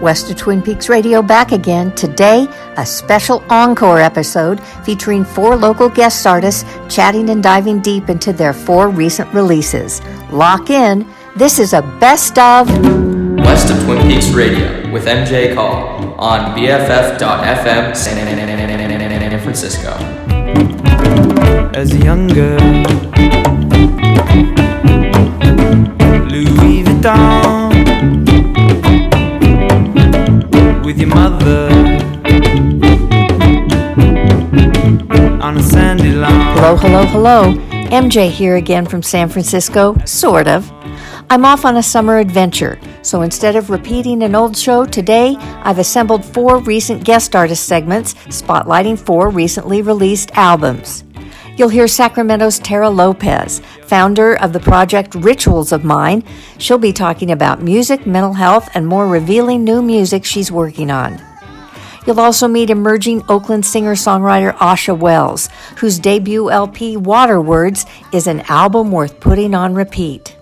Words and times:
West 0.00 0.30
of 0.30 0.36
Twin 0.36 0.62
Peaks 0.62 0.88
Radio 0.88 1.22
back 1.22 1.52
again. 1.52 1.94
Today, 1.94 2.46
a 2.76 2.84
special 2.84 3.42
encore 3.48 4.00
episode 4.00 4.60
featuring 4.84 5.24
four 5.24 5.56
local 5.56 5.88
guest 5.88 6.26
artists 6.26 6.64
chatting 6.88 7.30
and 7.30 7.42
diving 7.42 7.80
deep 7.80 8.08
into 8.08 8.32
their 8.32 8.52
four 8.52 8.88
recent 8.88 9.32
releases. 9.32 10.02
Lock 10.30 10.70
in. 10.70 11.06
This 11.36 11.58
is 11.58 11.72
a 11.72 11.82
best 12.00 12.38
of 12.38 12.68
West 13.38 13.70
of 13.70 13.82
Twin 13.84 14.06
Peaks 14.08 14.30
Radio 14.30 14.90
with 14.90 15.06
MJ 15.06 15.54
Call 15.54 16.14
on 16.18 16.56
BFF.FM 16.56 17.96
San 17.96 18.26
Francisco. 19.46 19.92
As 21.74 21.92
a 21.92 21.98
young 21.98 22.26
girl, 22.28 22.58
Louis 26.28 26.82
Vuitton 26.82 27.65
with 30.96 31.06
your 31.06 31.14
mother 31.14 31.68
on 35.42 35.56
a 35.56 35.62
sandy 35.62 36.12
lawn. 36.12 36.56
Hello, 36.56 36.76
hello, 36.76 37.04
hello. 37.06 37.54
MJ 37.90 38.30
here 38.30 38.56
again 38.56 38.86
from 38.86 39.02
San 39.02 39.28
Francisco, 39.28 39.96
sort 40.04 40.48
of. 40.48 40.70
I'm 41.28 41.44
off 41.44 41.64
on 41.64 41.76
a 41.76 41.82
summer 41.82 42.18
adventure, 42.18 42.78
so 43.02 43.22
instead 43.22 43.56
of 43.56 43.70
repeating 43.70 44.22
an 44.22 44.34
old 44.34 44.56
show 44.56 44.84
today, 44.84 45.36
I've 45.38 45.78
assembled 45.78 46.24
four 46.24 46.58
recent 46.60 47.04
guest 47.04 47.34
artist 47.34 47.66
segments 47.66 48.14
spotlighting 48.28 48.98
four 48.98 49.30
recently 49.30 49.82
released 49.82 50.30
albums. 50.34 51.05
You'll 51.56 51.70
hear 51.70 51.88
Sacramento's 51.88 52.58
Tara 52.58 52.90
Lopez, 52.90 53.62
founder 53.80 54.34
of 54.34 54.52
the 54.52 54.60
project 54.60 55.14
Rituals 55.14 55.72
of 55.72 55.84
Mine. 55.84 56.22
She'll 56.58 56.76
be 56.76 56.92
talking 56.92 57.30
about 57.30 57.62
music, 57.62 58.06
mental 58.06 58.34
health, 58.34 58.68
and 58.74 58.86
more 58.86 59.08
revealing 59.08 59.64
new 59.64 59.80
music 59.80 60.22
she's 60.22 60.52
working 60.52 60.90
on. 60.90 61.18
You'll 62.06 62.20
also 62.20 62.46
meet 62.46 62.68
emerging 62.68 63.22
Oakland 63.30 63.64
singer 63.64 63.94
songwriter 63.94 64.54
Asha 64.56 64.96
Wells, 64.96 65.48
whose 65.78 65.98
debut 65.98 66.50
LP 66.50 66.98
Water 66.98 67.40
Words 67.40 67.86
is 68.12 68.26
an 68.26 68.40
album 68.42 68.92
worth 68.92 69.18
putting 69.18 69.54
on 69.54 69.74
repeat. 69.74 70.36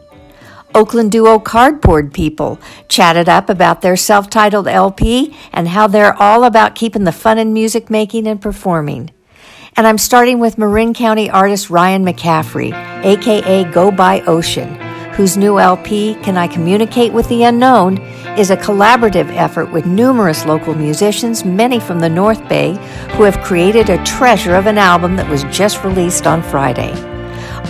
Oakland 0.75 1.13
duo 1.13 1.39
Cardboard 1.39 2.13
People 2.13 2.59
chatted 2.89 3.29
up 3.29 3.49
about 3.49 3.83
their 3.83 3.97
self 3.97 4.29
titled 4.29 4.67
LP 4.67 5.37
and 5.53 5.69
how 5.69 5.87
they're 5.87 6.21
all 6.21 6.43
about 6.43 6.75
keeping 6.75 7.05
the 7.05 7.13
fun 7.13 7.39
in 7.39 7.53
music 7.53 7.89
making 7.89 8.27
and 8.27 8.43
performing. 8.43 9.14
And 9.77 9.89
I'm 9.89 9.99
starting 9.99 10.39
with 10.39 10.57
Marin 10.57 10.95
County 10.95 11.29
artist 11.29 11.69
Ryan 11.69 12.05
McCaffrey, 12.05 12.73
aka 13.05 13.65
Go 13.73 13.91
By 13.91 14.21
Ocean, 14.21 14.73
whose 15.15 15.37
new 15.37 15.59
LP, 15.59 16.15
Can 16.23 16.37
I 16.37 16.47
Communicate 16.47 17.13
with 17.13 17.29
the 17.29 17.43
Unknown, 17.43 17.99
is 18.39 18.51
a 18.51 18.57
collaborative 18.57 19.35
effort 19.35 19.73
with 19.73 19.85
numerous 19.85 20.47
local 20.47 20.77
musicians, 20.77 21.45
many 21.45 21.81
from 21.81 21.99
the 21.99 22.09
North 22.09 22.49
Bay, 22.49 22.75
who 23.17 23.25
have 23.25 23.43
created 23.43 23.91
a 23.91 24.03
treasure 24.05 24.55
of 24.55 24.67
an 24.67 24.79
album 24.79 25.17
that 25.17 25.29
was 25.29 25.43
just 25.45 25.83
released 25.83 26.25
on 26.25 26.41
Friday. 26.41 26.93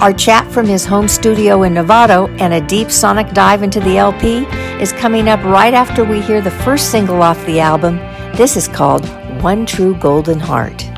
Our 0.02 0.12
chat 0.12 0.46
from 0.52 0.66
his 0.66 0.84
home 0.84 1.08
studio 1.08 1.62
in 1.62 1.72
Novato 1.72 2.28
and 2.38 2.52
a 2.52 2.66
deep 2.66 2.90
sonic 2.90 3.32
dive 3.32 3.62
into 3.62 3.80
the 3.80 3.96
LP 3.96 4.44
is 4.78 4.92
coming 4.92 5.28
up 5.28 5.42
right 5.42 5.72
after 5.72 6.04
we 6.04 6.20
hear 6.20 6.42
the 6.42 6.50
first 6.50 6.90
single 6.90 7.22
off 7.22 7.46
the 7.46 7.60
album. 7.60 7.96
This 8.36 8.58
is 8.58 8.68
called 8.68 9.08
One 9.40 9.64
True 9.64 9.94
Golden 9.94 10.38
Heart. 10.38 10.93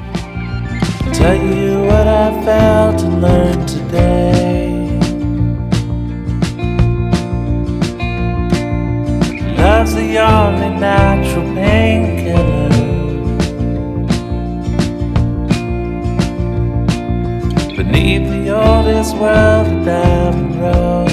Tell 1.17 1.34
you 1.34 1.81
what 1.81 2.06
I 2.06 2.45
felt 2.45 3.03
and 3.03 3.22
learned 3.22 3.67
today. 3.67 4.98
Love's 9.56 9.94
the 9.94 10.19
only 10.19 10.78
natural 10.78 11.55
painkiller. 11.55 12.69
Beneath 17.76 18.28
the 18.28 18.50
oldest 18.50 19.16
world, 19.16 19.87
road. 20.60 21.09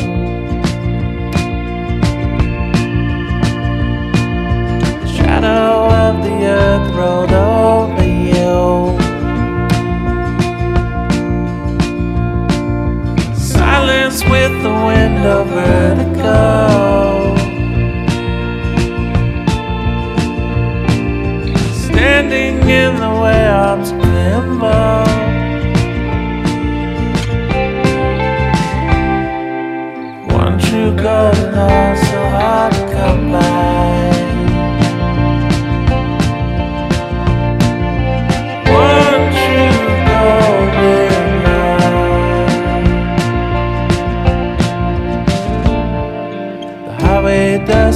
The 5.01 5.07
shadow 5.07 5.87
of 6.05 6.23
the 6.25 6.45
earth 6.45 6.93
rolled 6.93 7.31
over 7.31 7.92
With 14.13 14.61
the 14.61 14.69
wind 14.69 15.25
of 15.25 15.47
vertigo. 15.47 17.35
Standing 21.73 22.55
in 22.69 22.95
the 22.95 23.09
way 23.21 23.43
akimbo. 23.47 24.79
One 30.33 30.59
true 30.59 30.95
golden 30.95 31.53
heart, 31.53 31.97
so 31.97 32.29
hard 32.29 32.73
to 32.73 32.79
come 32.93 33.31
by. 33.31 34.02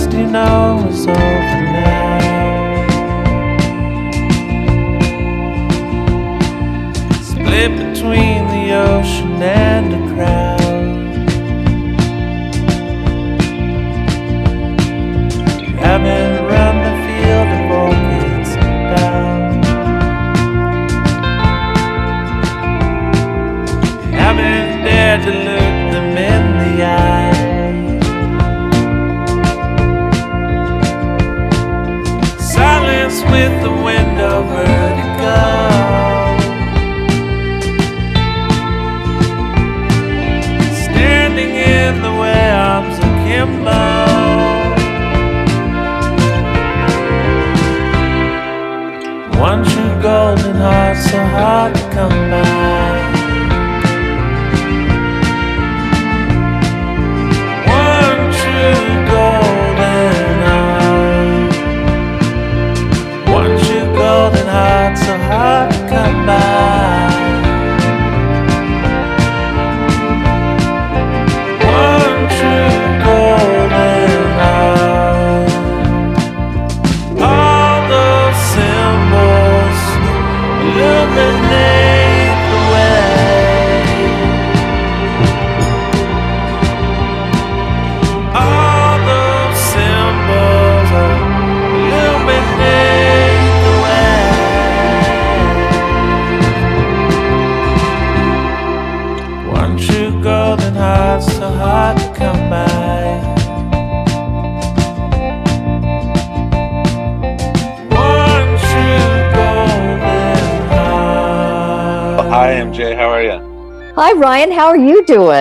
Highway 0.05 0.21
you 0.21 0.27
know, 0.27 0.85
is 0.89 1.07
over 1.07 1.17
now. 1.17 2.17
Split 7.21 7.71
between 7.71 8.47
the 8.47 8.73
ocean 8.73 9.41
and 9.41 9.76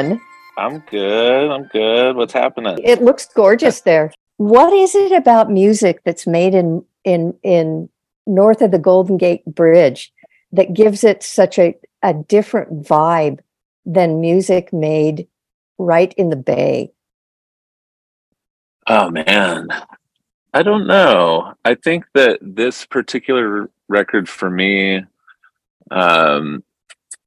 doing? 0.03 0.21
I'm 0.57 0.79
good. 0.91 1.51
I'm 1.51 1.65
good. 1.65 2.17
What's 2.17 2.33
happening? 2.33 2.79
It 2.83 3.03
looks 3.03 3.27
gorgeous 3.27 3.81
there. 3.83 4.13
what 4.39 4.73
is 4.73 4.95
it 4.95 5.13
about 5.13 5.51
music 5.51 6.03
that's 6.05 6.27
made 6.27 6.55
in 6.55 6.85
in 7.05 7.35
in 7.43 7.89
north 8.27 8.61
of 8.63 8.71
the 8.71 8.79
Golden 8.79 9.17
Gate 9.17 9.45
Bridge 9.47 10.13
that 10.53 10.75
gives 10.75 11.05
it 11.05 11.23
such 11.23 11.59
a, 11.59 11.77
a 12.03 12.15
different 12.15 12.83
vibe 12.83 13.41
than 13.85 14.21
music 14.21 14.73
made 14.73 15.29
right 15.79 16.13
in 16.15 16.31
the 16.31 16.37
bay? 16.37 16.93
Oh 18.87 19.11
man. 19.11 19.69
I 20.55 20.63
don't 20.63 20.87
know. 20.87 21.55
I 21.65 21.75
think 21.75 22.07
that 22.15 22.39
this 22.41 22.87
particular 22.87 23.71
record 23.89 24.29
for 24.29 24.51
me 24.51 25.05
um 25.91 26.65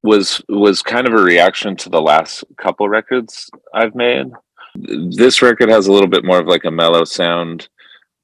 was 0.04 0.42
was 0.48 0.82
kind 0.82 1.08
of 1.08 1.14
a 1.14 1.22
reaction 1.22 1.76
to 1.78 1.90
the 1.90 2.02
last 2.02 2.44
couple 2.58 2.88
records 2.88 3.50
I've 3.74 3.96
made. 3.96 4.28
This 4.76 5.42
record 5.42 5.70
has 5.70 5.88
a 5.88 5.92
little 5.92 6.08
bit 6.08 6.24
more 6.24 6.40
of 6.40 6.48
like 6.48 6.66
a 6.66 6.72
mellow 6.72 7.04
sound 7.04 7.68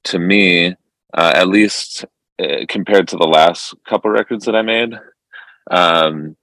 to 0.04 0.18
me, 0.18 0.74
uh, 1.14 1.32
at 1.34 1.48
least 1.48 2.04
uh, 2.38 2.64
compared 2.68 3.08
to 3.08 3.16
the 3.16 3.26
last 3.26 3.74
couple 3.86 4.10
records 4.10 4.44
that 4.46 4.56
I 4.56 4.62
made. 4.62 4.94
Um, 5.70 6.36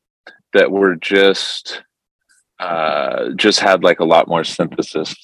that 0.53 0.71
were 0.71 0.95
just 0.95 1.83
uh, 2.59 3.29
just 3.35 3.59
had 3.59 3.83
like 3.83 3.99
a 3.99 4.05
lot 4.05 4.27
more 4.27 4.43
synthesis 4.43 5.15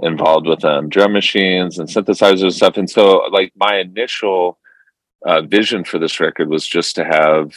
involved 0.00 0.46
with 0.46 0.60
them, 0.60 0.88
drum 0.88 1.12
machines 1.12 1.78
and 1.78 1.88
synthesizers 1.88 2.42
and 2.42 2.54
stuff. 2.54 2.76
And 2.76 2.90
so, 2.90 3.18
like 3.30 3.52
my 3.54 3.76
initial 3.76 4.58
uh, 5.24 5.42
vision 5.42 5.84
for 5.84 5.98
this 5.98 6.18
record 6.18 6.48
was 6.48 6.66
just 6.66 6.96
to 6.96 7.04
have 7.04 7.54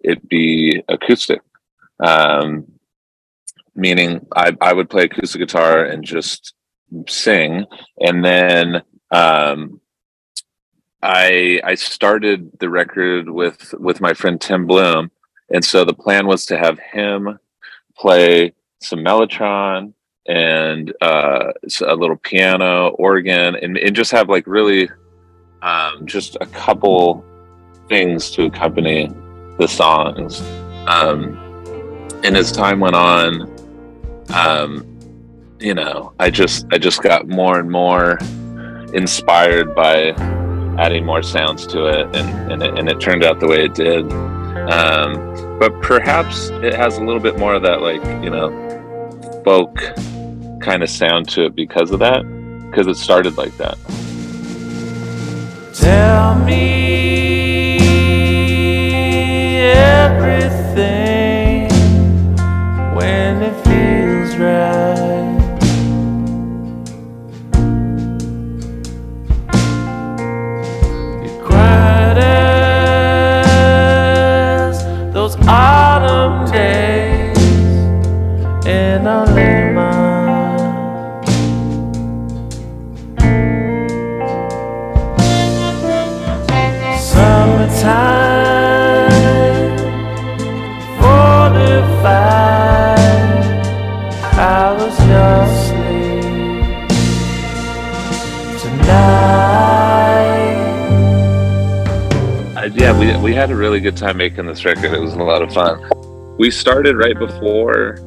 it 0.00 0.28
be 0.28 0.82
acoustic, 0.88 1.40
um, 2.00 2.66
meaning 3.74 4.26
I, 4.34 4.56
I 4.60 4.72
would 4.72 4.90
play 4.90 5.04
acoustic 5.04 5.40
guitar 5.40 5.84
and 5.84 6.04
just 6.04 6.54
sing, 7.06 7.64
and 8.00 8.24
then 8.24 8.82
um, 9.10 9.80
I 11.02 11.60
I 11.64 11.74
started 11.74 12.50
the 12.60 12.70
record 12.70 13.30
with 13.30 13.74
with 13.78 14.00
my 14.00 14.14
friend 14.14 14.40
Tim 14.40 14.66
Bluhm, 14.66 15.10
and 15.50 15.64
so 15.64 15.84
the 15.84 15.94
plan 15.94 16.26
was 16.26 16.46
to 16.46 16.58
have 16.58 16.78
him 16.78 17.38
play 17.96 18.54
some 18.80 19.00
mellotron 19.00 19.92
and 20.28 20.92
uh, 21.00 21.52
a 21.86 21.94
little 21.94 22.16
piano, 22.16 22.88
organ, 22.90 23.56
and, 23.56 23.78
and 23.78 23.96
just 23.96 24.12
have 24.12 24.28
like 24.28 24.46
really 24.46 24.88
um, 25.62 26.04
just 26.06 26.36
a 26.40 26.46
couple 26.46 27.24
things 27.88 28.30
to 28.32 28.44
accompany 28.44 29.10
the 29.58 29.68
songs. 29.68 30.40
Um, 30.86 31.36
and 32.24 32.36
as 32.36 32.50
time 32.50 32.80
went 32.80 32.96
on, 32.96 33.42
um, 34.34 34.84
you 35.60 35.74
know, 35.74 36.12
I 36.18 36.30
just 36.30 36.66
I 36.72 36.78
just 36.78 37.02
got 37.02 37.28
more 37.28 37.58
and 37.58 37.70
more 37.70 38.18
inspired 38.92 39.74
by 39.74 40.10
adding 40.78 41.04
more 41.04 41.22
sounds 41.22 41.66
to 41.68 41.86
it, 41.86 42.16
and 42.16 42.52
and 42.52 42.62
it, 42.62 42.78
and 42.78 42.88
it 42.88 43.00
turned 43.00 43.24
out 43.24 43.40
the 43.40 43.48
way 43.48 43.64
it 43.64 43.74
did. 43.74 44.10
Um, 44.70 45.58
but 45.58 45.80
perhaps 45.82 46.50
it 46.50 46.74
has 46.74 46.98
a 46.98 47.04
little 47.04 47.20
bit 47.20 47.38
more 47.38 47.54
of 47.54 47.62
that, 47.62 47.80
like 47.82 48.04
you 48.22 48.30
know, 48.30 48.50
folk 49.44 49.76
kind 50.60 50.82
of 50.82 50.90
sound 50.90 51.28
to 51.30 51.44
it 51.46 51.54
because 51.54 51.90
of 51.90 51.98
that, 52.00 52.22
because 52.70 52.86
it 52.86 52.96
started 52.96 53.36
like 53.36 53.56
that. 53.56 53.78
Tell 55.74 56.38
me 56.44 57.17
everything 59.76 61.68
when 62.94 63.42
it 63.42 63.54
feels 63.64 64.36
right. 64.36 65.07
Yeah, 102.78 102.98
we 102.98 103.16
we 103.18 103.34
had 103.34 103.50
a 103.50 103.56
really 103.56 103.80
good 103.80 103.96
time 103.96 104.16
making 104.16 104.46
this 104.46 104.64
record. 104.64 104.94
It 104.94 105.00
was 105.00 105.14
a 105.14 105.22
lot 105.22 105.42
of 105.42 105.52
fun. 105.52 106.36
We 106.38 106.50
started 106.50 106.96
right 106.96 107.18
before 107.18 107.98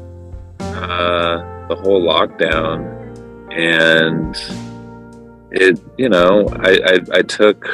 uh, 0.59 1.67
the 1.67 1.75
whole 1.75 2.01
lockdown, 2.01 2.79
and 3.51 4.35
it 5.51 5.79
you 5.97 6.09
know 6.09 6.47
I, 6.61 6.79
I 6.85 6.99
I 7.19 7.21
took 7.21 7.67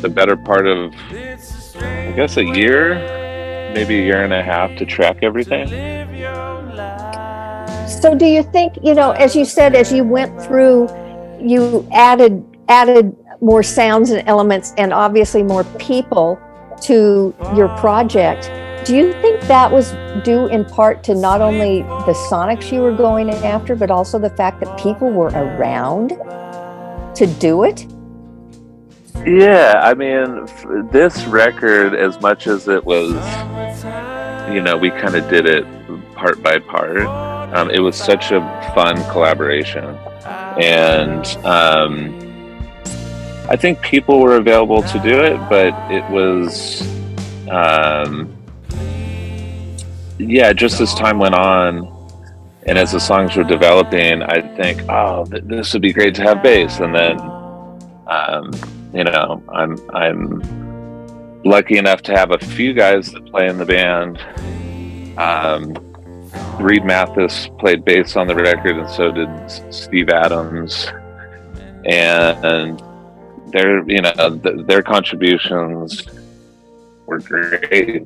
the 0.00 0.08
better 0.08 0.36
part 0.36 0.66
of 0.66 0.94
I 1.10 2.12
guess 2.14 2.36
a 2.36 2.44
year, 2.44 2.94
maybe 3.74 3.98
a 3.98 4.02
year 4.02 4.22
and 4.22 4.32
a 4.32 4.42
half 4.42 4.76
to 4.76 4.86
track 4.86 5.18
everything. 5.22 5.93
So 8.04 8.14
do 8.14 8.26
you 8.26 8.42
think, 8.42 8.76
you 8.82 8.92
know, 8.92 9.12
as 9.12 9.34
you 9.34 9.46
said, 9.46 9.74
as 9.74 9.90
you 9.90 10.04
went 10.04 10.38
through, 10.42 10.90
you 11.40 11.88
added 11.90 12.44
added 12.68 13.16
more 13.40 13.62
sounds 13.62 14.10
and 14.10 14.28
elements 14.28 14.74
and 14.76 14.92
obviously 14.92 15.42
more 15.42 15.64
people 15.78 16.38
to 16.82 17.34
your 17.56 17.68
project. 17.78 18.50
Do 18.86 18.94
you 18.94 19.14
think 19.22 19.40
that 19.44 19.72
was 19.72 19.92
due 20.22 20.48
in 20.48 20.66
part 20.66 21.02
to 21.04 21.14
not 21.14 21.40
only 21.40 21.80
the 21.80 22.12
sonics 22.30 22.70
you 22.70 22.82
were 22.82 22.94
going 22.94 23.30
after, 23.30 23.74
but 23.74 23.90
also 23.90 24.18
the 24.18 24.28
fact 24.28 24.60
that 24.60 24.78
people 24.78 25.08
were 25.08 25.28
around 25.28 26.10
to 27.14 27.26
do 27.40 27.64
it? 27.64 27.86
Yeah, 29.24 29.80
I 29.82 29.94
mean, 29.94 30.46
this 30.90 31.24
record, 31.24 31.94
as 31.94 32.20
much 32.20 32.48
as 32.48 32.68
it 32.68 32.84
was, 32.84 33.14
you 34.52 34.60
know, 34.60 34.76
we 34.76 34.90
kind 34.90 35.14
of 35.14 35.26
did 35.30 35.46
it 35.46 35.64
part 36.14 36.42
by 36.42 36.58
part. 36.58 37.33
Um, 37.54 37.70
it 37.70 37.78
was 37.78 37.96
such 37.96 38.32
a 38.32 38.40
fun 38.74 38.96
collaboration, 39.10 39.84
and 40.60 41.24
um, 41.44 42.20
I 43.48 43.56
think 43.56 43.80
people 43.80 44.20
were 44.20 44.36
available 44.36 44.82
to 44.82 44.98
do 44.98 45.20
it, 45.20 45.38
but 45.48 45.72
it 45.90 46.08
was, 46.10 46.82
um, 47.48 48.36
yeah, 50.18 50.52
just 50.52 50.80
as 50.80 50.94
time 50.94 51.18
went 51.18 51.34
on. 51.34 51.92
And 52.66 52.78
as 52.78 52.92
the 52.92 53.00
songs 53.00 53.36
were 53.36 53.44
developing, 53.44 54.22
I'd 54.22 54.56
think, 54.56 54.82
"Oh, 54.88 55.26
th- 55.26 55.44
this 55.44 55.72
would 55.74 55.82
be 55.82 55.92
great 55.92 56.14
to 56.16 56.22
have 56.22 56.42
bass," 56.42 56.80
and 56.80 56.94
then 56.94 57.20
um, 58.06 58.50
you 58.92 59.04
know, 59.04 59.42
I'm 59.48 59.78
I'm 59.90 61.42
lucky 61.44 61.78
enough 61.78 62.02
to 62.02 62.16
have 62.16 62.30
a 62.30 62.38
few 62.38 62.72
guys 62.72 63.12
that 63.12 63.26
play 63.26 63.48
in 63.48 63.58
the 63.58 63.66
band. 63.66 64.18
Um, 65.18 65.93
Reed 66.60 66.84
Mathis 66.84 67.48
played 67.58 67.84
bass 67.84 68.16
on 68.16 68.26
the 68.26 68.34
record, 68.34 68.76
and 68.76 68.88
so 68.88 69.10
did 69.10 69.28
Steve 69.72 70.08
Adams, 70.08 70.86
and, 71.84 72.82
their 73.54 73.88
you 73.88 74.02
know 74.02 74.38
th- 74.42 74.66
their 74.66 74.82
contributions 74.82 76.02
were 77.06 77.20
great, 77.20 78.04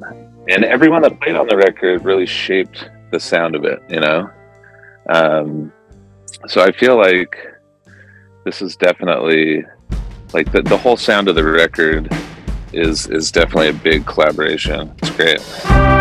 and 0.49 0.65
everyone 0.65 1.01
that 1.01 1.19
played 1.21 1.37
on 1.37 1.47
the 1.47 1.57
record 1.57 2.05
really 2.05 2.27
shaped 2.27 2.91
the 3.13 3.19
sound 3.19 3.55
of 3.55 3.65
it. 3.65 3.83
You 3.89 4.01
know, 4.01 4.31
um, 5.09 5.73
so 6.49 6.61
I 6.61 6.71
feel 6.73 6.99
like 6.99 7.35
this 8.45 8.61
is 8.61 8.77
definitely 8.77 9.65
like 10.33 10.53
the, 10.53 10.63
the 10.63 10.77
whole 10.77 10.97
sound 10.97 11.29
of 11.29 11.35
the 11.35 11.45
record 11.45 12.13
is 12.73 13.07
is 13.07 13.33
definitely 13.33 13.69
a 13.69 13.73
big 13.73 14.07
collaboration. 14.07 14.95
It's 14.99 15.11
great. 15.11 15.98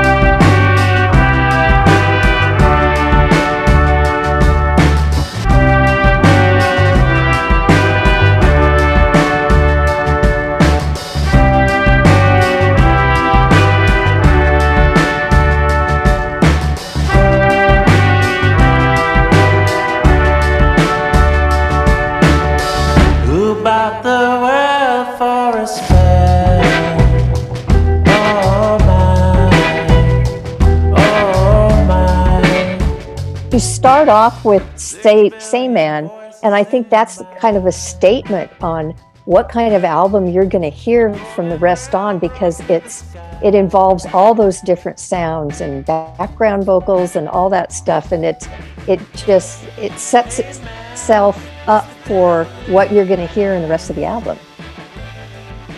You 33.57 33.61
start 33.61 34.07
off 34.07 34.45
with 34.45 34.63
Say 34.77 35.31
Say 35.39 35.67
Man, 35.67 36.11
and 36.43 36.53
I 36.53 36.63
think 36.63 36.91
that's 36.91 37.23
kind 37.39 37.57
of 37.57 37.65
a 37.65 37.71
statement 37.71 38.51
on 38.61 38.91
what 39.25 39.49
kind 39.49 39.73
of 39.73 39.83
album 39.83 40.27
you're 40.27 40.45
going 40.45 40.61
to 40.61 40.69
hear 40.69 41.11
from 41.33 41.49
the 41.49 41.57
rest 41.57 41.95
on 41.95 42.19
because 42.19 42.59
it's 42.69 43.03
it 43.43 43.55
involves 43.55 44.05
all 44.13 44.35
those 44.35 44.61
different 44.61 44.99
sounds 44.99 45.61
and 45.61 45.83
background 45.87 46.65
vocals 46.65 47.15
and 47.15 47.27
all 47.27 47.49
that 47.49 47.73
stuff 47.73 48.11
and 48.11 48.23
it 48.23 48.47
it 48.87 48.99
just 49.15 49.63
it 49.79 49.93
sets 49.93 50.37
itself 50.37 51.43
up 51.65 51.89
for 52.03 52.43
what 52.67 52.91
you're 52.91 53.07
going 53.07 53.19
to 53.19 53.25
hear 53.25 53.53
in 53.55 53.63
the 53.63 53.67
rest 53.67 53.89
of 53.89 53.95
the 53.95 54.05
album. 54.05 54.37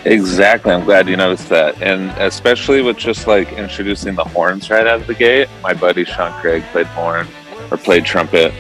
Exactly 0.03 0.74
i'm 0.74 0.83
glad 0.83 1.07
you 1.07 1.15
noticed 1.15 1.48
that 1.48 1.81
and 1.81 2.09
especially 2.21 2.81
with 2.81 2.98
just 2.98 3.25
like 3.25 3.53
introducing 3.53 4.15
the 4.15 4.24
horns 4.24 4.69
right 4.69 4.86
out 4.86 5.00
of 5.00 5.07
the 5.07 5.15
gate 5.15 5.48
my 5.63 5.74
buddy 5.74 6.03
sean 6.03 6.31
craig 6.41 6.62
played 6.71 6.86
horn 6.88 7.25
or 7.72 7.78
played 7.78 8.06
trumpet 8.06 8.54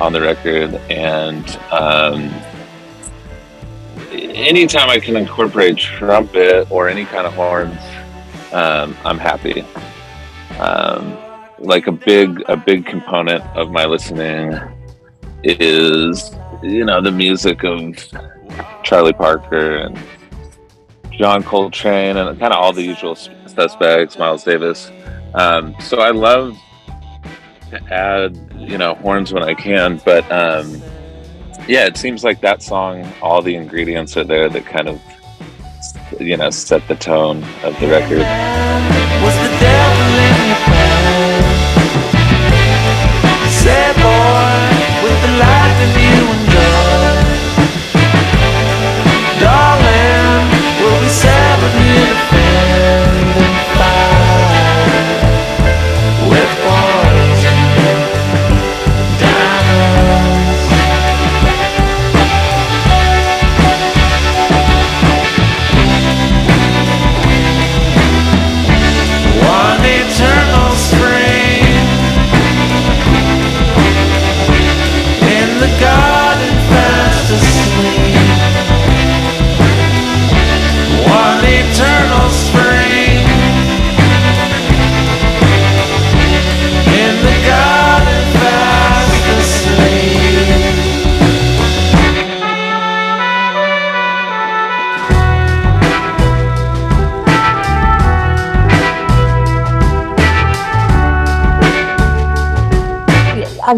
on 0.00 0.12
the 0.12 0.20
record 0.20 0.74
and 0.90 1.56
um, 1.70 2.32
anytime 4.12 4.90
i 4.90 4.98
can 4.98 5.16
incorporate 5.16 5.76
trumpet 5.76 6.70
or 6.70 6.88
any 6.88 7.04
kind 7.04 7.26
of 7.26 7.32
horns 7.34 7.78
um, 8.54 8.96
I'm 9.04 9.18
happy. 9.18 9.62
Um, 10.60 11.18
like 11.58 11.88
a 11.88 11.92
big 11.92 12.42
a 12.48 12.56
big 12.56 12.86
component 12.86 13.42
of 13.56 13.72
my 13.72 13.84
listening 13.84 14.56
is 15.42 16.30
you 16.62 16.84
know 16.84 17.00
the 17.00 17.10
music 17.10 17.64
of 17.64 17.96
Charlie 18.84 19.12
Parker 19.12 19.78
and 19.78 19.98
John 21.10 21.42
Coltrane 21.42 22.16
and 22.16 22.38
kind 22.38 22.52
of 22.52 22.60
all 22.60 22.72
the 22.72 22.82
usual 22.82 23.16
suspects, 23.16 24.16
Miles 24.18 24.44
Davis. 24.44 24.92
Um, 25.34 25.74
so 25.80 25.98
I 25.98 26.10
love 26.10 26.56
to 27.74 27.94
add 27.94 28.38
you 28.58 28.78
know 28.78 28.94
horns 28.94 29.32
when 29.32 29.42
I 29.42 29.54
can, 29.54 30.00
but 30.04 30.30
um, 30.30 30.82
yeah, 31.68 31.86
it 31.86 31.96
seems 31.96 32.24
like 32.24 32.40
that 32.40 32.62
song, 32.62 33.10
all 33.22 33.42
the 33.42 33.54
ingredients 33.54 34.16
are 34.16 34.24
there 34.24 34.48
that 34.48 34.66
kind 34.66 34.88
of 34.88 35.00
you 36.20 36.36
know 36.36 36.50
set 36.50 36.86
the 36.88 36.96
tone 36.96 37.44
of 37.62 37.78
the 37.80 37.88
record. 37.88 38.24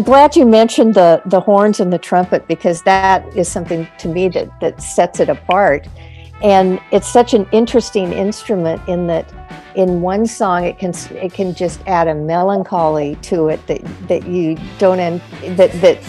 Glad 0.07 0.37
you 0.37 0.45
mentioned 0.45 0.93
the 0.93 1.21
the 1.25 1.37
horns 1.37 1.81
and 1.81 1.91
the 1.91 1.97
trumpet 1.97 2.47
because 2.47 2.81
that 2.83 3.27
is 3.35 3.45
something 3.45 3.85
to 3.97 4.07
me 4.07 4.29
that 4.29 4.47
that 4.61 4.81
sets 4.81 5.19
it 5.19 5.27
apart. 5.27 5.85
And 6.41 6.79
it's 6.93 7.09
such 7.09 7.33
an 7.33 7.45
interesting 7.51 8.13
instrument 8.13 8.81
in 8.87 9.07
that 9.07 9.27
in 9.75 9.99
one 9.99 10.25
song 10.25 10.63
it 10.63 10.79
can 10.79 10.93
it 11.11 11.33
can 11.33 11.53
just 11.53 11.85
add 11.87 12.07
a 12.07 12.15
melancholy 12.15 13.17
to 13.23 13.49
it 13.49 13.59
that 13.67 13.81
that 14.07 14.25
you 14.25 14.57
don't 14.77 15.01
end 15.01 15.19
that 15.57 15.73
that 15.81 16.01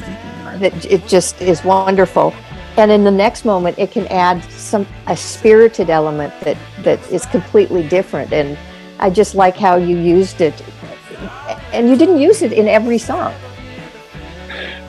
that 0.60 0.84
it 0.84 1.04
just 1.08 1.42
is 1.42 1.64
wonderful. 1.64 2.32
And 2.76 2.92
in 2.92 3.02
the 3.02 3.16
next 3.24 3.44
moment 3.44 3.80
it 3.80 3.90
can 3.90 4.06
add 4.28 4.44
some 4.44 4.86
a 5.08 5.16
spirited 5.16 5.90
element 5.90 6.32
that 6.42 6.56
that 6.84 7.00
is 7.10 7.26
completely 7.26 7.82
different. 7.88 8.32
And 8.32 8.56
I 9.00 9.10
just 9.10 9.34
like 9.34 9.56
how 9.56 9.74
you 9.74 9.98
used 9.98 10.40
it. 10.40 10.54
And 11.72 11.88
you 11.90 11.96
didn't 11.96 12.20
use 12.20 12.42
it 12.42 12.52
in 12.52 12.68
every 12.68 12.98
song. 12.98 13.34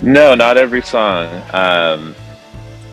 No, 0.02 0.34
not 0.36 0.58
every 0.58 0.82
song. 0.82 1.28
Um, 1.54 2.16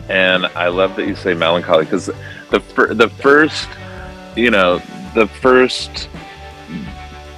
and 0.08 0.46
I 0.46 0.68
love 0.68 0.96
that 0.96 1.06
you 1.06 1.14
say 1.16 1.34
melancholy 1.34 1.84
because 1.84 2.10
the 2.50 2.60
fir- 2.60 2.94
the 2.94 3.08
first, 3.08 3.68
you 4.36 4.50
know, 4.50 4.78
the 5.14 5.26
first 5.26 6.08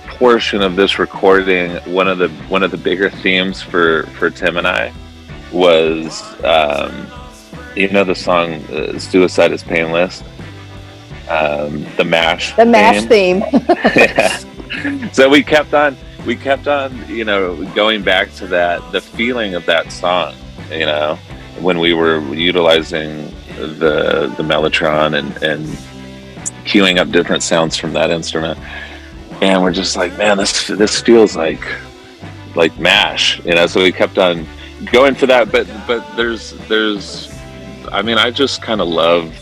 portion 0.07 0.63
of 0.63 0.77
this 0.77 0.99
recording, 0.99 1.77
one 1.93 2.09
of 2.09 2.19
the 2.19 2.29
one 2.49 2.63
of 2.63 2.71
the 2.71 2.77
bigger 2.77 3.11
themes 3.11 3.63
for 3.63 4.05
for 4.19 4.31
Tim 4.31 4.57
and 4.57 4.67
I 4.67 4.93
was, 5.53 6.23
um, 6.45 7.07
you 7.77 7.89
know, 7.89 8.05
the 8.05 8.15
song 8.15 8.55
uh, 8.67 8.99
"Suicide 8.99 9.53
Is 9.53 9.63
Painless," 9.63 10.23
um, 11.29 11.87
the 11.97 12.05
MASH, 12.05 12.57
the 12.57 12.67
MASH 12.67 13.05
theme. 13.05 13.43
theme. 13.43 13.65
yeah. 13.97 14.39
So 15.13 15.29
we 15.29 15.43
kept 15.43 15.73
on 15.73 15.97
we 16.29 16.37
kept 16.37 16.69
on, 16.69 17.09
you 17.09 17.25
know, 17.25 17.65
going 17.75 18.03
back 18.03 18.31
to 18.35 18.47
that, 18.47 18.93
the 18.93 19.01
feeling 19.01 19.55
of 19.55 19.65
that 19.65 19.91
song, 19.91 20.35
you 20.71 20.85
know, 20.85 21.15
when 21.59 21.79
we 21.79 21.95
were 21.95 22.21
utilizing 22.35 23.33
the 23.57 24.31
the 24.37 24.43
mellotron 24.43 25.19
and 25.19 25.43
and 25.43 25.65
queuing 26.67 26.99
up 26.99 27.11
different 27.11 27.43
sounds 27.43 27.79
from 27.79 27.95
that 27.95 28.11
instrument, 28.11 28.59
and 29.41 29.63
we're 29.63 29.73
just 29.73 29.97
like, 29.97 30.19
man, 30.19 30.37
this 30.37 30.67
this 30.67 31.01
feels 31.01 31.35
like 31.35 31.67
like 32.55 32.79
mash, 32.79 33.43
you 33.47 33.55
know. 33.55 33.67
So 33.67 33.83
we 33.83 33.91
kept 33.91 34.19
on 34.19 34.47
going 34.93 35.15
for 35.15 35.25
that, 35.29 35.51
but 35.51 35.67
but 35.87 36.05
there's 36.15 36.51
there's, 36.69 37.35
I 37.91 38.03
mean, 38.03 38.19
I 38.19 38.31
just 38.31 38.61
kind 38.61 38.83
of 38.83 38.89
love 38.89 39.33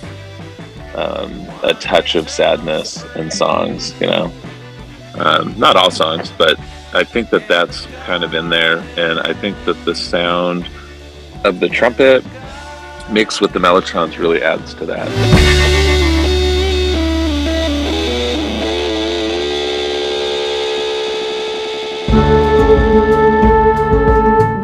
um, 0.95 1.33
a 1.65 1.75
touch 1.75 2.15
of 2.15 2.31
sadness 2.31 3.05
in 3.17 3.29
songs, 3.29 3.93
you 4.01 4.07
know. 4.07 4.33
Um, 5.19 5.59
not 5.59 5.77
all 5.77 5.91
songs, 5.91 6.31
but 6.39 6.61
I 6.93 7.05
think 7.05 7.31
that 7.31 7.49
that's 7.49 7.87
kind 8.05 8.23
of 8.23 8.33
in 8.33 8.49
there, 8.49 8.79
and 8.97 9.21
I 9.21 9.35
think 9.35 9.57
that 9.65 9.85
the 9.85 9.95
sound 9.95 10.69
of 11.45 11.61
the 11.61 11.69
trumpet 11.69 12.25
mixed 13.11 13.41
with 13.41 13.53
the 13.53 13.59
mellotrons 13.59 14.19
really 14.19 14.43
adds 14.43 14.73
to 14.75 14.87
that. 14.87 15.07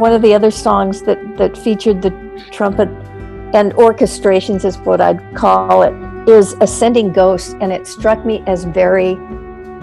One 0.00 0.12
of 0.12 0.23
the 0.23 0.35
other 0.35 0.50
songs 0.50 1.02
that, 1.02 1.19
that 1.37 1.57
featured 1.57 2.02
the 2.02 2.11
trumpet 2.50 2.88
and 3.55 3.73
orchestrations 3.75 4.64
is 4.64 4.79
what 4.79 5.00
I'd 5.00 5.35
call 5.35 5.83
it 5.83 5.93
is 6.29 6.55
Ascending 6.61 7.12
Ghost, 7.12 7.57
and 7.61 7.73
it 7.73 7.87
struck 7.87 8.25
me 8.25 8.43
as 8.47 8.64
very 8.64 9.17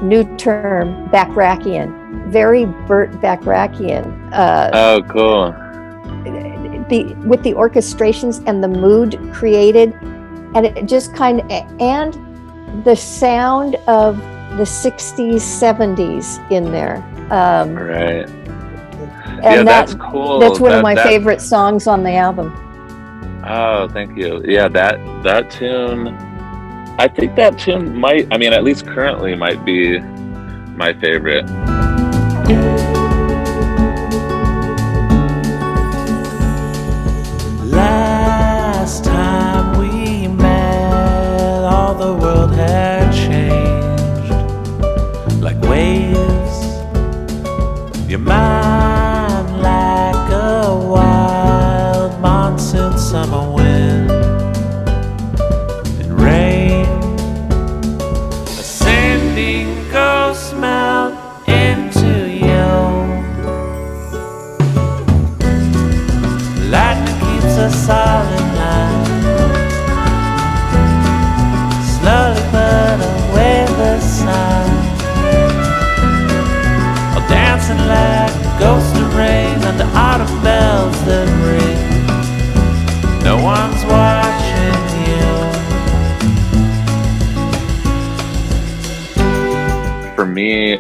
new 0.01 0.23
term 0.37 1.09
Bacharachian 1.09 1.98
very 2.27 2.65
Burt 2.65 3.11
Bacharachian. 3.13 4.31
Uh, 4.33 4.69
oh, 4.73 5.01
cool. 5.09 5.51
The 6.89 7.13
with 7.25 7.43
the 7.43 7.53
orchestrations 7.53 8.43
and 8.47 8.63
the 8.63 8.67
mood 8.67 9.19
created, 9.33 9.93
and 10.55 10.65
it 10.65 10.85
just 10.85 11.15
kind 11.15 11.41
of 11.41 11.81
and 11.81 12.83
the 12.83 12.95
sound 12.95 13.75
of 13.87 14.17
the 14.57 14.63
60s 14.63 15.35
70s 15.35 16.51
in 16.51 16.71
there 16.71 16.97
um, 17.31 17.75
right 17.75 18.27
and 18.27 19.43
yeah, 19.43 19.55
that, 19.57 19.65
that's 19.65 19.93
cool 19.95 20.39
that's 20.39 20.59
one 20.59 20.71
that, 20.71 20.77
of 20.77 20.83
my 20.83 20.95
that, 20.95 21.05
favorite 21.05 21.41
songs 21.41 21.87
on 21.87 22.03
the 22.03 22.13
album 22.13 22.51
oh 23.45 23.87
thank 23.89 24.17
you 24.17 24.41
yeah 24.45 24.67
that 24.67 24.97
that 25.23 25.49
tune 25.51 26.07
i 26.99 27.07
think 27.07 27.35
that 27.35 27.57
tune 27.57 27.95
might 27.95 28.27
i 28.33 28.37
mean 28.37 28.53
at 28.53 28.63
least 28.63 28.85
currently 28.85 29.35
might 29.35 29.63
be 29.63 29.99
my 30.75 30.93
favorite 30.93 31.45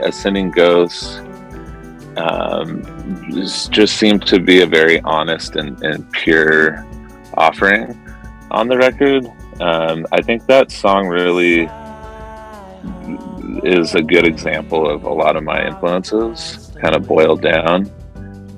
Ascending 0.09 0.51
Ghosts 0.51 1.19
um, 2.17 2.83
just, 3.71 3.95
seemed 3.95 4.25
to 4.27 4.39
be 4.39 4.61
a 4.61 4.65
very 4.65 4.99
honest 5.01 5.55
and, 5.55 5.81
and 5.83 6.11
pure 6.11 6.85
offering 7.35 7.97
on 8.51 8.67
the 8.67 8.77
record. 8.77 9.25
Um, 9.61 10.05
I 10.11 10.21
think 10.21 10.45
that 10.47 10.71
song 10.71 11.07
really 11.07 11.69
is 13.63 13.95
a 13.95 14.01
good 14.01 14.25
example 14.25 14.89
of 14.89 15.03
a 15.03 15.09
lot 15.09 15.35
of 15.35 15.43
my 15.43 15.65
influences 15.65 16.71
kind 16.81 16.95
of 16.95 17.07
boiled 17.07 17.41
down. 17.41 17.91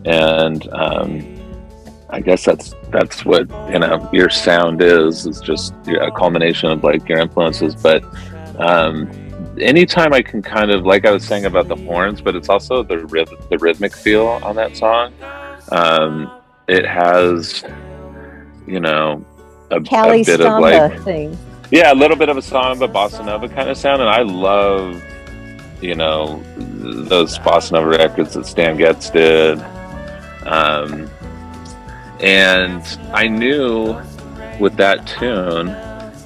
And 0.06 0.68
um, 0.74 1.42
I 2.10 2.20
guess 2.20 2.44
that's 2.44 2.74
that's 2.92 3.24
what 3.26 3.50
you 3.72 3.80
know 3.80 4.10
your 4.12 4.30
sound 4.30 4.82
is 4.82 5.26
is 5.26 5.40
just 5.40 5.74
a 5.88 6.12
culmination 6.12 6.72
of 6.72 6.84
like 6.84 7.08
your 7.08 7.20
influences. 7.20 7.76
But 7.76 8.04
um, 8.60 9.10
anytime 9.60 10.14
I 10.14 10.22
can 10.22 10.42
kind 10.42 10.72
of 10.72 10.86
like 10.86 11.06
I 11.06 11.12
was 11.12 11.26
saying 11.26 11.46
about 11.46 11.68
the 11.68 11.76
horns, 11.76 12.22
but 12.22 12.36
it's 12.36 12.50
also 12.50 12.84
the 12.84 12.96
ryth- 12.98 13.50
the 13.50 13.58
rhythmic 13.58 13.96
feel 13.96 14.28
on 14.28 14.56
that 14.56 14.78
song. 14.78 15.14
Um, 15.72 16.32
it 16.68 16.86
has 16.86 17.64
you 18.68 18.80
know 18.80 19.26
a, 19.72 19.78
a 19.78 19.80
bit 19.80 20.42
of 20.42 20.60
like 20.62 21.02
thing. 21.04 21.38
yeah, 21.72 21.94
a 21.94 21.96
little 21.96 22.18
bit 22.18 22.30
of 22.30 22.38
a 22.38 22.42
samba, 22.42 22.88
bossa 22.88 23.26
nova 23.26 23.48
kind 23.48 23.70
of 23.70 23.78
sound, 23.78 24.02
and 24.02 24.10
I 24.10 24.22
love, 24.22 25.02
you 25.82 25.96
know, 25.96 26.42
those 26.58 27.38
bossa 27.40 27.74
nova 27.74 27.88
records 27.88 28.34
that 28.34 28.46
Stan 28.46 28.78
Getz 28.78 29.10
did. 29.10 29.60
Um, 30.46 31.10
and 32.20 32.84
I 33.14 33.28
knew 33.28 34.00
with 34.60 34.76
that 34.78 35.08
tune, 35.08 35.70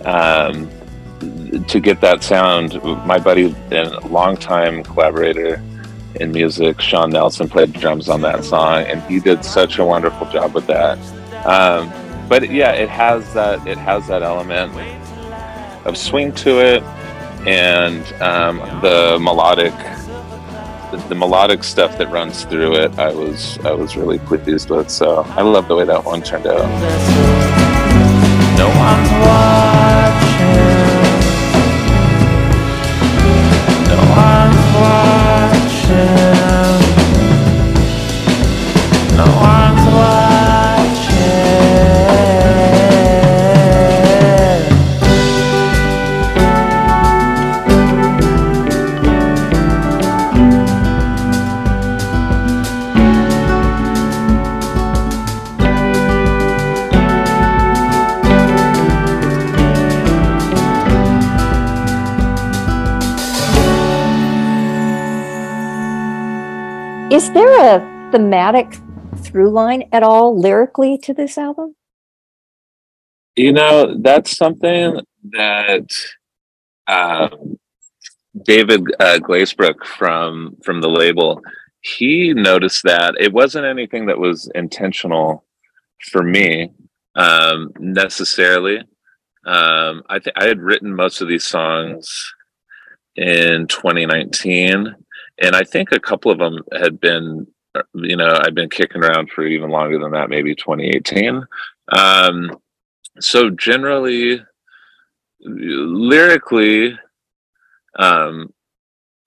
um, 0.06 0.70
to 1.68 1.80
get 1.80 2.02
that 2.02 2.24
sound, 2.24 2.82
my 3.06 3.20
buddy 3.20 3.56
and 3.72 3.92
longtime 4.12 4.84
collaborator 4.84 5.62
in 6.16 6.32
music, 6.32 6.82
Sean 6.82 7.10
Nelson, 7.10 7.50
played 7.50 7.74
drums 7.74 8.10
on 8.10 8.22
that 8.22 8.44
song, 8.44 8.84
and 8.84 9.02
he 9.04 9.20
did 9.20 9.44
such 9.44 9.80
a 9.80 9.86
wonderful 9.86 10.30
job 10.30 10.54
with 10.54 10.68
that. 10.68 10.98
Um, 11.46 11.92
but 12.28 12.52
yeah, 12.52 12.72
it 12.72 12.90
has 12.90 13.34
that 13.34 13.66
it 13.68 13.78
has 13.78 14.08
that 14.08 14.24
element 14.24 14.74
of 15.86 15.98
swing 15.98 16.34
to 16.36 16.60
it, 16.60 16.84
and 17.48 18.04
um, 18.22 18.58
the 18.82 19.18
melodic 19.22 19.74
the, 20.92 20.98
the 21.10 21.16
melodic 21.16 21.64
stuff 21.64 21.98
that 21.98 22.10
runs 22.10 22.44
through 22.46 22.76
it. 22.76 22.98
I 22.98 23.14
was 23.14 23.60
I 23.60 23.72
was 23.72 23.96
really 23.96 24.20
pleased 24.20 24.70
with. 24.70 24.90
So 24.90 25.22
I 25.22 25.42
love 25.42 25.68
the 25.68 25.76
way 25.76 25.86
that 25.86 26.04
one 26.04 26.22
turned 26.22 26.48
out. 26.48 26.66
No 28.58 28.68
one's 28.70 29.12
watching. 29.26 30.75
There 67.36 67.76
a 67.76 68.12
thematic 68.12 68.78
through 69.18 69.52
line 69.52 69.88
at 69.92 70.02
all 70.02 70.40
lyrically 70.40 70.98
to 71.00 71.14
this 71.14 71.38
album? 71.38 71.76
You 73.36 73.54
know, 73.54 73.96
that's 74.02 74.36
something 74.36 75.02
that 75.32 75.90
um, 76.88 77.60
David 78.44 78.82
uh, 79.00 79.20
Glazebrook 79.20 79.86
from 79.86 80.56
from 80.64 80.82
the 80.82 80.90
label 80.90 81.42
he 81.82 82.34
noticed 82.34 82.84
that 82.84 83.14
it 83.20 83.32
wasn't 83.32 83.66
anything 83.66 84.08
that 84.08 84.18
was 84.18 84.50
intentional 84.56 85.46
for 86.12 86.24
me 86.24 86.72
um, 87.16 87.72
necessarily. 87.80 88.80
Um, 89.46 90.02
I 90.10 90.18
th- 90.18 90.36
I 90.36 90.46
had 90.46 90.60
written 90.60 90.96
most 90.96 91.22
of 91.22 91.28
these 91.28 91.46
songs 91.46 92.34
in 93.16 93.68
2019, 93.68 94.96
and 95.42 95.56
I 95.56 95.64
think 95.64 95.92
a 95.92 96.00
couple 96.00 96.32
of 96.32 96.40
them 96.40 96.60
had 96.80 97.00
been, 97.00 97.48
uh, 97.76 97.82
you 97.94 98.16
know, 98.16 98.40
I've 98.42 98.56
been 98.56 98.70
kicking 98.70 99.04
around 99.04 99.30
for 99.32 99.46
even 99.46 99.70
longer 99.70 100.00
than 100.00 100.12
that, 100.12 100.30
maybe 100.30 100.56
2018. 100.56 101.46
Um, 101.92 102.58
so 103.20 103.50
generally 103.50 104.42
lyrically 105.42 106.98
um 107.98 108.52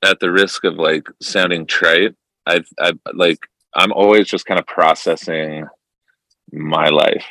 at 0.05 0.21
the 0.21 0.31
risk 0.31 0.64
of 0.64 0.75
like 0.75 1.07
sounding 1.23 1.66
trite 1.66 2.14
i've 2.47 2.68
i've 2.81 2.99
like 3.14 3.38
i'm 3.75 3.92
always 3.92 4.29
just 4.29 4.47
kind 4.47 4.61
of 4.61 4.66
processing 4.66 5.64
my 6.53 6.88
life 6.88 7.25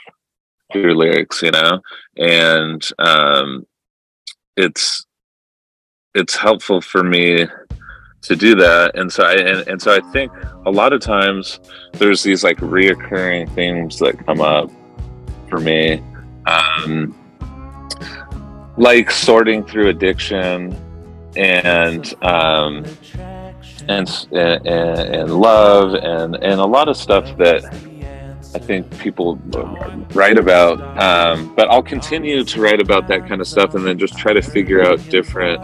through 0.71 0.95
lyrics 0.95 1.41
you 1.41 1.51
know 1.51 1.79
and 2.17 2.89
um 2.99 3.65
it's 4.55 5.05
it's 6.15 6.35
helpful 6.35 6.81
for 6.81 7.03
me 7.03 7.45
to 8.27 8.35
do 8.35 8.55
that 8.55 8.95
and 8.95 9.11
so 9.11 9.23
i 9.23 9.33
and, 9.33 9.67
and 9.67 9.81
so 9.81 9.95
i 9.95 9.99
think 10.11 10.31
a 10.65 10.71
lot 10.71 10.93
of 10.93 11.01
times 11.01 11.59
there's 11.93 12.23
these 12.23 12.43
like 12.43 12.57
reoccurring 12.57 13.53
themes 13.55 13.99
that 13.99 14.17
come 14.25 14.41
up 14.41 14.69
for 15.49 15.59
me 15.59 16.01
um, 16.45 17.13
like 18.77 19.11
sorting 19.11 19.65
through 19.65 19.89
addiction 19.89 20.75
and 21.35 22.13
um, 22.23 22.85
and, 23.89 24.27
and 24.31 24.67
and 24.67 25.39
love 25.39 25.93
and 25.93 26.35
and 26.35 26.59
a 26.59 26.65
lot 26.65 26.87
of 26.87 26.95
stuff 26.97 27.25
that 27.37 27.63
I 28.55 28.59
think 28.59 28.97
people 28.99 29.35
write 30.13 30.37
about. 30.37 30.79
Um, 31.01 31.53
but 31.55 31.69
I'll 31.69 31.83
continue 31.83 32.43
to 32.43 32.61
write 32.61 32.79
about 32.79 33.07
that 33.09 33.27
kind 33.27 33.41
of 33.41 33.47
stuff 33.47 33.75
and 33.75 33.85
then 33.85 33.99
just 33.99 34.17
try 34.17 34.33
to 34.33 34.41
figure 34.41 34.83
out 34.83 34.97
different 35.09 35.61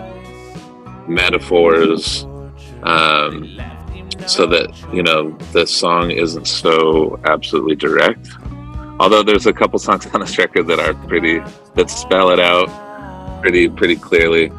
metaphors 1.07 2.25
um, 2.83 3.59
so 4.27 4.45
that 4.45 4.69
you 4.93 5.03
know 5.03 5.31
the 5.51 5.65
song 5.65 6.11
isn't 6.11 6.47
so 6.47 7.19
absolutely 7.25 7.75
direct 7.75 8.29
although 8.99 9.23
there's 9.23 9.45
a 9.47 9.53
couple 9.53 9.79
songs 9.79 10.05
on 10.13 10.19
this 10.21 10.37
record 10.37 10.67
that 10.67 10.79
are 10.79 10.93
pretty 11.07 11.39
that 11.75 11.89
spell 11.89 12.29
it 12.29 12.39
out 12.39 12.69
pretty 13.41 13.67
pretty 13.69 13.95
clearly 13.95 14.51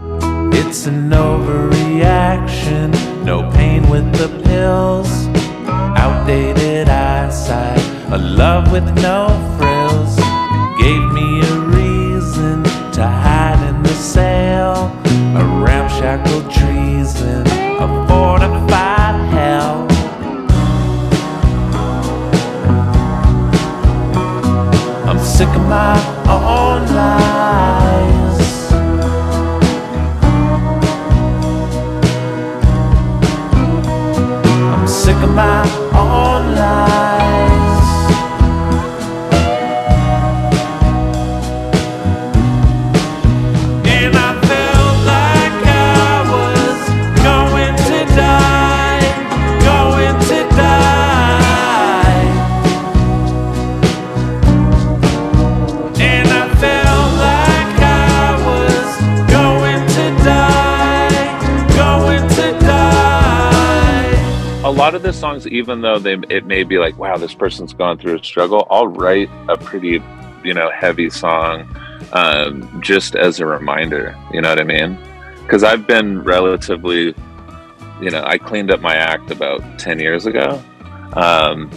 It's 0.60 0.86
an 0.86 1.10
overreaction, 1.10 2.90
no 3.24 3.48
pain 3.52 3.88
with 3.88 4.06
the 4.18 4.28
pills. 4.44 5.08
Outdated 5.96 6.88
eyesight, 6.88 7.78
a 8.12 8.18
love 8.18 8.72
with 8.72 8.84
no 8.96 9.28
frills. 9.56 10.16
Gave 10.78 11.04
me 11.12 11.40
a 11.40 11.54
reason 11.78 12.62
to 12.92 13.06
hide 13.06 13.62
in 13.68 13.82
the 13.82 13.94
sail. 13.94 14.90
A 15.40 15.44
ramshackle 15.64 16.42
treason, 16.50 17.46
hell. 19.30 19.86
I'm 25.08 25.18
sick 25.18 25.48
of 25.48 25.66
my 25.68 25.96
own 26.28 26.86
lies. 26.94 27.23
The 65.04 65.12
songs, 65.12 65.46
even 65.46 65.82
though 65.82 65.98
they 65.98 66.14
it 66.28 66.46
may 66.46 66.64
be 66.64 66.78
like, 66.78 66.98
wow, 66.98 67.16
this 67.16 67.34
person's 67.34 67.72
gone 67.72 67.98
through 67.98 68.18
a 68.18 68.24
struggle, 68.24 68.66
I'll 68.70 68.88
write 68.88 69.30
a 69.48 69.56
pretty, 69.56 70.02
you 70.42 70.54
know, 70.54 70.70
heavy 70.70 71.10
song 71.10 71.68
um, 72.12 72.80
just 72.82 73.14
as 73.14 73.38
a 73.38 73.46
reminder. 73.46 74.16
You 74.32 74.40
know 74.40 74.48
what 74.48 74.60
I 74.60 74.64
mean? 74.64 74.98
Because 75.42 75.62
I've 75.62 75.86
been 75.86 76.22
relatively, 76.24 77.14
you 78.00 78.10
know, 78.10 78.24
I 78.24 78.38
cleaned 78.38 78.70
up 78.70 78.80
my 78.80 78.96
act 78.96 79.30
about 79.30 79.78
ten 79.78 80.00
years 80.00 80.26
ago. 80.26 80.60
Um, 81.12 81.70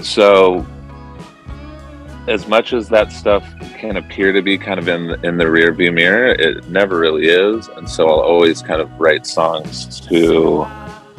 so 0.00 0.66
as 2.26 2.48
much 2.48 2.72
as 2.72 2.88
that 2.88 3.12
stuff 3.12 3.44
can 3.78 3.96
appear 3.96 4.32
to 4.32 4.42
be 4.42 4.56
kind 4.58 4.80
of 4.80 4.88
in 4.88 5.24
in 5.24 5.36
the 5.36 5.50
rear 5.50 5.72
view 5.74 5.92
mirror, 5.92 6.28
it 6.28 6.68
never 6.68 6.98
really 6.98 7.26
is. 7.26 7.68
And 7.68 7.88
so 7.88 8.08
I'll 8.08 8.20
always 8.20 8.62
kind 8.62 8.80
of 8.80 8.90
write 8.98 9.26
songs 9.26 10.00
to 10.08 10.66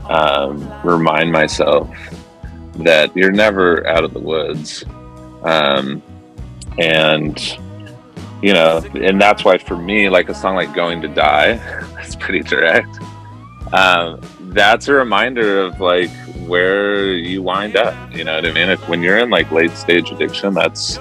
um, 0.10 0.72
remind 0.84 1.32
myself 1.32 1.89
that 2.76 3.15
you're 3.15 3.32
never 3.32 3.88
out 3.88 4.04
of 4.04 4.13
the 4.13 4.19
woods. 4.19 4.84
Um, 5.43 6.02
and 6.78 7.58
you 8.41 8.54
know, 8.54 8.78
and 8.95 9.22
that's 9.22 9.43
why 9.43 9.58
for 9.58 9.76
me, 9.76 10.10
like 10.10 10.30
a 10.30 10.34
song 10.34 10.56
like 10.56 10.74
"Going 10.74 11.02
to 11.02 11.08
Die," 11.08 11.56
that's 11.95 12.15
pretty 12.15 12.41
direct. 12.41 13.00
Um, 13.74 14.22
that's 14.54 14.88
a 14.88 14.93
reminder 14.93 15.62
of 15.62 15.80
like 15.80 16.10
where 16.48 17.13
you 17.13 17.41
wind 17.43 17.76
up. 17.76 18.15
You 18.15 18.24
know 18.24 18.36
what 18.36 18.45
I 18.45 18.52
mean? 18.52 18.69
If 18.69 18.88
when 18.89 19.04
you're 19.04 19.17
in 19.19 19.30
like 19.30 19.52
late 19.52 19.72
stage 19.72 20.12
addiction, 20.12 20.54
that's 20.54 20.98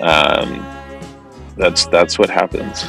um, 0.00 0.64
that's 1.56 1.86
that's 1.86 2.18
what 2.18 2.30
happens. 2.30 2.84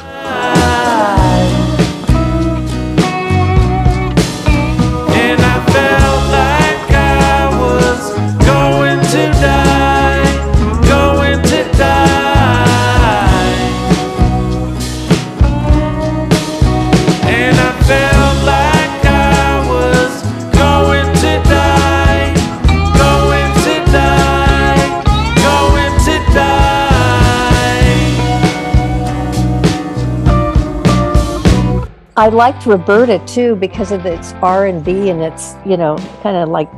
I 32.20 32.28
liked 32.28 32.66
Roberta 32.66 33.18
too 33.24 33.56
because 33.56 33.92
of 33.92 34.04
its 34.04 34.34
R 34.42 34.66
and 34.66 34.84
B 34.84 35.08
and 35.08 35.22
its 35.22 35.54
you 35.64 35.78
know 35.78 35.96
kind 36.22 36.36
of 36.36 36.50
like 36.50 36.68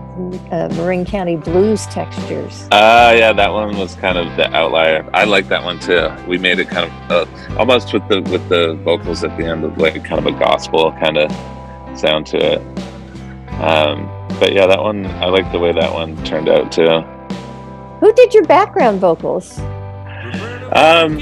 uh, 0.52 0.68
Marin 0.76 1.04
County 1.04 1.34
blues 1.34 1.84
textures. 1.86 2.68
Uh 2.70 3.12
yeah, 3.18 3.32
that 3.32 3.52
one 3.52 3.76
was 3.76 3.96
kind 3.96 4.18
of 4.18 4.36
the 4.36 4.48
outlier. 4.54 5.04
I 5.12 5.24
like 5.24 5.48
that 5.48 5.64
one 5.64 5.80
too. 5.80 6.08
We 6.28 6.38
made 6.38 6.60
it 6.60 6.68
kind 6.68 6.88
of 6.88 7.10
uh, 7.10 7.56
almost 7.58 7.92
with 7.92 8.06
the 8.06 8.20
with 8.30 8.48
the 8.48 8.74
vocals 8.84 9.24
at 9.24 9.36
the 9.36 9.44
end 9.44 9.64
of 9.64 9.76
like 9.78 10.04
kind 10.04 10.24
of 10.24 10.32
a 10.32 10.38
gospel 10.38 10.92
kind 10.92 11.18
of 11.18 11.28
sound 11.98 12.28
to 12.28 12.36
it. 12.36 12.60
Um, 13.60 14.06
but 14.38 14.52
yeah, 14.52 14.68
that 14.68 14.80
one 14.80 15.06
I 15.06 15.26
like 15.26 15.50
the 15.50 15.58
way 15.58 15.72
that 15.72 15.92
one 15.92 16.22
turned 16.22 16.48
out 16.48 16.70
too. 16.70 17.00
Who 17.98 18.12
did 18.12 18.32
your 18.32 18.44
background 18.44 19.00
vocals? 19.00 19.58
Um, 20.70 21.18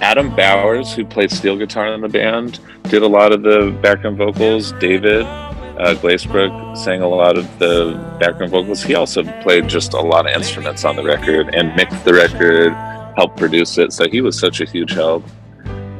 Adam 0.00 0.34
Bowers, 0.34 0.92
who 0.92 1.04
played 1.04 1.30
steel 1.30 1.56
guitar 1.56 1.92
in 1.94 2.00
the 2.00 2.08
band, 2.08 2.58
did 2.88 3.02
a 3.02 3.06
lot 3.06 3.32
of 3.32 3.42
the 3.42 3.76
background 3.82 4.16
vocals. 4.16 4.72
David 4.72 5.22
uh, 5.22 5.94
Glazebrook 5.94 6.76
sang 6.76 7.02
a 7.02 7.08
lot 7.08 7.36
of 7.36 7.58
the 7.58 7.94
background 8.18 8.50
vocals. 8.50 8.82
He 8.82 8.94
also 8.94 9.22
played 9.42 9.68
just 9.68 9.92
a 9.92 10.00
lot 10.00 10.26
of 10.28 10.34
instruments 10.34 10.84
on 10.84 10.96
the 10.96 11.02
record 11.02 11.54
and 11.54 11.76
mixed 11.76 12.04
the 12.04 12.14
record, 12.14 12.72
helped 13.16 13.36
produce 13.36 13.76
it. 13.78 13.92
So 13.92 14.08
he 14.08 14.20
was 14.22 14.38
such 14.38 14.60
a 14.60 14.64
huge 14.64 14.92
help 14.92 15.22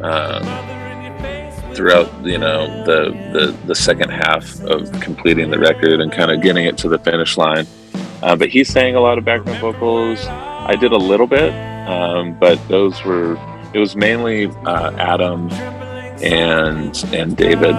um, 0.03 0.43
throughout, 1.75 2.11
you 2.25 2.39
know, 2.39 2.67
the, 2.85 3.11
the 3.33 3.67
the 3.67 3.75
second 3.75 4.11
half 4.11 4.59
of 4.63 4.91
completing 5.01 5.51
the 5.51 5.59
record 5.59 6.01
and 6.01 6.11
kind 6.11 6.31
of 6.31 6.41
getting 6.41 6.65
it 6.65 6.79
to 6.79 6.89
the 6.89 6.99
finish 6.99 7.37
line. 7.37 7.67
Uh, 8.23 8.35
but 8.35 8.49
he 8.49 8.65
sang 8.65 8.97
a 8.97 9.01
lot 9.01 9.19
of 9.19 9.25
background 9.25 9.61
vocals. 9.61 10.27
I 10.27 10.75
did 10.75 10.93
a 10.93 10.97
little 10.97 11.27
bit, 11.27 11.53
um, 11.87 12.37
but 12.39 12.57
those 12.69 13.05
were 13.05 13.37
it 13.75 13.79
was 13.79 13.95
mainly 13.95 14.47
uh, 14.65 14.93
Adam 14.97 15.51
and 16.23 17.05
and 17.13 17.37
David. 17.37 17.75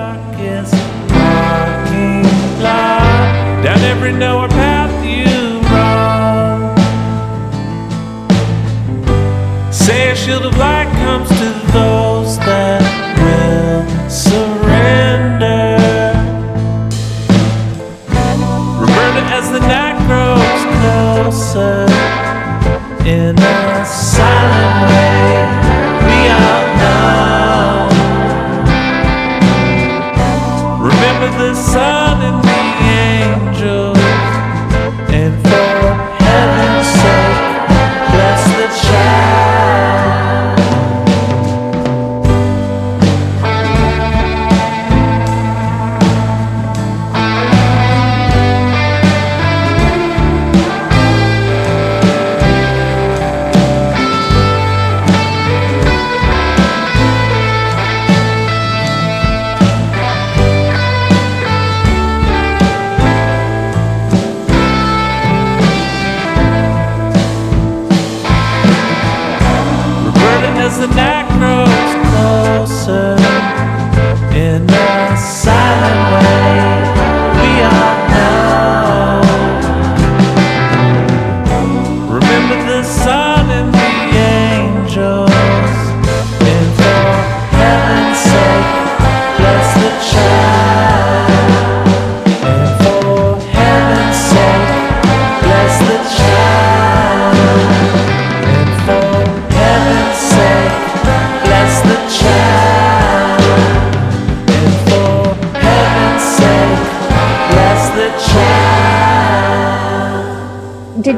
Down 3.64 3.80
every 3.80 4.14
nowhere 4.14 4.48
path 4.48 5.06
you 5.06 5.60
roam. 5.70 6.76
Say 9.72 10.12
a 10.12 10.16
shield 10.16 10.44
of 10.46 10.58
light 10.58 10.90
comes 11.04 11.30
to 11.30 11.72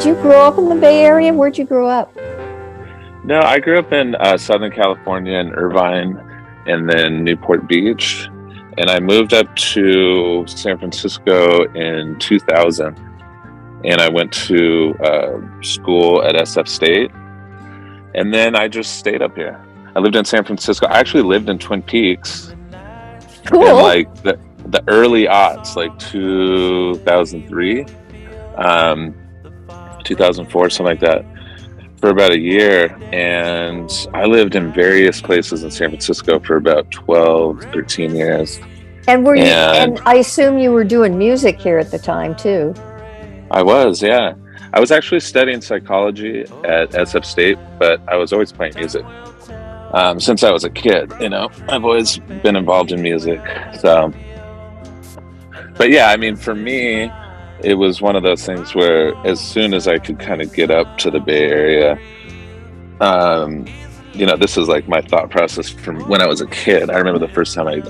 Did 0.02 0.16
you 0.18 0.22
grow 0.24 0.48
up 0.48 0.58
in 0.58 0.68
the 0.68 0.74
Bay 0.74 1.06
Area? 1.06 1.32
Where'd 1.32 1.60
you 1.60 1.64
grow 1.64 1.88
up? 1.88 2.16
No, 3.24 3.40
I 3.40 3.60
grew 3.60 3.78
up 3.78 3.94
in 3.94 4.16
uh, 4.16 4.36
Southern 4.36 4.72
California 4.72 5.38
in 5.38 5.52
Irvine, 5.54 6.18
and 6.66 6.90
then 6.90 7.24
Newport 7.24 7.68
Beach, 7.68 8.28
and 8.80 8.90
I 8.90 9.00
moved 9.00 9.36
up 9.36 9.56
to 9.56 10.44
San 10.48 10.80
Francisco 10.80 11.72
in 11.76 12.18
2000, 12.18 12.98
and 13.86 14.02
I 14.02 14.10
went 14.10 14.34
to 14.48 14.96
uh, 15.04 15.40
school 15.62 16.24
at 16.24 16.34
SF 16.34 16.68
State, 16.68 17.12
and 18.16 18.34
then 18.34 18.56
I 18.56 18.68
just 18.68 18.98
stayed 18.98 19.22
up 19.22 19.36
here. 19.36 19.64
I 19.96 20.00
lived 20.00 20.16
in 20.16 20.26
San 20.26 20.44
Francisco. 20.44 20.88
I 20.88 20.98
actually 20.98 21.22
lived 21.22 21.48
in 21.48 21.60
Twin 21.60 21.84
Peaks 21.84 22.56
Cool. 23.46 23.68
in 23.68 23.76
like 23.76 24.24
the, 24.24 24.40
the 24.66 24.84
early 24.88 25.26
aughts, 25.26 25.76
like 25.76 25.96
2003, 26.00 27.86
um, 28.56 29.21
2004, 30.16 30.70
something 30.70 30.86
like 30.86 31.00
that, 31.00 31.26
for 32.00 32.10
about 32.10 32.32
a 32.32 32.40
year. 32.40 32.98
And 33.14 33.90
I 34.14 34.26
lived 34.26 34.56
in 34.56 34.74
various 34.74 35.22
places 35.22 35.64
in 35.64 35.72
San 35.72 35.90
Francisco 35.90 36.40
for 36.40 36.58
about 36.58 36.90
12, 36.92 37.62
13 37.74 38.16
years. 38.16 38.60
And 39.08 39.26
were 39.26 39.36
you? 39.36 39.44
And- 39.44 39.98
And 39.98 40.08
I 40.08 40.16
assume 40.16 40.58
you 40.58 40.72
were 40.72 40.84
doing 40.84 41.18
music 41.18 41.60
here 41.60 41.78
at 41.80 41.92
the 41.92 42.00
time 42.00 42.36
too. 42.36 42.74
I 43.52 43.64
was, 43.64 44.02
yeah. 44.02 44.34
I 44.74 44.80
was 44.80 44.92
actually 44.92 45.20
studying 45.20 45.60
psychology 45.62 46.42
at 46.64 46.92
SF 46.92 47.26
State, 47.26 47.58
but 47.80 48.00
I 48.08 48.16
was 48.16 48.32
always 48.32 48.52
playing 48.54 48.74
music 48.76 49.04
um, 49.94 50.20
since 50.20 50.44
I 50.44 50.52
was 50.52 50.64
a 50.64 50.70
kid. 50.70 51.12
You 51.20 51.28
know, 51.30 51.50
I've 51.68 51.84
always 51.84 52.18
been 52.44 52.56
involved 52.56 52.92
in 52.94 53.02
music. 53.02 53.42
So, 53.82 54.14
but 55.78 55.90
yeah, 55.90 56.08
I 56.08 56.16
mean, 56.18 56.36
for 56.38 56.56
me, 56.56 57.12
it 57.64 57.76
was 57.76 58.02
one 58.02 58.16
of 58.16 58.24
those 58.24 58.46
things 58.46 58.74
where 58.76 59.16
as 59.26 59.40
soon 59.40 59.74
as 59.74 59.88
I 59.88 60.00
could 60.00 60.20
kind 60.20 60.42
of 60.42 60.54
get 60.54 60.72
up 60.72 60.98
to 61.00 61.12
the 61.12 61.20
Bay 61.20 61.46
Area, 61.46 62.00
um, 63.00 63.66
you 64.14 64.26
know, 64.26 64.36
this 64.36 64.58
is 64.58 64.68
like 64.68 64.88
my 64.88 65.02
thought 65.02 65.30
process 65.30 65.70
from 65.70 66.08
when 66.08 66.22
I 66.22 66.28
was 66.28 66.42
a 66.42 66.48
kid. 66.48 66.90
I 66.90 66.98
remember 66.98 67.20
the 67.20 67.34
first 67.34 67.56
time 67.56 67.68
I 67.68 67.82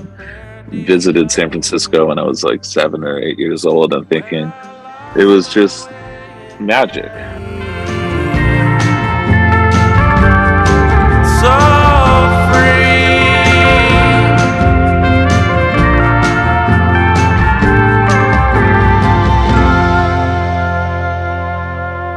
visited 0.68 1.30
San 1.30 1.50
Francisco 1.50 2.06
when 2.06 2.18
I 2.18 2.22
was 2.22 2.44
like 2.44 2.64
seven 2.64 3.04
or 3.04 3.18
eight 3.18 3.38
years 3.38 3.66
old 3.66 3.92
and 3.92 4.08
thinking 4.08 4.52
it 5.16 5.24
was 5.24 5.52
just 5.52 5.90
magic. 6.60 7.10
So 11.40 11.81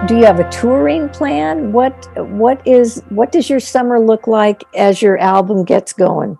Do 0.08 0.16
you 0.16 0.26
have 0.26 0.40
a 0.40 0.48
touring 0.52 1.10
plan? 1.10 1.72
What 1.72 1.96
what 2.30 2.62
is 2.68 3.02
what 3.10 3.32
does 3.32 3.50
your 3.50 3.60
summer 3.60 4.00
look 4.00 4.28
like 4.28 4.64
as 4.76 5.02
your 5.02 5.18
album 5.18 5.64
gets 5.64 5.94
going? 5.94 6.38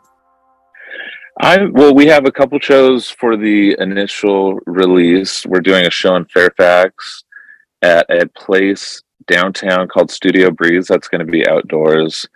I 1.42 1.66
well, 1.72 1.96
we 1.96 2.06
have 2.06 2.28
a 2.28 2.32
couple 2.32 2.60
shows 2.60 3.10
for 3.10 3.36
the 3.36 3.76
initial 3.80 4.60
release. 4.68 5.48
We're 5.48 5.62
doing 5.62 5.88
a 5.88 5.90
show 5.90 6.16
in 6.16 6.26
Fairfax 6.26 7.24
at 7.82 8.06
a 8.12 8.28
place 8.28 9.02
downtown 9.26 9.88
called 9.88 10.12
Studio 10.12 10.52
Breeze. 10.52 10.86
That's 10.86 11.08
going 11.08 11.26
to 11.26 11.32
be 11.32 11.48
outdoors, 11.48 12.28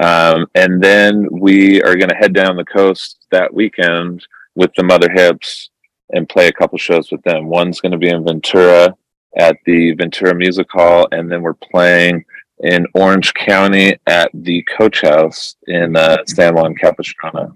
um, 0.00 0.46
and 0.54 0.80
then 0.80 1.26
we 1.32 1.82
are 1.82 1.96
going 1.96 2.10
to 2.10 2.16
head 2.16 2.32
down 2.32 2.54
the 2.54 2.64
coast 2.64 3.26
that 3.32 3.52
weekend 3.52 4.24
with 4.54 4.70
the 4.76 4.84
Mother 4.84 5.10
Hips 5.10 5.68
and 6.10 6.28
play 6.28 6.46
a 6.46 6.52
couple 6.52 6.78
shows 6.78 7.10
with 7.10 7.22
them. 7.22 7.48
One's 7.48 7.80
going 7.80 7.90
to 7.92 7.98
be 7.98 8.10
in 8.10 8.24
Ventura 8.24 8.96
at 9.36 9.56
the 9.66 9.92
Ventura 9.92 10.34
Music 10.34 10.66
Hall, 10.70 11.06
and 11.12 11.30
then 11.30 11.42
we're 11.42 11.54
playing 11.54 12.24
in 12.60 12.86
Orange 12.94 13.34
County 13.34 13.96
at 14.06 14.30
the 14.32 14.62
Coach 14.62 15.02
House 15.02 15.56
in 15.66 15.94
uh, 15.94 16.18
San 16.26 16.54
Juan 16.54 16.74
Capistrano 16.74 17.54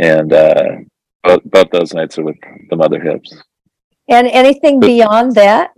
and 0.00 0.32
uh, 0.32 0.76
both, 1.22 1.44
both 1.44 1.70
those 1.70 1.92
nights 1.92 2.18
are 2.18 2.24
with 2.24 2.36
the 2.70 2.76
Mother 2.76 3.00
Hips. 3.00 3.34
And 4.08 4.26
anything 4.28 4.80
beyond 4.80 5.34
that? 5.34 5.72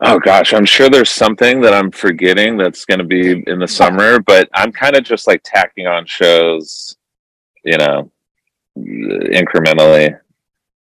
Oh 0.00 0.18
gosh, 0.20 0.54
I'm 0.54 0.64
sure 0.64 0.88
there's 0.88 1.10
something 1.10 1.60
that 1.62 1.74
I'm 1.74 1.90
forgetting 1.90 2.56
that's 2.56 2.84
going 2.84 3.00
to 3.00 3.04
be 3.04 3.42
in 3.46 3.58
the 3.58 3.66
summer, 3.66 4.20
but 4.20 4.48
I'm 4.54 4.70
kind 4.70 4.94
of 4.96 5.02
just 5.02 5.26
like 5.26 5.40
tacking 5.44 5.88
on 5.88 6.06
shows, 6.06 6.96
you 7.64 7.76
know, 7.76 8.10
incrementally. 8.78 10.18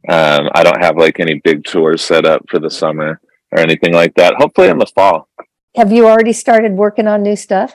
Um, 0.08 0.48
I 0.54 0.62
don't 0.64 0.82
have 0.82 0.96
like 0.96 1.20
any 1.20 1.40
big 1.44 1.64
tours 1.64 2.02
set 2.02 2.24
up 2.24 2.42
for 2.48 2.58
the 2.58 2.70
summer 2.70 3.20
or 3.52 3.58
anything 3.58 3.92
like 3.92 4.14
that. 4.14 4.34
Hopefully 4.34 4.68
in 4.68 4.78
the 4.78 4.86
fall. 4.86 5.28
Have 5.76 5.92
you 5.92 6.06
already 6.06 6.32
started 6.32 6.72
working 6.72 7.06
on 7.06 7.22
new 7.22 7.36
stuff? 7.36 7.74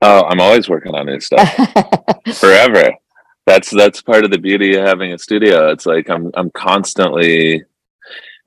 Oh, 0.00 0.24
I'm 0.24 0.40
always 0.40 0.68
working 0.68 0.94
on 0.94 1.06
new 1.06 1.20
stuff. 1.20 1.48
forever. 2.36 2.92
That's 3.46 3.70
that's 3.70 4.02
part 4.02 4.24
of 4.24 4.30
the 4.30 4.38
beauty 4.38 4.76
of 4.76 4.86
having 4.86 5.12
a 5.12 5.18
studio. 5.18 5.70
It's 5.70 5.86
like 5.86 6.08
I'm 6.10 6.30
I'm 6.34 6.50
constantly 6.50 7.64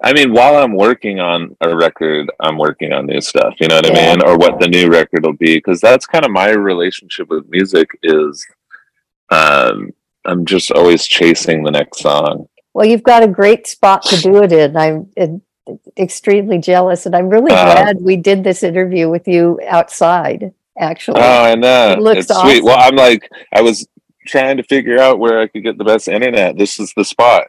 I 0.04 0.13
mean, 0.13 0.34
while 0.34 0.56
I'm 0.56 0.75
working 0.75 1.19
on 1.19 1.56
a 1.62 1.75
record, 1.75 2.32
I'm 2.39 2.58
working 2.58 2.91
on 2.91 3.06
new 3.06 3.21
stuff, 3.21 3.54
you 3.60 3.67
know 3.67 3.75
what 3.75 3.86
Yeah. 3.88 3.99
I 3.99 4.15
mean? 4.15 4.23
Or 4.23 4.36
what 4.36 4.60
the 4.60 4.67
new 4.67 4.89
record 4.89 5.23
will 5.23 5.34
be. 5.34 5.62
Cause 5.62 5.80
that's 5.80 6.08
kind 6.08 6.25
of 6.25 6.32
my 6.32 6.49
relationship 6.51 7.30
with 7.30 7.47
music 7.49 7.89
is 8.01 8.45
um 9.30 9.91
I'm 10.26 10.46
just 10.46 10.72
always 10.72 11.06
chasing 11.08 11.64
the 11.64 11.72
next 11.72 12.00
song. 12.00 12.48
well, 12.74 12.86
you've 12.86 13.04
got 13.04 13.24
a 13.24 13.28
great 13.28 13.68
spot 13.68 14.04
to 14.04 14.18
do 14.18 14.44
it 14.44 14.52
in. 14.52 14.78
I'm 14.78 15.10
uh, 15.20 15.74
extremely 15.98 16.58
jealous, 16.60 17.06
and 17.06 17.16
I'm 17.16 17.30
really 17.30 17.52
Uh, 17.52 17.64
glad 17.74 17.98
we 18.02 18.16
did 18.18 18.44
this 18.44 18.64
interview 18.64 19.10
with 19.10 19.28
you 19.28 19.60
outside. 19.68 20.54
Actually, 20.80 21.22
Oh, 21.22 21.44
I 21.44 21.56
know. 21.56 21.92
It 21.94 22.00
looks 22.00 22.30
it's 22.30 22.40
sweet. 22.40 22.64
Well, 22.64 22.78
I'm 22.80 22.96
like, 22.96 23.30
I 23.54 23.62
was 23.62 23.88
trying 24.26 24.58
to 24.58 24.64
figure 24.64 25.00
out 25.00 25.20
where 25.20 25.40
I 25.42 25.48
could 25.48 25.64
get 25.64 25.78
the 25.78 25.84
best 25.84 26.08
internet. 26.08 26.58
This 26.58 26.80
is 26.80 26.94
the 26.96 27.04
spot. 27.04 27.48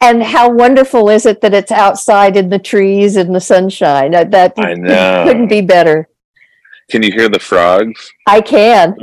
and 0.00 0.22
how 0.22 0.48
wonderful 0.50 1.10
is 1.10 1.26
it 1.26 1.40
that 1.42 1.52
it's 1.54 1.70
outside 1.72 2.36
in 2.36 2.48
the 2.48 2.58
trees 2.58 3.16
in 3.16 3.32
the 3.32 3.40
sunshine? 3.40 4.12
That 4.12 4.54
I 4.56 4.74
know. 4.74 5.24
couldn't 5.26 5.48
be 5.48 5.60
better. 5.60 6.08
Can 6.90 7.02
you 7.02 7.12
hear 7.12 7.28
the 7.28 7.38
frogs? 7.40 8.10
I 8.26 8.40
can. 8.40 8.94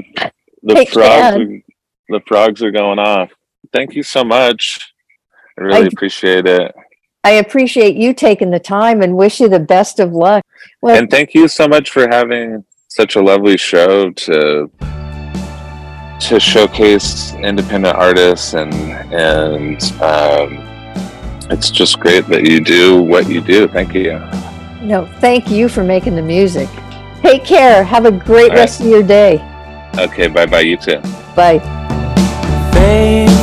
The 0.63 0.85
frogs 0.87 1.35
can. 1.35 1.63
The 2.09 2.19
frogs 2.27 2.61
are 2.63 2.71
going 2.71 2.99
off. 2.99 3.29
Thank 3.73 3.95
you 3.95 4.03
so 4.03 4.23
much. 4.23 4.79
I 5.57 5.63
really 5.63 5.83
I- 5.85 5.89
appreciate 5.93 6.45
it. 6.47 6.73
I 7.23 7.31
appreciate 7.31 7.95
you 7.95 8.13
taking 8.13 8.51
the 8.51 8.59
time 8.59 9.01
and 9.01 9.17
wish 9.17 9.39
you 9.39 9.49
the 9.49 9.59
best 9.59 9.99
of 9.99 10.13
luck. 10.13 10.43
Well, 10.83 10.95
And 10.95 11.09
thank 11.09 11.33
you 11.33 11.47
so 11.47 11.67
much 11.67 11.89
for 11.89 12.07
having 12.07 12.63
such 12.87 13.15
a 13.15 13.21
lovely 13.21 13.57
show 13.57 14.11
to 14.11 14.69
to 16.19 16.39
showcase 16.39 17.33
independent 17.33 17.95
artists 17.97 18.53
and 18.53 18.71
and 19.11 19.81
um, 20.03 20.63
it's 21.49 21.71
just 21.71 21.99
great 21.99 22.27
that 22.27 22.43
you 22.47 22.61
do 22.63 23.01
what 23.01 23.27
you 23.27 23.41
do. 23.41 23.67
Thank 23.67 23.95
you. 23.95 24.19
no, 24.83 25.07
thank 25.19 25.49
you 25.49 25.67
for 25.67 25.83
making 25.83 26.15
the 26.15 26.21
music. 26.21 26.69
Take 27.23 27.43
care. 27.43 27.83
Have 27.83 28.05
a 28.05 28.11
great 28.11 28.43
All 28.43 28.49
right. 28.49 28.57
rest 28.59 28.81
of 28.81 28.85
your 28.85 29.01
day. 29.03 29.41
Okay, 29.97 30.27
bye 30.27 30.45
bye 30.45 30.59
you 30.61 30.77
too. 30.77 30.99
Bye. 31.35 31.84
Faith, 32.85 33.41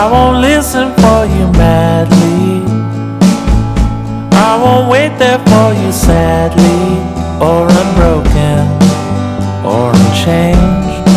I 0.00 0.02
won't 0.12 0.38
listen 0.42 0.92
for 1.00 1.20
you 1.24 1.46
madly. 1.52 2.60
I 4.48 4.50
won't 4.62 4.90
wait 4.90 5.12
there 5.18 5.38
for 5.50 5.68
you 5.80 5.90
sadly, 5.92 6.84
or 7.40 7.62
unbroken, 7.80 8.60
or 9.64 9.86
unchanged. 10.02 11.08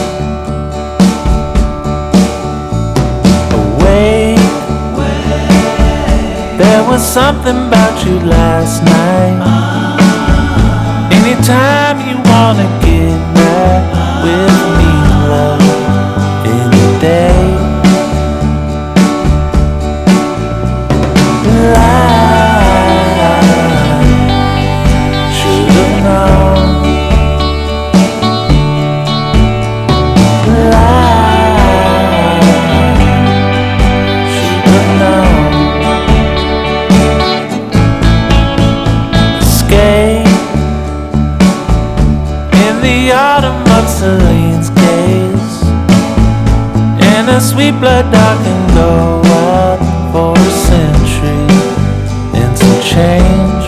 Awake, 3.59 4.53
there 6.61 6.83
was 6.89 7.01
something 7.03 7.57
about 7.67 7.95
you 8.05 8.15
last 8.21 8.83
night. 8.85 9.39
Anytime 11.19 11.97
you 12.07 12.15
wanna 12.31 12.67
get 12.87 13.17
back 13.35 13.81
with 14.23 14.55
me, 14.77 14.91
love, 15.31 15.88
in 42.69 42.81
the 42.81 43.11
autumn 43.11 43.61
of 43.71 44.28
Sweet 47.39 47.71
blood 47.79 48.11
dog 48.11 48.37
can 48.43 48.75
go 48.75 49.21
out 49.25 49.79
for 50.11 50.33
a 50.37 50.51
century 50.51 51.49
some 52.59 52.81
change. 52.81 53.65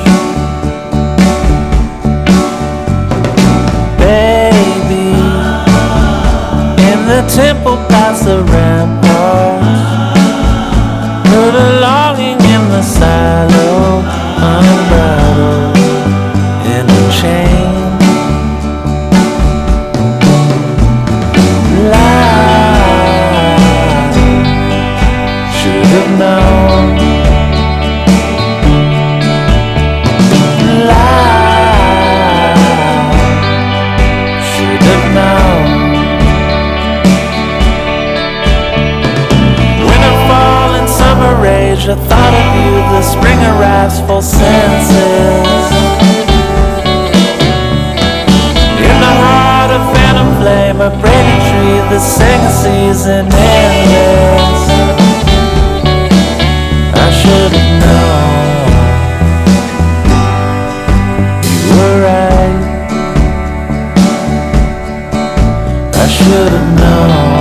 Baby, 3.98 5.12
in 6.90 7.00
the 7.08 7.22
temple 7.34 7.78
past 7.88 8.26
the 8.26 8.44
ramparts, 8.44 9.82
heard 11.30 11.56
a 11.56 11.70
longing 11.80 12.40
in 12.56 12.64
the 12.76 12.82
silo, 12.82 14.04
unbridled 14.52 15.78
in 16.76 16.86
a 16.90 17.12
chain. 17.20 17.71
a 41.92 41.96
thought 42.08 42.34
of 42.34 42.48
you, 42.56 42.72
the 42.96 43.02
spring 43.02 43.40
arrives 43.52 44.00
full 44.08 44.22
senses. 44.22 45.68
In 48.80 48.98
the 49.06 49.14
heart 49.20 49.72
of 49.76 49.82
phantom 49.94 50.30
flame, 50.40 50.80
a 50.80 50.90
braided 51.02 51.42
tree, 51.50 51.80
the 51.92 52.00
singing 52.00 52.50
season 52.64 53.28
endless. 53.28 54.62
I 56.96 57.08
should 57.20 57.52
have 57.60 57.72
known 57.84 58.52
you 61.68 61.76
were 61.76 61.98
right. 62.08 62.60
I 65.94 66.08
should 66.08 66.52
have 66.54 66.70
known. 66.80 67.41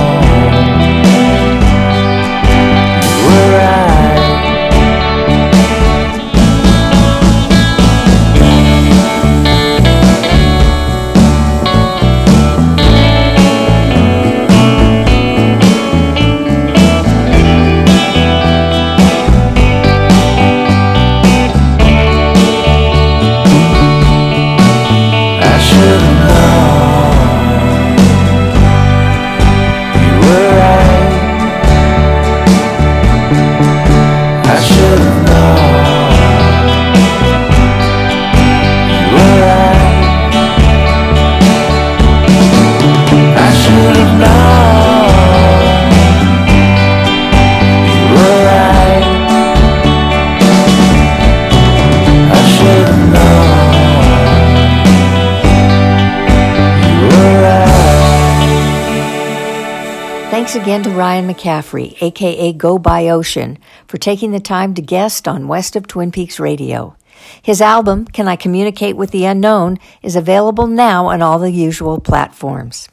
Again 60.71 60.83
to 60.83 60.89
Ryan 60.97 61.27
McCaffrey, 61.27 62.01
aka 62.01 62.53
Go 62.53 62.79
By 62.79 63.09
Ocean, 63.09 63.57
for 63.87 63.97
taking 63.97 64.31
the 64.31 64.39
time 64.39 64.73
to 64.75 64.81
guest 64.81 65.27
on 65.27 65.49
West 65.49 65.75
of 65.75 65.85
Twin 65.85 66.13
Peaks 66.13 66.39
Radio. 66.39 66.95
His 67.41 67.59
album, 67.59 68.05
Can 68.05 68.29
I 68.29 68.37
Communicate 68.37 68.95
with 68.95 69.11
the 69.11 69.25
Unknown, 69.25 69.79
is 70.01 70.15
available 70.15 70.67
now 70.67 71.07
on 71.07 71.21
all 71.21 71.39
the 71.39 71.51
usual 71.51 71.99
platforms. 71.99 72.87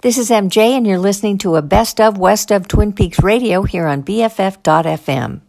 This 0.00 0.18
is 0.18 0.30
MJ, 0.30 0.76
and 0.76 0.84
you're 0.84 0.98
listening 0.98 1.38
to 1.38 1.54
a 1.54 1.62
Best 1.62 2.00
of 2.00 2.18
West 2.18 2.50
of 2.50 2.66
Twin 2.66 2.92
Peaks 2.92 3.22
Radio 3.22 3.62
here 3.62 3.86
on 3.86 4.02
BFF.FM. 4.02 5.42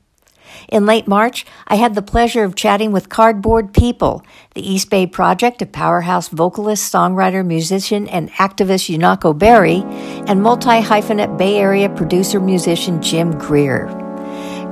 In 0.69 0.85
late 0.85 1.07
March, 1.07 1.45
I 1.67 1.75
had 1.75 1.95
the 1.95 2.01
pleasure 2.01 2.43
of 2.43 2.55
chatting 2.55 2.91
with 2.91 3.09
Cardboard 3.09 3.73
People, 3.73 4.23
the 4.55 4.67
East 4.67 4.89
Bay 4.89 5.07
project 5.07 5.61
of 5.61 5.71
powerhouse 5.71 6.29
vocalist, 6.29 6.91
songwriter, 6.91 7.45
musician, 7.45 8.07
and 8.07 8.31
activist 8.31 8.89
Yunako 8.89 9.37
Berry, 9.37 9.83
and 10.27 10.41
multi 10.41 10.81
hyphenate 10.81 11.37
Bay 11.37 11.57
Area 11.57 11.89
producer 11.89 12.39
musician 12.39 13.01
Jim 13.01 13.37
Greer. 13.37 13.87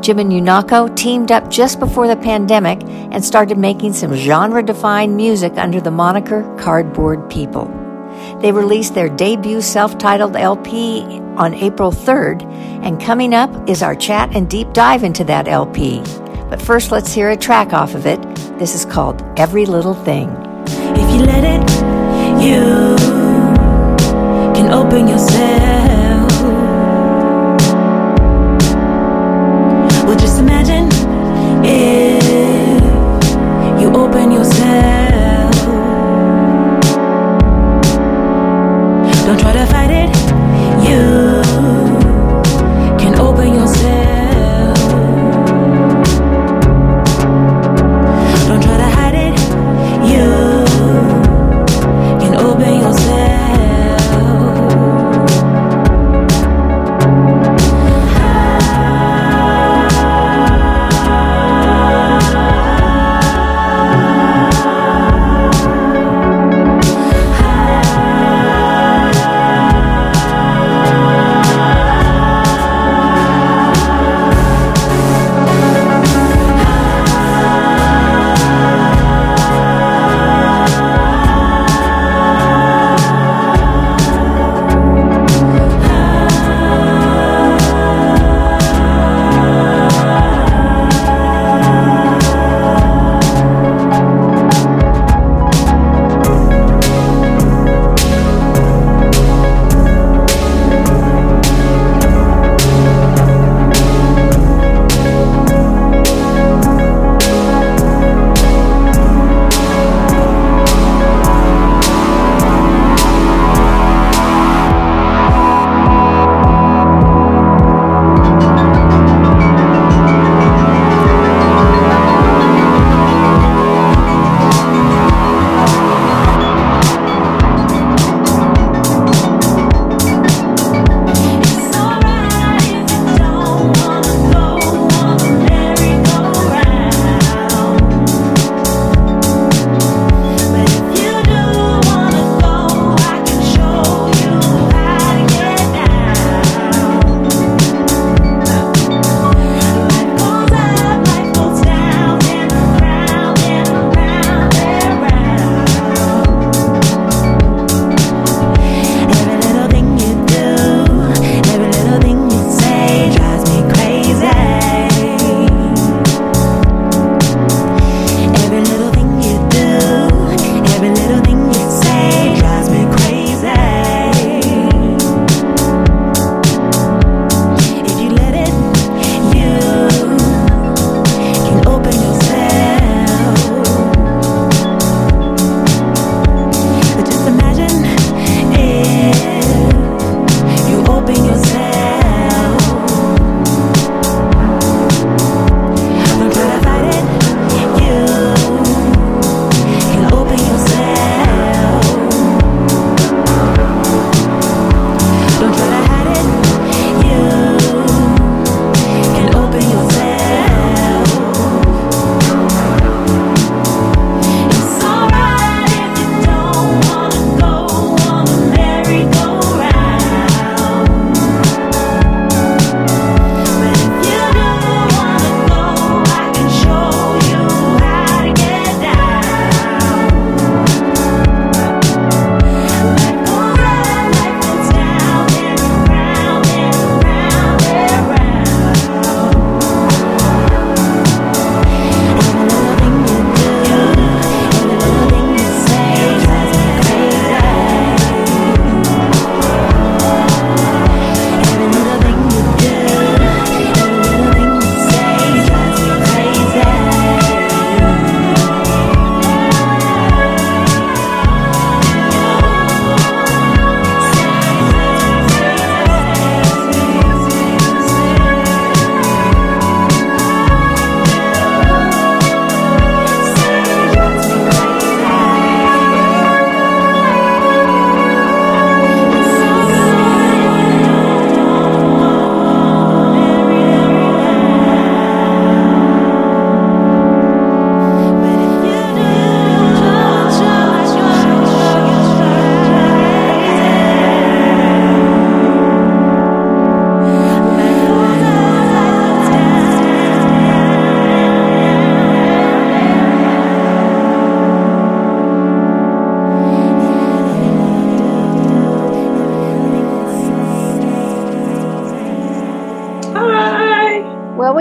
Jim 0.02 0.20
and 0.20 0.32
Yunako 0.32 0.96
teamed 0.96 1.32
up 1.32 1.50
just 1.50 1.80
before 1.80 2.08
the 2.08 2.16
pandemic 2.16 2.82
and 3.12 3.24
started 3.24 3.58
making 3.58 3.94
some 3.94 4.16
genre 4.16 4.64
defined 4.64 5.18
music 5.18 5.54
under 5.58 5.82
the 5.82 5.92
moniker 5.92 6.44
Cardboard 6.58 7.30
People. 7.30 7.89
They 8.42 8.52
released 8.52 8.96
their 8.96 9.10
debut 9.10 9.62
self 9.62 9.98
titled 9.98 10.36
LP 10.36 11.04
on 11.38 11.54
April 11.54 11.92
3rd, 11.92 12.44
and 12.84 13.02
coming 13.02 13.34
up 13.34 13.70
is 13.70 13.82
our 13.82 13.96
chat 13.96 14.36
and 14.36 14.50
deep 14.50 14.74
dive 14.74 15.04
into 15.04 15.24
that 15.26 15.48
LP. 15.48 16.02
But 16.50 16.62
first, 16.62 16.92
let's 16.92 17.14
hear 17.14 17.30
a 17.30 17.38
track 17.38 17.74
off 17.74 17.96
of 17.96 18.06
it. 18.06 18.22
This 18.58 18.74
is 18.76 18.86
called 18.86 19.22
Every 19.38 19.66
Little 19.66 19.94
Thing. 19.94 20.30
If 20.68 21.14
you 21.14 21.26
let 21.26 21.44
it, 21.44 21.70
you 22.44 22.96
can 24.56 24.72
open 24.74 25.08
yourself. 25.08 25.79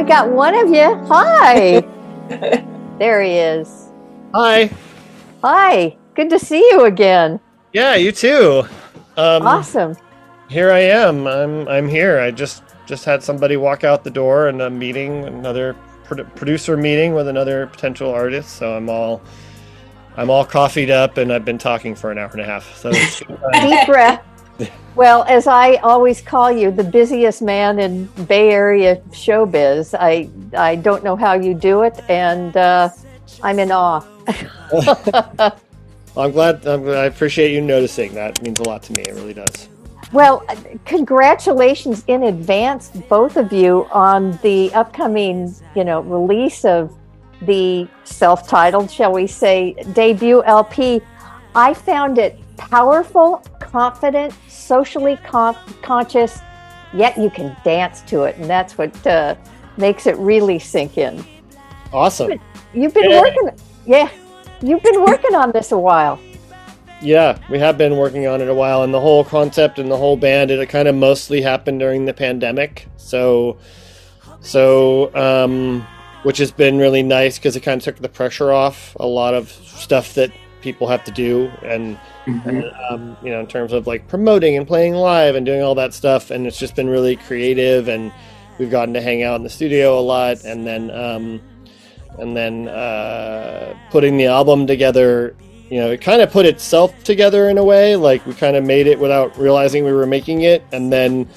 Got 0.08 0.30
one 0.30 0.54
of 0.54 0.70
you. 0.70 0.94
Hi. 1.06 1.80
there 2.98 3.22
he 3.22 3.32
is. 3.32 3.90
Hi. 4.34 4.70
Hi. 5.44 5.96
Good 6.14 6.30
to 6.30 6.38
see 6.38 6.60
you 6.70 6.86
again. 6.86 7.38
Yeah, 7.72 7.94
you 7.94 8.10
too. 8.10 8.64
Um, 9.16 9.46
Awesome. 9.46 9.96
Here 10.48 10.72
I 10.72 10.78
am. 10.78 11.26
I'm 11.26 11.68
I'm 11.68 11.86
here. 11.88 12.18
I 12.20 12.30
just 12.30 12.62
just 12.86 13.04
had 13.04 13.22
somebody 13.22 13.58
walk 13.58 13.84
out 13.84 14.02
the 14.02 14.10
door 14.10 14.48
and 14.48 14.62
a 14.62 14.70
meeting, 14.70 15.26
another 15.26 15.76
produ- 16.06 16.34
producer 16.34 16.74
meeting 16.76 17.12
with 17.14 17.28
another 17.28 17.66
potential 17.66 18.10
artist. 18.10 18.56
So 18.56 18.74
I'm 18.74 18.88
all 18.88 19.20
I'm 20.16 20.30
all 20.30 20.44
coffeeed 20.46 20.90
up, 20.90 21.18
and 21.18 21.30
I've 21.30 21.44
been 21.44 21.58
talking 21.58 21.94
for 21.94 22.10
an 22.10 22.16
hour 22.18 22.30
and 22.32 22.40
a 22.40 22.44
half. 22.46 22.74
So 22.76 22.88
it's 22.90 23.20
good 23.24 23.38
time. 23.52 23.68
Deep 23.68 23.86
breath. 23.86 24.24
Well, 24.94 25.22
as 25.28 25.46
I 25.46 25.76
always 25.76 26.20
call 26.20 26.50
you, 26.50 26.72
the 26.72 26.82
busiest 26.82 27.40
man 27.40 27.78
in 27.78 28.06
Bay 28.26 28.50
Area 28.50 28.96
showbiz. 29.12 29.94
I 29.98 30.28
I 30.56 30.74
don't 30.76 31.04
know 31.04 31.14
how 31.14 31.34
you 31.34 31.54
do 31.54 31.82
it, 31.82 32.00
and 32.08 32.56
uh, 32.56 32.88
I'm 33.42 33.60
in 33.60 33.70
awe. 33.70 34.04
I'm 36.16 36.32
glad. 36.32 36.66
I'm, 36.66 36.88
I 36.88 37.04
appreciate 37.04 37.52
you 37.52 37.60
noticing. 37.60 38.12
That 38.14 38.42
means 38.42 38.58
a 38.58 38.64
lot 38.64 38.82
to 38.84 38.92
me. 38.92 39.02
It 39.02 39.14
really 39.14 39.34
does. 39.34 39.68
Well, 40.12 40.44
congratulations 40.86 42.02
in 42.06 42.24
advance, 42.24 42.88
both 43.08 43.36
of 43.36 43.52
you, 43.52 43.86
on 43.92 44.38
the 44.42 44.72
upcoming, 44.72 45.54
you 45.76 45.84
know, 45.84 46.00
release 46.00 46.64
of 46.64 46.92
the 47.42 47.86
self-titled, 48.04 48.90
shall 48.90 49.12
we 49.12 49.26
say, 49.26 49.74
debut 49.92 50.42
LP. 50.44 51.02
I 51.54 51.74
found 51.74 52.18
it 52.18 52.38
powerful, 52.58 53.42
confident, 53.60 54.34
socially 54.48 55.16
con- 55.24 55.56
conscious, 55.82 56.40
yet 56.92 57.16
you 57.16 57.30
can 57.30 57.56
dance 57.64 58.02
to 58.02 58.24
it, 58.24 58.36
and 58.36 58.44
that's 58.44 58.76
what 58.76 59.06
uh, 59.06 59.34
makes 59.76 60.06
it 60.06 60.16
really 60.18 60.58
sink 60.58 60.98
in. 60.98 61.24
Awesome. 61.92 62.38
You've 62.74 62.92
been 62.92 63.10
Yeah. 63.10 63.20
working, 63.22 63.50
yeah, 63.86 64.08
you've 64.60 64.82
been 64.82 65.02
working 65.02 65.34
on 65.34 65.52
this 65.52 65.72
a 65.72 65.78
while. 65.78 66.18
Yeah, 67.00 67.38
we 67.48 67.60
have 67.60 67.78
been 67.78 67.96
working 67.96 68.26
on 68.26 68.40
it 68.40 68.48
a 68.48 68.54
while, 68.54 68.82
and 68.82 68.92
the 68.92 69.00
whole 69.00 69.24
concept 69.24 69.78
and 69.78 69.90
the 69.90 69.96
whole 69.96 70.16
band, 70.16 70.50
it 70.50 70.68
kind 70.68 70.88
of 70.88 70.96
mostly 70.96 71.40
happened 71.40 71.78
during 71.78 72.04
the 72.04 72.12
pandemic. 72.12 72.88
So, 72.96 73.56
so, 74.40 75.14
um, 75.14 75.86
which 76.24 76.38
has 76.38 76.50
been 76.50 76.76
really 76.76 77.04
nice 77.04 77.38
because 77.38 77.54
it 77.54 77.60
kind 77.60 77.80
of 77.80 77.84
took 77.84 78.02
the 78.02 78.08
pressure 78.08 78.50
off 78.52 78.96
a 78.98 79.06
lot 79.06 79.32
of 79.32 79.48
stuff 79.50 80.14
that 80.14 80.32
people 80.60 80.88
have 80.88 81.04
to 81.04 81.12
do, 81.12 81.50
and, 81.62 81.98
and 82.44 82.64
um, 82.90 83.16
you 83.22 83.30
know, 83.30 83.40
in 83.40 83.46
terms 83.46 83.72
of 83.72 83.86
like 83.86 84.06
promoting 84.08 84.56
and 84.56 84.66
playing 84.66 84.94
live 84.94 85.34
and 85.34 85.44
doing 85.44 85.62
all 85.62 85.74
that 85.74 85.94
stuff, 85.94 86.30
and 86.30 86.46
it's 86.46 86.58
just 86.58 86.74
been 86.74 86.88
really 86.88 87.16
creative, 87.16 87.88
and 87.88 88.12
we've 88.58 88.70
gotten 88.70 88.94
to 88.94 89.00
hang 89.00 89.22
out 89.22 89.36
in 89.36 89.42
the 89.42 89.50
studio 89.50 89.98
a 89.98 90.02
lot, 90.02 90.44
and 90.44 90.66
then, 90.66 90.90
um, 90.90 91.40
and 92.18 92.36
then 92.36 92.68
uh, 92.68 93.74
putting 93.90 94.16
the 94.16 94.26
album 94.26 94.66
together 94.66 95.34
you 95.70 95.78
know, 95.78 95.90
it 95.90 96.00
kind 96.00 96.22
of 96.22 96.30
put 96.30 96.46
itself 96.46 96.94
together 97.04 97.50
in 97.50 97.58
a 97.58 97.64
way. 97.64 97.94
Like 97.94 98.24
we 98.24 98.32
kind 98.34 98.56
of 98.56 98.64
made 98.64 98.86
it 98.86 98.98
without 98.98 99.36
realizing 99.36 99.84
we 99.84 99.92
were 99.92 100.06
making 100.06 100.42
it, 100.42 100.62
and 100.72 100.92
then 100.92 101.28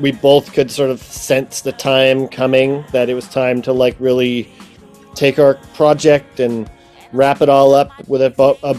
we 0.00 0.12
both 0.12 0.52
could 0.52 0.70
sort 0.70 0.90
of 0.90 1.00
sense 1.02 1.60
the 1.60 1.72
time 1.72 2.28
coming 2.28 2.84
that 2.92 3.08
it 3.08 3.14
was 3.14 3.28
time 3.28 3.62
to 3.62 3.72
like 3.72 3.96
really 3.98 4.52
take 5.14 5.38
our 5.38 5.54
project 5.74 6.40
and 6.40 6.70
wrap 7.12 7.42
it 7.42 7.48
all 7.48 7.74
up 7.74 7.90
with 8.08 8.22
a 8.22 8.30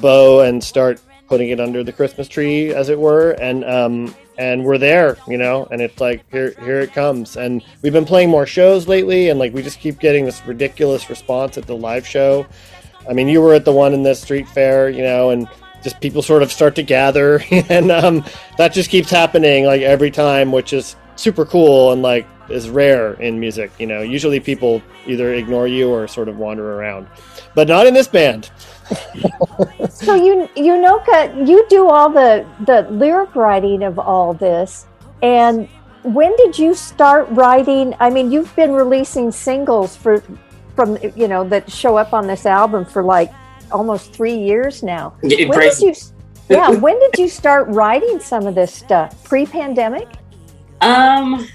bow 0.01 0.41
and 0.41 0.63
start 0.63 0.99
putting 1.27 1.49
it 1.49 1.59
under 1.59 1.83
the 1.83 1.93
Christmas 1.93 2.27
tree, 2.27 2.73
as 2.73 2.89
it 2.89 2.99
were. 2.99 3.31
And 3.31 3.63
um, 3.65 4.15
and 4.37 4.63
we're 4.63 4.77
there, 4.77 5.17
you 5.27 5.37
know. 5.37 5.67
And 5.71 5.81
it's 5.81 5.99
like 5.99 6.23
here 6.31 6.53
here 6.63 6.79
it 6.79 6.93
comes. 6.93 7.37
And 7.37 7.63
we've 7.81 7.93
been 7.93 8.05
playing 8.05 8.29
more 8.29 8.45
shows 8.45 8.87
lately, 8.87 9.29
and 9.29 9.39
like 9.39 9.53
we 9.53 9.61
just 9.61 9.79
keep 9.79 9.99
getting 9.99 10.25
this 10.25 10.45
ridiculous 10.45 11.09
response 11.09 11.57
at 11.57 11.67
the 11.67 11.75
live 11.75 12.05
show. 12.07 12.45
I 13.09 13.13
mean, 13.13 13.27
you 13.27 13.41
were 13.41 13.53
at 13.53 13.65
the 13.65 13.71
one 13.73 13.93
in 13.93 14.03
the 14.03 14.15
street 14.15 14.47
fair, 14.47 14.89
you 14.89 15.03
know, 15.03 15.31
and 15.31 15.47
just 15.81 15.99
people 15.99 16.21
sort 16.21 16.41
of 16.41 16.51
start 16.51 16.75
to 16.75 16.83
gather, 16.83 17.43
and 17.51 17.91
um, 17.91 18.25
that 18.57 18.73
just 18.73 18.89
keeps 18.89 19.09
happening 19.09 19.65
like 19.65 19.81
every 19.81 20.11
time, 20.11 20.51
which 20.51 20.73
is 20.73 20.95
super 21.15 21.45
cool 21.45 21.91
and 21.91 22.01
like 22.01 22.27
is 22.49 22.69
rare 22.69 23.13
in 23.13 23.39
music. 23.39 23.71
You 23.79 23.87
know, 23.87 24.01
usually 24.01 24.39
people 24.39 24.81
either 25.05 25.33
ignore 25.33 25.67
you 25.67 25.89
or 25.89 26.07
sort 26.07 26.29
of 26.29 26.37
wander 26.37 26.79
around, 26.79 27.07
but 27.55 27.67
not 27.67 27.87
in 27.87 27.93
this 27.93 28.07
band. 28.07 28.49
So 29.89 30.15
you, 30.15 30.49
Yunoka, 30.55 31.47
you 31.47 31.65
do 31.69 31.87
all 31.87 32.09
the 32.09 32.45
the 32.65 32.87
lyric 32.89 33.35
writing 33.35 33.83
of 33.83 33.99
all 33.99 34.33
this, 34.33 34.85
and 35.21 35.67
when 36.03 36.35
did 36.35 36.57
you 36.57 36.73
start 36.73 37.27
writing? 37.31 37.95
I 37.99 38.09
mean, 38.09 38.31
you've 38.31 38.53
been 38.55 38.73
releasing 38.73 39.31
singles 39.31 39.95
for 39.95 40.21
from 40.75 40.97
you 41.15 41.27
know 41.27 41.47
that 41.47 41.71
show 41.71 41.97
up 41.97 42.13
on 42.13 42.27
this 42.27 42.45
album 42.45 42.85
for 42.85 43.03
like 43.03 43.31
almost 43.71 44.13
three 44.13 44.37
years 44.37 44.83
now. 44.83 45.15
Getting 45.21 45.49
When 45.49 45.59
did 45.59 45.79
you? 45.79 45.93
Yeah, 46.49 46.69
when 46.85 46.99
did 46.99 47.17
you 47.17 47.29
start 47.29 47.67
writing 47.69 48.19
some 48.19 48.45
of 48.45 48.55
this 48.55 48.73
stuff? 48.73 49.23
Pre-pandemic? 49.23 50.07
Um, 50.81 51.47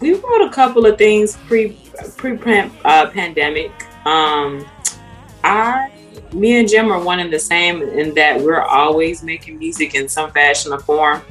we 0.00 0.12
wrote 0.12 0.42
a 0.42 0.50
couple 0.50 0.84
of 0.86 0.98
things 0.98 1.36
pre 1.46 1.78
pre 2.16 2.38
uh, 2.84 3.10
pandemic. 3.10 3.70
Um, 4.04 4.66
I, 5.42 5.90
me 6.36 6.58
and 6.60 6.68
Jim 6.68 6.92
are 6.92 7.02
one 7.02 7.18
and 7.18 7.32
the 7.32 7.38
same 7.38 7.82
in 7.82 8.14
that 8.14 8.40
we're 8.40 8.60
always 8.60 9.22
making 9.22 9.58
music 9.58 9.94
in 9.94 10.08
some 10.08 10.30
fashion 10.30 10.72
or 10.72 10.78
form, 10.78 11.22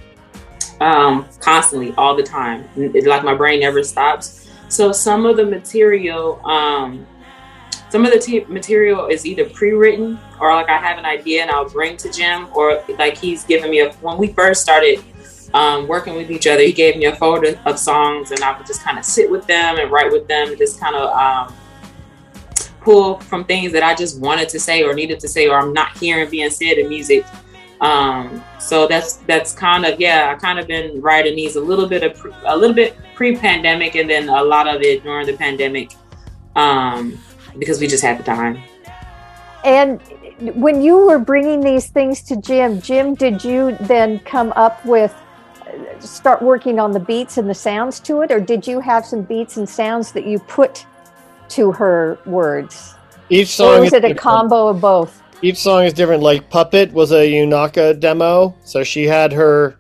um, 0.82 1.26
constantly, 1.40 1.94
all 1.96 2.16
the 2.16 2.24
time. 2.24 2.68
It's 2.76 3.08
like 3.08 3.24
my 3.24 3.36
brain 3.36 3.60
never 3.60 3.84
stops. 3.84 4.50
So 4.68 4.92
some 4.92 5.26
of 5.26 5.38
the 5.38 5.46
material, 5.46 6.46
um, 6.46 7.06
some 7.90 8.04
of 8.04 8.12
the 8.12 8.20
t- 8.20 8.46
material 8.46 9.08
is 9.08 9.26
either 9.26 9.48
pre-written 9.48 10.20
or 10.40 10.54
like 10.54 10.70
I 10.70 10.78
have 10.78 10.98
an 10.98 11.06
idea 11.06 11.44
and 11.44 11.52
I'll 11.52 11.70
bring 11.70 11.96
to 11.98 12.12
Jim, 12.12 12.48
or 12.54 12.84
like 12.98 13.18
he's 13.18 13.44
given 13.44 13.70
me 13.70 13.82
a. 13.82 13.94
When 13.94 14.18
we 14.18 14.28
first 14.28 14.62
started 14.62 15.04
um, 15.54 15.88
working 15.88 16.16
with 16.16 16.30
each 16.32 16.48
other, 16.48 16.62
he 16.62 16.74
gave 16.74 16.98
me 16.98 17.06
a 17.06 17.16
folder 17.16 17.60
of 17.66 17.80
songs, 17.80 18.32
and 18.32 18.44
I 18.44 18.58
would 18.58 18.68
just 18.68 18.82
kind 18.82 18.98
of 18.98 19.06
sit 19.06 19.30
with 19.30 19.46
them 19.48 19.78
and 19.78 19.92
write 19.92 20.12
with 20.12 20.28
them, 20.28 20.58
just 20.58 20.80
kind 20.80 20.96
of 20.96 21.10
um, 21.16 21.56
pull 22.86 23.20
from 23.20 23.44
things 23.44 23.74
that 23.74 23.84
I 23.84 23.96
just 23.96 24.20
wanted 24.20 24.48
to 24.50 24.60
say 24.60 24.84
or 24.84 24.94
needed 24.94 25.20
to 25.22 25.28
say, 25.28 25.48
or 25.50 25.60
I'm 25.60 25.74
not 25.74 25.98
hearing 25.98 26.30
being 26.30 26.52
said 26.52 26.78
in 26.78 26.88
music. 26.88 27.26
Um, 27.82 28.42
so 28.60 28.88
that's 28.88 29.18
that's 29.28 29.52
kind 29.52 29.86
of 29.86 30.00
yeah, 30.00 30.34
I 30.34 30.40
kind 30.40 30.60
of 30.60 30.68
been 30.68 31.02
writing 31.02 31.36
these 31.36 31.58
a 31.58 31.62
little 31.62 31.88
bit 31.88 32.04
of 32.04 32.16
pre, 32.16 32.32
a 32.46 32.56
little 32.56 32.76
bit 32.76 32.96
pre-pandemic, 33.16 33.96
and 33.96 34.10
then 34.10 34.30
a 34.30 34.44
lot 34.44 34.68
of 34.68 34.82
it 34.82 35.04
during 35.04 35.26
the 35.26 35.34
pandemic, 35.34 35.92
um, 36.56 37.20
because 37.60 37.82
we 37.82 37.88
just 37.88 38.04
had 38.04 38.18
the 38.18 38.24
time. 38.24 38.62
And 39.66 40.00
when 40.54 40.82
you 40.82 41.06
were 41.06 41.20
bringing 41.20 41.60
these 41.62 41.88
things 41.88 42.22
to 42.24 42.38
Jim, 42.38 42.82
Jim, 42.82 43.16
did 43.16 43.44
you 43.44 43.76
then 43.82 44.20
come 44.20 44.54
up 44.56 44.86
with 44.86 45.14
start 46.00 46.42
working 46.42 46.80
on 46.80 46.92
the 46.92 47.00
beats 47.00 47.38
and 47.38 47.50
the 47.50 47.54
sounds 47.54 48.00
to 48.02 48.22
it, 48.22 48.32
or 48.32 48.40
did 48.40 48.66
you 48.66 48.80
have 48.80 49.06
some 49.06 49.24
beats 49.24 49.58
and 49.58 49.68
sounds 49.68 50.12
that 50.14 50.26
you 50.26 50.40
put 50.40 50.86
to 51.50 51.72
her 51.72 52.20
words, 52.26 52.96
Each 53.30 53.50
song 53.50 53.82
was 53.82 53.88
is 53.88 53.94
it 53.94 54.06
a 54.06 54.14
combo 54.14 54.68
of 54.68 54.82
both? 54.82 55.22
Each 55.42 55.58
song 55.58 55.84
is 55.84 55.94
different. 55.94 56.24
Like 56.24 56.50
Puppet 56.50 56.92
was 56.92 57.12
a 57.12 57.32
Yunaka 57.32 58.00
demo, 58.00 58.56
so 58.64 58.84
she 58.84 59.04
had 59.04 59.32
her 59.34 59.78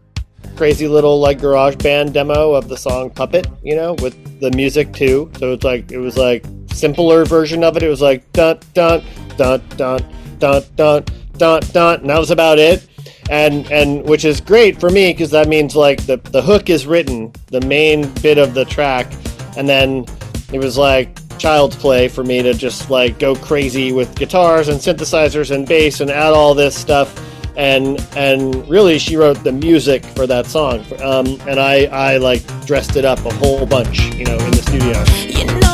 crazy 0.55 0.87
little 0.87 1.19
like 1.19 1.39
GarageBand 1.39 2.13
demo 2.13 2.53
of 2.53 2.69
the 2.69 2.77
song 2.77 3.09
Puppet, 3.09 3.47
you 3.63 3.75
know, 3.75 3.93
with 3.95 4.39
the 4.39 4.51
music 4.51 4.93
too. 4.93 5.31
So 5.39 5.53
it's 5.53 5.63
like 5.63 5.91
it 5.91 5.97
was 5.97 6.17
like 6.17 6.45
simpler 6.71 7.25
version 7.25 7.63
of 7.63 7.77
it. 7.77 7.83
It 7.83 7.89
was 7.89 8.01
like 8.01 8.31
dun 8.31 8.59
dun 8.73 9.03
dun 9.37 9.61
dun 9.77 9.99
dun 10.39 10.63
dun 10.75 11.03
dun 11.37 11.61
dun, 11.73 11.99
and 12.01 12.09
that 12.09 12.19
was 12.19 12.31
about 12.31 12.59
it. 12.59 12.87
And 13.29 13.69
and 13.71 14.07
which 14.07 14.23
is 14.23 14.39
great 14.39 14.79
for 14.79 14.89
me 14.89 15.11
because 15.11 15.31
that 15.31 15.47
means 15.47 15.75
like 15.75 16.05
the 16.05 16.17
the 16.17 16.41
hook 16.41 16.69
is 16.69 16.85
written, 16.85 17.33
the 17.47 17.61
main 17.61 18.11
bit 18.21 18.37
of 18.37 18.53
the 18.53 18.65
track, 18.65 19.11
and 19.57 19.67
then 19.67 20.05
it 20.53 20.59
was 20.59 20.77
like 20.77 21.17
child's 21.39 21.75
play 21.75 22.07
for 22.07 22.23
me 22.23 22.41
to 22.41 22.53
just 22.53 22.89
like 22.89 23.19
go 23.19 23.35
crazy 23.35 23.91
with 23.91 24.15
guitars 24.15 24.67
and 24.67 24.79
synthesizers 24.79 25.51
and 25.51 25.67
bass 25.67 25.99
and 26.01 26.09
add 26.09 26.33
all 26.33 26.53
this 26.53 26.75
stuff. 26.75 27.21
And 27.57 28.05
and 28.15 28.67
really 28.67 28.99
she 28.99 29.15
wrote 29.15 29.43
the 29.43 29.51
music 29.51 30.03
for 30.05 30.27
that 30.27 30.45
song. 30.45 30.85
Um, 31.01 31.39
and 31.47 31.59
I 31.59 31.85
I 31.85 32.17
like 32.17 32.43
dressed 32.65 32.95
it 32.95 33.05
up 33.05 33.19
a 33.25 33.33
whole 33.35 33.65
bunch 33.65 34.13
you 34.15 34.25
know 34.25 34.37
in 34.37 34.51
the 34.51 34.63
studio. 34.63 35.03
You 35.39 35.45
know 35.45 35.65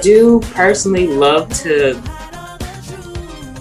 do 0.00 0.40
personally 0.52 1.06
love 1.06 1.48
to 1.60 2.00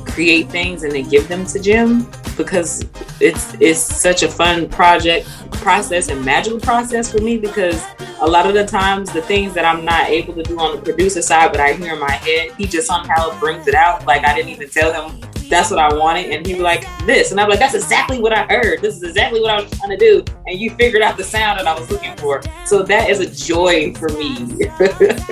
create 0.06 0.50
things 0.50 0.84
and 0.84 0.92
then 0.94 1.08
give 1.08 1.28
them 1.28 1.46
to 1.46 1.60
Jim 1.60 2.10
because 2.36 2.86
it's 3.20 3.54
it's 3.60 3.80
such 3.80 4.24
a 4.24 4.28
fun 4.28 4.68
project 4.70 5.28
process 5.60 6.10
and 6.10 6.24
magical 6.24 6.60
process 6.60 7.12
for 7.12 7.22
me 7.22 7.38
because 7.38 7.84
a 8.22 8.28
lot 8.28 8.46
of 8.46 8.54
the 8.54 8.66
times 8.66 9.12
the 9.12 9.22
things 9.22 9.54
that 9.54 9.66
I'm 9.66 9.86
not 9.86 10.10
able 10.10 10.34
to 10.34 10.44
do 10.44 10.60
on 10.60 10.76
the 10.76 10.82
producer 10.82 11.22
side 11.22 11.52
but 11.52 11.62
I 11.62 11.74
hear 11.74 11.94
in 11.94 12.00
my 12.00 12.12
head, 12.12 12.52
he 12.58 12.66
just 12.66 12.88
somehow 12.88 13.38
brings 13.40 13.68
it 13.68 13.76
out. 13.76 14.06
Like 14.06 14.26
I 14.26 14.34
didn't 14.36 14.50
even 14.50 14.70
tell 14.70 14.92
him 14.92 15.22
that's 15.50 15.72
what 15.72 15.80
I 15.80 15.94
wanted. 15.94 16.30
And 16.30 16.46
he 16.46 16.54
was 16.54 16.62
like, 16.62 16.86
this. 17.06 17.32
And 17.32 17.40
I'm 17.40 17.50
like, 17.50 17.60
that's 17.60 17.74
exactly 17.74 18.20
what 18.20 18.32
I 18.32 18.46
heard. 18.46 18.82
This 18.82 18.96
is 18.98 19.04
exactly 19.04 19.42
what 19.42 19.50
I 19.50 19.62
was 19.62 19.72
trying 19.78 19.90
to 19.90 19.98
do. 19.98 20.24
And 20.46 20.60
you 20.60 20.70
figured 20.76 21.02
out 21.02 21.18
the 21.18 21.24
sound 21.24 21.60
that 21.60 21.68
I 21.68 21.78
was 21.78 21.90
looking 21.90 22.16
for. 22.18 22.42
So 22.66 22.84
that 22.84 23.10
is 23.10 23.20
a 23.20 23.30
joy 23.30 23.94
for 23.96 24.10
me. 24.10 24.36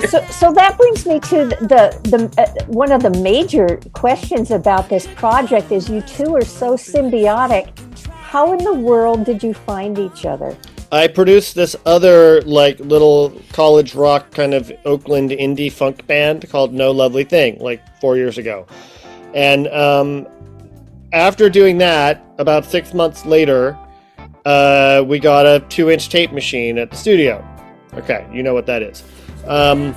so, 0.08 0.24
so 0.26 0.52
that 0.52 0.74
brings 0.76 1.06
me 1.06 1.20
to 1.20 1.46
the 1.46 1.98
the 2.04 2.34
uh, 2.36 2.64
one 2.66 2.92
of 2.92 3.02
the 3.02 3.10
major 3.20 3.80
questions 3.92 4.50
about 4.50 4.88
this 4.88 5.06
project 5.06 5.70
is 5.70 5.88
you 5.88 6.02
two 6.02 6.34
are 6.34 6.44
so 6.44 6.74
symbiotic. 6.74 7.87
How 8.28 8.52
in 8.52 8.62
the 8.62 8.74
world 8.74 9.24
did 9.24 9.42
you 9.42 9.54
find 9.54 9.98
each 9.98 10.26
other? 10.26 10.54
I 10.92 11.08
produced 11.08 11.54
this 11.54 11.74
other 11.86 12.42
like 12.42 12.78
little 12.78 13.32
college 13.54 13.94
rock 13.94 14.30
kind 14.32 14.52
of 14.52 14.70
Oakland 14.84 15.30
indie 15.30 15.72
funk 15.72 16.06
band 16.06 16.46
called 16.50 16.74
No 16.74 16.90
Lovely 16.90 17.24
Thing 17.24 17.58
like 17.58 17.80
4 18.02 18.18
years 18.18 18.36
ago. 18.36 18.66
And 19.34 19.66
um, 19.68 20.28
after 21.10 21.48
doing 21.48 21.78
that, 21.78 22.22
about 22.36 22.66
6 22.66 22.92
months 22.92 23.24
later, 23.24 23.78
uh, 24.44 25.02
we 25.06 25.18
got 25.18 25.46
a 25.46 25.64
2-inch 25.68 26.10
tape 26.10 26.30
machine 26.30 26.76
at 26.76 26.90
the 26.90 26.96
studio. 26.96 27.42
Okay, 27.94 28.28
you 28.30 28.42
know 28.42 28.52
what 28.52 28.66
that 28.66 28.82
is. 28.82 29.04
Um, 29.46 29.94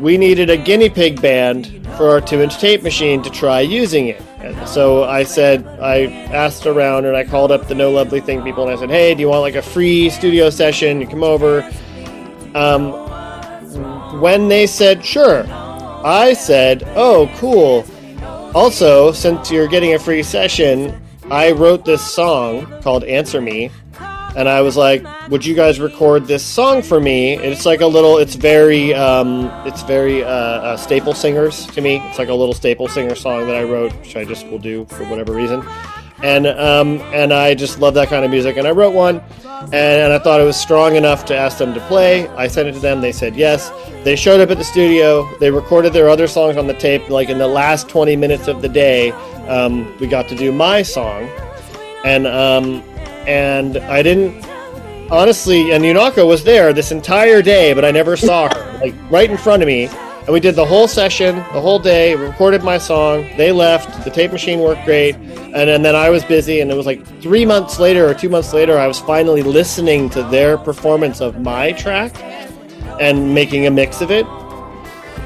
we 0.00 0.18
needed 0.18 0.50
a 0.50 0.56
guinea 0.56 0.90
pig 0.90 1.22
band 1.22 1.86
for 1.96 2.10
our 2.10 2.20
2-inch 2.20 2.58
tape 2.58 2.82
machine 2.82 3.22
to 3.22 3.30
try 3.30 3.60
using 3.60 4.08
it. 4.08 4.20
So 4.66 5.04
I 5.04 5.24
said, 5.24 5.66
I 5.80 6.06
asked 6.32 6.66
around 6.66 7.06
and 7.06 7.16
I 7.16 7.24
called 7.24 7.50
up 7.50 7.66
the 7.66 7.74
No 7.74 7.90
Lovely 7.90 8.20
Thing 8.20 8.42
people 8.42 8.62
and 8.62 8.72
I 8.72 8.78
said, 8.78 8.90
hey, 8.90 9.14
do 9.14 9.20
you 9.20 9.28
want 9.28 9.40
like 9.40 9.56
a 9.56 9.62
free 9.62 10.10
studio 10.10 10.50
session? 10.50 11.00
You 11.00 11.06
come 11.08 11.24
over. 11.24 11.68
Um, 12.54 12.92
when 14.20 14.48
they 14.48 14.66
said, 14.66 15.04
sure, 15.04 15.44
I 15.48 16.32
said, 16.34 16.84
oh, 16.96 17.30
cool. 17.36 17.84
Also, 18.54 19.12
since 19.12 19.50
you're 19.50 19.68
getting 19.68 19.94
a 19.94 19.98
free 19.98 20.22
session, 20.22 21.00
I 21.30 21.52
wrote 21.52 21.84
this 21.84 22.02
song 22.02 22.80
called 22.80 23.04
Answer 23.04 23.40
Me. 23.40 23.70
And 24.36 24.48
I 24.48 24.60
was 24.60 24.76
like, 24.76 25.04
"Would 25.30 25.44
you 25.44 25.54
guys 25.54 25.80
record 25.80 26.26
this 26.26 26.44
song 26.44 26.82
for 26.82 27.00
me?" 27.00 27.34
It's 27.34 27.66
like 27.66 27.80
a 27.80 27.86
little. 27.86 28.18
It's 28.18 28.34
very. 28.34 28.94
Um, 28.94 29.50
it's 29.66 29.82
very 29.82 30.22
uh, 30.22 30.28
uh, 30.28 30.76
staple 30.76 31.14
singers 31.14 31.66
to 31.68 31.80
me. 31.80 31.96
It's 32.08 32.18
like 32.18 32.28
a 32.28 32.34
little 32.34 32.54
staple 32.54 32.88
singer 32.88 33.14
song 33.14 33.46
that 33.46 33.56
I 33.56 33.64
wrote, 33.64 33.92
which 34.00 34.16
I 34.16 34.24
just 34.24 34.46
will 34.48 34.58
do 34.58 34.84
for 34.86 35.04
whatever 35.04 35.32
reason. 35.32 35.66
And 36.22 36.46
um, 36.46 37.00
and 37.12 37.32
I 37.32 37.54
just 37.54 37.78
love 37.78 37.94
that 37.94 38.08
kind 38.08 38.24
of 38.24 38.30
music. 38.30 38.56
And 38.56 38.66
I 38.66 38.72
wrote 38.72 38.92
one, 38.92 39.22
and, 39.46 39.74
and 39.74 40.12
I 40.12 40.18
thought 40.18 40.40
it 40.40 40.44
was 40.44 40.56
strong 40.56 40.96
enough 40.96 41.24
to 41.26 41.36
ask 41.36 41.58
them 41.58 41.74
to 41.74 41.80
play. 41.82 42.28
I 42.28 42.48
sent 42.48 42.68
it 42.68 42.72
to 42.72 42.80
them. 42.80 43.00
They 43.00 43.12
said 43.12 43.36
yes. 43.36 43.70
They 44.04 44.16
showed 44.16 44.40
up 44.40 44.50
at 44.50 44.58
the 44.58 44.64
studio. 44.64 45.28
They 45.38 45.50
recorded 45.50 45.92
their 45.92 46.08
other 46.08 46.26
songs 46.26 46.56
on 46.56 46.66
the 46.66 46.74
tape. 46.74 47.08
Like 47.08 47.28
in 47.28 47.38
the 47.38 47.48
last 47.48 47.88
20 47.88 48.16
minutes 48.16 48.48
of 48.48 48.62
the 48.62 48.68
day, 48.68 49.10
um, 49.48 49.96
we 49.98 50.06
got 50.06 50.28
to 50.28 50.36
do 50.36 50.50
my 50.50 50.82
song, 50.82 51.28
and 52.04 52.26
um, 52.26 52.82
and 53.28 53.76
I 53.76 54.02
didn't 54.02 54.44
honestly. 55.10 55.72
And 55.72 55.84
Yunaka 55.84 56.26
was 56.26 56.42
there 56.42 56.72
this 56.72 56.90
entire 56.90 57.42
day, 57.42 57.72
but 57.74 57.84
I 57.84 57.90
never 57.90 58.16
saw 58.16 58.52
her. 58.52 58.78
Like 58.80 58.94
right 59.10 59.30
in 59.30 59.36
front 59.36 59.62
of 59.62 59.66
me, 59.66 59.86
and 59.86 60.28
we 60.28 60.40
did 60.40 60.54
the 60.54 60.64
whole 60.64 60.88
session, 60.88 61.36
the 61.36 61.60
whole 61.60 61.78
day. 61.78 62.14
Recorded 62.14 62.62
my 62.62 62.78
song. 62.78 63.28
They 63.36 63.52
left. 63.52 64.04
The 64.04 64.10
tape 64.10 64.32
machine 64.32 64.60
worked 64.60 64.84
great, 64.84 65.14
and, 65.14 65.70
and 65.70 65.84
then 65.84 65.94
I 65.94 66.10
was 66.10 66.24
busy. 66.24 66.60
And 66.60 66.70
it 66.70 66.74
was 66.74 66.86
like 66.86 67.04
three 67.20 67.44
months 67.44 67.78
later 67.78 68.08
or 68.08 68.14
two 68.14 68.28
months 68.28 68.52
later, 68.52 68.78
I 68.78 68.86
was 68.86 68.98
finally 69.00 69.42
listening 69.42 70.10
to 70.10 70.22
their 70.24 70.56
performance 70.58 71.20
of 71.20 71.40
my 71.40 71.72
track 71.72 72.12
and 73.00 73.34
making 73.34 73.66
a 73.66 73.70
mix 73.70 74.00
of 74.00 74.10
it. 74.10 74.26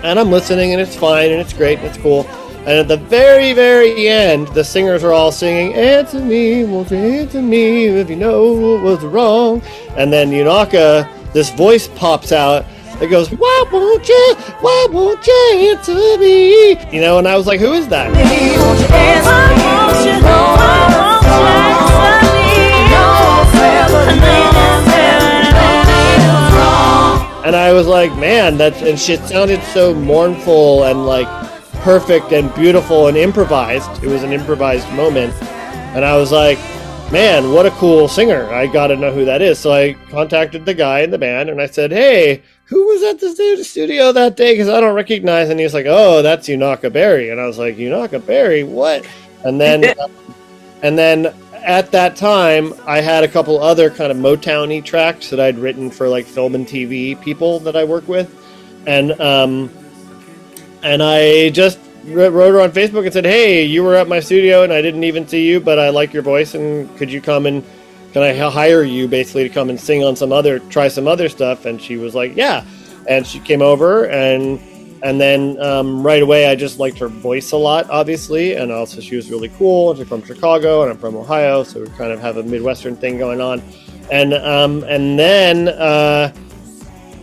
And 0.03 0.19
I'm 0.19 0.31
listening, 0.31 0.73
and 0.73 0.81
it's 0.81 0.97
fine, 0.97 1.31
and 1.31 1.41
it's 1.41 1.53
great, 1.53 1.79
and 1.79 1.87
it's 1.87 1.99
cool. 1.99 2.27
And 2.65 2.79
at 2.79 2.87
the 2.87 2.97
very, 2.97 3.53
very 3.55 4.07
end, 4.07 4.47
the 4.49 4.63
singers 4.63 5.03
are 5.03 5.13
all 5.13 5.33
singing, 5.33 5.75
Answer 5.75 6.21
me, 6.21 6.63
won't 6.63 6.93
you 6.93 6.97
answer 6.97 7.43
me 7.43 7.87
if 7.87 8.09
you 8.09 8.15
know 8.15 8.53
what 8.53 8.83
was 8.83 9.05
wrong? 9.05 9.61
And 9.97 10.13
then 10.13 10.31
Yunaka, 10.31 11.33
this 11.33 11.51
voice 11.51 11.89
pops 11.89 12.31
out 12.31 12.65
that 13.01 13.11
goes, 13.11 13.31
Why 13.33 13.65
won't 13.73 14.09
you, 14.09 14.35
why 14.61 14.87
won't 14.93 15.27
you 15.27 15.71
answer 15.73 15.93
me? 16.19 16.79
You 16.95 17.01
know, 17.01 17.19
and 17.19 17.27
I 17.27 17.37
was 17.37 17.49
like, 17.49 17.59
Who 17.59 17.73
is 17.73 17.89
that? 17.89 18.15
And 27.45 27.57
I 27.57 27.73
was 27.73 27.89
like, 27.89 28.17
Man, 28.19 28.57
that's, 28.57 28.81
and 28.83 28.97
shit 28.97 29.19
sounded 29.23 29.61
so 29.75 29.93
mournful 29.93 30.85
and 30.85 31.07
like 31.07 31.27
perfect 31.83 32.33
and 32.33 32.55
beautiful 32.55 33.09
and 33.09 33.17
improvised. 33.17 34.05
It 34.05 34.09
was 34.09 34.23
an 34.23 34.33
improvised 34.33 34.89
moment. 34.93 35.35
And 35.95 36.05
I 36.05 36.17
was 36.17 36.31
like, 36.31 36.59
man, 37.11 37.53
what 37.53 37.67
a 37.67 37.71
cool 37.73 38.07
singer. 38.07 38.49
I 38.51 38.69
got 38.69 38.87
to 38.87 38.97
know 38.97 39.13
who 39.13 39.25
that 39.25 39.43
is. 39.43 39.59
So 39.59 39.73
I 39.73 39.95
contacted 40.09 40.65
the 40.65 40.75
guy 40.75 41.01
in 41.01 41.11
the 41.11 41.19
band 41.19 41.51
and 41.51 41.61
I 41.61 41.67
said, 41.67 41.91
hey, 41.91 42.43
who 42.67 42.87
was 42.87 43.03
at 43.03 43.19
the 43.19 43.65
studio 43.65 44.13
that 44.13 44.37
day? 44.37 44.53
Because 44.53 44.69
I 44.69 44.81
don't 44.81 44.95
recognize. 44.95 45.51
And 45.51 45.59
he's 45.59 45.75
like, 45.75 45.87
oh, 45.89 46.23
that's 46.23 46.49
Yunaka 46.49 46.93
Berry. 46.93 47.31
And 47.31 47.41
I 47.41 47.47
was 47.47 47.59
like, 47.59 47.77
Yunaka 47.77 48.25
Berry? 48.25 48.63
What? 48.63 49.05
And 49.45 49.61
then, 49.61 49.93
and 50.83 50.97
then 50.97 51.35
at 51.53 51.91
that 51.91 52.15
time, 52.15 52.75
I 52.87 53.01
had 53.01 53.25
a 53.25 53.29
couple 53.29 53.61
other 53.61 53.91
kind 53.91 54.13
of 54.13 54.19
Motowny 54.19 54.85
tracks 54.85 55.31
that 55.31 55.41
I'd 55.41 55.59
written 55.59 55.91
for 55.91 56.09
like 56.09 56.27
film 56.27 56.55
and 56.55 56.65
TV 56.65 57.21
people 57.21 57.59
that 57.61 57.75
I 57.75 57.83
work 57.83 58.07
with. 58.07 58.33
And, 58.87 59.21
um, 59.21 59.69
and 60.83 61.03
I 61.03 61.51
just 61.51 61.79
wrote 62.05 62.33
her 62.33 62.61
on 62.61 62.73
Facebook 62.73 63.05
and 63.05 63.13
said, 63.13 63.25
"Hey, 63.25 63.65
you 63.65 63.83
were 63.83 63.95
at 63.95 64.09
my 64.09 64.21
studio 64.21 64.63
and 64.63 64.73
I 64.73 64.83
didn't 64.83 65.05
even 65.05 65.27
see 65.27 65.47
you, 65.47 65.61
but 65.61 65.79
I 65.79 65.91
like 65.91 66.13
your 66.13 66.23
voice 66.23 66.55
and 66.55 66.95
could 66.97 67.11
you 67.11 67.21
come 67.21 67.47
and 67.47 67.65
can 68.13 68.23
I 68.23 68.35
hire 68.35 68.83
you 68.83 69.09
basically 69.09 69.45
to 69.45 69.49
come 69.49 69.71
and 69.71 69.81
sing 69.81 70.05
on 70.05 70.17
some 70.17 70.33
other 70.33 70.59
try 70.59 70.89
some 70.89 71.07
other 71.07 71.29
stuff?" 71.29 71.65
And 71.65 71.81
she 71.81 71.97
was 71.97 72.15
like, 72.15 72.37
"Yeah." 72.37 72.65
And 73.09 73.27
she 73.27 73.41
came 73.41 73.63
over 73.63 74.07
and 74.07 74.61
and 75.03 75.21
then 75.21 75.61
um, 75.61 76.05
right 76.07 76.23
away 76.23 76.47
I 76.47 76.55
just 76.55 76.79
liked 76.79 76.99
her 76.99 77.09
voice 77.09 77.53
a 77.53 77.57
lot, 77.57 77.91
obviously, 77.91 78.55
and 78.55 78.71
also 78.71 79.01
she 79.01 79.17
was 79.17 79.31
really 79.31 79.49
cool. 79.51 79.95
She's 79.95 80.07
from 80.07 80.23
Chicago 80.25 80.83
and 80.83 80.93
I'm 80.93 80.99
from 80.99 81.17
Ohio, 81.17 81.65
so 81.65 81.81
we 81.81 81.89
kind 81.89 82.13
of 82.13 82.21
have 82.21 82.37
a 82.37 82.43
Midwestern 82.43 82.97
thing 82.97 83.19
going 83.19 83.41
on. 83.41 83.63
And 84.11 84.35
um, 84.35 84.85
and 84.85 85.19
then 85.19 85.69
uh, 85.69 86.33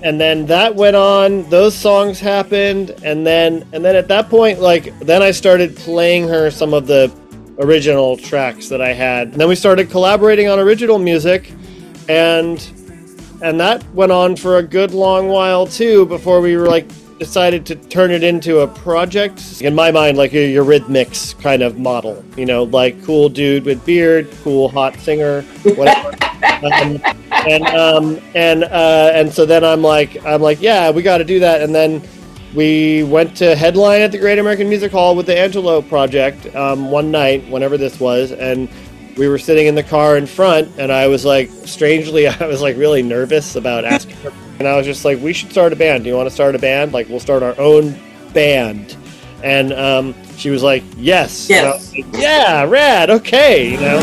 and 0.01 0.19
then 0.19 0.45
that 0.45 0.73
went 0.75 0.95
on 0.95 1.47
those 1.49 1.75
songs 1.75 2.19
happened 2.19 2.91
and 3.03 3.25
then 3.25 3.67
and 3.73 3.83
then 3.83 3.95
at 3.95 4.07
that 4.07 4.29
point 4.29 4.59
like 4.59 4.97
then 4.99 5.21
i 5.21 5.31
started 5.31 5.75
playing 5.75 6.27
her 6.27 6.49
some 6.49 6.73
of 6.73 6.87
the 6.87 7.11
original 7.59 8.15
tracks 8.15 8.69
that 8.69 8.81
i 8.81 8.93
had. 8.93 9.29
And 9.29 9.41
then 9.41 9.49
we 9.49 9.55
started 9.55 9.89
collaborating 9.89 10.47
on 10.47 10.59
original 10.59 10.97
music 10.97 11.51
and 12.07 12.57
and 13.41 13.59
that 13.59 13.83
went 13.93 14.11
on 14.11 14.35
for 14.35 14.57
a 14.57 14.63
good 14.63 14.91
long 14.91 15.27
while 15.27 15.67
too 15.67 16.05
before 16.05 16.41
we 16.41 16.55
were 16.55 16.67
like 16.67 16.89
decided 17.19 17.65
to 17.67 17.75
turn 17.75 18.11
it 18.11 18.23
into 18.23 18.59
a 18.59 18.67
project. 18.67 19.61
In 19.61 19.75
my 19.75 19.91
mind 19.91 20.17
like 20.17 20.31
your 20.31 20.65
Eurythmics 20.65 21.39
kind 21.41 21.61
of 21.61 21.77
model 21.77 22.23
you 22.35 22.45
know 22.45 22.63
like 22.63 23.03
cool 23.03 23.29
dude 23.29 23.65
with 23.65 23.85
beard 23.85 24.29
cool 24.43 24.69
hot 24.69 24.95
singer 24.97 25.43
whatever. 25.75 26.11
Um, 26.41 27.01
and 27.47 27.63
um, 27.67 28.19
and 28.33 28.63
uh, 28.63 29.11
and 29.13 29.31
so 29.31 29.45
then 29.45 29.63
I'm 29.63 29.81
like 29.81 30.25
I'm 30.25 30.41
like 30.41 30.61
yeah 30.61 30.89
we 30.89 31.01
got 31.01 31.19
to 31.19 31.23
do 31.23 31.39
that. 31.39 31.61
And 31.61 31.75
then 31.75 32.01
we 32.55 33.03
went 33.03 33.37
to 33.37 33.55
headline 33.55 34.01
at 34.01 34.11
the 34.11 34.17
Great 34.17 34.39
American 34.39 34.69
Music 34.69 34.91
Hall 34.91 35.15
with 35.15 35.27
the 35.27 35.37
Angelo 35.37 35.81
Project 35.81 36.53
um, 36.55 36.89
one 36.89 37.11
night 37.11 37.47
whenever 37.49 37.77
this 37.77 37.99
was. 37.99 38.31
And 38.31 38.67
we 39.19 39.27
were 39.27 39.37
sitting 39.37 39.67
in 39.67 39.75
the 39.75 39.83
car 39.83 40.15
in 40.15 40.25
front 40.25 40.71
and 40.79 40.93
I 40.93 41.07
was 41.07 41.25
like 41.25 41.51
strangely 41.65 42.27
I 42.39 42.47
was 42.47 42.61
like 42.61 42.77
really 42.77 43.03
nervous 43.03 43.57
about 43.57 43.83
asking 43.83 44.15
her. 44.17 44.31
And 44.59 44.67
I 44.67 44.77
was 44.77 44.85
just 44.85 45.03
like 45.05 45.19
we 45.19 45.33
should 45.33 45.51
start 45.51 45.73
a 45.73 45.75
band. 45.75 46.05
Do 46.05 46.09
you 46.09 46.15
want 46.15 46.27
to 46.27 46.33
start 46.33 46.55
a 46.55 46.59
band? 46.59 46.93
Like 46.93 47.09
we'll 47.09 47.19
start 47.19 47.43
our 47.43 47.59
own 47.59 47.99
band. 48.33 48.95
And 49.43 49.73
um, 49.73 50.15
she 50.37 50.49
was 50.49 50.63
like 50.63 50.83
yes, 50.95 51.49
Yes. 51.49 51.93
like, 51.93 52.05
yeah 52.13 52.63
rad. 52.63 53.09
Okay 53.09 53.71
you 53.73 53.77
know? 53.77 53.99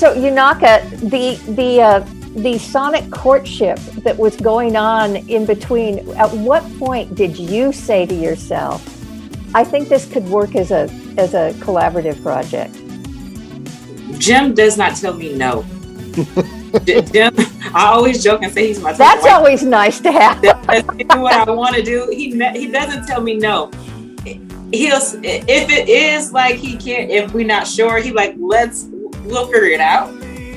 So 0.00 0.14
Yunaka, 0.14 0.88
the 1.10 1.36
the 1.52 1.82
uh, 1.82 2.19
the 2.34 2.58
sonic 2.58 3.10
courtship 3.10 3.78
that 4.04 4.16
was 4.16 4.36
going 4.36 4.76
on 4.76 5.16
in 5.16 5.46
between. 5.46 5.98
At 6.16 6.30
what 6.32 6.62
point 6.78 7.14
did 7.14 7.36
you 7.38 7.72
say 7.72 8.06
to 8.06 8.14
yourself, 8.14 8.86
I 9.54 9.64
think 9.64 9.88
this 9.88 10.06
could 10.06 10.24
work 10.28 10.54
as 10.54 10.70
a 10.70 10.88
as 11.16 11.34
a 11.34 11.52
collaborative 11.58 12.22
project. 12.22 12.74
Jim 14.18 14.54
does 14.54 14.76
not 14.76 14.96
tell 14.96 15.14
me 15.14 15.34
no. 15.34 15.64
Jim, 16.84 17.34
I 17.74 17.86
always 17.86 18.22
joke 18.22 18.42
and 18.42 18.52
say 18.52 18.68
he's 18.68 18.80
my 18.80 18.92
That's 18.92 19.24
wife. 19.24 19.32
always 19.32 19.62
nice 19.64 19.98
to 20.00 20.12
have. 20.12 20.40
That's 20.42 20.86
do 20.86 21.20
what 21.20 21.32
I 21.34 21.50
want 21.50 21.74
to 21.74 21.82
do. 21.82 22.08
He 22.10 22.28
ne- 22.28 22.58
he 22.58 22.70
doesn't 22.70 23.06
tell 23.06 23.20
me 23.20 23.36
no. 23.36 23.70
He'll 24.72 25.00
if 25.24 25.68
it 25.68 25.88
is 25.88 26.32
like 26.32 26.56
he 26.56 26.76
can't. 26.76 27.10
If 27.10 27.32
we're 27.32 27.46
not 27.46 27.66
sure, 27.66 27.98
he 27.98 28.12
like 28.12 28.36
let's 28.38 28.86
we'll 29.24 29.46
figure 29.46 29.64
it 29.68 29.80
out. 29.80 30.12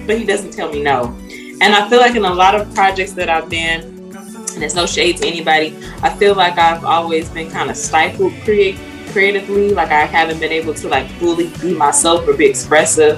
But 0.05 0.19
he 0.19 0.25
doesn't 0.25 0.51
tell 0.51 0.71
me 0.71 0.83
no. 0.83 1.17
And 1.63 1.73
I 1.73 1.87
feel 1.87 2.01
like 2.01 2.13
in 2.13 2.25
a 2.25 2.33
lot 2.33 2.55
of 2.55 2.75
projects 2.75 3.13
that 3.13 3.29
I've 3.29 3.49
been, 3.49 3.83
and 3.83 4.61
there's 4.61 4.75
no 4.75 4.85
shade 4.85 5.15
to 5.17 5.25
anybody. 5.25 5.73
I 6.01 6.09
feel 6.09 6.35
like 6.35 6.57
I've 6.57 6.83
always 6.83 7.29
been 7.29 7.49
kind 7.49 7.69
of 7.69 7.77
stifled 7.77 8.33
create 8.43 8.77
creatively. 9.13 9.69
Like 9.69 9.89
I 9.89 10.03
haven't 10.03 10.41
been 10.41 10.51
able 10.51 10.73
to 10.73 10.89
like 10.89 11.09
fully 11.11 11.47
be 11.61 11.73
myself 11.73 12.27
or 12.27 12.33
be 12.33 12.47
expressive 12.47 13.17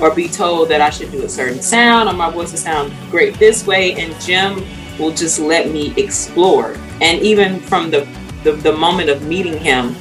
or 0.00 0.12
be 0.12 0.26
told 0.26 0.68
that 0.70 0.80
I 0.80 0.90
should 0.90 1.12
do 1.12 1.24
a 1.24 1.28
certain 1.28 1.62
sound 1.62 2.08
or 2.08 2.12
my 2.14 2.28
voice 2.28 2.50
will 2.50 2.58
sound 2.58 2.92
great 3.08 3.38
this 3.38 3.64
way. 3.64 3.92
And 3.92 4.20
Jim 4.20 4.64
will 4.98 5.12
just 5.12 5.38
let 5.38 5.70
me 5.70 5.94
explore. 5.96 6.74
And 7.00 7.22
even 7.22 7.60
from 7.60 7.92
the 7.92 8.04
the, 8.42 8.50
the 8.50 8.72
moment 8.72 9.10
of 9.10 9.22
meeting 9.22 9.58
him, 9.58 9.94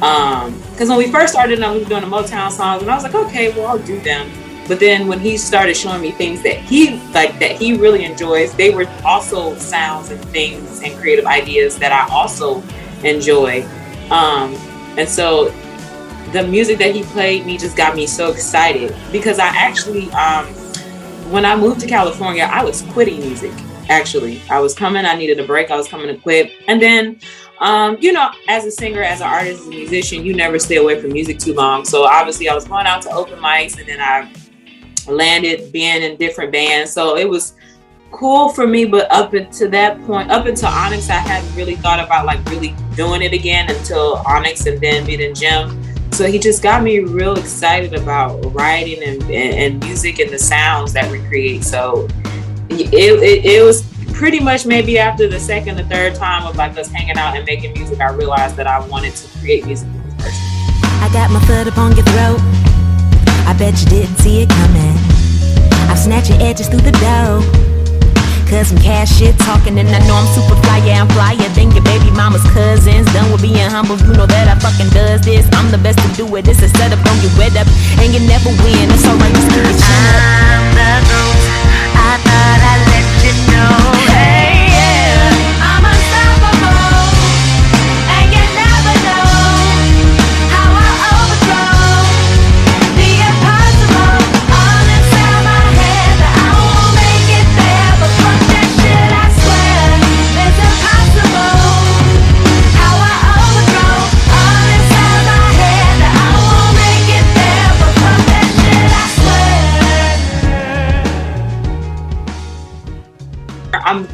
um, 0.00 0.56
because 0.70 0.88
when 0.88 0.98
we 0.98 1.10
first 1.10 1.32
started, 1.32 1.60
I 1.60 1.72
was 1.74 1.88
doing 1.88 2.02
the 2.02 2.06
Motown 2.06 2.52
songs, 2.52 2.82
and 2.82 2.90
I 2.90 2.94
was 2.94 3.02
like, 3.02 3.14
okay, 3.16 3.52
well, 3.52 3.66
I'll 3.66 3.78
do 3.78 4.00
them. 4.00 4.30
But 4.68 4.78
then 4.78 5.08
when 5.08 5.18
he 5.18 5.36
started 5.36 5.76
showing 5.76 6.00
me 6.00 6.12
things 6.12 6.42
that 6.42 6.56
he 6.56 6.96
like 7.12 7.38
that 7.40 7.52
he 7.52 7.76
really 7.76 8.04
enjoys, 8.04 8.54
they 8.54 8.70
were 8.70 8.86
also 9.04 9.56
sounds 9.56 10.10
and 10.10 10.24
things 10.26 10.80
and 10.82 10.96
creative 10.98 11.26
ideas 11.26 11.78
that 11.78 11.92
I 11.92 12.12
also 12.12 12.62
enjoy. 13.02 13.66
Um, 14.10 14.54
and 14.96 15.08
so 15.08 15.52
the 16.32 16.46
music 16.46 16.78
that 16.78 16.94
he 16.94 17.02
played 17.04 17.44
me 17.44 17.58
just 17.58 17.76
got 17.76 17.96
me 17.96 18.06
so 18.06 18.30
excited 18.30 18.94
because 19.10 19.38
I 19.38 19.48
actually, 19.48 20.10
um, 20.12 20.46
when 21.30 21.44
I 21.44 21.56
moved 21.56 21.80
to 21.80 21.86
California, 21.86 22.48
I 22.50 22.64
was 22.64 22.82
quitting 22.92 23.20
music. 23.20 23.52
Actually, 23.88 24.40
I 24.48 24.60
was 24.60 24.74
coming. 24.74 25.04
I 25.04 25.16
needed 25.16 25.40
a 25.40 25.46
break. 25.46 25.70
I 25.70 25.76
was 25.76 25.88
coming 25.88 26.06
to 26.06 26.16
quit, 26.16 26.52
and 26.68 26.80
then 26.80 27.18
um, 27.58 27.96
you 28.00 28.12
know, 28.12 28.30
as 28.48 28.64
a 28.64 28.70
singer, 28.70 29.02
as 29.02 29.20
an 29.20 29.28
artist, 29.28 29.60
as 29.60 29.66
a 29.66 29.70
musician, 29.70 30.24
you 30.24 30.34
never 30.34 30.58
stay 30.58 30.76
away 30.76 31.00
from 31.00 31.12
music 31.12 31.38
too 31.38 31.54
long. 31.54 31.84
So 31.84 32.04
obviously, 32.04 32.48
I 32.48 32.54
was 32.54 32.64
going 32.64 32.86
out 32.86 33.02
to 33.02 33.10
open 33.10 33.38
mics, 33.38 33.78
and 33.78 33.88
then 33.88 34.00
I 34.00 34.32
landed 35.08 35.72
being 35.72 36.02
in 36.02 36.16
different 36.16 36.52
bands. 36.52 36.92
So 36.92 37.16
it 37.16 37.28
was 37.28 37.54
cool 38.10 38.50
for 38.50 38.66
me. 38.66 38.84
But 38.84 39.10
up 39.12 39.34
until 39.34 39.70
that 39.70 40.00
point, 40.06 40.30
up 40.30 40.46
until 40.46 40.68
Onyx, 40.68 41.10
I 41.10 41.14
hadn't 41.14 41.54
really 41.56 41.76
thought 41.76 41.98
about 41.98 42.26
like 42.26 42.44
really 42.50 42.74
doing 42.94 43.22
it 43.22 43.32
again 43.32 43.70
until 43.70 44.22
Onyx, 44.26 44.66
and 44.66 44.80
then 44.80 45.06
meeting 45.06 45.34
Jim. 45.34 45.82
So 46.12 46.26
he 46.26 46.38
just 46.38 46.62
got 46.62 46.82
me 46.82 47.00
real 47.00 47.38
excited 47.38 47.94
about 47.94 48.36
writing 48.54 49.02
and, 49.02 49.22
and, 49.30 49.82
music 49.82 50.18
and 50.18 50.30
the 50.30 50.38
sounds 50.38 50.92
that 50.92 51.10
we 51.10 51.20
create. 51.20 51.64
So 51.64 52.06
it, 52.68 52.92
it, 52.92 53.44
it 53.46 53.64
was 53.64 53.82
pretty 54.12 54.38
much 54.38 54.66
maybe 54.66 54.98
after 54.98 55.26
the 55.26 55.40
second 55.40 55.80
or 55.80 55.84
third 55.84 56.14
time 56.14 56.46
of 56.46 56.56
like 56.56 56.76
us 56.76 56.88
hanging 56.88 57.16
out 57.16 57.34
and 57.34 57.46
making 57.46 57.72
music, 57.72 58.00
I 58.00 58.10
realized 58.10 58.56
that 58.56 58.66
I 58.66 58.86
wanted 58.88 59.16
to 59.16 59.38
create 59.38 59.64
music 59.64 59.88
with 59.88 60.04
this 60.04 60.14
person. 60.26 60.42
I 61.02 61.08
got 61.14 61.30
my 61.30 61.40
foot 61.46 61.66
upon 61.66 61.96
your 61.96 62.04
throat. 62.04 62.71
I 63.46 63.54
bet 63.58 63.78
you 63.80 63.88
didn't 63.88 64.16
see 64.18 64.42
it 64.42 64.48
coming. 64.48 64.98
Snatched 66.02 66.30
your 66.34 66.42
edges 66.42 66.66
through 66.66 66.82
the 66.82 66.90
dough. 66.98 67.46
Cause 68.50 68.74
some 68.74 68.78
cash 68.82 69.22
shit 69.22 69.38
talking, 69.38 69.78
and 69.78 69.86
I 69.86 70.02
know 70.02 70.18
I'm 70.18 70.26
super 70.34 70.58
fly, 70.66 70.82
yeah, 70.82 71.00
I'm 71.00 71.08
flyer 71.14 71.38
than 71.54 71.70
your 71.70 71.84
baby 71.84 72.10
mama's 72.10 72.42
cousins. 72.50 73.06
Done 73.14 73.30
with 73.30 73.40
being 73.40 73.70
humble, 73.70 73.94
you 74.02 74.10
know 74.18 74.26
that 74.26 74.50
I 74.50 74.58
fucking 74.58 74.90
does 74.90 75.22
this. 75.22 75.46
I'm 75.54 75.70
the 75.70 75.78
best 75.78 76.02
to 76.02 76.08
do 76.18 76.26
it. 76.34 76.44
This 76.44 76.60
is 76.60 76.72
set 76.72 76.90
up, 76.90 76.98
don't 77.06 77.22
get 77.22 77.30
wet 77.38 77.54
up, 77.54 77.70
and 78.02 78.10
you 78.10 78.18
never 78.26 78.50
win. 78.66 78.90
It's 78.90 79.06
alright, 79.06 79.30
just 79.30 79.46
keep. 79.46 79.62
I'm 79.62 80.74
the 80.74 80.90
goat. 81.06 81.38
I 81.94 82.18
thought 82.18 82.60
I'd 82.66 82.82
let 82.90 83.06
you 83.22 83.34
know. 83.54 83.78
Hey, 84.10 84.31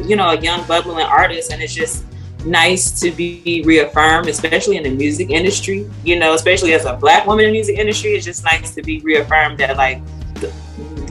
you 0.08 0.16
know, 0.16 0.30
a 0.30 0.40
young 0.40 0.66
bubbling 0.66 1.06
artist, 1.06 1.52
and 1.52 1.62
it's 1.62 1.74
just 1.74 2.04
nice 2.44 2.98
to 3.00 3.10
be 3.10 3.62
reaffirmed, 3.64 4.28
especially 4.28 4.76
in 4.76 4.84
the 4.84 4.90
music 4.90 5.30
industry. 5.30 5.88
You 6.04 6.18
know, 6.18 6.34
especially 6.34 6.74
as 6.74 6.84
a 6.84 6.94
black 6.94 7.26
woman 7.26 7.44
in 7.44 7.50
the 7.50 7.58
music 7.58 7.78
industry, 7.78 8.14
it's 8.14 8.24
just 8.24 8.44
nice 8.44 8.74
to 8.74 8.82
be 8.82 9.00
reaffirmed 9.00 9.58
that 9.58 9.76
like 9.76 10.02
the, 10.34 10.52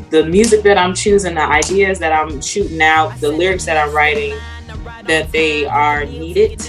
the 0.09 0.25
music 0.25 0.63
that 0.63 0.77
I'm 0.77 0.95
choosing, 0.95 1.35
the 1.35 1.41
ideas 1.41 1.99
that 1.99 2.11
I'm 2.11 2.41
shooting 2.41 2.81
out, 2.81 3.19
the 3.21 3.31
lyrics 3.31 3.65
that 3.65 3.77
I'm 3.77 3.93
writing, 3.93 4.37
that 5.05 5.31
they 5.31 5.65
are 5.65 6.05
needed. 6.05 6.61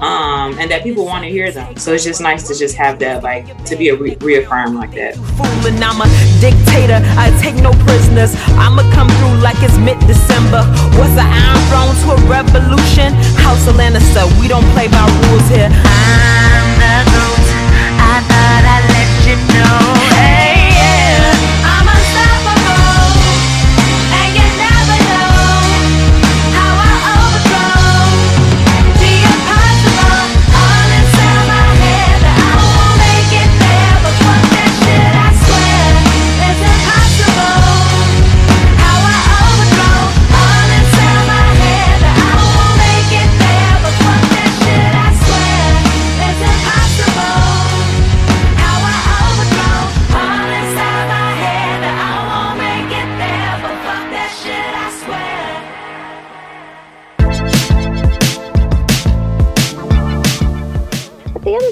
Um, 0.00 0.58
and 0.58 0.70
that 0.70 0.82
people 0.82 1.04
want 1.04 1.24
to 1.24 1.30
hear 1.30 1.50
them. 1.50 1.76
So 1.76 1.92
it's 1.92 2.04
just 2.04 2.20
nice 2.20 2.46
to 2.48 2.54
just 2.54 2.76
have 2.76 2.98
that, 3.00 3.22
like, 3.22 3.46
to 3.66 3.76
be 3.76 3.88
a 3.88 3.96
re- 3.96 4.16
reaffirmed 4.20 4.74
like 4.76 4.92
that. 4.94 5.14
Fooling, 5.38 5.82
I'm 5.82 6.00
a 6.00 6.08
dictator. 6.40 7.00
I 7.18 7.30
take 7.42 7.56
no 7.62 7.72
prisoners. 7.86 8.34
I'ma 8.58 8.82
come 8.94 9.08
through 9.18 9.38
like 9.42 9.58
it's 9.62 9.76
mid 9.78 9.98
December. 10.06 10.62
Was 10.98 11.10
the 11.14 11.26
Iron 11.26 11.60
Throne 11.70 11.94
to 11.94 12.06
a 12.14 12.18
revolution? 12.30 13.14
House 13.42 13.66
of 13.66 13.74
Lannister, 13.76 14.26
we 14.40 14.46
don't 14.48 14.66
play 14.74 14.88
by 14.88 15.02
rules 15.26 15.46
here. 15.50 15.70
I'm 15.70 16.68
the 16.78 16.94
goat. 17.10 17.46
I 17.98 18.22
thought 18.26 18.62
I'd 18.66 18.86
let 18.94 19.10
you 19.26 19.36
know. 19.54 19.78
Hey, 20.14 20.37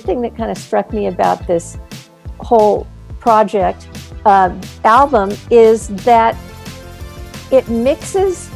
thing 0.07 0.23
that 0.23 0.37
kind 0.37 0.51
of 0.51 0.57
struck 0.57 0.93
me 0.93 1.09
about 1.09 1.47
this 1.47 1.79
whole 2.39 2.87
project 3.21 3.89
uh, 4.25 4.55
album 4.85 5.33
is 5.51 5.89
that 6.05 6.37
it 7.51 7.69
mixes 7.69 8.51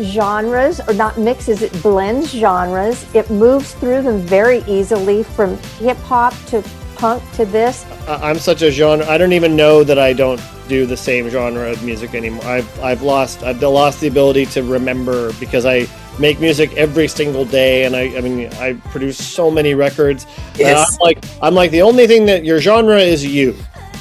genres, 0.00 0.80
or 0.88 0.94
not 0.94 1.18
mixes, 1.18 1.62
it 1.62 1.72
blends 1.82 2.30
genres. 2.30 3.06
It 3.14 3.30
moves 3.30 3.74
through 3.74 4.02
them 4.02 4.20
very 4.20 4.62
easily 4.66 5.22
from 5.22 5.56
hip 5.78 5.96
hop 5.98 6.34
to 6.46 6.64
punk 6.96 7.22
to 7.32 7.44
this. 7.44 7.84
I'm 8.08 8.38
such 8.38 8.62
a 8.62 8.70
genre. 8.70 9.06
I 9.06 9.18
don't 9.18 9.32
even 9.32 9.54
know 9.54 9.84
that 9.84 9.98
I 9.98 10.12
don't 10.12 10.40
do 10.68 10.86
the 10.86 10.96
same 10.96 11.28
genre 11.28 11.70
of 11.70 11.82
music 11.84 12.14
anymore. 12.14 12.44
I've 12.44 12.80
I've 12.80 13.02
lost 13.02 13.42
I've 13.42 13.60
lost 13.62 14.00
the 14.00 14.08
ability 14.08 14.46
to 14.46 14.62
remember 14.62 15.32
because 15.34 15.66
I 15.66 15.86
make 16.18 16.40
music 16.40 16.72
every 16.76 17.08
single 17.08 17.44
day, 17.44 17.84
and 17.84 17.96
I 17.96 18.16
I 18.16 18.20
mean 18.20 18.52
I 18.54 18.74
produce 18.90 19.18
so 19.18 19.50
many 19.50 19.74
records. 19.74 20.26
Yes. 20.56 20.92
I'm 20.92 20.98
like 21.00 21.24
I'm 21.42 21.54
like 21.54 21.70
the 21.70 21.82
only 21.82 22.06
thing 22.06 22.26
that 22.26 22.44
your 22.44 22.60
genre 22.60 22.98
is 22.98 23.24
you. 23.24 23.56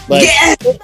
Like 0.09 0.27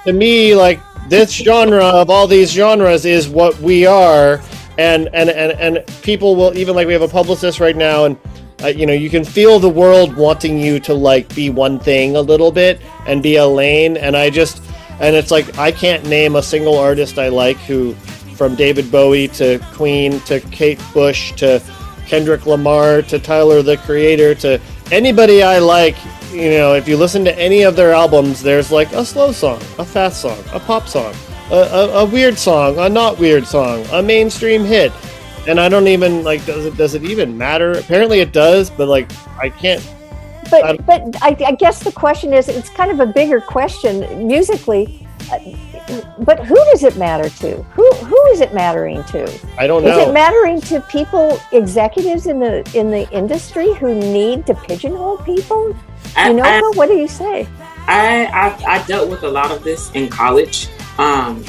to 0.04 0.12
me, 0.12 0.54
like 0.54 0.80
this 1.08 1.32
genre 1.32 1.84
of 1.84 2.10
all 2.10 2.26
these 2.26 2.50
genres 2.50 3.04
is 3.04 3.28
what 3.28 3.58
we 3.60 3.86
are, 3.86 4.40
and 4.78 5.08
and 5.12 5.30
and 5.30 5.52
and 5.52 5.86
people 6.02 6.36
will 6.36 6.56
even 6.56 6.74
like 6.74 6.86
we 6.86 6.92
have 6.92 7.02
a 7.02 7.08
publicist 7.08 7.60
right 7.60 7.76
now, 7.76 8.04
and 8.04 8.18
uh, 8.62 8.68
you 8.68 8.86
know 8.86 8.92
you 8.92 9.10
can 9.10 9.24
feel 9.24 9.58
the 9.58 9.68
world 9.68 10.16
wanting 10.16 10.58
you 10.58 10.80
to 10.80 10.94
like 10.94 11.32
be 11.34 11.50
one 11.50 11.78
thing 11.78 12.16
a 12.16 12.20
little 12.20 12.52
bit 12.52 12.80
and 13.06 13.22
be 13.22 13.36
a 13.36 13.46
lane, 13.46 13.96
and 13.96 14.16
I 14.16 14.30
just 14.30 14.62
and 15.00 15.14
it's 15.14 15.30
like 15.30 15.58
I 15.58 15.72
can't 15.72 16.04
name 16.06 16.36
a 16.36 16.42
single 16.42 16.76
artist 16.78 17.18
I 17.18 17.28
like 17.28 17.56
who, 17.58 17.94
from 18.38 18.54
David 18.54 18.90
Bowie 18.92 19.26
to 19.28 19.58
Queen 19.72 20.20
to 20.20 20.38
Kate 20.38 20.80
Bush 20.94 21.32
to 21.32 21.60
Kendrick 22.06 22.46
Lamar 22.46 23.02
to 23.02 23.18
Tyler 23.18 23.62
the 23.62 23.76
Creator 23.78 24.36
to 24.36 24.60
anybody 24.92 25.42
I 25.42 25.58
like, 25.58 25.96
you 26.32 26.50
know, 26.50 26.74
if 26.74 26.86
you 26.86 26.96
listen 26.96 27.24
to 27.24 27.36
any 27.36 27.62
of 27.62 27.74
their 27.74 27.92
albums, 27.92 28.40
there's 28.40 28.70
like 28.70 28.92
a 28.92 29.04
slow 29.04 29.32
song, 29.32 29.60
a 29.78 29.84
fast 29.84 30.22
song, 30.22 30.38
a 30.52 30.60
pop 30.60 30.86
song, 30.86 31.12
a, 31.50 31.56
a, 31.56 31.88
a 31.88 32.04
weird 32.04 32.38
song, 32.38 32.78
a 32.78 32.88
not 32.88 33.18
weird 33.18 33.44
song, 33.44 33.84
a 33.92 34.00
mainstream 34.00 34.64
hit. 34.64 34.92
And 35.48 35.58
I 35.58 35.68
don't 35.68 35.88
even 35.88 36.24
like. 36.24 36.44
Does 36.44 36.66
it? 36.66 36.76
Does 36.76 36.94
it 36.94 37.04
even 37.04 37.36
matter? 37.38 37.72
Apparently, 37.72 38.20
it 38.20 38.32
does. 38.32 38.68
But 38.68 38.88
like, 38.88 39.10
I 39.38 39.48
can't. 39.48 39.82
But 40.50 40.84
but 40.84 41.16
I, 41.22 41.34
I 41.46 41.52
guess 41.52 41.82
the 41.82 41.92
question 41.92 42.34
is, 42.34 42.48
it's 42.48 42.68
kind 42.68 42.90
of 42.90 43.00
a 43.00 43.06
bigger 43.06 43.40
question 43.40 44.26
musically. 44.28 45.06
But 46.18 46.44
who 46.44 46.54
does 46.72 46.82
it 46.84 46.96
matter 46.96 47.28
to? 47.28 47.62
Who 47.62 47.90
who 47.94 48.26
is 48.32 48.40
it 48.40 48.52
mattering 48.54 49.02
to? 49.04 49.22
I 49.58 49.66
don't 49.66 49.84
know. 49.84 49.90
Is 49.90 50.08
it 50.08 50.12
mattering 50.12 50.60
to 50.62 50.80
people, 50.82 51.40
executives 51.52 52.26
in 52.26 52.38
the 52.40 52.68
in 52.74 52.90
the 52.90 53.08
industry 53.10 53.72
who 53.74 53.94
need 53.94 54.46
to 54.46 54.54
pigeonhole 54.54 55.18
people? 55.18 55.74
I- 56.16 56.28
You 56.30 56.36
know, 56.36 56.42
I- 56.44 56.60
what 56.74 56.88
do 56.88 56.96
you 56.96 57.08
say? 57.08 57.46
I, 57.86 58.26
I 58.26 58.74
I 58.76 58.82
dealt 58.86 59.08
with 59.08 59.22
a 59.22 59.28
lot 59.30 59.50
of 59.50 59.64
this 59.64 59.90
in 59.92 60.08
college. 60.08 60.68
Um, 60.98 61.42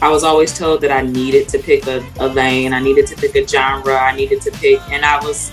I 0.00 0.08
was 0.08 0.24
always 0.24 0.56
told 0.56 0.80
that 0.80 0.90
I 0.90 1.02
needed 1.02 1.46
to 1.50 1.58
pick 1.58 1.86
a, 1.86 2.02
a 2.18 2.26
lane, 2.26 2.72
I 2.72 2.80
needed 2.80 3.06
to 3.08 3.16
pick 3.16 3.36
a 3.36 3.46
genre, 3.46 3.94
I 3.94 4.16
needed 4.16 4.40
to 4.42 4.50
pick, 4.50 4.80
and 4.90 5.04
I 5.04 5.22
was 5.24 5.52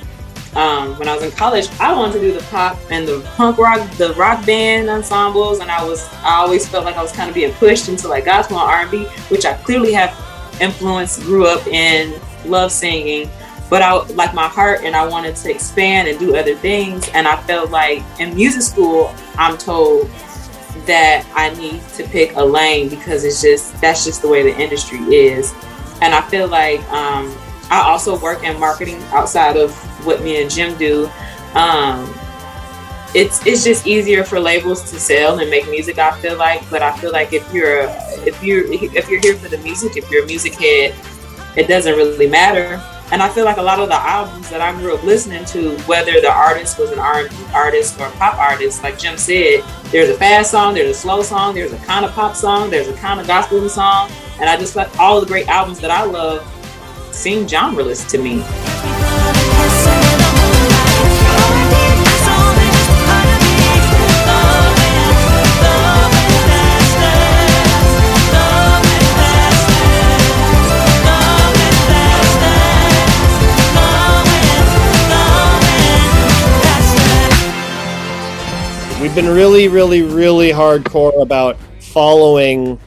um, 0.56 0.98
when 0.98 1.08
I 1.08 1.14
was 1.14 1.24
in 1.24 1.32
college, 1.32 1.68
I 1.80 1.94
wanted 1.94 2.14
to 2.14 2.20
do 2.20 2.34
the 2.34 2.44
pop 2.46 2.78
and 2.90 3.08
the 3.08 3.22
punk 3.36 3.58
rock, 3.58 3.90
the 3.98 4.14
rock 4.14 4.46
band 4.46 4.90
ensembles, 4.90 5.60
and 5.60 5.70
I 5.70 5.84
was 5.86 6.08
I 6.24 6.36
always 6.36 6.68
felt 6.68 6.86
like 6.86 6.96
I 6.96 7.04
was 7.04 7.12
kind 7.12 7.30
of 7.30 7.36
being 7.36 7.54
pushed 7.54 7.88
into 7.88 8.08
like 8.08 8.26
gospel 8.26 8.58
and 8.58 8.70
R 8.70 8.82
and 8.82 8.92
B, 8.92 9.06
which 9.30 9.46
I 9.46 9.54
clearly 9.54 9.94
have 9.94 10.16
influence, 10.60 11.22
grew 11.24 11.48
up 11.48 11.66
in, 11.68 12.20
love 12.46 12.72
singing, 12.72 13.30
but 13.70 13.84
I 13.84 13.94
like 14.14 14.34
my 14.34 14.48
heart 14.48 14.82
and 14.84 14.96
I 14.96 15.08
wanted 15.08 15.36
to 15.38 15.52
expand 15.52 16.08
and 16.08 16.18
do 16.18 16.36
other 16.36 16.56
things, 16.56 17.08
and 17.10 17.28
I 17.28 17.40
felt 17.44 17.70
like 17.70 18.04
in 18.20 18.36
music 18.36 18.64
school, 18.64 19.14
I'm 19.38 19.58
told 19.58 20.10
that 20.88 21.30
I 21.36 21.54
need 21.60 21.82
to 21.90 22.04
pick 22.06 22.36
a 22.36 22.44
lane 22.44 22.90
because 22.90 23.24
it's 23.24 23.42
just 23.42 23.80
that's 23.82 24.04
just 24.04 24.24
the 24.24 24.28
way 24.28 24.42
the 24.42 24.60
industry 24.60 24.98
is, 24.98 25.54
and 26.02 26.16
I 26.16 26.22
feel 26.22 26.48
like 26.48 26.82
um, 26.92 27.36
I 27.70 27.82
also 27.86 28.20
work 28.20 28.44
in 28.44 28.60
marketing 28.60 29.00
outside 29.12 29.56
of 29.56 29.72
what 30.04 30.22
me 30.24 30.42
and 30.42 30.50
Jim 30.50 30.78
do. 30.78 31.10
Um, 31.54 32.14
it's 33.16 33.46
it's 33.46 33.64
just 33.64 33.88
easier 33.88 34.24
for 34.24 34.40
labels 34.40 34.90
to 34.92 35.00
sell 35.00 35.40
and 35.40 35.50
make 35.50 35.68
music. 35.70 35.98
I 35.98 36.12
feel 36.20 36.38
like, 36.38 36.68
but 36.70 36.84
I 36.84 36.96
feel 36.98 37.12
like 37.12 37.34
if 37.34 37.52
you're 37.54 37.84
if 38.26 38.44
you're 38.44 38.72
if 38.72 39.10
you're 39.10 39.20
here 39.20 39.36
for 39.36 39.50
the 39.50 39.58
music, 39.60 39.98
if 39.98 40.10
you're 40.12 40.24
a 40.24 40.28
music 40.28 40.54
head, 40.54 40.94
it 41.56 41.68
doesn't 41.68 41.96
really 41.96 42.28
matter. 42.28 42.82
And 43.12 43.24
I 43.24 43.30
feel 43.30 43.44
like 43.44 43.58
a 43.58 43.62
lot 43.62 43.80
of 43.80 43.90
the 43.90 43.96
albums 43.96 44.52
that 44.52 44.62
I 44.62 44.72
grew 44.80 44.94
up 44.94 45.04
listening 45.04 45.44
to, 45.46 45.76
whether 45.88 46.22
the 46.22 46.32
artist 46.32 46.78
was 46.78 46.92
an 46.92 47.00
R&B 47.00 47.36
artist 47.56 48.00
or 48.00 48.06
a 48.06 48.12
pop 48.12 48.38
artist, 48.38 48.84
like 48.84 49.00
Jim 49.00 49.18
said, 49.18 49.64
there's 49.86 50.10
a 50.10 50.14
fast 50.14 50.52
song, 50.52 50.76
there's 50.76 50.96
a 50.96 51.00
slow 51.00 51.24
song, 51.24 51.56
there's 51.56 51.74
a 51.74 51.78
kind 51.80 52.06
of 52.06 52.12
pop 52.12 52.36
song, 52.36 52.70
there's 52.70 52.88
a 52.88 52.94
kind 52.94 53.20
of 53.20 53.26
gospel 53.26 53.68
song, 53.68 54.12
and 54.40 54.48
I 54.48 54.58
just 54.58 54.76
like 54.76 54.96
all 55.00 55.20
the 55.20 55.26
great 55.26 55.48
albums 55.48 55.80
that 55.80 55.90
I 55.90 56.04
love 56.04 56.48
seem 57.12 57.48
genreless 57.48 58.08
to 58.12 58.20
me. 58.20 58.44
Been 79.22 79.36
really, 79.36 79.68
really, 79.68 80.02
really 80.02 80.50
hardcore 80.50 81.22
about 81.22 81.58
following, 81.82 82.80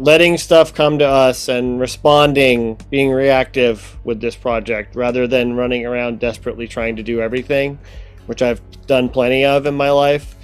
letting 0.00 0.36
stuff 0.36 0.74
come 0.74 0.98
to 0.98 1.06
us 1.06 1.48
and 1.48 1.78
responding, 1.78 2.76
being 2.90 3.12
reactive 3.12 3.96
with 4.02 4.20
this 4.20 4.34
project 4.34 4.96
rather 4.96 5.28
than 5.28 5.54
running 5.54 5.86
around 5.86 6.18
desperately 6.18 6.66
trying 6.66 6.96
to 6.96 7.04
do 7.04 7.20
everything, 7.20 7.78
which 8.26 8.42
I've 8.42 8.60
done 8.88 9.08
plenty 9.08 9.44
of 9.44 9.66
in 9.66 9.74
my 9.76 9.92
life. 9.92 10.34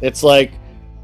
It's 0.00 0.22
like 0.22 0.52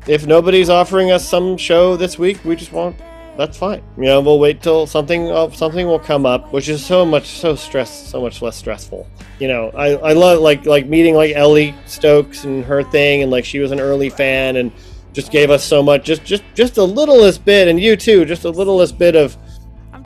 if 0.06 0.24
nobody's 0.24 0.70
offering 0.70 1.10
us 1.10 1.28
some 1.28 1.56
show 1.56 1.96
this 1.96 2.16
week, 2.16 2.44
we 2.44 2.54
just 2.54 2.70
won't. 2.70 2.94
That's 3.36 3.56
fine. 3.56 3.82
You 3.96 4.04
know, 4.04 4.20
we'll 4.20 4.38
wait 4.38 4.62
till 4.62 4.86
something 4.86 5.30
uh, 5.30 5.50
something 5.50 5.86
will 5.86 5.98
come 5.98 6.26
up, 6.26 6.52
which 6.52 6.68
is 6.68 6.84
so 6.84 7.04
much 7.06 7.28
so 7.28 7.54
stress, 7.54 8.08
so 8.10 8.20
much 8.20 8.42
less 8.42 8.56
stressful. 8.56 9.06
You 9.38 9.48
know, 9.48 9.70
I, 9.74 9.94
I 9.94 10.12
love 10.12 10.40
like 10.40 10.66
like 10.66 10.86
meeting 10.86 11.14
like 11.14 11.34
Ellie 11.34 11.74
Stokes 11.86 12.44
and 12.44 12.62
her 12.64 12.82
thing, 12.82 13.22
and 13.22 13.30
like 13.30 13.44
she 13.44 13.58
was 13.58 13.70
an 13.70 13.80
early 13.80 14.10
fan 14.10 14.56
and 14.56 14.70
just 15.14 15.30
gave 15.32 15.50
us 15.50 15.64
so 15.64 15.82
much, 15.82 16.04
just 16.04 16.24
just 16.24 16.42
just 16.54 16.76
a 16.76 16.84
littlest 16.84 17.44
bit, 17.44 17.68
and 17.68 17.80
you 17.80 17.96
too, 17.96 18.24
just 18.26 18.44
a 18.44 18.50
littlest 18.50 18.98
bit 18.98 19.16
of 19.16 19.36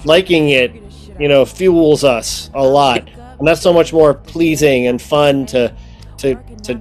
liking 0.05 0.51
it. 0.51 0.73
You 1.19 1.29
know, 1.29 1.45
fuels 1.45 2.05
us 2.05 2.51
a 2.55 2.63
lot, 2.65 3.09
and 3.39 3.49
that's 3.49 3.61
so 3.61 3.73
much 3.73 3.93
more 3.93 4.15
pleasing 4.15 4.87
and 4.87 5.03
fun 5.03 5.47
to 5.47 5.75
to 6.19 6.37
to 6.63 6.75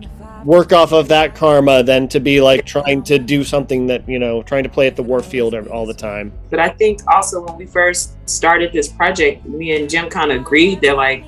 work 0.45 0.71
off 0.71 0.93
of 0.93 1.07
that 1.07 1.35
karma 1.35 1.83
than 1.83 2.07
to 2.07 2.19
be 2.19 2.39
like 2.39 2.65
trying 2.65 3.03
to 3.03 3.17
do 3.17 3.43
something 3.43 3.87
that 3.87 4.07
you 4.07 4.19
know 4.19 4.43
trying 4.43 4.63
to 4.63 4.69
play 4.69 4.87
at 4.87 4.95
the 4.95 5.03
warfield 5.03 5.53
all 5.55 5.85
the 5.85 5.93
time 5.93 6.31
But 6.49 6.59
I 6.59 6.69
think 6.69 7.01
also 7.11 7.41
when 7.41 7.57
we 7.57 7.65
first 7.65 8.15
started 8.29 8.71
this 8.71 8.87
project, 8.87 9.45
me 9.45 9.75
and 9.75 9.89
Jim 9.89 10.09
kind 10.09 10.31
of 10.31 10.41
agreed 10.41 10.81
that 10.81 10.95
like 10.95 11.25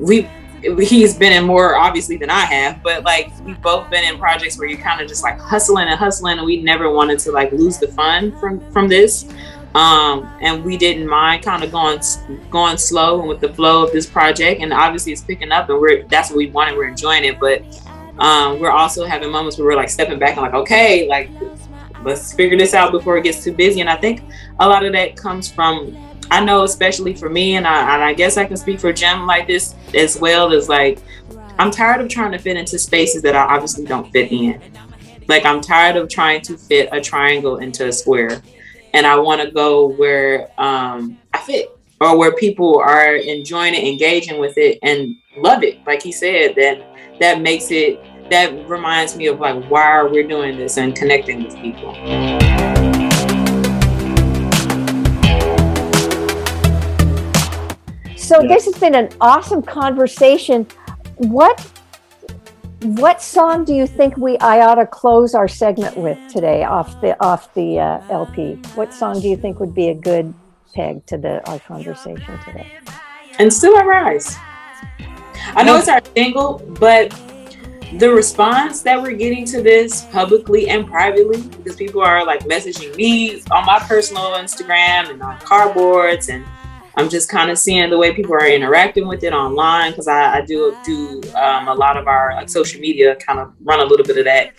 we 0.00 0.28
he's 0.62 1.16
been 1.16 1.32
in 1.32 1.44
more 1.44 1.76
obviously 1.76 2.16
than 2.16 2.30
I 2.30 2.40
have, 2.40 2.82
but 2.82 3.04
like 3.04 3.30
we've 3.44 3.60
both 3.60 3.90
been 3.90 4.04
in 4.04 4.18
projects 4.18 4.58
where 4.58 4.68
you're 4.68 4.80
kind 4.80 5.00
of 5.00 5.08
just 5.08 5.22
like 5.22 5.38
hustling 5.38 5.88
and 5.88 5.98
hustling, 5.98 6.38
and 6.38 6.46
we 6.46 6.62
never 6.62 6.90
wanted 6.90 7.18
to 7.20 7.32
like 7.32 7.52
lose 7.52 7.78
the 7.78 7.88
fun 7.88 8.38
from 8.38 8.60
from 8.72 8.88
this. 8.88 9.32
Um, 9.74 10.34
and 10.40 10.64
we 10.64 10.78
didn't 10.78 11.06
mind 11.06 11.44
kind 11.44 11.62
of 11.62 11.70
going 11.70 12.00
going 12.50 12.78
slow 12.78 13.20
and 13.20 13.28
with 13.28 13.40
the 13.40 13.52
flow 13.52 13.84
of 13.84 13.92
this 13.92 14.06
project, 14.06 14.62
and 14.62 14.72
obviously 14.72 15.12
it's 15.12 15.22
picking 15.22 15.52
up, 15.52 15.68
and 15.68 15.78
we're 15.78 16.04
that's 16.04 16.30
what 16.30 16.38
we 16.38 16.50
wanted. 16.50 16.76
We're 16.76 16.88
enjoying 16.88 17.24
it, 17.24 17.38
but 17.38 17.62
um, 18.18 18.58
we're 18.60 18.70
also 18.70 19.04
having 19.04 19.30
moments 19.30 19.58
where 19.58 19.66
we're 19.66 19.76
like 19.76 19.90
stepping 19.90 20.18
back 20.18 20.36
and 20.36 20.42
like, 20.42 20.54
okay, 20.54 21.08
like 21.08 21.30
let's 22.04 22.32
figure 22.32 22.56
this 22.56 22.74
out 22.74 22.92
before 22.92 23.16
it 23.16 23.24
gets 23.24 23.42
too 23.42 23.52
busy. 23.52 23.80
And 23.80 23.90
I 23.90 23.96
think 23.96 24.22
a 24.60 24.68
lot 24.68 24.84
of 24.84 24.92
that 24.92 25.16
comes 25.16 25.50
from 25.50 25.96
I 26.30 26.44
know, 26.44 26.64
especially 26.64 27.14
for 27.14 27.28
me, 27.28 27.56
and 27.56 27.66
I, 27.66 27.94
and 27.94 28.02
I 28.02 28.12
guess 28.12 28.36
I 28.36 28.44
can 28.44 28.56
speak 28.56 28.80
for 28.80 28.92
Jim 28.92 29.26
like 29.26 29.46
this 29.46 29.74
as 29.94 30.18
well. 30.18 30.52
Is 30.52 30.68
like 30.68 30.98
I'm 31.58 31.70
tired 31.70 32.00
of 32.00 32.08
trying 32.08 32.32
to 32.32 32.38
fit 32.38 32.56
into 32.56 32.78
spaces 32.78 33.22
that 33.22 33.36
I 33.36 33.42
obviously 33.54 33.84
don't 33.84 34.10
fit 34.10 34.32
in. 34.32 34.60
Like 35.28 35.44
I'm 35.44 35.60
tired 35.60 35.96
of 35.96 36.08
trying 36.08 36.40
to 36.42 36.56
fit 36.56 36.88
a 36.92 37.00
triangle 37.00 37.58
into 37.58 37.86
a 37.86 37.92
square, 37.92 38.42
and 38.92 39.06
I 39.06 39.16
want 39.16 39.40
to 39.40 39.50
go 39.50 39.86
where 39.86 40.50
um, 40.60 41.18
I 41.32 41.38
fit 41.38 41.70
or 42.00 42.18
where 42.18 42.32
people 42.34 42.78
are 42.78 43.14
enjoying 43.14 43.74
it, 43.74 43.84
engaging 43.84 44.40
with 44.40 44.58
it, 44.58 44.78
and 44.82 45.16
love 45.36 45.62
it. 45.62 45.84
Like 45.86 46.02
he 46.02 46.12
said, 46.12 46.54
that 46.56 46.95
that 47.20 47.40
makes 47.40 47.70
it 47.70 48.00
that 48.30 48.68
reminds 48.68 49.16
me 49.16 49.26
of 49.26 49.38
like 49.38 49.64
why 49.66 50.02
we're 50.02 50.26
doing 50.26 50.56
this 50.56 50.78
and 50.78 50.94
connecting 50.96 51.44
with 51.44 51.54
people. 51.56 51.94
So 58.16 58.42
this 58.42 58.64
has 58.64 58.76
been 58.78 58.96
an 58.96 59.10
awesome 59.20 59.62
conversation. 59.62 60.66
What 61.16 61.60
what 62.80 63.22
song 63.22 63.64
do 63.64 63.72
you 63.72 63.86
think 63.86 64.16
we 64.16 64.36
I 64.38 64.60
ought 64.60 64.74
to 64.74 64.86
close 64.86 65.34
our 65.34 65.48
segment 65.48 65.96
with 65.96 66.18
today 66.30 66.64
off 66.64 67.00
the 67.00 67.16
off 67.24 67.54
the 67.54 67.78
uh, 67.78 68.00
LP? 68.10 68.54
What 68.74 68.92
song 68.92 69.20
do 69.20 69.28
you 69.28 69.36
think 69.36 69.60
would 69.60 69.74
be 69.74 69.88
a 69.88 69.94
good 69.94 70.34
peg 70.74 71.06
to 71.06 71.16
the 71.16 71.48
our 71.48 71.60
conversation 71.60 72.38
today? 72.44 72.66
And 73.38 73.52
still 73.52 73.76
I 73.78 73.84
rise. 73.84 74.36
I 75.54 75.62
know 75.62 75.76
it's 75.76 75.88
our 75.88 76.00
single, 76.14 76.62
but 76.78 77.10
the 77.94 78.10
response 78.12 78.82
that 78.82 79.00
we're 79.00 79.12
getting 79.12 79.44
to 79.46 79.62
this 79.62 80.04
publicly 80.06 80.68
and 80.68 80.86
privately, 80.86 81.42
because 81.42 81.76
people 81.76 82.02
are 82.02 82.24
like 82.26 82.40
messaging 82.40 82.94
me 82.96 83.40
on 83.50 83.64
my 83.64 83.78
personal 83.80 84.32
Instagram 84.32 85.10
and 85.10 85.22
on 85.22 85.38
cardboards, 85.38 86.28
and 86.28 86.44
I'm 86.96 87.08
just 87.08 87.28
kind 87.28 87.50
of 87.50 87.58
seeing 87.58 87.88
the 87.90 87.98
way 87.98 88.14
people 88.14 88.34
are 88.34 88.46
interacting 88.46 89.06
with 89.06 89.22
it 89.22 89.32
online 89.32 89.92
because 89.92 90.08
I, 90.08 90.38
I 90.38 90.40
do 90.40 90.76
do 90.84 91.22
um, 91.34 91.68
a 91.68 91.74
lot 91.74 91.96
of 91.96 92.08
our 92.08 92.34
like 92.34 92.48
social 92.48 92.80
media 92.80 93.14
kind 93.16 93.38
of 93.38 93.52
run 93.60 93.80
a 93.80 93.84
little 93.84 94.04
bit 94.04 94.18
of 94.18 94.24
that. 94.24 94.52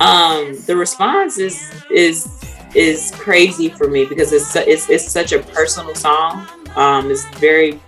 Um, 0.00 0.54
the 0.66 0.76
response 0.76 1.38
is 1.38 1.72
is 1.90 2.54
is 2.74 3.12
crazy 3.16 3.68
for 3.68 3.88
me 3.88 4.04
because 4.04 4.32
it's 4.32 4.54
it's, 4.54 4.88
it's 4.90 5.10
such 5.10 5.32
a 5.32 5.40
personal 5.40 5.94
song. 5.94 6.46
Um, 6.76 7.10
it's 7.10 7.24
very 7.38 7.80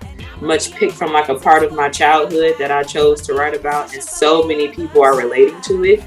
much 0.43 0.73
picked 0.73 0.95
from 0.95 1.13
like 1.13 1.29
a 1.29 1.39
part 1.39 1.63
of 1.63 1.73
my 1.73 1.89
childhood 1.89 2.57
that 2.59 2.71
I 2.71 2.83
chose 2.83 3.23
to 3.23 3.35
write 3.35 3.55
about, 3.55 3.95
and 3.95 4.03
so 4.03 4.43
many 4.43 4.69
people 4.69 5.03
are 5.03 5.17
relating 5.17 5.61
to 5.63 5.85
it. 5.85 6.01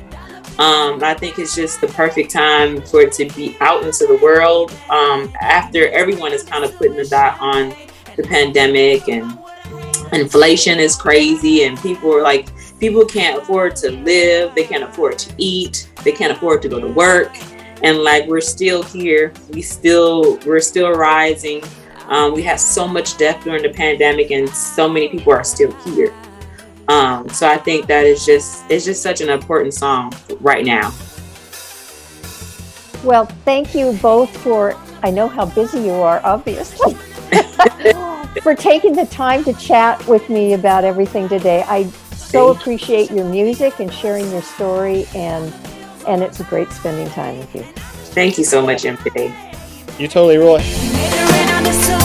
Um, 0.57 1.03
I 1.03 1.13
think 1.13 1.38
it's 1.38 1.55
just 1.55 1.81
the 1.81 1.88
perfect 1.88 2.31
time 2.31 2.81
for 2.81 3.01
it 3.01 3.11
to 3.13 3.25
be 3.36 3.57
out 3.59 3.83
into 3.83 4.05
the 4.07 4.17
world 4.21 4.71
um, 4.89 5.33
after 5.41 5.89
everyone 5.89 6.31
is 6.31 6.43
kind 6.43 6.63
of 6.63 6.73
putting 6.77 6.95
the 6.95 7.05
dot 7.05 7.39
on 7.41 7.73
the 8.15 8.23
pandemic 8.23 9.09
and 9.09 9.38
inflation 10.13 10.79
is 10.79 10.95
crazy, 10.95 11.63
and 11.63 11.77
people 11.79 12.13
are 12.13 12.21
like 12.21 12.47
people 12.79 13.05
can't 13.05 13.41
afford 13.41 13.75
to 13.77 13.91
live, 13.91 14.53
they 14.55 14.63
can't 14.63 14.83
afford 14.83 15.17
to 15.19 15.33
eat, 15.38 15.91
they 16.03 16.11
can't 16.11 16.31
afford 16.31 16.61
to 16.61 16.69
go 16.69 16.79
to 16.79 16.88
work, 16.88 17.36
and 17.83 17.97
like 17.99 18.25
we're 18.27 18.39
still 18.39 18.81
here, 18.83 19.33
we 19.51 19.61
still 19.61 20.38
we're 20.45 20.61
still 20.61 20.91
rising. 20.91 21.63
Um, 22.08 22.34
we 22.34 22.43
had 22.43 22.60
so 22.60 22.88
much 22.88 23.18
death 23.18 23.43
during 23.43 23.64
the 23.64 23.70
pandemic, 23.70 24.32
and 24.32 24.47
so 24.49 24.88
many 24.88 25.10
people 25.10 25.34
are 25.34 25.43
still 25.43 25.72
here. 25.84 26.14
Um, 26.88 27.28
so 27.30 27.47
I 27.47 27.58
think 27.58 27.88
that 27.88 28.06
is 28.06 28.26
just 28.26 28.64
it's 28.70 28.86
just 28.86 29.01
such 29.01 29.22
an 29.22 29.30
important 29.30 29.74
song 29.74 30.14
right 30.39 30.64
now. 30.64 30.93
Well, 33.03 33.26
thank 33.43 33.74
you 33.76 33.93
both 34.01 34.36
for. 34.38 34.76
I 35.03 35.12
know 35.12 35.28
how 35.28 35.45
busy 35.45 35.80
you 35.80 35.91
are, 35.91 36.20
obviously, 36.24 36.93
for 38.41 38.56
taking 38.56 38.93
the 38.93 39.08
time 39.12 39.43
to 39.43 39.53
chat 39.53 40.06
with 40.08 40.30
me 40.30 40.53
about 40.53 40.84
everything 40.84 41.30
today. 41.30 41.64
I 41.68 41.84
so 42.16 42.49
appreciate 42.51 43.12
your 43.12 43.26
music 43.26 43.80
and 43.80 43.93
sharing 43.93 44.30
your 44.32 44.41
story, 44.41 45.06
and 45.16 45.53
and 46.08 46.22
it's 46.22 46.41
great 46.43 46.72
spending 46.72 47.10
time 47.10 47.38
with 47.39 47.56
you. 47.56 47.64
Thank 48.14 48.38
you 48.38 48.43
so 48.43 48.66
much, 48.66 48.84
MJ. 48.84 49.34
You 49.99 50.08
totally 50.08 50.38
rule. 50.38 50.60
Thanks 51.66 51.88
to 51.88 51.95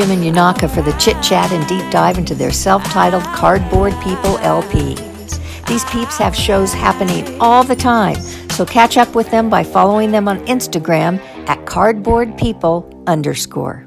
Jim 0.00 0.12
and 0.12 0.24
Yunaka 0.24 0.74
for 0.74 0.80
the 0.80 0.92
chit 0.92 1.22
chat 1.22 1.52
and 1.52 1.68
deep 1.68 1.84
dive 1.90 2.16
into 2.16 2.34
their 2.34 2.52
self 2.52 2.82
titled 2.84 3.22
Cardboard 3.24 3.92
People 4.00 4.38
LP. 4.38 4.94
These 5.68 5.84
peeps 5.90 6.16
have 6.16 6.34
shows 6.34 6.72
happening 6.72 7.38
all 7.38 7.64
the 7.64 7.76
time, 7.76 8.18
so 8.52 8.64
catch 8.64 8.96
up 8.96 9.14
with 9.14 9.30
them 9.30 9.50
by 9.50 9.62
following 9.62 10.10
them 10.10 10.26
on 10.26 10.38
Instagram 10.46 11.18
at 11.46 11.66
cardboardpeople 11.66 13.06
underscore. 13.06 13.86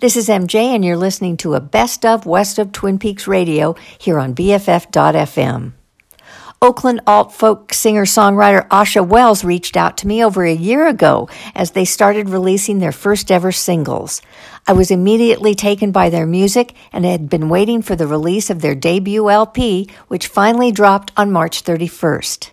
This 0.00 0.18
is 0.18 0.28
MJ, 0.28 0.74
and 0.74 0.84
you're 0.84 0.98
listening 0.98 1.38
to 1.38 1.54
a 1.54 1.60
best 1.60 2.04
of 2.04 2.26
West 2.26 2.58
of 2.58 2.72
Twin 2.72 2.98
Peaks 2.98 3.26
radio 3.26 3.74
here 3.98 4.18
on 4.18 4.34
BFF.FM. 4.34 5.72
Oakland 6.62 7.02
alt 7.06 7.32
folk 7.34 7.72
singer 7.74 8.06
songwriter 8.06 8.66
Asha 8.68 9.06
Wells 9.06 9.44
reached 9.44 9.76
out 9.76 9.98
to 9.98 10.06
me 10.06 10.24
over 10.24 10.44
a 10.44 10.54
year 10.54 10.86
ago 10.86 11.28
as 11.54 11.72
they 11.72 11.84
started 11.84 12.30
releasing 12.30 12.78
their 12.78 12.92
first 12.92 13.30
ever 13.30 13.52
singles. 13.52 14.22
I 14.68 14.72
was 14.72 14.90
immediately 14.90 15.54
taken 15.54 15.92
by 15.92 16.10
their 16.10 16.26
music 16.26 16.74
and 16.92 17.04
had 17.04 17.30
been 17.30 17.48
waiting 17.48 17.82
for 17.82 17.94
the 17.94 18.08
release 18.08 18.50
of 18.50 18.62
their 18.62 18.74
debut 18.74 19.30
LP, 19.30 19.88
which 20.08 20.26
finally 20.26 20.72
dropped 20.72 21.12
on 21.16 21.30
March 21.30 21.62
31st. 21.62 22.50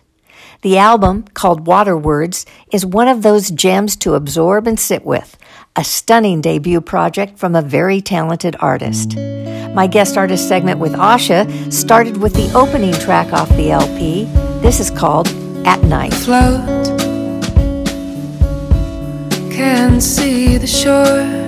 The 0.62 0.78
album, 0.78 1.24
called 1.34 1.66
Water 1.66 1.96
Words, 1.96 2.46
is 2.72 2.86
one 2.86 3.08
of 3.08 3.22
those 3.22 3.50
gems 3.50 3.96
to 3.96 4.14
absorb 4.14 4.68
and 4.68 4.78
sit 4.78 5.04
with, 5.04 5.36
a 5.74 5.82
stunning 5.82 6.40
debut 6.40 6.80
project 6.80 7.36
from 7.36 7.56
a 7.56 7.62
very 7.62 8.00
talented 8.00 8.54
artist. 8.60 9.16
My 9.74 9.88
guest 9.88 10.16
artist 10.16 10.48
segment 10.48 10.78
with 10.78 10.92
Asha 10.92 11.72
started 11.72 12.18
with 12.18 12.34
the 12.34 12.50
opening 12.56 12.94
track 12.94 13.32
off 13.32 13.48
the 13.56 13.72
LP. 13.72 14.24
This 14.62 14.78
is 14.78 14.88
called 14.88 15.26
At 15.66 15.82
Night. 15.82 16.14
Float, 16.14 16.64
can't 19.50 20.00
see 20.00 20.56
the 20.56 20.66
shore. 20.68 21.43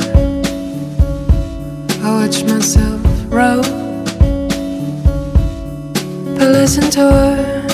I 2.06 2.10
watch 2.10 2.44
myself 2.44 3.00
row, 3.30 3.60
But 6.38 6.48
listen 6.52 6.88
to 6.92 7.00
her. 7.00 7.66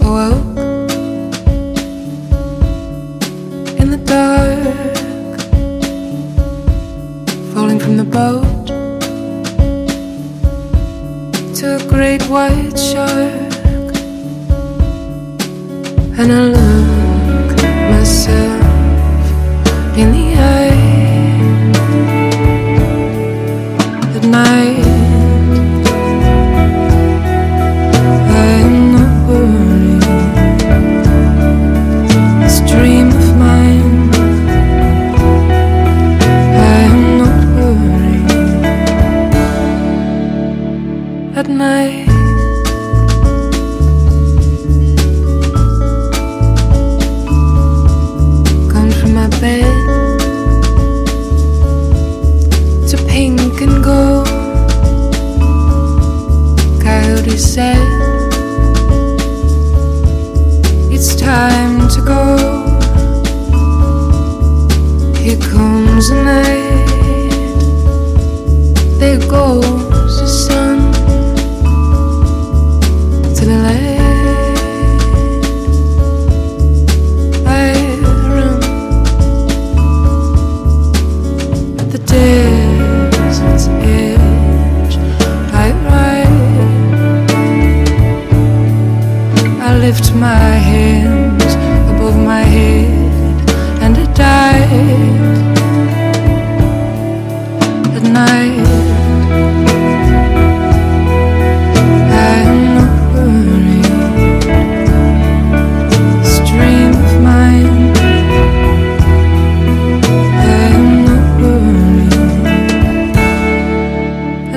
Awoke 0.00 0.58
in 3.80 3.90
the 3.90 4.00
dark, 4.16 5.40
falling 7.52 7.78
from 7.78 7.98
the 7.98 8.08
boat. 8.18 8.66
To 11.56 11.76
a 11.76 11.88
great 11.90 12.22
white 12.30 12.78
shark, 12.78 13.92
and 16.18 16.32
I 16.32 16.40
look 16.56 17.56
myself 17.90 18.64
in 19.98 20.12
the 20.12 20.34
eye 20.38 20.89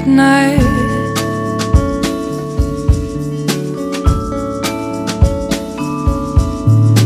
at 0.04 0.10
night. 0.10 0.60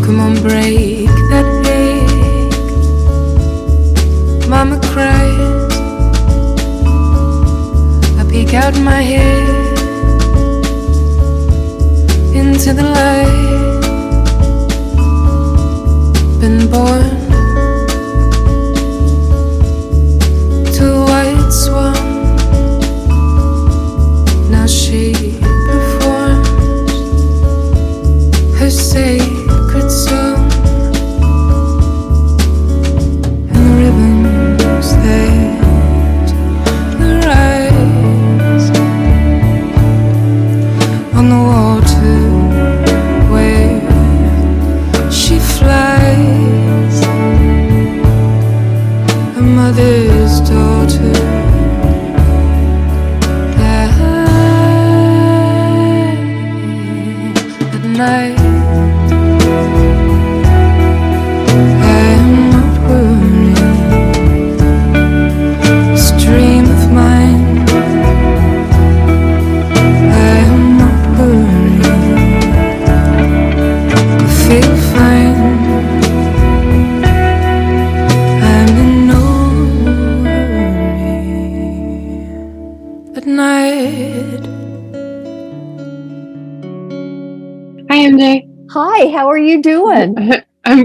Come 0.05 0.19
on, 0.19 0.41
break 0.41 0.96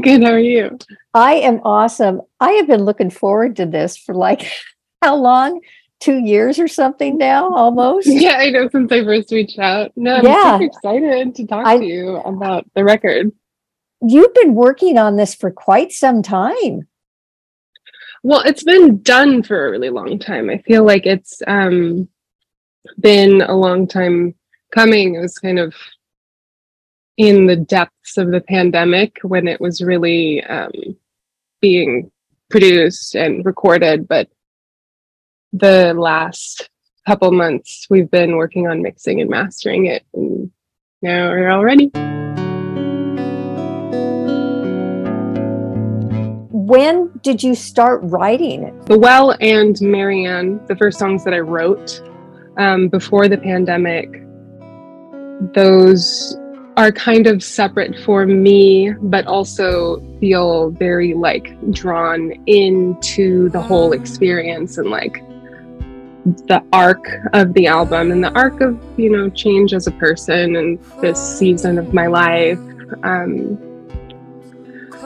Good. 0.03 0.22
How 0.22 0.32
are 0.32 0.38
you? 0.38 0.78
I 1.14 1.34
am 1.34 1.61
awesome. 1.64 2.22
I 2.40 2.53
have 2.53 2.66
been 2.66 2.84
looking 2.84 3.11
forward 3.11 3.57
to 3.57 3.66
this 3.66 3.96
for 3.96 4.14
like 4.14 4.50
how 5.03 5.16
long? 5.16 5.61
Two 6.00 6.18
years 6.18 6.59
or 6.59 6.66
something 6.66 7.16
now, 7.16 7.55
almost. 7.55 8.09
Yeah, 8.09 8.32
I 8.38 8.50
know 8.50 8.68
since 8.68 8.90
I 8.90 9.05
first 9.05 9.30
reached 9.30 9.61
out. 9.61 9.92
No, 9.94 10.16
I'm 10.16 10.24
Yeah. 10.24 10.55
super 10.59 10.64
excited 10.64 11.34
to 11.36 11.46
talk 11.46 11.64
I- 11.64 11.78
to 11.78 11.84
you 11.84 12.16
about 12.16 12.66
the 12.74 12.82
record. 12.82 13.30
You've 14.05 14.34
been 14.34 14.55
working 14.55 14.98
on 14.98 15.14
this 15.14 15.32
for 15.32 15.53
quite 15.53 15.92
some 15.92 16.22
time. 16.22 16.88
Well, 18.24 18.40
it's 18.40 18.64
been 18.64 19.00
done 19.03 19.44
for 19.44 19.68
a 19.68 19.70
really 19.70 19.90
long 19.90 20.18
time. 20.18 20.50
I 20.50 20.59
feel 20.59 20.84
like 20.84 21.07
it's 21.07 21.40
um, 21.46 22.09
been 22.98 23.42
a 23.42 23.55
long 23.55 23.86
time 23.86 24.34
coming. 24.72 25.14
It 25.14 25.20
was 25.20 25.38
kind 25.38 25.61
of 25.61 25.72
in 27.16 27.46
the 27.46 27.56
depths 27.56 28.16
of 28.16 28.30
the 28.30 28.40
pandemic 28.40 29.18
when 29.22 29.46
it 29.46 29.60
was 29.60 29.82
really 29.82 30.42
um, 30.44 30.72
being 31.60 32.10
produced 32.50 33.14
and 33.14 33.44
recorded. 33.44 34.08
But 34.08 34.28
the 35.52 35.94
last 35.94 36.70
couple 37.06 37.32
months, 37.32 37.86
we've 37.90 38.10
been 38.10 38.36
working 38.36 38.66
on 38.66 38.82
mixing 38.82 39.20
and 39.20 39.28
mastering 39.28 39.86
it, 39.86 40.04
and 40.14 40.50
now 41.02 41.30
we're 41.30 41.50
all 41.50 41.64
ready. 41.64 41.90
When 46.54 47.10
did 47.22 47.42
you 47.42 47.54
start 47.54 48.00
writing? 48.04 48.80
The 48.86 48.98
Well 48.98 49.36
and 49.40 49.78
Marianne, 49.82 50.64
the 50.68 50.76
first 50.76 50.98
songs 50.98 51.22
that 51.24 51.34
I 51.34 51.40
wrote 51.40 52.00
um, 52.56 52.88
before 52.88 53.28
the 53.28 53.36
pandemic, 53.36 54.08
those 55.54 56.38
are 56.77 56.91
kind 56.93 57.27
of 57.27 57.43
separate 57.43 57.99
for 58.01 58.27
me, 58.27 58.93
but 59.01 59.27
also 59.27 60.01
feel 60.18 60.70
very 60.70 61.14
like 61.14 61.55
drawn 61.70 62.33
into 62.47 63.49
the 63.51 63.61
whole 63.61 63.93
experience 63.93 64.79
and 64.79 64.91
like 64.91 65.23
the 66.47 66.62
arc 66.73 67.05
of 67.33 67.53
the 67.55 67.66
album 67.66 68.11
and 68.12 68.23
the 68.23 68.33
arc 68.33 68.61
of, 68.61 68.81
you 68.97 69.11
know, 69.11 69.29
change 69.29 69.75
as 69.75 69.87
a 69.87 69.91
person 69.93 70.57
and 70.57 70.79
this 71.01 71.18
season 71.39 71.79
of 71.79 71.93
my 71.93 72.07
life. 72.07 72.59
Um, 73.03 73.59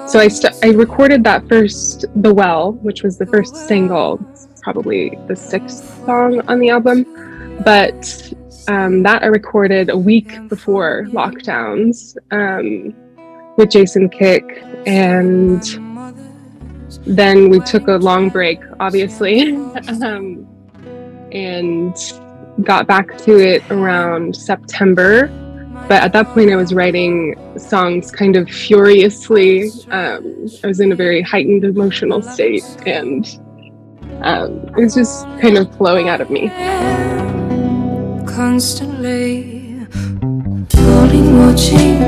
so 0.06 0.20
I 0.20 0.28
st- 0.28 0.54
I 0.62 0.68
recorded 0.68 1.24
that 1.24 1.48
first, 1.48 2.04
"The 2.14 2.32
Well," 2.32 2.72
which 2.74 3.02
was 3.02 3.18
the 3.18 3.26
first 3.26 3.56
single, 3.56 4.20
probably 4.62 5.18
the 5.26 5.34
sixth 5.34 6.04
song 6.04 6.42
on 6.48 6.60
the 6.60 6.68
album, 6.68 7.04
but 7.64 8.32
um, 8.68 9.02
that 9.02 9.22
I 9.22 9.26
recorded 9.26 9.90
a 9.90 9.96
week 9.96 10.48
before 10.48 11.06
lockdowns 11.10 12.16
um, 12.30 12.94
with 13.56 13.70
Jason 13.70 14.08
Kick, 14.08 14.44
and 14.86 15.62
then 17.06 17.48
we 17.48 17.60
took 17.60 17.88
a 17.88 17.96
long 17.96 18.28
break, 18.28 18.60
obviously, 18.80 19.54
um, 20.02 20.46
and 21.32 21.96
got 22.62 22.86
back 22.86 23.16
to 23.18 23.38
it 23.38 23.62
around 23.70 24.34
September. 24.34 25.28
But 25.88 26.02
at 26.02 26.12
that 26.14 26.26
point, 26.28 26.50
I 26.50 26.56
was 26.56 26.74
writing 26.74 27.36
songs 27.58 28.10
kind 28.10 28.34
of 28.34 28.48
furiously. 28.48 29.70
Um, 29.90 30.48
I 30.64 30.66
was 30.66 30.80
in 30.80 30.90
a 30.90 30.96
very 30.96 31.22
heightened 31.22 31.64
emotional 31.64 32.22
state, 32.22 32.64
and 32.86 33.24
um, 34.22 34.68
it 34.76 34.76
was 34.76 34.94
just 34.94 35.24
kind 35.40 35.56
of 35.58 35.74
flowing 35.76 36.08
out 36.08 36.20
of 36.20 36.30
me. 36.30 36.50
Constantly. 38.36 39.86
Falling 40.68 41.38
watching. 41.38 42.00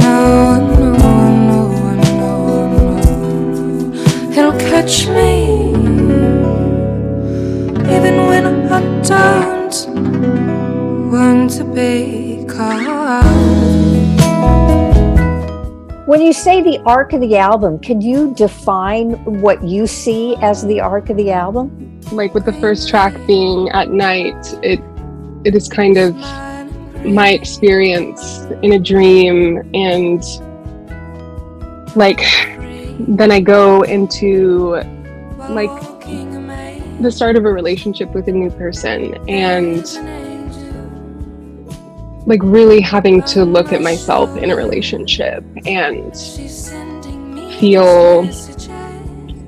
No 0.00 0.16
I 0.52 0.60
know 0.78 0.94
I 0.96 1.30
know 1.48 1.66
I 1.88 1.94
know 2.18 2.36
I 2.60 2.66
know 2.72 4.32
he'll 4.34 4.58
catch 4.70 4.96
me. 5.08 5.32
Even 7.96 8.14
when 8.28 8.44
I 8.78 8.80
don't 9.12 9.76
want 11.12 11.50
to 11.58 11.64
be 11.64 12.46
caught 12.48 13.26
When 16.06 16.22
you 16.22 16.32
say 16.32 16.62
the 16.62 16.80
arc 16.86 17.14
of 17.14 17.20
the 17.20 17.36
album, 17.36 17.80
can 17.80 18.00
you 18.00 18.32
define 18.34 19.14
what 19.24 19.64
you 19.64 19.88
see 19.88 20.36
as 20.36 20.64
the 20.64 20.78
arc 20.78 21.10
of 21.10 21.16
the 21.16 21.32
album? 21.32 22.00
Like 22.12 22.32
with 22.32 22.44
the 22.44 22.52
first 22.52 22.88
track 22.88 23.12
being 23.26 23.68
at 23.70 23.90
night, 23.90 24.36
it 24.62 24.78
it 25.44 25.56
is 25.56 25.68
kind 25.68 25.98
of 25.98 26.14
my 27.04 27.30
experience 27.30 28.44
in 28.62 28.74
a 28.74 28.78
dream 28.78 29.68
and 29.74 30.22
like 31.96 32.20
then 33.00 33.32
I 33.32 33.40
go 33.40 33.82
into 33.82 34.76
like 35.50 35.74
the 37.00 37.10
start 37.10 37.34
of 37.34 37.44
a 37.44 37.52
relationship 37.52 38.12
with 38.12 38.28
a 38.28 38.32
new 38.32 38.50
person 38.50 39.14
and 39.28 39.84
like 42.26 42.40
really 42.42 42.80
having 42.80 43.22
to 43.22 43.44
look 43.44 43.72
at 43.72 43.80
myself 43.80 44.36
in 44.36 44.50
a 44.50 44.56
relationship 44.56 45.44
and 45.64 46.14
feel 47.58 48.28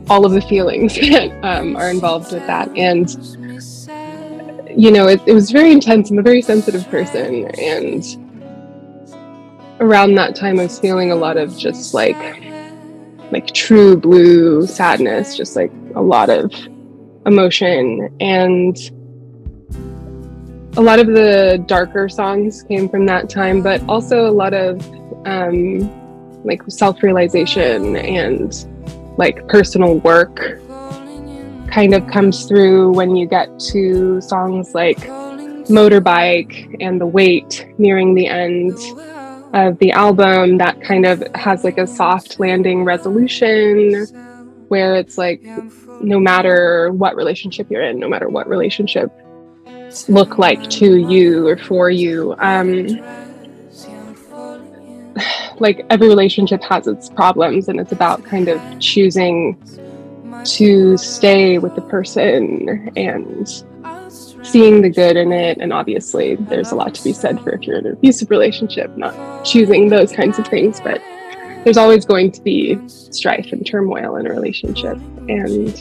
all 0.08 0.24
of 0.24 0.32
the 0.32 0.40
feelings 0.40 0.94
that 1.10 1.30
um, 1.44 1.76
are 1.76 1.90
involved 1.90 2.32
with 2.32 2.46
that. 2.46 2.68
And 2.76 3.10
you 4.76 4.92
know 4.92 5.08
it, 5.08 5.20
it 5.26 5.32
was 5.32 5.50
very 5.50 5.72
intense. 5.72 6.10
I'm 6.10 6.18
a 6.18 6.22
very 6.22 6.40
sensitive 6.40 6.88
person. 6.88 7.46
And 7.58 8.04
around 9.80 10.14
that 10.14 10.36
time 10.36 10.58
I 10.60 10.64
was 10.64 10.78
feeling 10.78 11.10
a 11.10 11.16
lot 11.16 11.36
of 11.36 11.56
just 11.58 11.94
like 11.94 12.16
like 13.32 13.52
true 13.52 13.96
blue 13.96 14.66
sadness, 14.66 15.36
just 15.36 15.56
like 15.56 15.72
a 15.94 16.00
lot 16.00 16.30
of 16.30 16.52
emotion. 17.26 18.16
And 18.20 18.76
a 20.78 20.80
lot 20.80 21.00
of 21.00 21.08
the 21.08 21.60
darker 21.66 22.08
songs 22.08 22.62
came 22.62 22.88
from 22.88 23.04
that 23.04 23.28
time, 23.28 23.62
but 23.62 23.82
also 23.88 24.30
a 24.30 24.30
lot 24.30 24.54
of 24.54 24.80
um, 25.26 26.44
like 26.44 26.62
self-realization 26.68 27.96
and 27.96 28.64
like 29.18 29.46
personal 29.48 29.98
work 29.98 30.60
kind 31.68 31.94
of 31.94 32.06
comes 32.06 32.44
through 32.46 32.92
when 32.92 33.16
you 33.16 33.26
get 33.26 33.58
to 33.58 34.20
songs 34.20 34.72
like 34.72 34.98
motorbike 35.68 36.76
and 36.80 37.00
the 37.00 37.06
weight 37.06 37.66
nearing 37.76 38.14
the 38.14 38.28
end 38.28 38.78
of 39.54 39.76
the 39.80 39.90
album 39.90 40.58
that 40.58 40.80
kind 40.80 41.04
of 41.04 41.24
has 41.34 41.64
like 41.64 41.78
a 41.78 41.88
soft 41.88 42.38
landing 42.38 42.84
resolution 42.84 44.06
where 44.68 44.94
it's 44.94 45.18
like 45.18 45.44
no 46.00 46.20
matter 46.20 46.92
what 46.92 47.16
relationship 47.16 47.68
you're 47.68 47.82
in 47.82 47.98
no 47.98 48.08
matter 48.08 48.28
what 48.28 48.48
relationship 48.48 49.10
look 50.08 50.38
like 50.38 50.68
to 50.68 50.96
you 50.96 51.46
or 51.46 51.56
for 51.56 51.90
you 51.90 52.34
um 52.38 52.86
like 55.60 55.84
every 55.90 56.08
relationship 56.08 56.62
has 56.62 56.86
its 56.86 57.08
problems 57.08 57.68
and 57.68 57.80
it's 57.80 57.92
about 57.92 58.22
kind 58.24 58.48
of 58.48 58.60
choosing 58.80 59.56
to 60.44 60.96
stay 60.96 61.58
with 61.58 61.74
the 61.74 61.82
person 61.82 62.90
and 62.96 63.64
seeing 64.42 64.82
the 64.82 64.88
good 64.88 65.16
in 65.16 65.32
it. 65.32 65.58
And 65.58 65.72
obviously, 65.72 66.36
there's 66.36 66.72
a 66.72 66.74
lot 66.74 66.94
to 66.94 67.04
be 67.04 67.12
said 67.12 67.40
for 67.40 67.50
if 67.50 67.62
you're 67.62 67.78
in 67.78 67.86
an 67.86 67.92
abusive 67.92 68.30
relationship, 68.30 68.96
not 68.96 69.44
choosing 69.44 69.88
those 69.88 70.12
kinds 70.12 70.38
of 70.38 70.46
things. 70.46 70.80
But 70.80 71.02
there's 71.64 71.76
always 71.76 72.04
going 72.04 72.32
to 72.32 72.40
be 72.40 72.78
strife 72.88 73.52
and 73.52 73.66
turmoil 73.66 74.16
in 74.16 74.26
a 74.26 74.30
relationship. 74.30 74.96
And 75.28 75.74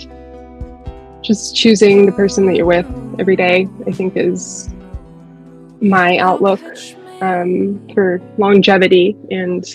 just 1.22 1.56
choosing 1.56 2.06
the 2.06 2.11
person 2.11 2.45
that 2.45 2.56
you're 2.56 2.65
with 2.65 2.88
every 3.19 3.35
day, 3.35 3.68
I 3.85 3.91
think, 3.91 4.15
is 4.15 4.69
my 5.81 6.18
outlook 6.18 6.61
um, 7.22 7.85
for 7.94 8.22
longevity 8.38 9.15
and 9.31 9.65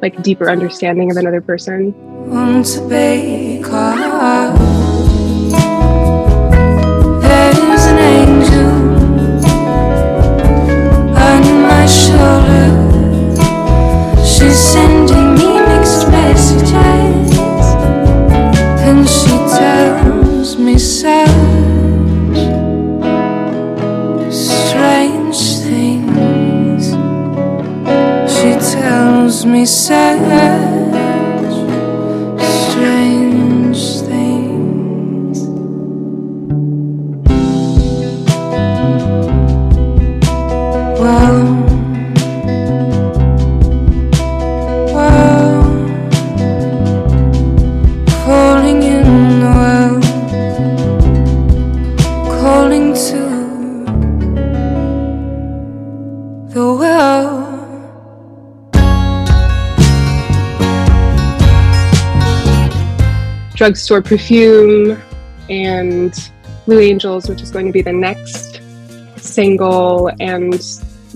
like 0.00 0.20
deeper 0.22 0.50
understanding 0.50 1.10
of 1.10 1.16
another 1.16 1.40
person. 1.40 1.94
She's 14.24 14.58
sending 14.58 15.34
me 15.34 15.60
mixed 15.60 16.08
messages, 16.08 17.01
me 20.58 20.78
such 20.78 21.28
strange 24.32 25.40
things. 25.64 26.84
She 28.32 28.52
tells 28.76 29.46
me 29.46 29.64
such 29.64 30.71
drugstore 63.62 64.02
perfume 64.02 65.00
and 65.48 66.32
Blue 66.66 66.80
Angels, 66.80 67.28
which 67.28 67.40
is 67.40 67.52
going 67.52 67.66
to 67.66 67.70
be 67.70 67.80
the 67.80 67.92
next 67.92 68.60
single. 69.16 70.10
And 70.18 70.54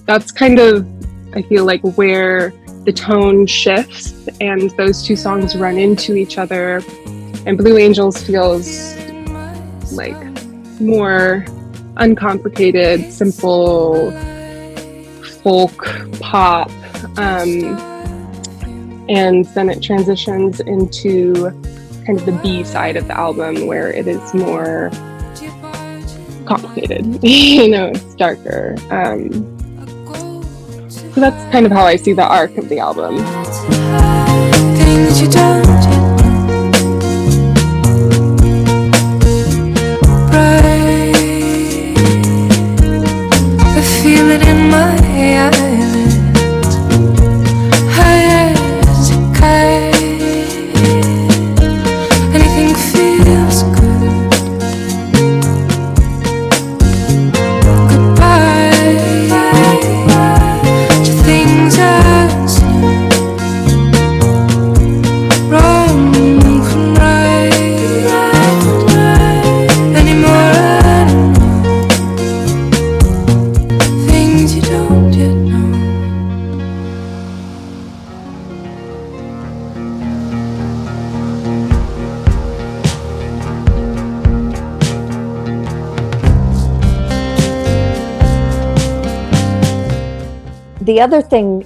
that's 0.05 0.31
kind 0.31 0.60
of, 0.60 0.86
I 1.35 1.43
feel 1.43 1.64
like, 1.64 1.81
where 1.97 2.52
the 2.85 2.93
tone 2.93 3.48
shifts 3.48 4.28
and 4.40 4.70
those 4.77 5.05
two 5.05 5.16
songs 5.16 5.56
run 5.56 5.77
into 5.77 6.14
each 6.14 6.39
other. 6.39 6.85
And 7.47 7.59
Blue 7.59 7.78
Angels 7.78 8.23
feels 8.23 8.94
like 9.90 10.16
more 10.81 11.44
uncomplicated, 11.97 13.12
simple 13.12 14.12
folk 15.43 15.85
pop. 16.20 16.70
Um, 17.18 17.77
and 19.09 19.47
then 19.47 19.68
it 19.68 19.82
transitions 19.82 20.60
into 20.60 21.51
kind 22.07 22.19
of 22.20 22.24
the 22.27 22.33
B 22.43 22.62
side 22.62 22.97
of 22.97 23.09
the 23.09 23.19
album 23.19 23.66
where 23.66 23.91
it 23.91 24.07
is 24.07 24.33
more 24.33 24.91
complicated. 26.47 27.05
you 27.24 27.69
know, 27.69 27.89
it's 27.89 28.15
darker. 28.15 28.77
Um, 28.91 29.33
so 30.89 31.20
that's 31.20 31.53
kind 31.53 31.66
of 31.66 31.73
how 31.73 31.85
I 31.85 31.97
see 31.97 32.12
the 32.12 32.27
arc 32.27 32.57
of 32.57 32.69
the 32.69 32.78
album. 32.78 33.16
Feel 44.03 44.31
it 44.31 44.47
in 44.47 44.70
my 44.70 44.97
eyelids. 45.03 45.66
Other 91.07 91.23
thing 91.23 91.65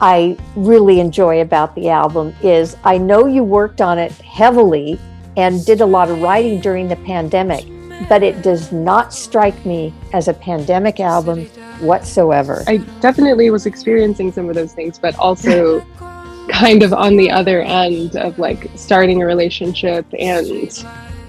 I 0.00 0.34
really 0.56 0.98
enjoy 0.98 1.42
about 1.42 1.74
the 1.74 1.90
album 1.90 2.34
is 2.42 2.74
I 2.84 2.96
know 2.96 3.26
you 3.26 3.44
worked 3.44 3.82
on 3.82 3.98
it 3.98 4.12
heavily 4.12 4.98
and 5.36 5.62
did 5.66 5.82
a 5.82 5.86
lot 5.86 6.10
of 6.10 6.22
writing 6.22 6.58
during 6.58 6.88
the 6.88 6.96
pandemic, 6.96 7.66
but 8.08 8.22
it 8.22 8.40
does 8.40 8.72
not 8.72 9.12
strike 9.12 9.66
me 9.66 9.92
as 10.14 10.28
a 10.28 10.32
pandemic 10.32 11.00
album 11.00 11.44
whatsoever. 11.80 12.64
I 12.66 12.78
definitely 13.00 13.50
was 13.50 13.66
experiencing 13.66 14.32
some 14.32 14.48
of 14.48 14.54
those 14.54 14.72
things, 14.72 14.98
but 14.98 15.14
also 15.16 15.80
kind 16.48 16.82
of 16.82 16.94
on 16.94 17.18
the 17.18 17.30
other 17.30 17.60
end 17.60 18.16
of 18.16 18.38
like 18.38 18.70
starting 18.74 19.20
a 19.20 19.26
relationship 19.26 20.06
and 20.18 20.82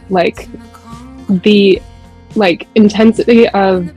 like 0.10 0.48
the 1.44 1.82
like 2.36 2.70
intensity 2.76 3.50
of 3.50 3.92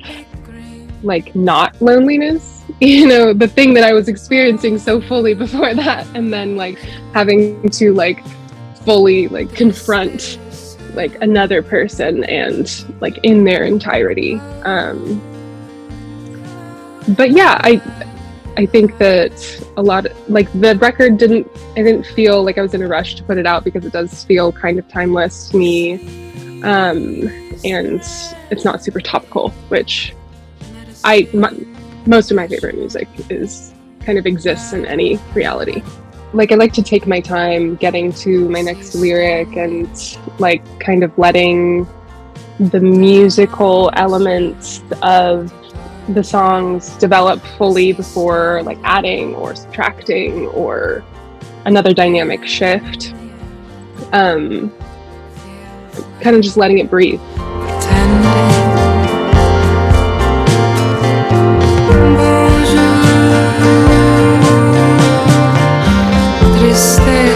like 1.05 1.33
not 1.37 1.81
loneliness 1.81 2.56
you 2.81 3.07
know 3.07 3.33
the 3.33 3.49
thing 3.49 3.73
that 3.73 3.85
i 3.85 3.93
was 3.93 4.07
experiencing 4.07 4.79
so 4.79 5.01
fully 5.01 5.33
before 5.33 5.75
that. 5.75 6.07
And 6.15 6.33
then 6.33 6.57
like 6.57 6.79
having 7.15 7.69
to 7.71 7.95
like 7.95 8.23
fully 8.85 9.29
like 9.29 9.53
confront 9.55 10.39
like 10.95 11.21
another 11.23 11.63
person 11.63 12.25
and 12.25 12.85
like 13.01 13.19
in 13.23 13.45
their 13.45 13.65
entirety. 13.65 14.39
Um 14.65 15.21
but 17.17 17.31
yeah 17.31 17.61
i 17.63 17.81
i 18.57 18.67
think 18.67 18.99
that 18.99 19.33
a 19.77 19.83
lot 19.83 20.07
like 20.29 20.53
the 20.61 20.75
record 20.79 21.19
didn't 21.19 21.49
i 21.77 21.83
didn't 21.83 22.05
feel 22.05 22.43
like 22.43 22.59
i 22.59 22.63
was 22.63 22.75
in 22.75 22.83
a 22.83 22.89
rush 22.89 23.15
to 23.15 23.23
put 23.23 23.39
it 23.39 23.47
out 23.47 23.63
because 23.63 23.85
it 23.85 23.93
does 23.93 24.25
feel 24.25 24.51
kind 24.51 24.77
of 24.79 24.89
timeless 24.89 25.51
to 25.51 25.57
me. 25.57 25.95
Um 26.63 27.29
and 27.65 28.03
it's 28.51 28.65
not 28.65 28.83
super 28.83 29.01
topical 29.01 29.51
which 29.69 30.15
i 31.05 31.29
my, 31.33 31.51
most 32.07 32.31
of 32.31 32.37
my 32.37 32.47
favorite 32.47 32.77
music 32.77 33.09
is 33.29 33.75
kind 34.01 34.19
of 34.19 34.27
exists 34.27 34.73
in 34.73 34.87
any 34.87 35.19
reality. 35.35 35.83
Like 36.33 36.53
I 36.53 36.55
like 36.55 36.73
to 36.75 36.83
take 36.83 37.07
my 37.07 37.21
time 37.21 37.77
getting 37.77 38.13
to 38.15 38.49
my 38.49 38.61
next 38.61 38.95
lyric 38.95 39.57
and 39.57 40.19
like 40.39 40.63
kind 40.81 41.03
of 41.03 41.17
letting 41.19 41.87
the 42.59 42.81
musical 42.81 43.91
elements 43.95 44.83
of 45.03 45.53
the 46.15 46.23
songs 46.23 46.97
develop 46.99 47.43
fully 47.59 47.93
before 47.93 48.63
like 48.63 48.79
adding 48.85 49.35
or 49.35 49.57
subtracting 49.57 50.47
or 50.49 51.05
another 51.65 51.93
dynamic 51.93 52.47
shift. 52.47 53.13
Um, 54.13 54.73
kind 56.21 56.37
of 56.37 56.43
just 56.43 56.57
letting 56.57 56.79
it 56.79 56.89
breathe. 56.89 57.21
Oh, 66.79 67.36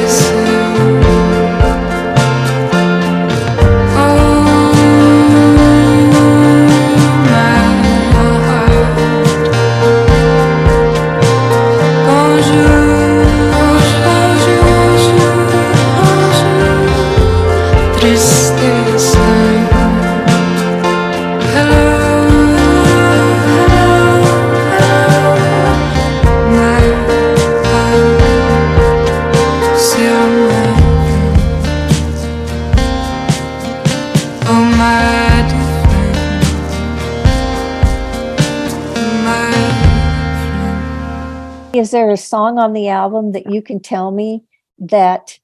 Is 41.91 41.93
there 41.93 42.11
a 42.11 42.17
song 42.17 42.57
on 42.57 42.73
the 42.73 42.87
album 42.87 43.33
that 43.33 43.51
you 43.51 43.62
can 43.62 43.81
tell 43.81 44.12
me 44.12 44.45
that 44.79 45.41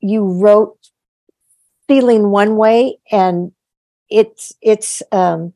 you 0.00 0.24
wrote 0.24 0.76
feeling 1.86 2.30
one 2.30 2.56
way 2.56 2.98
and 3.12 3.52
it's 4.10 4.52
it's 4.60 5.00
um 5.12 5.52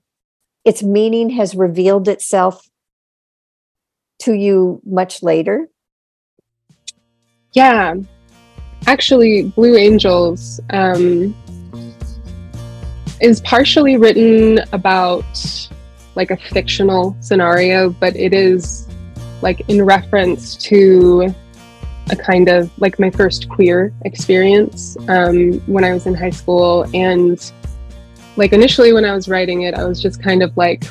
its 0.64 0.84
meaning 0.84 1.30
has 1.30 1.56
revealed 1.56 2.06
itself 2.06 2.70
to 4.20 4.34
you 4.34 4.80
much 4.86 5.20
later? 5.20 5.68
Yeah, 7.52 7.96
actually, 8.86 9.46
Blue 9.56 9.74
Angels 9.74 10.60
um, 10.70 11.34
is 13.20 13.40
partially 13.40 13.96
written 13.96 14.60
about 14.72 15.24
like 16.14 16.30
a 16.30 16.36
fictional 16.36 17.16
scenario, 17.18 17.90
but 17.90 18.14
it 18.14 18.32
is 18.32 18.86
like 19.42 19.68
in 19.68 19.82
reference 19.84 20.56
to 20.56 21.34
a 22.10 22.16
kind 22.16 22.48
of 22.48 22.70
like 22.80 22.98
my 22.98 23.10
first 23.10 23.48
queer 23.48 23.92
experience 24.04 24.96
um, 25.08 25.60
when 25.66 25.84
I 25.84 25.92
was 25.92 26.06
in 26.06 26.14
high 26.14 26.30
school. 26.30 26.86
And 26.94 27.52
like 28.36 28.52
initially, 28.52 28.92
when 28.92 29.04
I 29.04 29.12
was 29.14 29.28
writing 29.28 29.62
it, 29.62 29.74
I 29.74 29.84
was 29.84 30.00
just 30.00 30.22
kind 30.22 30.42
of 30.42 30.56
like, 30.56 30.84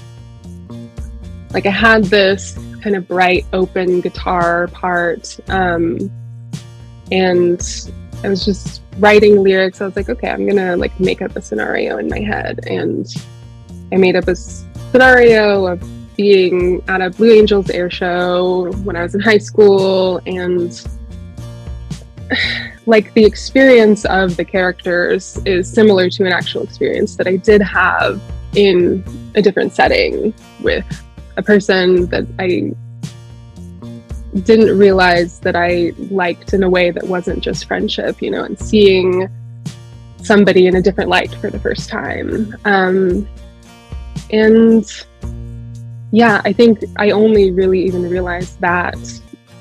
like 1.52 1.66
I 1.66 1.72
had 1.72 2.06
this 2.06 2.58
kind 2.82 2.96
of 2.96 3.08
bright, 3.08 3.46
open 3.54 4.02
guitar 4.02 4.68
part. 4.68 5.38
Um, 5.50 6.12
and 7.12 7.62
I 8.24 8.30
was 8.30 8.46
just 8.46 8.82
writing 9.00 9.44
lyrics. 9.44 9.82
I 9.82 9.86
was 9.86 9.96
like, 9.96 10.10
okay, 10.10 10.30
I'm 10.30 10.48
gonna 10.48 10.78
like 10.78 10.98
make 11.00 11.22
up 11.22 11.36
a 11.36 11.42
scenario 11.42 11.98
in 11.98 12.08
my 12.08 12.20
head, 12.20 12.60
and 12.68 13.08
I 13.92 13.98
made 13.98 14.16
up 14.16 14.28
a 14.28 14.36
scenario 14.36 15.66
of 15.66 15.82
being 16.22 16.84
at 16.88 17.02
a 17.02 17.10
Blue 17.10 17.32
Angels 17.32 17.72
air 17.72 17.90
show 17.90 18.72
when 18.84 18.96
I 18.96 19.02
was 19.02 19.16
in 19.16 19.22
high 19.22 19.40
school, 19.40 20.22
and 20.28 20.72
like 22.86 23.12
the 23.16 23.26
experience 23.26 24.06
of 24.06 24.38
the 24.38 24.46
characters 24.46 25.42
is 25.46 25.72
similar 25.72 26.10
to 26.12 26.26
an 26.26 26.32
actual 26.32 26.62
experience 26.62 27.16
that 27.16 27.28
I 27.28 27.38
did 27.38 27.62
have 27.62 28.22
in 28.56 29.04
a 29.34 29.42
different 29.42 29.74
setting 29.74 30.34
with 30.62 30.86
a 31.38 31.42
person 31.42 32.06
that 32.08 32.28
I 32.38 32.74
didn't 34.44 34.78
realize 34.78 35.40
that 35.40 35.56
I 35.56 35.94
liked 36.12 36.54
in 36.54 36.62
a 36.62 36.70
way 36.70 36.92
that 36.92 37.04
wasn't 37.04 37.44
just 37.44 37.66
friendship, 37.66 38.22
you 38.22 38.30
know, 38.30 38.44
and 38.44 38.60
seeing 38.60 39.28
somebody 40.18 40.68
in 40.68 40.76
a 40.76 40.82
different 40.84 41.10
light 41.10 41.34
for 41.36 41.50
the 41.50 41.60
first 41.60 41.90
time. 41.90 42.56
Um, 42.66 43.28
and 44.30 44.86
yeah, 46.12 46.42
I 46.44 46.54
think 46.54 46.84
I 46.98 47.12
only 47.12 47.52
really 47.52 47.84
even 47.84 48.10
realized 48.10 48.60
that 48.62 48.98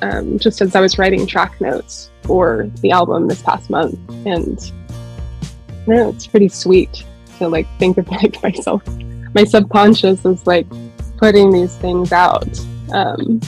um, 0.02 0.38
just 0.38 0.60
as 0.60 0.74
I 0.74 0.80
was 0.80 0.98
writing 0.98 1.26
track 1.26 1.60
notes 1.60 2.10
for 2.22 2.70
the 2.80 2.90
album 2.90 3.28
this 3.28 3.42
past 3.42 3.70
month. 3.70 3.98
And 4.26 4.58
don't 5.86 5.88
know, 5.88 6.08
it's 6.10 6.26
pretty 6.26 6.48
sweet 6.48 7.04
to 7.38 7.48
like 7.48 7.66
think 7.78 7.98
of 7.98 8.08
like 8.22 8.42
myself, 8.42 8.82
my 9.34 9.44
subconscious 9.44 10.24
is 10.24 10.46
like 10.46 10.66
putting 11.16 11.52
these 11.52 11.76
things 11.76 12.12
out. 12.12 12.58
Um, 12.92 13.40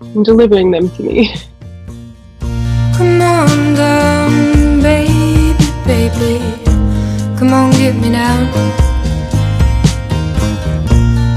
and 0.00 0.24
delivering 0.24 0.70
them 0.70 0.90
to 0.90 1.02
me. 1.02 1.34
Come 2.40 3.22
on 3.22 3.74
down, 3.74 4.82
baby, 4.82 5.54
baby. 5.86 6.38
Come 7.38 7.52
on, 7.52 7.70
get 7.72 7.94
me 7.96 8.10
down. 8.10 8.50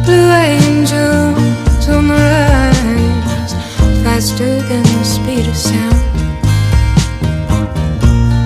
Blue 0.03 0.27
angels 0.83 1.87
on 1.87 2.07
the 2.07 2.13
rise, 2.13 3.53
faster 4.03 4.61
than 4.67 4.83
the 4.83 5.03
speed 5.03 5.47
of 5.47 5.55
sound. 5.55 5.95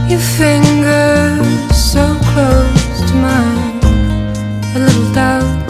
Your 0.10 0.20
fingers 0.20 1.76
so 1.76 2.06
close 2.32 3.10
to 3.10 3.16
mine, 3.16 3.80
a 4.76 4.80
little 4.86 5.14
doubt. 5.14 5.64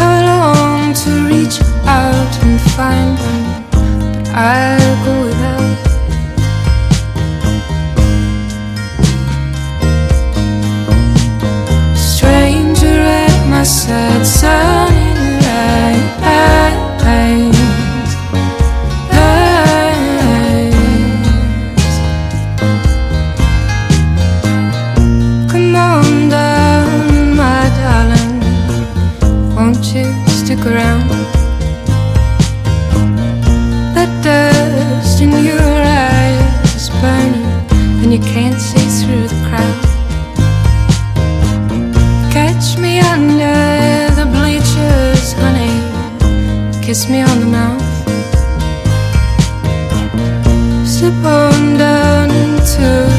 I 0.00 0.24
long 0.26 0.94
to 0.94 1.10
reach 1.28 1.60
out 1.86 2.32
and 2.42 2.60
find 2.72 3.16
them, 3.18 3.44
but 3.70 4.28
I 4.34 4.78
go 5.04 5.26
without. 5.26 5.57
At 13.70 14.42
my 14.42 14.87
Kiss 46.88 47.06
me 47.10 47.20
on 47.20 47.40
the 47.40 47.44
mouth. 47.44 47.82
Slip 50.88 51.22
on 51.22 51.76
down 51.76 52.30
into 52.30 53.17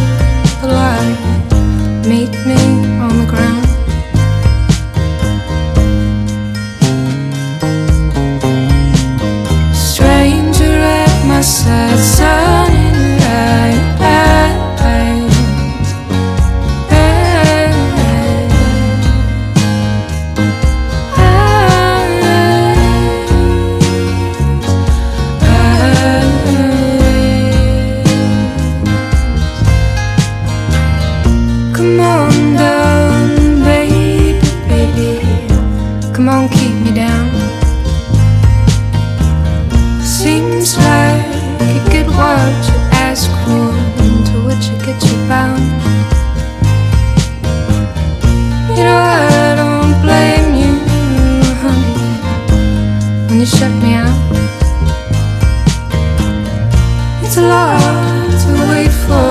to 58.55 58.69
wait 58.69 58.91
for, 58.91 59.28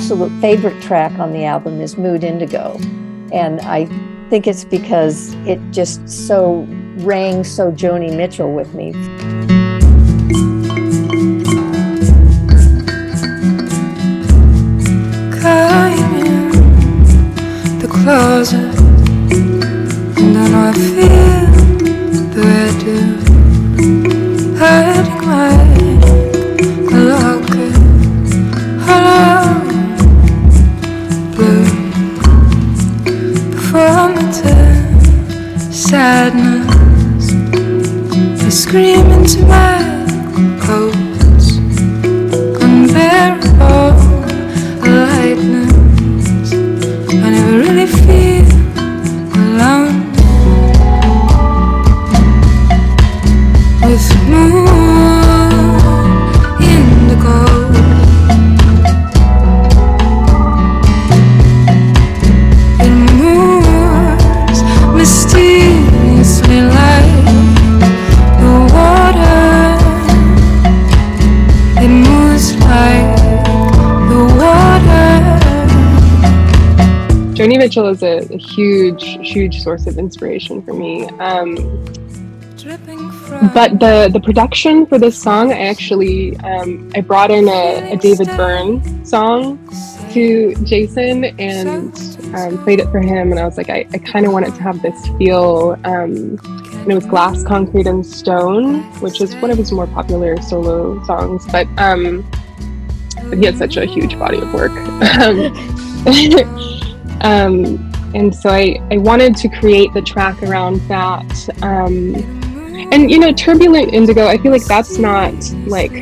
absolute 0.00 0.32
favorite 0.40 0.82
track 0.82 1.12
on 1.18 1.30
the 1.30 1.44
album 1.44 1.78
is 1.78 1.98
Mood 1.98 2.24
Indigo. 2.24 2.78
And 3.32 3.60
I 3.60 3.84
think 4.30 4.46
it's 4.46 4.64
because 4.64 5.34
it 5.46 5.60
just 5.72 6.08
so 6.08 6.66
rang 7.00 7.44
so 7.44 7.70
Joni 7.70 8.16
Mitchell 8.16 8.50
with 8.50 8.72
me. 8.72 8.92
the 17.78 17.88
closet, 17.88 18.78
and 20.18 20.56
I 20.56 20.72
feel 20.72 21.39
scream 38.70 39.10
into 39.10 39.44
my 39.46 39.69
Mitchell 77.70 77.86
is 77.86 78.02
a, 78.02 78.34
a 78.34 78.36
huge, 78.36 79.04
huge 79.28 79.62
source 79.62 79.86
of 79.86 79.96
inspiration 79.96 80.60
for 80.60 80.72
me. 80.72 81.04
Um, 81.20 81.54
but 83.54 83.78
the 83.78 84.10
the 84.12 84.20
production 84.20 84.86
for 84.86 84.98
this 84.98 85.16
song, 85.16 85.52
I 85.52 85.68
actually 85.68 86.36
um, 86.38 86.90
I 86.96 87.00
brought 87.00 87.30
in 87.30 87.46
a, 87.46 87.92
a 87.92 87.96
David 87.96 88.26
Byrne 88.36 89.06
song 89.06 89.56
to 90.14 90.52
Jason 90.64 91.26
and 91.38 91.94
um, 92.34 92.58
played 92.64 92.80
it 92.80 92.90
for 92.90 92.98
him, 92.98 93.30
and 93.30 93.38
I 93.38 93.44
was 93.44 93.56
like, 93.56 93.70
I, 93.70 93.86
I 93.92 93.98
kind 93.98 94.26
of 94.26 94.32
want 94.32 94.48
it 94.48 94.54
to 94.56 94.62
have 94.64 94.82
this 94.82 95.06
feel. 95.16 95.78
Um, 95.84 96.40
and 96.42 96.90
it 96.90 96.94
was 96.96 97.06
Glass, 97.06 97.44
Concrete, 97.44 97.86
and 97.86 98.04
Stone, 98.04 98.82
which 99.00 99.20
is 99.20 99.36
one 99.36 99.52
of 99.52 99.58
his 99.58 99.70
more 99.70 99.86
popular 99.86 100.42
solo 100.42 101.00
songs. 101.04 101.46
But 101.52 101.68
um, 101.78 102.28
but 103.28 103.38
he 103.38 103.44
had 103.44 103.56
such 103.56 103.76
a 103.76 103.86
huge 103.86 104.18
body 104.18 104.38
of 104.38 104.52
work. 104.52 104.72
Um, 107.20 107.92
and 108.14 108.34
so 108.34 108.50
I, 108.50 108.80
I 108.90 108.98
wanted 108.98 109.36
to 109.36 109.48
create 109.48 109.92
the 109.94 110.02
track 110.02 110.42
around 110.42 110.80
that. 110.88 111.62
Um, 111.62 112.14
and 112.92 113.10
you 113.10 113.18
know, 113.18 113.32
Turbulent 113.32 113.94
Indigo, 113.94 114.26
I 114.26 114.38
feel 114.38 114.52
like 114.52 114.64
that's 114.64 114.98
not 114.98 115.34
like 115.66 115.92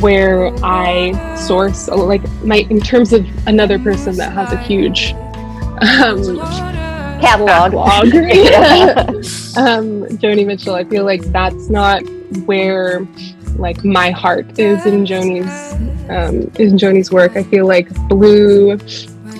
where 0.00 0.52
I 0.64 1.36
source 1.36 1.88
like 1.88 2.22
my 2.42 2.66
in 2.70 2.80
terms 2.80 3.12
of 3.12 3.26
another 3.46 3.78
person 3.78 4.16
that 4.16 4.32
has 4.32 4.52
a 4.52 4.58
huge 4.58 5.12
um, 5.80 6.38
Catalog. 7.20 7.72
backlog. 7.72 8.06
um, 9.56 10.04
Joni 10.18 10.46
Mitchell, 10.46 10.74
I 10.74 10.84
feel 10.84 11.04
like 11.04 11.22
that's 11.24 11.68
not 11.68 12.02
where 12.44 13.06
like 13.56 13.84
my 13.84 14.10
heart 14.10 14.58
is 14.58 14.84
in 14.86 15.06
Joni's 15.06 15.72
um, 16.10 16.50
in 16.58 16.76
Joni's 16.76 17.10
work. 17.10 17.36
I 17.36 17.42
feel 17.44 17.66
like 17.66 17.88
Blue, 18.08 18.78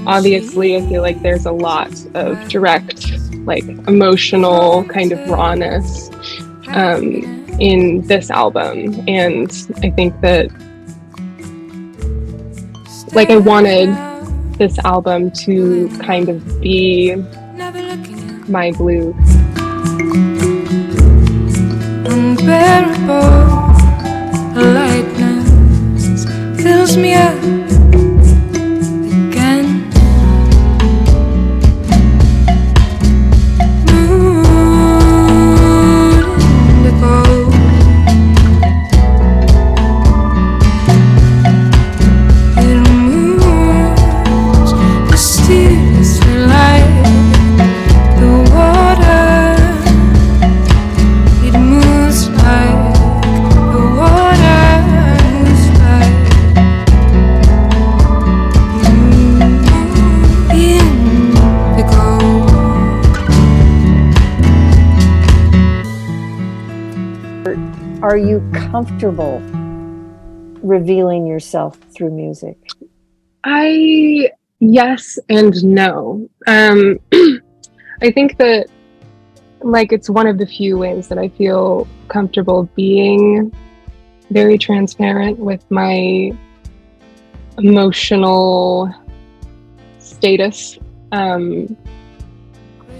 obviously, 0.06 0.76
I 0.76 0.80
feel 0.88 1.02
like 1.02 1.20
there's 1.22 1.46
a 1.46 1.52
lot 1.52 1.92
of 2.14 2.48
direct, 2.48 3.12
like 3.46 3.64
emotional 3.88 4.84
kind 4.84 5.12
of 5.12 5.28
rawness 5.28 6.10
um, 6.68 7.04
in 7.60 8.02
this 8.06 8.30
album, 8.30 9.04
and 9.08 9.50
I 9.82 9.90
think 9.90 10.20
that 10.20 10.50
like 13.14 13.30
I 13.30 13.36
wanted 13.36 13.94
this 14.58 14.78
album 14.80 15.30
to 15.30 15.88
kind 16.00 16.28
of 16.28 16.60
be 16.60 17.14
my 18.48 18.72
blue 18.72 19.14
unbearable 22.06 23.20
lightness 24.54 26.24
fills 26.62 26.96
me 26.96 27.14
up 27.14 27.73
Are 68.14 68.26
you 68.32 68.48
comfortable 68.52 69.40
revealing 70.62 71.26
yourself 71.26 71.76
through 71.92 72.12
music? 72.12 72.56
I 73.42 74.30
yes 74.60 75.18
and 75.28 75.52
no. 75.64 76.30
Um, 76.46 77.00
I 78.02 78.12
think 78.12 78.36
that 78.38 78.68
like 79.62 79.92
it's 79.92 80.08
one 80.08 80.28
of 80.28 80.38
the 80.38 80.46
few 80.46 80.78
ways 80.78 81.08
that 81.08 81.18
I 81.18 81.26
feel 81.30 81.88
comfortable 82.06 82.70
being 82.76 83.52
very 84.30 84.58
transparent 84.58 85.40
with 85.40 85.68
my 85.68 86.30
emotional 87.58 88.94
status. 89.98 90.78
Um, 91.10 91.76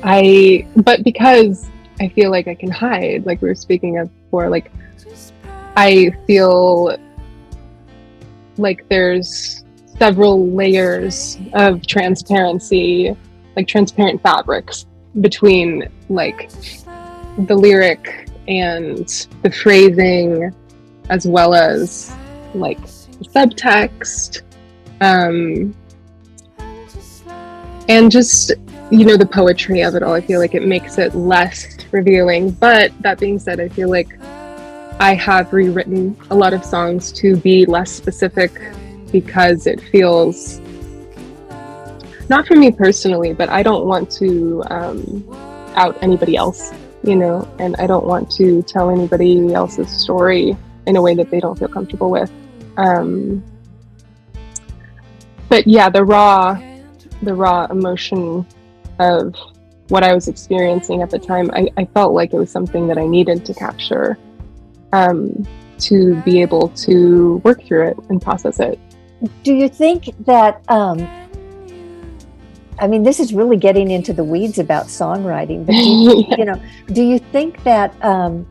I 0.03 0.67
but 0.75 1.05
because 1.05 1.71
I 2.01 2.09
feel 2.09 2.33
like 2.33 2.49
I 2.49 2.57
can 2.57 2.73
hide, 2.73 3.27
like 3.27 3.41
we 3.41 3.47
were 3.47 3.55
speaking 3.55 3.99
of 3.99 4.11
before, 4.25 4.49
like 4.49 4.73
I 5.77 6.11
feel 6.27 6.97
like 8.57 8.89
there's 8.89 9.65
several 9.99 10.49
layers 10.51 11.39
of 11.55 11.87
transparency, 11.87 13.17
like 13.57 13.67
transparent 13.67 14.23
fabrics 14.23 14.87
between 15.21 15.89
like 16.09 16.51
the 17.47 17.55
lyric 17.55 18.29
and 18.49 19.27
the 19.43 19.51
phrasing, 19.51 20.55
as 21.11 21.27
well 21.27 21.55
as 21.55 22.15
like 22.55 22.81
subtext, 22.81 24.43
um, 25.01 25.75
and 27.89 28.11
just 28.11 28.53
you 28.91 29.05
know 29.05 29.17
the 29.17 29.27
poetry 29.27 29.81
of 29.81 29.95
it 29.95 30.03
all. 30.03 30.13
I 30.13 30.21
feel 30.21 30.41
like 30.41 30.55
it 30.55 30.67
makes 30.67 30.99
it 30.99 31.15
less 31.15 31.79
revealing. 31.91 32.51
But 32.51 32.93
that 33.03 33.19
being 33.19 33.39
said, 33.39 33.61
I 33.61 33.69
feel 33.69 33.89
like 33.89 34.19
I 35.01 35.15
have 35.15 35.53
rewritten 35.53 36.17
a 36.31 36.35
lot 36.35 36.55
of 36.55 36.65
songs 36.65 37.11
to 37.13 37.37
be 37.37 37.67
less 37.67 37.91
specific 37.91 38.53
because 39.11 39.67
it 39.67 39.81
feels 39.81 40.61
not 42.29 42.47
for 42.47 42.55
me 42.57 42.71
personally, 42.71 43.33
but 43.33 43.49
I 43.49 43.63
don't 43.63 43.87
want 43.87 44.11
to 44.13 44.63
um, 44.71 45.25
out 45.75 45.99
anybody 46.03 46.37
else, 46.37 46.73
you 47.03 47.17
know, 47.17 47.47
and 47.59 47.77
I 47.77 47.87
don't 47.87 48.07
want 48.07 48.31
to 48.33 48.63
tell 48.63 48.91
anybody 48.91 49.53
else's 49.53 49.91
story 49.91 50.57
in 50.87 50.97
a 50.97 51.03
way 51.03 51.15
that 51.15 51.31
they 51.31 51.41
don't 51.41 51.59
feel 51.59 51.69
comfortable 51.69 52.11
with. 52.11 52.31
Um, 52.77 53.45
but 55.49 55.67
yeah, 55.67 55.91
the 55.91 56.05
raw, 56.05 56.61
the 57.23 57.35
raw 57.35 57.67
emotion 57.67 58.47
of 58.99 59.35
what 59.89 60.03
I 60.03 60.15
was 60.15 60.29
experiencing 60.29 61.03
at 61.03 61.11
the 61.11 61.19
time, 61.19 61.51
I, 61.53 61.69
I 61.77 61.85
felt 61.85 62.15
like 62.15 62.33
it 62.33 62.37
was 62.37 62.51
something 62.51 62.87
that 62.89 62.97
I 62.97 63.07
needed 63.07 63.45
to 63.47 63.55
capture 63.55 64.17
um, 64.95 65.47
to 65.79 66.15
be 66.23 66.41
able 66.41 66.69
to 66.69 67.37
work 67.45 67.63
through 67.65 67.89
it 67.89 67.99
and 68.09 68.23
process 68.23 68.61
it. 68.61 68.79
Do 69.43 69.55
you 69.55 69.69
think 69.69 70.11
that? 70.25 70.63
Um, 70.69 71.07
I 72.79 72.89
mean, 72.89 73.03
this 73.05 73.21
is 73.21 73.33
really 73.33 73.57
getting 73.57 73.91
into 73.91 74.13
the 74.13 74.25
weeds 74.25 74.59
about 74.59 74.87
songwriting, 74.87 75.65
but 75.65 75.73
do 75.73 75.85
you, 75.85 76.25
you 76.39 76.45
know, 76.45 76.61
do 76.89 77.03
you 77.03 77.19
think 77.19 77.63
that, 77.63 77.95
um, 78.05 78.47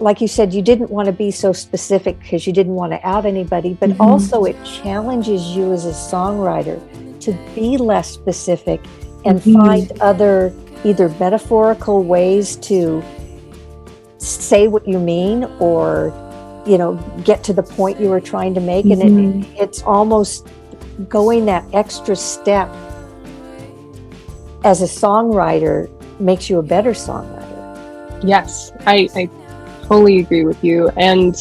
like 0.00 0.20
you 0.20 0.26
said, 0.28 0.52
you 0.52 0.62
didn't 0.62 0.90
want 0.90 1.06
to 1.06 1.12
be 1.12 1.30
so 1.30 1.52
specific 1.52 2.18
because 2.20 2.46
you 2.46 2.52
didn't 2.52 2.74
want 2.74 2.92
to 2.92 3.06
out 3.06 3.24
anybody, 3.24 3.74
but 3.74 3.90
Mhm. 3.90 4.00
also 4.00 4.44
it 4.44 4.56
challenges 4.64 5.56
you 5.56 5.72
as 5.72 5.86
a 5.86 5.92
songwriter 5.92 6.80
to 7.20 7.32
be 7.54 7.76
less 7.76 8.08
specific 8.08 8.80
and 9.24 9.40
Mhm. 9.40 9.52
find 9.54 9.92
other 10.00 10.52
either 10.84 11.08
metaphorical 11.20 12.02
ways 12.02 12.56
to 12.56 13.02
say 14.18 14.68
what 14.68 14.86
you 14.86 14.98
mean 14.98 15.44
or 15.58 16.12
you 16.66 16.76
know 16.76 16.94
get 17.24 17.42
to 17.44 17.52
the 17.52 17.62
point 17.62 17.98
you 18.00 18.08
were 18.08 18.20
trying 18.20 18.52
to 18.54 18.60
make 18.60 18.84
and 18.86 19.00
Mhm. 19.00 19.42
it, 19.56 19.62
it's 19.62 19.82
almost 19.82 20.46
going 21.08 21.46
that 21.46 21.64
extra 21.72 22.14
step 22.16 22.68
as 24.64 24.82
a 24.82 24.86
songwriter 24.86 25.88
makes 26.20 26.50
you 26.50 26.58
a 26.58 26.62
better 26.62 26.90
songwriter 26.90 27.48
Yes, 28.22 28.72
I, 28.86 29.08
I 29.14 29.30
totally 29.82 30.18
agree 30.18 30.44
with 30.44 30.62
you. 30.64 30.88
And 30.96 31.36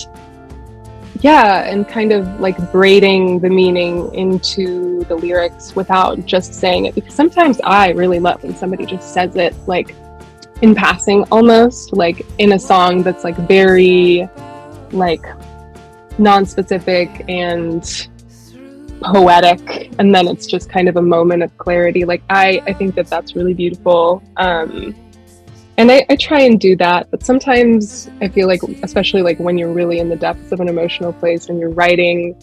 yeah, 1.21 1.63
and 1.63 1.87
kind 1.87 2.11
of 2.11 2.39
like 2.39 2.71
braiding 2.71 3.39
the 3.39 3.49
meaning 3.49 4.13
into 4.13 5.03
the 5.05 5.15
lyrics 5.15 5.75
without 5.75 6.23
just 6.25 6.53
saying 6.53 6.85
it. 6.85 6.95
Because 6.95 7.15
sometimes 7.15 7.59
I 7.63 7.89
really 7.91 8.19
love 8.19 8.43
when 8.43 8.55
somebody 8.55 8.85
just 8.85 9.13
says 9.13 9.35
it 9.35 9.55
like 9.67 9.95
in 10.61 10.73
passing 10.75 11.23
almost, 11.31 11.93
like 11.93 12.25
in 12.37 12.53
a 12.53 12.59
song 12.59 13.03
that's 13.03 13.23
like 13.23 13.37
very 13.47 14.27
like 14.91 15.25
non-specific 16.17 17.25
and 17.27 18.09
poetic 19.01 19.93
and 19.99 20.13
then 20.13 20.27
it's 20.27 20.47
just 20.47 20.69
kind 20.69 20.89
of 20.89 20.97
a 20.97 21.01
moment 21.01 21.43
of 21.43 21.55
clarity. 21.57 22.03
Like 22.05 22.23
i 22.29 22.61
i 22.65 22.73
think 22.73 22.95
that 22.95 23.07
that's 23.07 23.35
really 23.35 23.53
beautiful 23.53 24.23
um 24.37 24.95
and 25.77 25.91
I, 25.91 26.05
I 26.09 26.15
try 26.15 26.41
and 26.41 26.59
do 26.59 26.75
that 26.77 27.11
but 27.11 27.23
sometimes 27.23 28.09
i 28.21 28.27
feel 28.27 28.47
like 28.47 28.63
especially 28.81 29.21
like 29.21 29.39
when 29.39 29.57
you're 29.57 29.71
really 29.71 29.99
in 29.99 30.09
the 30.09 30.15
depths 30.15 30.51
of 30.51 30.59
an 30.59 30.67
emotional 30.67 31.13
place 31.13 31.49
and 31.49 31.59
you're 31.59 31.69
writing 31.69 32.35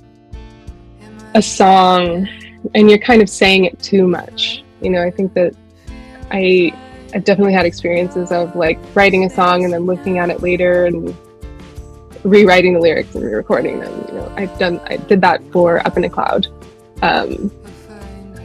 a 1.35 1.43
song 1.43 2.29
and 2.75 2.89
you're 2.89 3.01
kind 3.01 3.21
of 3.21 3.29
saying 3.29 3.65
it 3.65 3.77
too 3.81 4.07
much 4.07 4.63
you 4.81 4.91
know 4.91 5.03
i 5.03 5.11
think 5.11 5.35
that 5.35 5.53
i 6.31 6.73
i've 7.15 7.25
definitely 7.25 7.53
had 7.53 7.67
experiences 7.67 8.33
of 8.33 8.55
like 8.57 8.79
writing 8.95 9.25
a 9.25 9.31
song 9.31 9.65
and 9.65 9.73
then 9.73 9.87
looking 9.87 10.19
at 10.19 10.31
it 10.31 10.43
later 10.43 10.87
and 10.87 11.17
rewriting 12.25 12.75
the 12.75 12.81
lyrics 12.81 13.15
and 13.15 13.25
re-recording 13.25 13.81
them 13.81 14.05
you 14.09 14.15
know 14.15 14.33
i've 14.37 14.59
done 14.59 14.81
i 14.87 14.97
did 14.97 15.21
that 15.21 15.43
for 15.53 15.87
up 15.87 15.97
in 15.97 16.05
a 16.05 16.11
cloud 16.11 16.47
um, 17.03 17.51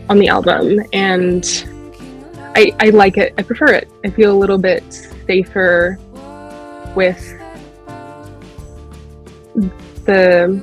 on 0.09 0.19
the 0.19 0.27
album 0.27 0.79
and 0.91 1.65
I, 2.55 2.75
I 2.79 2.89
like 2.89 3.17
it. 3.17 3.33
I 3.37 3.43
prefer 3.43 3.67
it. 3.67 3.87
I 4.03 4.09
feel 4.09 4.33
a 4.33 4.37
little 4.37 4.57
bit 4.57 4.83
safer 5.25 5.99
with 6.95 7.21
the 10.05 10.61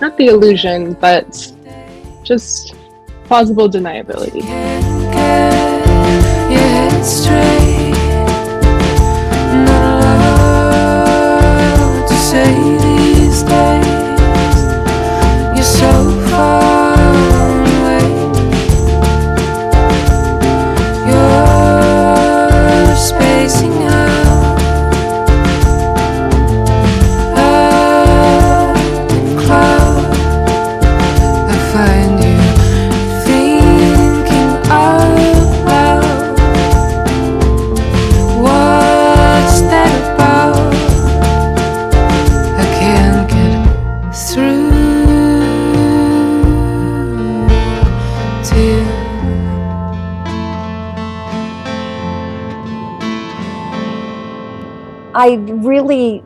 not 0.00 0.16
the 0.16 0.26
illusion, 0.26 0.94
but 0.94 1.52
just 2.24 2.74
plausible 3.24 3.68
deniability. 3.68 4.40
Straight. 7.02 7.59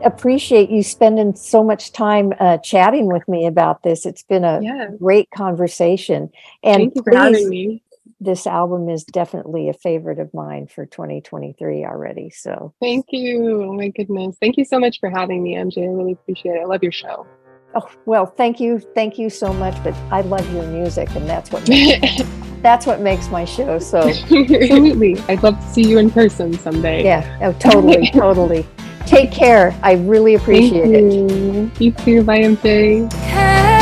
Appreciate 0.05 0.69
you 0.69 0.83
spending 0.83 1.35
so 1.35 1.63
much 1.63 1.91
time 1.91 2.31
uh, 2.39 2.57
chatting 2.59 3.07
with 3.07 3.27
me 3.27 3.45
about 3.45 3.83
this 3.83 4.05
it's 4.05 4.23
been 4.23 4.43
a 4.45 4.61
Yeah. 4.61 4.87
great 4.99 5.29
conversation 5.35 6.29
and 6.63 6.81
Thank 6.83 6.95
you 6.95 7.03
for 7.03 7.15
having 7.17 7.33
please, 7.33 7.49
me. 7.49 7.83
this 8.21 8.45
album 8.47 8.87
is 8.87 9.03
definitely 9.03 9.67
a 9.67 9.73
favorite 9.73 10.19
of 10.19 10.33
mine 10.33 10.67
for 10.67 10.85
2023 10.85 11.83
already 11.85 12.29
so 12.29 12.73
Thank 12.81 13.07
you. 13.09 13.63
Oh 13.63 13.73
my 13.73 13.89
goodness. 13.89 14.37
Thank 14.39 14.57
you 14.57 14.65
so 14.65 14.79
much 14.79 14.99
for 14.99 15.09
having 15.09 15.41
me, 15.43 15.55
MJ. 15.55 15.83
I 15.83 15.87
really 15.87 16.13
appreciate 16.13 16.55
it. 16.55 16.61
I 16.61 16.65
love 16.65 16.83
your 16.83 16.91
show. 16.91 17.27
Oh, 17.73 17.87
well, 18.05 18.25
thank 18.25 18.59
you. 18.59 18.79
Thank 18.95 19.17
you 19.17 19.29
so 19.29 19.51
much. 19.53 19.75
But 19.83 19.93
I 20.11 20.21
love 20.21 20.49
your 20.53 20.65
music 20.67 21.09
and 21.15 21.27
that's 21.27 21.51
what 21.51 21.67
makes, 21.67 22.21
that's 22.61 22.85
what 22.85 23.01
makes 23.01 23.29
my 23.29 23.43
show. 23.43 23.79
So 23.79 23.99
Absolutely. 24.07 25.17
I'd 25.27 25.43
love 25.43 25.59
to 25.59 25.73
see 25.73 25.81
you 25.89 25.97
in 25.97 26.09
person 26.11 26.53
someday. 26.59 27.03
yeah, 27.03 27.37
oh, 27.41 27.53
totally, 27.59 28.09
totally. 28.13 28.65
Take 29.05 29.31
care. 29.31 29.75
I 29.83 29.93
really 29.93 30.37
Thank 30.37 30.43
appreciate 30.43 30.91
it. 30.91 31.13
you. 31.13 31.71
You 31.79 31.91
too. 31.91 32.23
Bye, 32.23 32.39
MJ. 32.39 33.73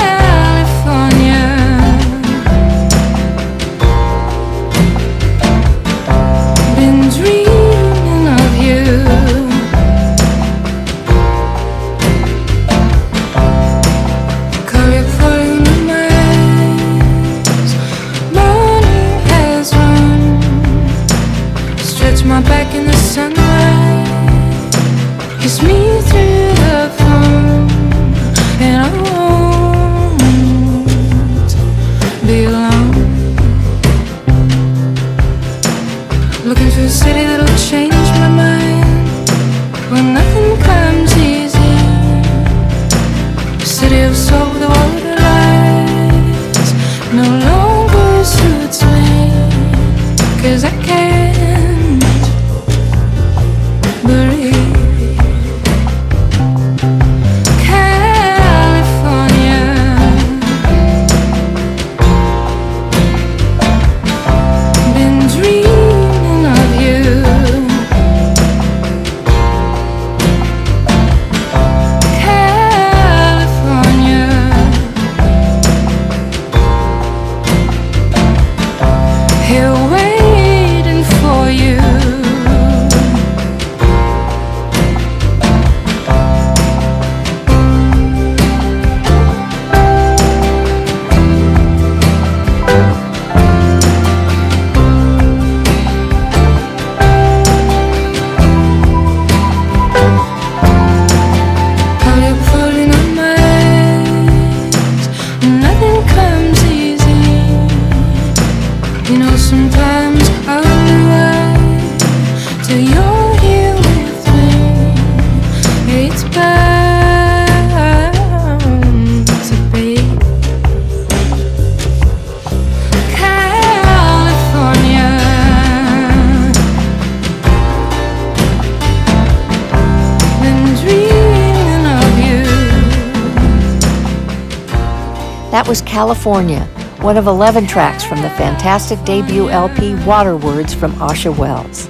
California, 136.04 136.66
one 137.00 137.16
of 137.16 137.28
11 137.28 137.66
tracks 137.66 138.04
from 138.04 138.22
the 138.22 138.30
fantastic 138.32 139.02
debut 139.06 139.48
LP 139.48 139.96
Water 140.04 140.36
Words 140.36 140.74
from 140.74 140.92
Asha 140.96 141.34
Wells. 141.34 141.86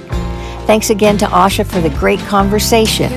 Thanks 0.68 0.90
again 0.90 1.18
to 1.18 1.26
Asha 1.26 1.66
for 1.66 1.80
the 1.80 1.90
great 1.98 2.20
conversation. 2.20 3.10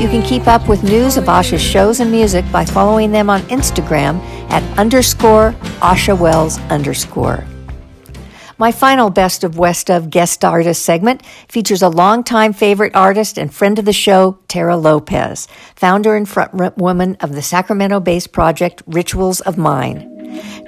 You 0.00 0.08
can 0.08 0.24
keep 0.24 0.48
up 0.48 0.68
with 0.68 0.82
news 0.82 1.16
of 1.16 1.26
Asha's 1.26 1.62
shows 1.62 2.00
and 2.00 2.10
music 2.10 2.44
by 2.50 2.64
following 2.64 3.12
them 3.12 3.30
on 3.30 3.42
Instagram 3.42 4.18
at 4.50 4.64
underscore 4.76 5.52
Asha 5.78 6.18
Wells 6.18 6.58
underscore. 6.62 7.44
My 8.58 8.72
final 8.72 9.10
Best 9.10 9.44
of 9.44 9.56
West 9.56 9.88
of 9.88 10.10
guest 10.10 10.44
artist 10.44 10.84
segment 10.84 11.24
features 11.48 11.82
a 11.82 11.88
longtime 11.88 12.54
favorite 12.54 12.96
artist 12.96 13.38
and 13.38 13.54
friend 13.54 13.78
of 13.78 13.84
the 13.84 13.92
show, 13.92 14.40
Terra 14.48 14.76
Lopez, 14.76 15.46
founder 15.76 16.16
and 16.16 16.26
frontwoman 16.26 17.22
of 17.22 17.36
the 17.36 17.42
Sacramento 17.42 18.00
based 18.00 18.32
project 18.32 18.82
Rituals 18.88 19.40
of 19.40 19.56
Mine. 19.56 20.13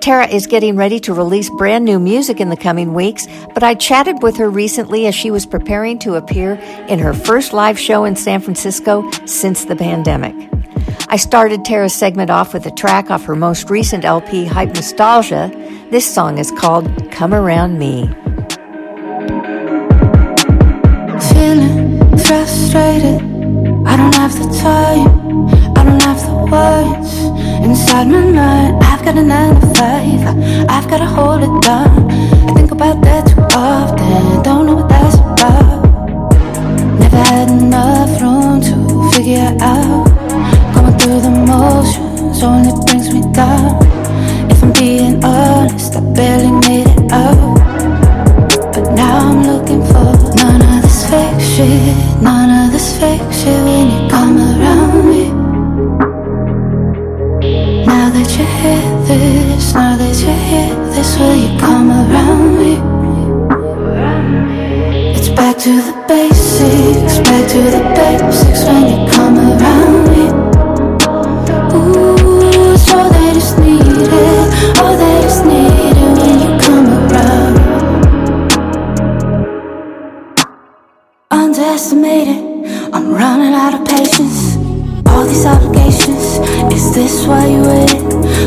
Terra 0.00 0.28
is 0.28 0.46
getting 0.46 0.76
ready 0.76 1.00
to 1.00 1.14
release 1.14 1.50
brand 1.50 1.84
new 1.84 1.98
music 1.98 2.40
in 2.40 2.48
the 2.48 2.56
coming 2.56 2.94
weeks, 2.94 3.26
but 3.54 3.62
I 3.62 3.74
chatted 3.74 4.22
with 4.22 4.36
her 4.36 4.48
recently 4.48 5.06
as 5.06 5.14
she 5.14 5.30
was 5.30 5.46
preparing 5.46 5.98
to 6.00 6.14
appear 6.14 6.54
in 6.88 6.98
her 6.98 7.12
first 7.12 7.52
live 7.52 7.78
show 7.78 8.04
in 8.04 8.16
San 8.16 8.40
Francisco 8.40 9.10
since 9.26 9.64
the 9.64 9.76
pandemic. 9.76 10.34
I 11.08 11.16
started 11.16 11.64
Terra's 11.64 11.94
segment 11.94 12.30
off 12.30 12.52
with 12.52 12.66
a 12.66 12.70
track 12.70 13.10
off 13.10 13.24
her 13.24 13.36
most 13.36 13.70
recent 13.70 14.04
LP, 14.04 14.44
Hype 14.44 14.74
Nostalgia. 14.74 15.50
This 15.90 16.12
song 16.12 16.38
is 16.38 16.50
called 16.52 16.86
Come 17.10 17.32
Around 17.32 17.78
Me. 17.78 18.08
Feeling 21.32 22.18
frustrated. 22.18 23.22
I 23.86 23.96
don't 23.96 24.14
have 24.14 24.34
the 24.38 24.58
time. 24.60 25.65
Have 26.16 26.28
the 26.28 26.36
words 26.50 27.12
inside 27.62 28.08
my 28.08 28.24
mind. 28.24 28.82
I've 28.82 29.04
got 29.04 29.18
a 29.18 29.22
nine 29.22 29.54
to 29.60 29.66
five. 29.76 30.22
I've 30.66 30.88
got 30.88 30.98
to 30.98 31.04
hold 31.04 31.42
it 31.42 31.62
down. 31.62 32.10
I 32.48 32.54
think 32.54 32.70
about 32.70 33.02
that 33.02 33.26
too 33.28 33.42
often. 33.52 34.42
Don't 34.42 34.64
know 34.66 34.76
what 34.76 34.88
that's 34.88 35.16
about. 35.16 35.84
Never 37.00 37.16
had 37.16 37.50
enough 37.50 38.22
room 38.22 38.62
to 38.62 39.10
figure 39.14 39.52
out. 39.60 40.06
Going 40.74 40.98
through 40.98 41.20
the 41.20 41.30
motions 41.52 42.42
only 42.42 42.72
brings 42.86 43.12
me 43.12 43.20
down. 43.32 43.76
If 44.50 44.62
I'm 44.62 44.72
being 44.72 45.22
honest, 45.22 45.96
I 45.96 46.00
barely 46.00 46.52
made 46.66 46.88
it 46.88 47.12
out. 47.12 47.58
But 48.72 48.90
now 48.94 49.18
I'm 49.32 49.42
looking 49.42 49.82
for 49.84 50.16
none 50.36 50.62
of 50.62 50.82
this 50.82 51.10
fake 51.10 51.40
shit, 51.40 52.22
none 52.22 52.66
of 52.66 52.72
this 52.72 52.98
fake 52.98 53.20
shit 53.30 53.60
when 53.64 53.90
you 53.90 54.08
come 54.08 54.38
around 54.38 55.10
me. 55.10 55.25
Now 57.86 58.10
that 58.10 58.28
you 58.36 58.44
hear 58.44 58.82
this, 59.06 59.72
now 59.72 59.96
that 59.96 60.16
you 60.18 60.32
hear 60.50 60.74
this, 60.90 61.16
will 61.18 61.36
you 61.36 61.56
come 61.58 61.88
around 61.90 62.58
me? 62.58 62.72
It's 65.14 65.28
back 65.28 65.56
to 65.58 65.70
the 65.70 65.94
basics, 66.08 67.18
back 67.20 67.48
to 67.50 67.62
the 67.62 67.82
basics 67.94 68.64
when 68.66 68.82
you 68.90 68.98
come 69.08 69.38
around 69.38 70.08
me. 70.10 70.24
Ooh, 71.76 72.74
it's 72.74 72.92
all 72.92 73.08
they 73.08 73.32
just 73.34 73.58
needed, 73.58 74.10
all 74.82 74.96
they 74.96 75.22
just 75.22 75.44
needed 75.44 76.10
when 76.18 76.36
you 76.42 76.50
come 76.66 76.88
around. 76.90 77.54
Underestimated, 81.30 82.40
I'm 82.92 83.12
running 83.12 83.54
out 83.54 83.74
of 83.74 83.86
patience. 83.86 84.65
All 85.08 85.24
these 85.26 85.46
obligations, 85.46 86.38
is 86.72 86.94
this 86.94 87.26
why 87.26 87.46
you 87.46 87.62
waited 87.62 88.02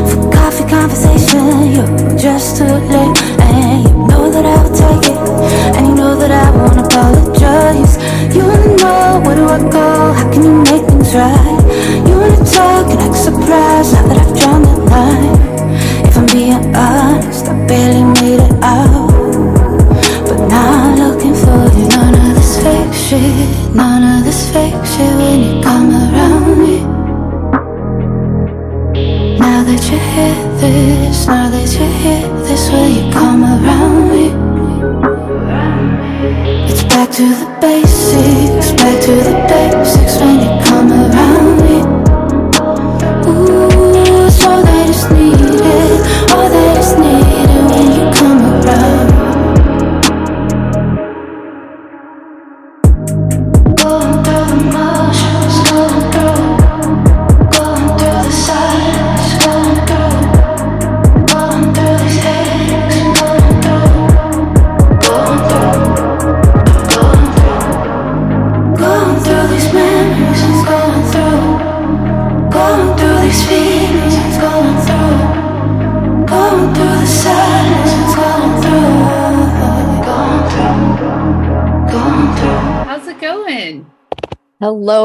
for 0.10 0.32
coffee 0.32 0.68
conversation? 0.70 1.72
You're 1.74 2.18
just 2.18 2.58
too 2.58 2.66
late, 2.66 3.18
and 3.40 3.84
you 3.84 3.94
know 4.08 4.30
that 4.32 4.46
I 4.46 4.64
will 4.64 4.76
take 4.76 5.12
it, 5.12 5.18
and 5.76 5.88
you 5.88 5.96
know 5.96 6.16
that 6.20 6.32
I 6.32 6.50
won't 6.56 6.80
apologize. 6.86 7.98
You 8.36 8.44
wanna 8.44 8.76
know 8.78 9.22
where 9.26 9.36
do 9.36 9.46
I 9.46 9.60
go? 9.70 10.14
How 10.14 10.32
can 10.32 10.44
you 10.44 10.56
make 10.70 10.86
things 10.88 11.14
right? 11.16 11.62
You 12.08 12.16
wanna 12.22 12.46
talk 12.46 12.86
and 12.92 13.00
act 13.02 13.18
surprised 13.18 13.94
now 13.94 14.08
that 14.08 14.18
I've 14.24 14.34
drawn 14.40 14.62
the 14.62 14.76
line. 14.94 15.38
If 16.08 16.18
I'm 16.18 16.26
being 16.28 16.76
honest, 16.76 17.48
I 17.48 17.54
barely 17.68 18.04
made 18.22 18.40
it 18.40 18.64
out. 18.64 19.09
Shit, 23.10 23.76
none 23.76 24.04
of 24.04 24.24
this 24.24 24.52
fake 24.54 24.86
shit 24.86 25.12
when 25.18 25.40
you 25.42 25.64
come 25.64 25.90
around 25.90 26.60
me. 26.60 26.78
Now 29.40 29.64
that 29.64 29.82
you 29.90 29.98
hear 30.14 30.36
this, 30.62 31.26
now 31.26 31.50
that 31.50 31.70
you 31.74 31.88
hear 32.02 32.28
this, 32.46 32.70
will 32.70 32.88
you 32.88 33.12
come 33.12 33.44
around 33.44 34.10
me? 34.12 34.26
It's 36.70 36.84
back 36.84 37.10
to 37.18 37.26
the 37.42 37.50
basics, 37.60 38.72
back 38.74 39.02
to 39.06 39.14
the 39.28 39.36
basics 39.50 40.20
when 40.22 40.36
you 40.42 40.66
come 40.66 40.92
around 40.92 41.39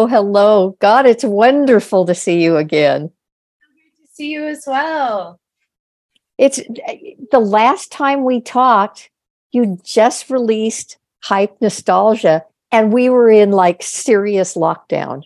Hello, 0.06 0.22
hello. 0.22 0.76
God, 0.80 1.06
it's 1.06 1.24
wonderful 1.24 2.04
to 2.04 2.14
see 2.14 2.42
you 2.42 2.58
again. 2.58 3.04
Good 3.06 4.02
To 4.02 4.12
see 4.12 4.32
you 4.32 4.44
as 4.44 4.64
well. 4.66 5.40
It's 6.36 6.60
the 7.30 7.38
last 7.38 7.90
time 7.90 8.24
we 8.24 8.42
talked, 8.42 9.08
you 9.52 9.78
just 9.82 10.28
released 10.28 10.98
Hype 11.22 11.56
Nostalgia, 11.62 12.44
and 12.70 12.92
we 12.92 13.08
were 13.08 13.30
in 13.30 13.52
like 13.52 13.82
serious 13.82 14.56
lockdown. 14.56 15.22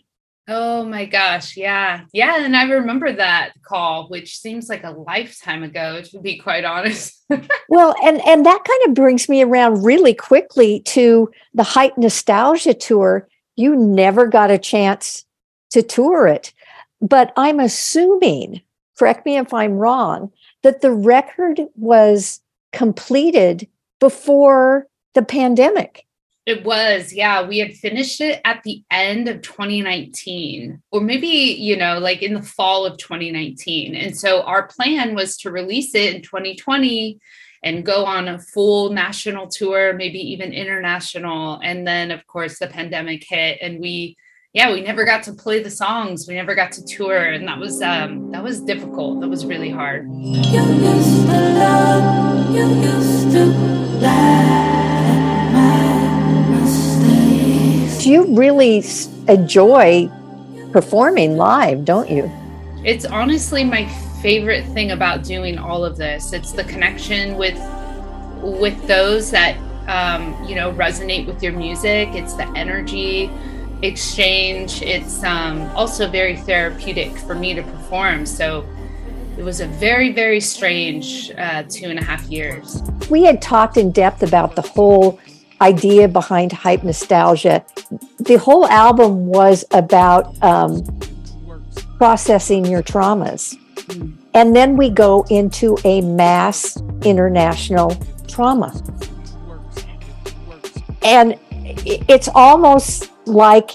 Oh 0.47 0.85
my 0.85 1.07
gosh. 1.07 1.57
Yeah. 1.57 2.03
Yeah. 2.13 2.37
And 2.39 2.57
I 2.57 2.63
remember 2.71 3.13
that 3.13 3.55
call, 3.63 4.07
which 4.09 4.39
seems 4.39 4.69
like 4.69 4.85
a 4.85 4.93
lifetime 4.93 5.65
ago, 5.65 6.03
to 6.03 6.21
be 6.21 6.39
quite 6.39 6.65
honest. 6.65 7.17
Well, 7.69 7.95
and 8.03 8.23
and 8.27 8.47
that 8.47 8.65
kind 8.65 8.81
of 8.87 8.95
brings 8.95 9.29
me 9.29 9.43
around 9.43 9.85
really 9.85 10.15
quickly 10.15 10.81
to 10.87 11.31
the 11.53 11.65
Hype 11.65 11.99
Nostalgia 11.99 12.73
tour. 12.73 13.29
You 13.59 13.75
never 13.75 14.29
got 14.29 14.53
a 14.53 14.57
chance 14.57 15.25
to 15.71 15.83
tour 15.83 16.29
it, 16.29 16.55
but 17.01 17.33
I'm 17.37 17.59
assuming, 17.59 18.63
correct 18.97 19.27
me 19.27 19.37
if 19.37 19.53
I'm 19.53 19.73
wrong, 19.73 20.31
that 20.63 20.81
the 20.81 20.93
record 20.93 21.63
was 21.75 22.41
completed 22.73 23.67
before 23.99 24.87
the 25.15 25.23
pandemic. 25.23 26.07
It 26.47 26.65
was, 26.65 27.13
yeah. 27.13 27.45
We 27.47 27.59
had 27.59 27.75
finished 27.75 28.21
it 28.21 28.41
at 28.45 28.63
the 28.63 28.85
end 28.93 29.29
of 29.29 29.43
2019, 29.43 30.81
or 30.93 31.01
maybe, 31.01 31.27
you 31.27 31.77
know, 31.77 31.99
like 31.99 32.23
in 32.23 32.35
the 32.35 32.43
fall 32.43 32.87
of 32.87 32.97
2019. 32.99 33.97
And 33.97 34.17
so 34.17 34.43
our 34.43 34.69
plan 34.69 35.17
was 35.17 35.37
to 35.39 35.51
release 35.51 35.97
it 35.97 36.15
in 36.15 36.23
2020 36.23 37.19
and 37.63 37.85
go 37.85 38.05
on 38.05 38.29
a 38.29 38.39
full 38.39 38.91
national 38.91 39.49
tour, 39.49 39.93
maybe 39.93 40.19
even 40.19 40.53
international. 40.53 41.61
And 41.63 41.87
then, 41.87 42.11
of 42.11 42.27
course, 42.27 42.59
the 42.59 42.69
pandemic 42.69 43.25
hit, 43.29 43.59
and 43.61 43.81
we, 43.81 44.17
yeah, 44.53 44.73
we 44.73 44.81
never 44.81 45.05
got 45.05 45.23
to 45.25 45.33
play 45.33 45.63
the 45.63 45.71
songs. 45.71 46.27
We 46.27 46.35
never 46.35 46.55
got 46.55 46.73
to 46.73 46.85
tour, 46.85 47.19
and 47.19 47.47
that 47.47 47.59
was 47.59 47.83
um, 47.83 48.31
that 48.33 48.43
was 48.43 48.61
difficult. 48.61 49.21
That 49.21 49.29
was 49.29 49.45
really 49.45 49.71
hard. 49.71 50.09
You 50.09 50.41
used 50.41 51.27
to 51.27 51.41
love, 51.59 52.55
you 52.55 52.67
used 52.67 53.31
to 53.33 53.45
laugh 54.01 55.05
at 55.05 55.53
my 55.53 56.61
mistakes. 56.61 58.07
You 58.07 58.25
really 58.35 58.83
enjoy 59.29 60.11
performing 60.73 61.37
live, 61.37 61.85
don't 61.85 62.11
you? 62.11 62.31
It's 62.85 63.05
honestly 63.05 63.65
my 63.65 63.85
favorite 64.20 64.65
thing 64.66 64.90
about 64.90 65.24
doing 65.24 65.59
all 65.59 65.85
of 65.85 65.97
this. 65.97 66.32
It's 66.32 66.53
the 66.53 66.65
connection 66.65 67.36
with 67.36 67.59
with 68.43 68.86
those 68.86 69.31
that 69.31 69.57
um, 69.89 70.36
you 70.49 70.55
know 70.55 70.73
resonate 70.73 71.27
with 71.27 71.43
your 71.43 71.53
music. 71.53 72.09
It's 72.12 72.35
the 72.35 72.47
energy 72.57 73.31
exchange. 73.82 74.82
It's 74.82 75.23
um, 75.23 75.62
also 75.77 76.09
very 76.09 76.36
therapeutic 76.36 77.16
for 77.16 77.35
me 77.35 77.55
to 77.55 77.62
perform. 77.62 78.27
So 78.27 78.66
it 79.36 79.43
was 79.43 79.61
a 79.61 79.66
very 79.66 80.12
very 80.12 80.40
strange 80.40 81.31
uh, 81.39 81.65
two 81.69 81.86
and 81.86 81.99
a 81.99 82.05
half 82.05 82.24
years. 82.24 82.82
We 83.11 83.24
had 83.24 83.40
talked 83.40 83.77
in 83.77 83.93
depth 83.93 84.23
about 84.23 84.57
the 84.57 84.62
whole 84.62 85.19
idea 85.61 86.09
behind 86.09 86.53
hype 86.53 86.85
nostalgia. 86.85 87.65
The 88.19 88.36
whole 88.36 88.66
album 88.66 89.27
was 89.27 89.65
about 89.70 90.40
um, 90.43 90.85
processing 91.99 92.65
your 92.65 92.82
traumas. 92.82 93.57
And 94.35 94.55
then 94.55 94.77
we 94.77 94.90
go 94.90 95.24
into 95.31 95.78
a 95.85 96.01
mass 96.01 96.81
international 97.02 97.97
trauma. 98.27 98.73
And 101.02 101.39
it's 101.85 102.28
almost 102.28 103.10
like 103.27 103.70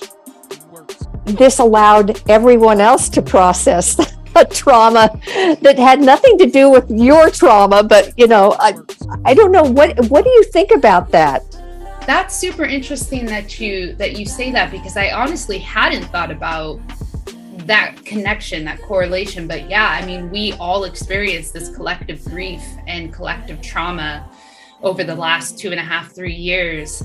this 1.25 1.59
allowed 1.59 2.21
everyone 2.29 2.81
else 2.81 3.09
to 3.09 3.21
process 3.21 3.97
a 4.35 4.45
trauma 4.45 5.09
that 5.61 5.75
had 5.77 6.01
nothing 6.01 6.37
to 6.37 6.45
do 6.47 6.69
with 6.69 6.89
your 6.89 7.29
trauma 7.29 7.83
but 7.83 8.11
you 8.17 8.27
know 8.27 8.55
i 8.59 8.73
i 9.25 9.33
don't 9.33 9.51
know 9.51 9.63
what 9.63 9.97
what 10.09 10.23
do 10.23 10.29
you 10.31 10.43
think 10.45 10.71
about 10.71 11.11
that 11.11 11.43
That's 12.05 12.35
super 12.35 12.65
interesting 12.65 13.25
that 13.27 13.59
you 13.59 13.93
that 13.95 14.19
you 14.19 14.25
say 14.25 14.51
that 14.51 14.71
because 14.71 14.97
I 14.97 15.11
honestly 15.11 15.57
hadn't 15.57 16.03
thought 16.05 16.31
about 16.31 16.81
that 17.67 18.03
connection, 18.05 18.63
that 18.65 18.81
correlation. 18.81 19.47
But 19.47 19.69
yeah, 19.69 19.97
I 19.99 20.05
mean, 20.05 20.29
we 20.29 20.53
all 20.53 20.83
experienced 20.83 21.53
this 21.53 21.69
collective 21.75 22.23
grief 22.25 22.63
and 22.87 23.13
collective 23.13 23.61
trauma 23.61 24.29
over 24.81 25.03
the 25.03 25.15
last 25.15 25.57
two 25.57 25.71
and 25.71 25.79
a 25.79 25.83
half, 25.83 26.11
three 26.11 26.35
years. 26.35 27.03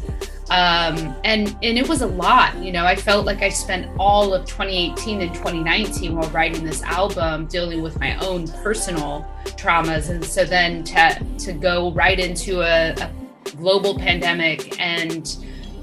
Um, 0.51 1.15
and 1.25 1.57
and 1.63 1.79
it 1.79 1.89
was 1.89 2.01
a 2.01 2.07
lot, 2.07 2.57
you 2.57 2.73
know. 2.73 2.85
I 2.85 2.97
felt 2.97 3.27
like 3.27 3.43
I 3.43 3.51
spent 3.51 3.87
all 3.99 4.33
of 4.33 4.47
2018 4.47 5.21
and 5.21 5.35
2019 5.35 6.17
while 6.17 6.29
writing 6.31 6.65
this 6.65 6.83
album 6.83 7.47
dealing 7.47 7.83
with 7.83 8.01
my 8.01 8.17
own 8.27 8.49
personal 8.49 9.31
traumas, 9.45 10.09
and 10.09 10.25
so 10.25 10.45
then 10.45 10.85
to 10.85 11.25
to 11.39 11.53
go 11.53 11.93
right 11.93 12.19
into 12.19 12.63
a, 12.63 12.93
a 12.93 13.11
global 13.57 13.99
pandemic 13.99 14.81
and 14.81 15.37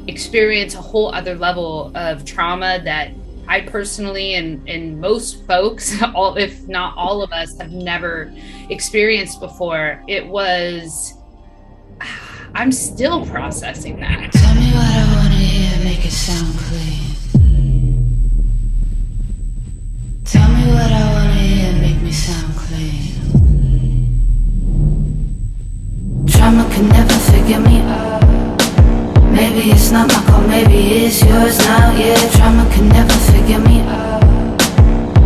experience 0.07 0.73
a 0.73 0.81
whole 0.81 1.13
other 1.13 1.35
level 1.35 1.91
of 1.95 2.25
trauma 2.25 2.81
that 2.83 3.11
I 3.47 3.61
personally 3.61 4.35
and 4.35 4.67
and 4.67 4.99
most 4.99 5.45
folks, 5.45 6.01
all 6.15 6.35
if 6.37 6.67
not 6.67 6.97
all 6.97 7.21
of 7.21 7.31
us, 7.31 7.57
have 7.59 7.71
never 7.71 8.33
experienced 8.69 9.39
before. 9.39 10.03
It 10.07 10.27
was. 10.27 11.13
I'm 12.55 12.71
still 12.71 13.25
processing 13.25 13.99
that. 13.99 14.31
Tell 14.31 14.55
me 14.55 14.71
what 14.71 14.85
I 14.85 15.15
wanna 15.15 15.35
hear, 15.35 15.83
make 15.83 16.05
it 16.05 16.11
sound 16.11 16.57
clean. 16.57 17.01
Tell 20.23 20.49
me 20.49 20.65
what 20.71 20.89
I 20.89 21.13
wanna 21.13 21.33
hear, 21.33 21.73
make 21.81 22.01
me 22.01 22.13
sound 22.13 22.55
clean. 22.55 23.11
Trauma 26.27 26.63
can 26.73 26.87
never 26.87 27.13
figure 27.13 27.59
me 27.59 27.81
out. 27.81 28.24
Maybe 29.55 29.71
it's 29.71 29.89
not 29.89 30.09
my 30.09 30.21
call, 30.27 30.41
maybe 30.41 31.05
it's 31.05 31.23
yours 31.23 31.57
now. 31.59 31.95
Yeah, 31.95 32.19
trauma 32.35 32.67
can 32.75 32.89
never 32.89 33.13
figure 33.31 33.59
me 33.59 33.79
out. 33.87 34.19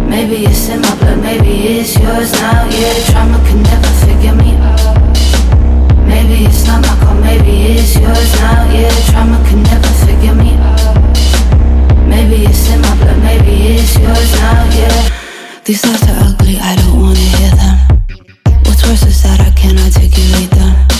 Maybe 0.08 0.46
it's 0.46 0.70
in 0.70 0.82
my 0.82 0.96
blood, 1.00 1.18
maybe 1.24 1.82
it's 1.82 1.98
yours 1.98 2.32
now. 2.34 2.70
Yeah, 2.70 2.94
trauma 3.10 3.42
can 3.50 3.64
never 3.64 3.90
figure 4.06 4.36
me 4.38 4.54
out. 4.62 5.02
Maybe 6.06 6.46
it's 6.46 6.64
not 6.68 6.86
my 6.86 6.94
call, 7.02 7.16
maybe 7.16 7.74
it's 7.74 7.96
yours 7.98 8.32
now. 8.38 8.70
Yeah, 8.70 8.94
trauma 9.10 9.42
can 9.50 9.64
never 9.64 9.94
figure 10.06 10.36
me 10.36 10.54
out. 10.62 10.94
Maybe 12.06 12.46
it's 12.46 12.70
in 12.70 12.82
my 12.82 12.96
blood, 13.02 13.18
maybe 13.24 13.82
it's 13.82 13.98
yours 13.98 14.32
now. 14.38 14.70
Yeah. 14.78 15.10
These 15.66 15.82
thoughts 15.82 16.06
are 16.06 16.30
ugly, 16.30 16.60
I 16.62 16.76
don't 16.76 17.02
wanna 17.02 17.18
hear 17.18 17.50
them. 17.58 17.78
What's 18.62 18.86
worse 18.86 19.02
is 19.10 19.24
that 19.24 19.42
I 19.42 19.50
can't 19.58 19.80
articulate 19.80 20.52
them. 20.52 20.99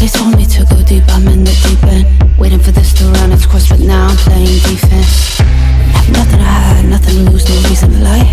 They 0.00 0.08
told 0.08 0.34
me 0.34 0.46
to 0.46 0.64
go 0.64 0.80
deep, 0.82 1.04
I'm 1.08 1.28
in 1.28 1.44
the 1.44 1.52
deep 1.60 1.84
end. 1.84 2.08
Waiting 2.38 2.58
for 2.58 2.72
this 2.72 2.94
to 2.94 3.04
run 3.20 3.32
its 3.32 3.44
course, 3.44 3.68
but 3.68 3.80
now 3.80 4.08
I'm 4.08 4.16
playing 4.16 4.56
defense. 4.64 5.36
Have 5.36 6.08
nothing 6.16 6.40
to 6.40 6.48
hide, 6.48 6.88
nothing 6.88 7.20
to 7.20 7.30
lose, 7.30 7.44
no 7.44 7.68
reason 7.68 7.92
to 7.92 8.00
lie. 8.00 8.24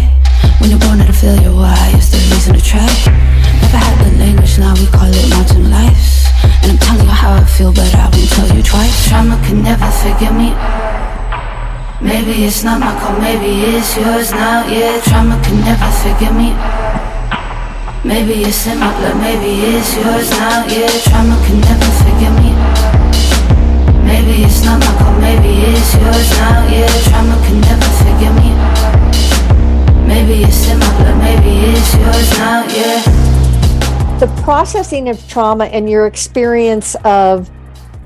When 0.64 0.70
you're 0.72 0.80
born 0.80 1.02
at 1.02 1.10
a 1.10 1.14
failure, 1.14 1.52
why 1.52 1.76
is 1.92 2.08
there 2.08 2.24
reason 2.32 2.56
to 2.56 2.64
try? 2.64 2.88
Never 3.60 3.84
had 3.84 4.00
the 4.00 4.16
language, 4.16 4.58
now 4.58 4.80
we 4.80 4.88
call 4.88 5.12
it 5.12 5.28
mountain 5.28 5.68
life. 5.70 6.32
And 6.64 6.72
I'm 6.72 6.80
telling 6.80 7.04
you 7.04 7.12
how 7.12 7.36
I 7.36 7.44
feel, 7.44 7.74
but 7.76 7.92
I 7.94 8.08
won't 8.16 8.32
tell 8.32 8.48
you 8.56 8.64
twice. 8.64 9.10
Trauma 9.12 9.36
can 9.44 9.62
never 9.62 9.92
figure 10.00 10.32
me. 10.32 10.56
Maybe 12.00 12.48
it's 12.48 12.64
not 12.64 12.80
my 12.80 12.96
call, 12.96 13.20
maybe 13.20 13.76
it's 13.76 13.92
yours 14.00 14.32
now. 14.32 14.64
Yeah, 14.72 15.04
trauma 15.04 15.36
can 15.44 15.60
never 15.68 15.92
figure 16.00 16.32
me 16.32 16.56
out. 16.56 17.17
Maybe 18.04 18.44
it's 18.44 18.66
in 18.68 18.80
my 18.80 18.92
blood, 19.00 19.18
maybe 19.18 19.60
it's 19.76 19.96
yours 19.96 20.30
now. 20.32 20.66
Yeah, 20.68 20.88
trauma 21.10 21.36
can 21.46 21.60
never 21.62 21.92
figure 22.04 22.34
me 22.40 22.52
out. 22.54 24.04
Maybe 24.06 24.44
it's 24.44 24.64
not 24.64 24.80
my 24.80 24.94
call, 24.98 25.14
maybe 25.20 25.50
it's 25.66 25.94
yours 25.96 26.30
now. 26.38 26.68
Yeah, 26.68 26.88
trauma 27.10 27.36
can 27.46 27.60
never 27.62 27.90
figure 28.04 28.34
me 28.40 28.54
out. 28.54 30.08
Maybe 30.08 30.44
it's 30.44 30.70
in 30.70 30.80
my 30.80 30.90
blood, 30.98 31.18
maybe 31.18 31.74
it's 31.76 31.94
yours 31.96 32.30
now. 32.38 32.66
Yeah. 32.70 34.18
the 34.20 34.28
processing 34.42 35.10
of 35.10 35.28
trauma 35.28 35.66
and 35.66 35.90
your 35.90 36.08
experience 36.08 36.96
of 37.04 37.50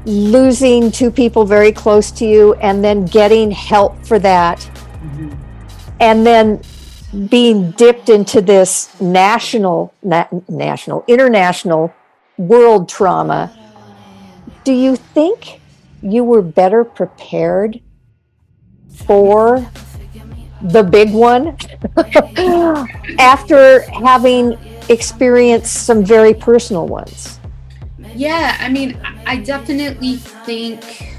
losing 0.05 0.91
two 0.91 1.09
people 1.11 1.45
very 1.45 1.71
close 1.71 2.11
to 2.11 2.25
you 2.25 2.53
and 2.55 2.83
then 2.83 3.05
getting 3.05 3.51
help 3.51 4.03
for 4.05 4.19
that 4.19 4.59
mm-hmm. 4.59 5.29
and 5.99 6.25
then 6.25 6.59
being 7.29 7.71
dipped 7.71 8.09
into 8.09 8.41
this 8.41 8.99
national 9.01 9.93
na- 10.01 10.27
national 10.47 11.03
international 11.07 11.93
world 12.37 12.87
trauma 12.87 13.51
do 14.63 14.73
you 14.73 14.95
think 14.95 15.59
you 16.01 16.23
were 16.23 16.41
better 16.41 16.83
prepared 16.83 17.79
for 18.89 19.65
the 20.61 20.83
big 20.83 21.11
one? 21.11 21.57
After 23.19 23.81
having 24.03 24.57
experienced 24.89 25.85
some 25.85 26.03
very 26.03 26.33
personal 26.33 26.87
ones? 26.87 27.39
Yeah, 28.13 28.57
I 28.59 28.69
mean, 28.69 28.99
I- 29.03 29.33
I 29.33 29.37
definitely 29.37 30.17
think 30.17 31.15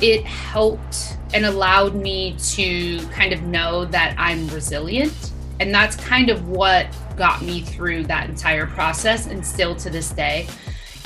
it 0.00 0.24
helped 0.24 1.16
and 1.34 1.44
allowed 1.44 1.96
me 1.96 2.36
to 2.38 3.04
kind 3.08 3.32
of 3.32 3.42
know 3.42 3.84
that 3.86 4.14
I'm 4.16 4.46
resilient. 4.48 5.32
And 5.58 5.74
that's 5.74 5.96
kind 5.96 6.30
of 6.30 6.48
what 6.48 6.86
got 7.16 7.42
me 7.42 7.60
through 7.60 8.04
that 8.04 8.28
entire 8.28 8.66
process 8.66 9.26
and 9.26 9.44
still 9.44 9.74
to 9.76 9.90
this 9.90 10.10
day. 10.10 10.46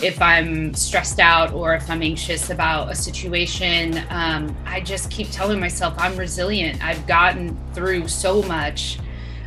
If 0.03 0.21
I'm 0.23 0.75
stressed 0.75 1.19
out 1.19 1.53
or 1.53 1.75
if 1.75 1.91
I'm 1.91 2.03
anxious 2.03 2.51
about 2.51 2.93
a 2.93 2.95
situation, 2.95 4.05
um, 4.11 4.55
I 4.65 4.81
just 4.81 5.11
keep 5.11 5.31
telling 5.31 5.59
myself 5.59 5.95
I'm 5.97 6.17
resilient. 6.17 6.85
I've 6.85 7.05
gotten 7.07 7.59
through 7.73 8.07
so 8.09 8.43
much. 8.43 8.99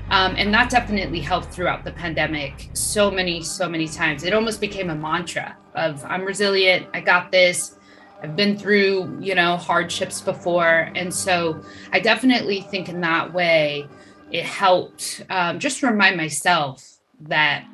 Um, 0.10 0.36
and 0.36 0.54
that 0.54 0.70
definitely 0.70 1.22
helped 1.22 1.54
throughout 1.54 1.86
the 1.86 1.92
pandemic 1.92 2.70
so 2.74 3.10
many, 3.10 3.42
so 3.44 3.70
many 3.70 3.88
times. 3.88 4.24
It 4.24 4.34
almost 4.34 4.60
became 4.60 4.90
a 4.90 4.96
mantra 4.96 5.56
of 5.76 6.04
I'm 6.06 6.26
resilient, 6.26 6.88
I 6.94 7.02
got 7.02 7.32
this. 7.32 7.78
I've 8.24 8.36
been 8.36 8.58
through, 8.58 9.18
you 9.20 9.36
know, 9.36 9.58
hardships 9.58 10.22
before. 10.22 10.92
And 10.96 11.14
so 11.14 11.62
I 11.92 12.00
definitely 12.00 12.62
think 12.62 12.90
in 12.90 13.02
that 13.02 13.34
way, 13.34 13.88
it 14.32 14.46
helped 14.46 15.26
um, 15.30 15.60
just 15.60 15.84
remind 15.84 16.18
myself 16.18 16.98
that 17.22 17.66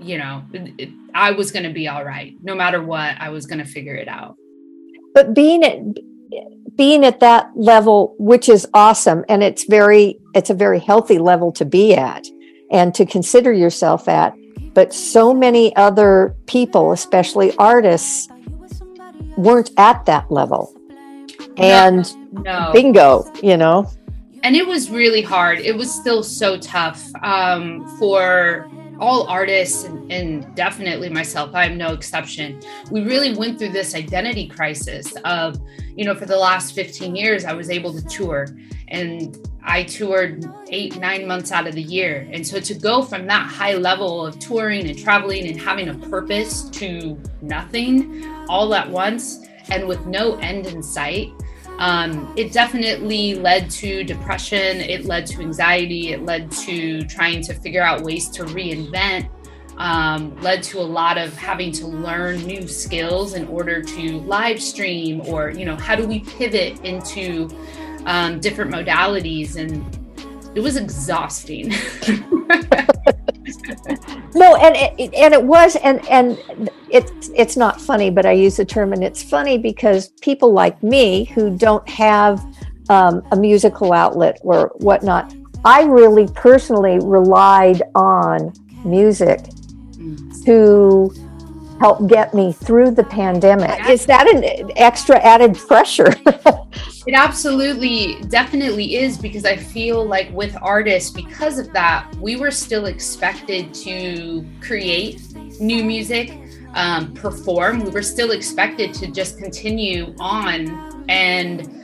you 0.00 0.18
know, 0.18 0.44
it, 0.52 0.74
it, 0.78 0.90
I 1.14 1.30
was 1.32 1.50
going 1.50 1.64
to 1.64 1.72
be 1.72 1.88
all 1.88 2.04
right. 2.04 2.34
No 2.42 2.54
matter 2.54 2.82
what, 2.82 3.16
I 3.18 3.30
was 3.30 3.46
going 3.46 3.58
to 3.58 3.64
figure 3.64 3.94
it 3.94 4.08
out. 4.08 4.36
But 5.14 5.34
being 5.34 5.64
at 5.64 5.78
being 6.76 7.04
at 7.04 7.20
that 7.20 7.50
level, 7.54 8.14
which 8.18 8.48
is 8.48 8.66
awesome, 8.74 9.24
and 9.28 9.42
it's 9.42 9.64
very 9.64 10.18
it's 10.34 10.50
a 10.50 10.54
very 10.54 10.78
healthy 10.78 11.18
level 11.18 11.52
to 11.52 11.64
be 11.64 11.94
at 11.94 12.26
and 12.70 12.94
to 12.94 13.06
consider 13.06 13.52
yourself 13.52 14.08
at. 14.08 14.34
But 14.74 14.92
so 14.92 15.32
many 15.32 15.74
other 15.76 16.36
people, 16.46 16.92
especially 16.92 17.56
artists, 17.56 18.28
weren't 19.36 19.70
at 19.76 20.04
that 20.06 20.30
level. 20.30 20.72
And 21.56 22.04
No. 22.44 22.70
bingo, 22.72 23.24
you 23.42 23.56
know. 23.56 23.88
and 24.42 24.54
it 24.54 24.66
was 24.66 24.90
really 24.90 25.22
hard 25.22 25.58
it 25.58 25.74
was 25.76 25.90
still 25.92 26.22
so 26.22 26.56
tough 26.58 27.02
um, 27.22 27.84
for 27.98 28.68
all 29.00 29.26
artists 29.26 29.84
and, 29.84 30.12
and 30.12 30.54
definitely 30.54 31.08
myself 31.08 31.50
i'm 31.54 31.76
no 31.76 31.92
exception 31.92 32.60
we 32.90 33.00
really 33.02 33.34
went 33.34 33.58
through 33.58 33.70
this 33.72 33.94
identity 33.94 34.46
crisis 34.46 35.12
of 35.24 35.58
you 35.96 36.04
know 36.04 36.14
for 36.14 36.26
the 36.26 36.36
last 36.36 36.74
15 36.74 37.16
years 37.16 37.44
i 37.44 37.52
was 37.52 37.68
able 37.70 37.92
to 37.92 38.02
tour 38.06 38.46
and 38.88 39.38
i 39.66 39.82
toured 39.82 40.44
eight 40.70 40.98
nine 40.98 41.26
months 41.26 41.52
out 41.52 41.66
of 41.66 41.74
the 41.74 41.82
year. 41.82 42.28
And 42.32 42.46
so 42.46 42.60
to 42.60 42.74
go 42.74 43.02
from 43.02 43.26
that 43.26 43.46
high 43.46 43.74
level 43.74 44.24
of 44.24 44.38
touring 44.38 44.88
and 44.88 44.98
traveling 44.98 45.46
and 45.46 45.60
having 45.60 45.88
a 45.88 45.94
purpose 46.08 46.68
to 46.70 47.20
nothing 47.42 48.24
all 48.48 48.74
at 48.74 48.88
once 48.88 49.40
and 49.68 49.86
with 49.86 50.06
no 50.06 50.36
end 50.36 50.66
in 50.66 50.82
sight 50.82 51.32
um, 51.78 52.32
it 52.36 52.52
definitely 52.52 53.34
led 53.34 53.70
to 53.70 54.02
depression 54.04 54.80
it 54.80 55.04
led 55.04 55.26
to 55.26 55.40
anxiety 55.40 56.12
it 56.12 56.24
led 56.24 56.50
to 56.50 57.02
trying 57.02 57.42
to 57.42 57.54
figure 57.54 57.82
out 57.82 58.02
ways 58.02 58.28
to 58.30 58.44
reinvent 58.44 59.28
um, 59.76 60.34
led 60.40 60.62
to 60.62 60.78
a 60.78 60.82
lot 60.82 61.18
of 61.18 61.34
having 61.36 61.70
to 61.72 61.86
learn 61.86 62.38
new 62.46 62.66
skills 62.66 63.34
in 63.34 63.46
order 63.48 63.82
to 63.82 64.20
live 64.20 64.62
stream 64.62 65.20
or 65.26 65.50
you 65.50 65.64
know 65.64 65.76
how 65.76 65.94
do 65.94 66.06
we 66.06 66.20
pivot 66.20 66.80
into 66.80 67.48
um, 68.06 68.40
different 68.40 68.72
modalities 68.72 69.56
and 69.56 69.84
it 70.56 70.60
was 70.60 70.76
exhausting. 70.76 71.72
No, 74.34 74.54
and 74.56 74.76
it, 74.76 75.14
and 75.14 75.32
it 75.32 75.42
was, 75.42 75.76
and 75.76 76.06
and 76.08 76.38
it's 76.90 77.30
it's 77.34 77.56
not 77.56 77.80
funny, 77.80 78.10
but 78.10 78.26
I 78.26 78.32
use 78.32 78.58
the 78.58 78.66
term, 78.66 78.92
and 78.92 79.02
it's 79.02 79.22
funny 79.22 79.56
because 79.56 80.08
people 80.20 80.52
like 80.52 80.82
me 80.82 81.24
who 81.24 81.56
don't 81.56 81.88
have 81.88 82.44
um, 82.90 83.22
a 83.32 83.36
musical 83.36 83.94
outlet 83.94 84.38
or 84.42 84.72
whatnot, 84.76 85.34
I 85.64 85.84
really 85.84 86.28
personally 86.34 86.98
relied 87.02 87.82
on 87.94 88.52
music 88.84 89.40
to 90.44 91.14
help 91.80 92.08
get 92.08 92.34
me 92.34 92.52
through 92.52 92.92
the 92.92 93.04
pandemic. 93.04 93.88
Is 93.88 94.06
that 94.06 94.28
an 94.28 94.70
extra 94.76 95.18
added 95.18 95.56
pressure? 95.56 96.14
It 97.06 97.14
absolutely, 97.14 98.20
definitely 98.30 98.96
is 98.96 99.16
because 99.16 99.44
I 99.44 99.56
feel 99.56 100.04
like 100.04 100.28
with 100.32 100.56
artists, 100.60 101.08
because 101.08 101.60
of 101.60 101.72
that, 101.72 102.12
we 102.16 102.34
were 102.34 102.50
still 102.50 102.86
expected 102.86 103.72
to 103.74 104.44
create 104.60 105.22
new 105.60 105.84
music, 105.84 106.36
um, 106.74 107.14
perform. 107.14 107.84
We 107.84 107.90
were 107.90 108.02
still 108.02 108.32
expected 108.32 108.92
to 108.94 109.06
just 109.06 109.38
continue 109.38 110.16
on. 110.18 111.04
And 111.08 111.80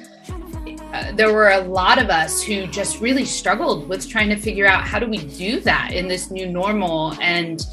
uh, 0.93 1.13
there 1.13 1.33
were 1.33 1.51
a 1.51 1.61
lot 1.61 2.03
of 2.03 2.11
us 2.11 2.43
who 2.43 2.67
just 2.67 3.01
really 3.01 3.25
struggled 3.25 3.89
with 3.89 4.09
trying 4.09 4.29
to 4.31 4.37
figure 4.37 4.67
out 4.67 4.83
how 4.83 4.99
do 4.99 5.07
we 5.07 5.19
do 5.19 5.61
that 5.61 5.93
in 5.93 6.09
this 6.09 6.33
new 6.33 6.47
normal. 6.47 7.15
And 7.21 7.65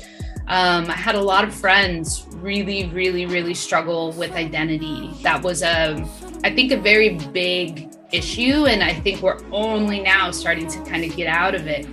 um, 0.49 0.89
I 0.89 0.93
had 0.93 1.13
a 1.13 1.21
lot 1.21 1.43
of 1.43 1.53
friends 1.53 2.26
really, 2.34 2.88
really, 2.88 3.27
really 3.27 3.53
struggle 3.53 4.11
with 4.13 4.31
identity. 4.31 5.11
That 5.21 5.43
was 5.43 5.61
a, 5.61 6.03
I 6.43 6.53
think, 6.53 6.71
a 6.71 6.77
very 6.77 7.19
big 7.31 7.91
issue, 8.11 8.65
and 8.65 8.81
I 8.81 8.93
think 8.93 9.21
we're 9.21 9.38
only 9.51 9.99
now 9.99 10.31
starting 10.31 10.67
to 10.67 10.80
kind 10.85 11.05
of 11.05 11.15
get 11.15 11.27
out 11.27 11.53
of 11.53 11.67
it. 11.67 11.85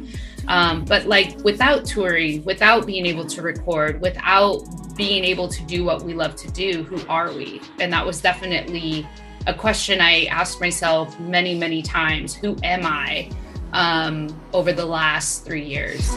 Um, 0.48 0.86
but 0.86 1.06
like 1.06 1.36
without 1.44 1.84
touring, 1.84 2.44
without 2.44 2.86
being 2.86 3.04
able 3.04 3.26
to 3.26 3.42
record, 3.42 4.00
without 4.00 4.62
being 4.96 5.22
able 5.22 5.48
to 5.48 5.62
do 5.64 5.84
what 5.84 6.02
we 6.02 6.14
love 6.14 6.34
to 6.36 6.50
do, 6.52 6.82
who 6.84 7.06
are 7.08 7.32
we? 7.32 7.60
And 7.78 7.92
that 7.92 8.06
was 8.06 8.22
definitely 8.22 9.06
a 9.46 9.52
question 9.52 10.00
I 10.00 10.24
asked 10.26 10.60
myself 10.62 11.18
many, 11.20 11.54
many 11.54 11.82
times. 11.82 12.34
Who 12.34 12.56
am 12.62 12.86
I? 12.86 13.30
Um, 13.72 14.40
over 14.54 14.72
the 14.72 14.86
last 14.86 15.44
three 15.44 15.64
years. 15.64 16.10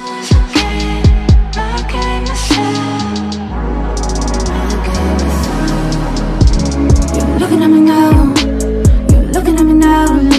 You're 1.52 1.62
looking 7.40 7.64
at 7.64 7.70
me 7.70 7.80
now, 7.82 8.36
you're 9.10 9.24
looking 9.34 9.58
at 9.58 9.66
me 9.66 9.74
now, 9.74 10.39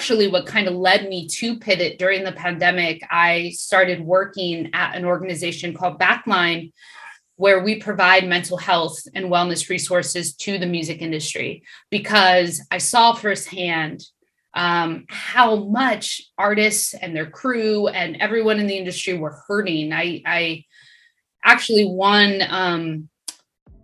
actually 0.00 0.28
what 0.28 0.46
kind 0.46 0.66
of 0.66 0.72
led 0.72 1.10
me 1.10 1.28
to 1.28 1.58
pivot 1.58 1.98
during 1.98 2.24
the 2.24 2.32
pandemic. 2.32 3.06
I 3.10 3.50
started 3.50 4.00
working 4.00 4.70
at 4.72 4.96
an 4.96 5.04
organization 5.04 5.74
called 5.74 6.00
Backline, 6.00 6.72
where 7.36 7.62
we 7.62 7.78
provide 7.78 8.26
mental 8.26 8.56
health 8.56 8.98
and 9.14 9.26
wellness 9.26 9.68
resources 9.68 10.34
to 10.36 10.56
the 10.56 10.64
music 10.64 11.02
industry 11.02 11.64
because 11.90 12.66
I 12.70 12.78
saw 12.78 13.12
firsthand 13.12 14.02
um, 14.54 15.04
how 15.10 15.56
much 15.56 16.22
artists 16.38 16.94
and 16.94 17.14
their 17.14 17.30
crew 17.30 17.88
and 17.88 18.16
everyone 18.22 18.58
in 18.58 18.66
the 18.66 18.78
industry 18.78 19.18
were 19.18 19.42
hurting. 19.46 19.92
I, 19.92 20.22
I 20.24 20.64
actually 21.44 21.84
won 21.84 22.40
um, 22.48 23.09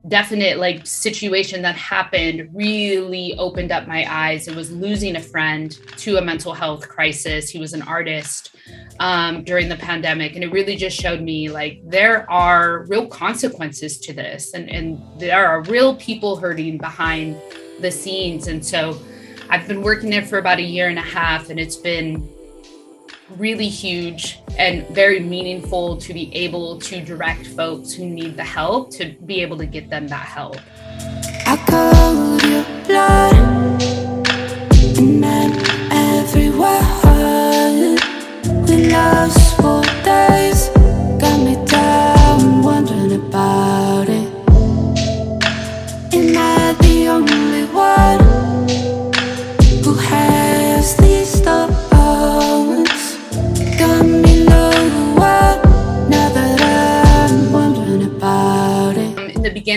definite 0.08 0.58
like 0.58 0.86
situation 0.86 1.62
that 1.62 1.74
happened 1.74 2.48
really 2.52 3.34
opened 3.38 3.72
up 3.72 3.88
my 3.88 4.06
eyes. 4.08 4.46
It 4.46 4.54
was 4.54 4.70
losing 4.70 5.16
a 5.16 5.20
friend 5.20 5.72
to 5.98 6.18
a 6.18 6.22
mental 6.22 6.52
health 6.52 6.88
crisis. 6.88 7.50
He 7.50 7.58
was 7.58 7.72
an 7.72 7.82
artist 7.82 8.54
um, 9.00 9.42
during 9.44 9.68
the 9.68 9.76
pandemic, 9.76 10.34
and 10.34 10.44
it 10.44 10.52
really 10.52 10.76
just 10.76 10.98
showed 10.98 11.20
me 11.20 11.50
like 11.50 11.80
there 11.84 12.30
are 12.30 12.84
real 12.88 13.06
consequences 13.06 13.98
to 14.00 14.12
this, 14.12 14.54
and 14.54 14.70
and 14.70 15.02
there 15.20 15.46
are 15.46 15.62
real 15.62 15.96
people 15.96 16.36
hurting 16.36 16.78
behind 16.78 17.36
the 17.80 17.90
scenes. 17.90 18.48
And 18.48 18.64
so, 18.64 18.98
I've 19.50 19.66
been 19.66 19.82
working 19.82 20.10
there 20.10 20.24
for 20.24 20.38
about 20.38 20.58
a 20.58 20.62
year 20.62 20.88
and 20.88 20.98
a 20.98 21.02
half, 21.02 21.50
and 21.50 21.58
it's 21.58 21.76
been 21.76 22.28
really 23.31 23.69
huge 23.69 24.40
and 24.59 24.86
very 24.89 25.20
meaningful 25.20 25.97
to 25.98 26.15
be 26.15 26.35
able 26.35 26.78
to 26.78 27.05
direct 27.05 27.47
folks 27.48 27.93
who 27.93 28.07
need 28.07 28.36
the 28.36 28.44
help 28.44 28.90
to 28.93 29.15
be 29.27 29.43
able 29.43 29.59
to 29.59 29.66
get 29.66 29.90
them 29.90 30.07
that 30.09 30.27
help. 30.27 30.57
Blood 32.86 33.35
everywhere. 35.93 36.81
We 38.66 38.77
lost 38.90 39.57
days, 40.05 40.55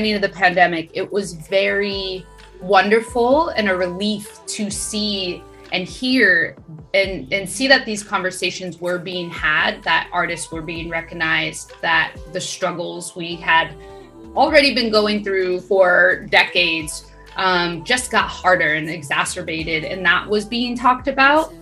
beginning 0.10 0.24
of 0.24 0.32
the 0.32 0.38
pandemic, 0.38 0.90
it 0.94 1.12
was 1.12 1.34
very 1.34 2.26
wonderful 2.62 3.50
and 3.50 3.70
a 3.70 3.76
relief 3.76 4.40
to 4.48 4.70
see 4.70 5.44
and 5.72 5.88
hear 5.88 6.58
and, 6.96 7.32
and 7.32 7.48
see 7.48 7.68
that 7.68 7.86
these 7.86 8.04
conversations 8.04 8.82
were 8.82 8.98
being 8.98 9.30
had, 9.30 9.84
that 9.84 10.10
artists 10.12 10.52
were 10.52 10.64
being 10.64 10.90
recognized, 10.90 11.74
that 11.82 12.16
the 12.34 12.42
struggles 12.42 13.16
we 13.16 13.36
had 13.36 13.76
already 14.36 14.74
been 14.74 14.92
going 14.92 15.24
through 15.24 15.60
for 15.62 16.26
decades 16.32 17.12
um, 17.36 17.84
just 17.84 18.10
got 18.10 18.28
harder 18.28 18.74
and 18.74 18.90
exacerbated, 18.90 19.84
and 19.84 20.04
that 20.04 20.28
was 20.28 20.46
being 20.46 20.76
talked 20.76 21.08
about. 21.08 21.54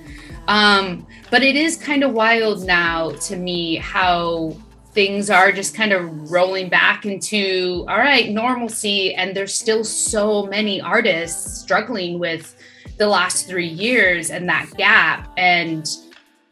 Um, 0.48 1.06
but 1.30 1.44
it 1.44 1.58
is 1.58 1.76
kind 1.76 2.04
of 2.04 2.14
wild 2.14 2.66
now 2.66 3.12
to 3.12 3.36
me 3.36 3.76
how 3.76 4.56
things 4.98 5.30
are 5.30 5.52
just 5.52 5.76
kind 5.76 5.94
of 5.94 6.32
rolling 6.32 6.70
back 6.70 7.06
into 7.06 7.86
all 7.88 8.00
right 8.00 8.32
normalcy. 8.32 9.14
And 9.14 9.38
there's 9.38 9.54
still 9.54 9.84
so 9.84 10.48
many 10.48 10.82
artists 10.82 11.62
struggling 11.62 12.18
with 12.18 12.56
the 12.98 13.08
last 13.08 13.48
three 13.48 13.68
years 13.68 14.32
and 14.32 14.50
that 14.50 14.68
gap. 14.76 15.32
And 15.38 15.88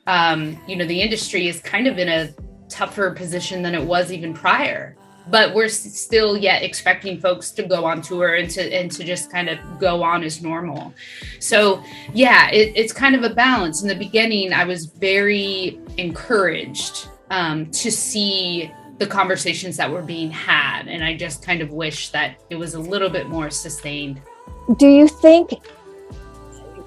um, 0.06 0.62
you 0.68 0.76
know 0.76 0.86
the 0.86 1.02
industry 1.02 1.48
is 1.48 1.60
kind 1.60 1.88
of 1.88 1.98
in 1.98 2.08
a 2.08 2.36
tougher 2.70 3.10
position 3.10 3.64
than 3.64 3.74
it 3.74 3.84
was 3.84 4.12
even 4.12 4.32
prior. 4.32 4.96
But 5.28 5.56
we're 5.56 5.68
still 5.70 6.38
yet 6.38 6.62
expecting 6.62 7.20
folks 7.20 7.50
to 7.50 7.64
go 7.64 7.84
on 7.84 8.04
tour 8.04 8.36
and 8.36 8.48
to 8.52 8.62
and 8.62 8.92
to 8.92 9.04
just 9.04 9.32
kind 9.32 9.50
of 9.50 9.58
go 9.80 10.04
on 10.04 10.24
as 10.24 10.44
normal. 10.44 10.94
So 11.40 11.84
yeah 12.14 12.52
it, 12.52 12.74
it's 12.76 12.94
kind 12.94 13.16
of 13.16 13.24
a 13.24 13.34
balance. 13.34 13.82
In 13.82 13.88
the 13.88 13.96
beginning 13.96 14.54
i 14.54 14.66
was 14.66 14.86
very 14.86 15.80
encouraged 15.98 17.10
um, 17.30 17.70
to 17.72 17.92
see 17.92 18.72
the 18.98 19.08
conversations 19.08 19.78
that 19.78 19.92
were 19.92 20.02
being 20.02 20.32
had. 20.32 20.88
And 20.88 21.04
i 21.04 21.16
just 21.16 21.44
kind 21.44 21.62
of 21.62 21.72
wish 21.72 22.10
that 22.10 22.36
it 22.50 22.56
was 22.56 22.76
a 22.76 22.80
little 22.80 23.10
bit 23.10 23.28
more 23.28 23.50
sustained. 23.50 24.22
Do 24.78 24.88
you 24.88 25.08
think 25.08 25.52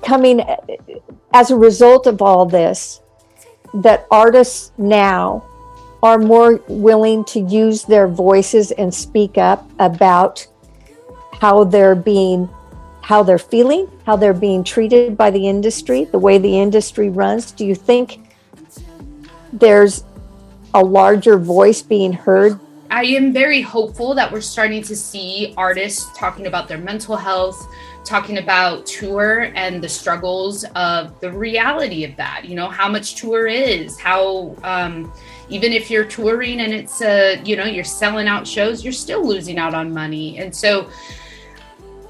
coming 0.03 0.43
as 1.33 1.51
a 1.51 1.57
result 1.57 2.07
of 2.07 2.23
all 2.23 2.47
this 2.47 3.01
that 3.75 4.07
artists 4.11 4.73
now 4.79 5.45
are 6.03 6.19
more 6.19 6.63
willing 6.69 7.25
to 7.25 7.41
use 7.41 7.83
their 7.85 8.09
voices 8.09 8.71
and 8.73 8.95
speak 8.95 9.37
up 9.37 9.69
about 9.79 10.47
how 11.33 11.65
they're 11.65 11.95
being 11.95 12.49
how 13.03 13.23
they're 13.23 13.39
feeling 13.39 13.89
how 14.05 14.17
they're 14.17 14.35
being 14.35 14.63
treated 14.63 15.17
by 15.17 15.31
the 15.31 15.49
industry 15.49 16.05
the 16.05 16.19
way 16.19 16.39
the 16.39 16.59
industry 16.59 17.11
runs? 17.11 17.53
Do 17.53 17.67
you 17.67 17.75
think 17.75 18.21
there's 19.53 20.05
a 20.79 20.85
larger 20.85 21.39
voice 21.39 21.83
being 21.83 22.13
heard? 22.13 22.59
I 22.91 23.05
am 23.05 23.33
very 23.33 23.61
hopeful 23.61 24.15
that 24.15 24.33
we're 24.33 24.41
starting 24.41 24.83
to 24.85 24.97
see 24.97 25.53
artists 25.57 26.09
talking 26.17 26.47
about 26.47 26.69
their 26.69 26.79
mental 26.79 27.17
health 27.17 27.69
talking 28.05 28.39
about 28.39 28.87
tour 28.87 29.53
and 29.55 29.85
the 29.85 29.89
struggles 29.89 30.65
of 30.75 31.21
the 31.21 31.31
reality 31.31 32.05
of 32.05 32.17
that 32.17 32.43
you 32.47 32.55
know 32.55 32.67
how 32.67 32.89
much 32.89 33.17
tour 33.17 33.47
is 33.47 34.01
how 34.01 34.57
um, 34.63 35.13
even 35.51 35.73
if 35.73 35.91
you're 35.91 36.05
touring 36.05 36.61
and 36.61 36.73
it's 36.73 37.01
a 37.03 37.41
you 37.45 37.57
know 37.57 37.65
you're 37.65 37.85
selling 37.85 38.29
out 38.29 38.47
shows 38.47 38.85
you're 38.85 38.93
still 38.93 39.27
losing 39.27 39.59
out 39.59 39.75
on 39.75 39.93
money. 39.93 40.39
And 40.39 40.55
so 40.55 40.89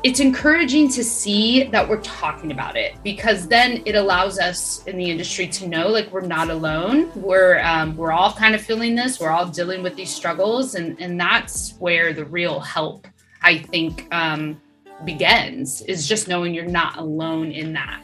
it's 0.04 0.20
encouraging 0.20 0.88
to 0.88 1.02
see 1.02 1.64
that 1.64 1.88
we're 1.88 2.00
talking 2.02 2.52
about 2.52 2.76
it 2.76 2.94
because 3.02 3.48
then 3.48 3.82
it 3.84 3.96
allows 3.96 4.38
us 4.38 4.84
in 4.84 4.96
the 4.96 5.10
industry 5.10 5.48
to 5.48 5.66
know 5.66 5.88
like 5.88 6.10
we're 6.12 6.20
not 6.20 6.50
alone. 6.50 7.10
We're 7.16 7.58
um, 7.60 7.96
we're 7.96 8.12
all 8.12 8.32
kind 8.32 8.54
of 8.54 8.60
feeling 8.60 8.94
this. 8.94 9.18
We're 9.18 9.30
all 9.30 9.46
dealing 9.46 9.82
with 9.82 9.96
these 9.96 10.14
struggles 10.14 10.76
and 10.76 11.00
and 11.00 11.18
that's 11.18 11.74
where 11.78 12.12
the 12.12 12.24
real 12.24 12.60
help 12.60 13.06
i 13.42 13.58
think 13.58 14.06
um, 14.12 14.60
begins 15.04 15.82
is 15.82 16.08
just 16.08 16.28
knowing 16.28 16.54
you're 16.54 16.64
not 16.64 16.96
alone 16.96 17.50
in 17.52 17.72
that. 17.72 18.02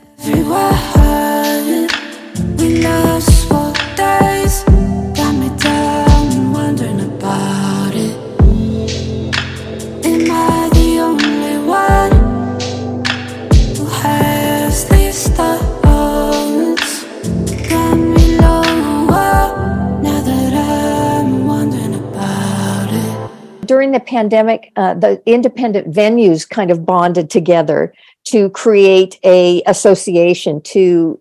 During 23.74 23.93
the 23.93 24.01
pandemic, 24.01 24.73
uh, 24.77 24.94
the 24.94 25.23
independent 25.27 25.93
venues 25.93 26.48
kind 26.48 26.70
of 26.70 26.86
bonded 26.86 27.28
together 27.28 27.93
to 28.24 28.48
create 28.51 29.19
a 29.24 29.62
association 29.66 30.61
to 30.62 31.20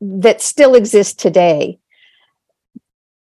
that 0.00 0.40
still 0.40 0.74
exists 0.74 1.14
today 1.14 1.78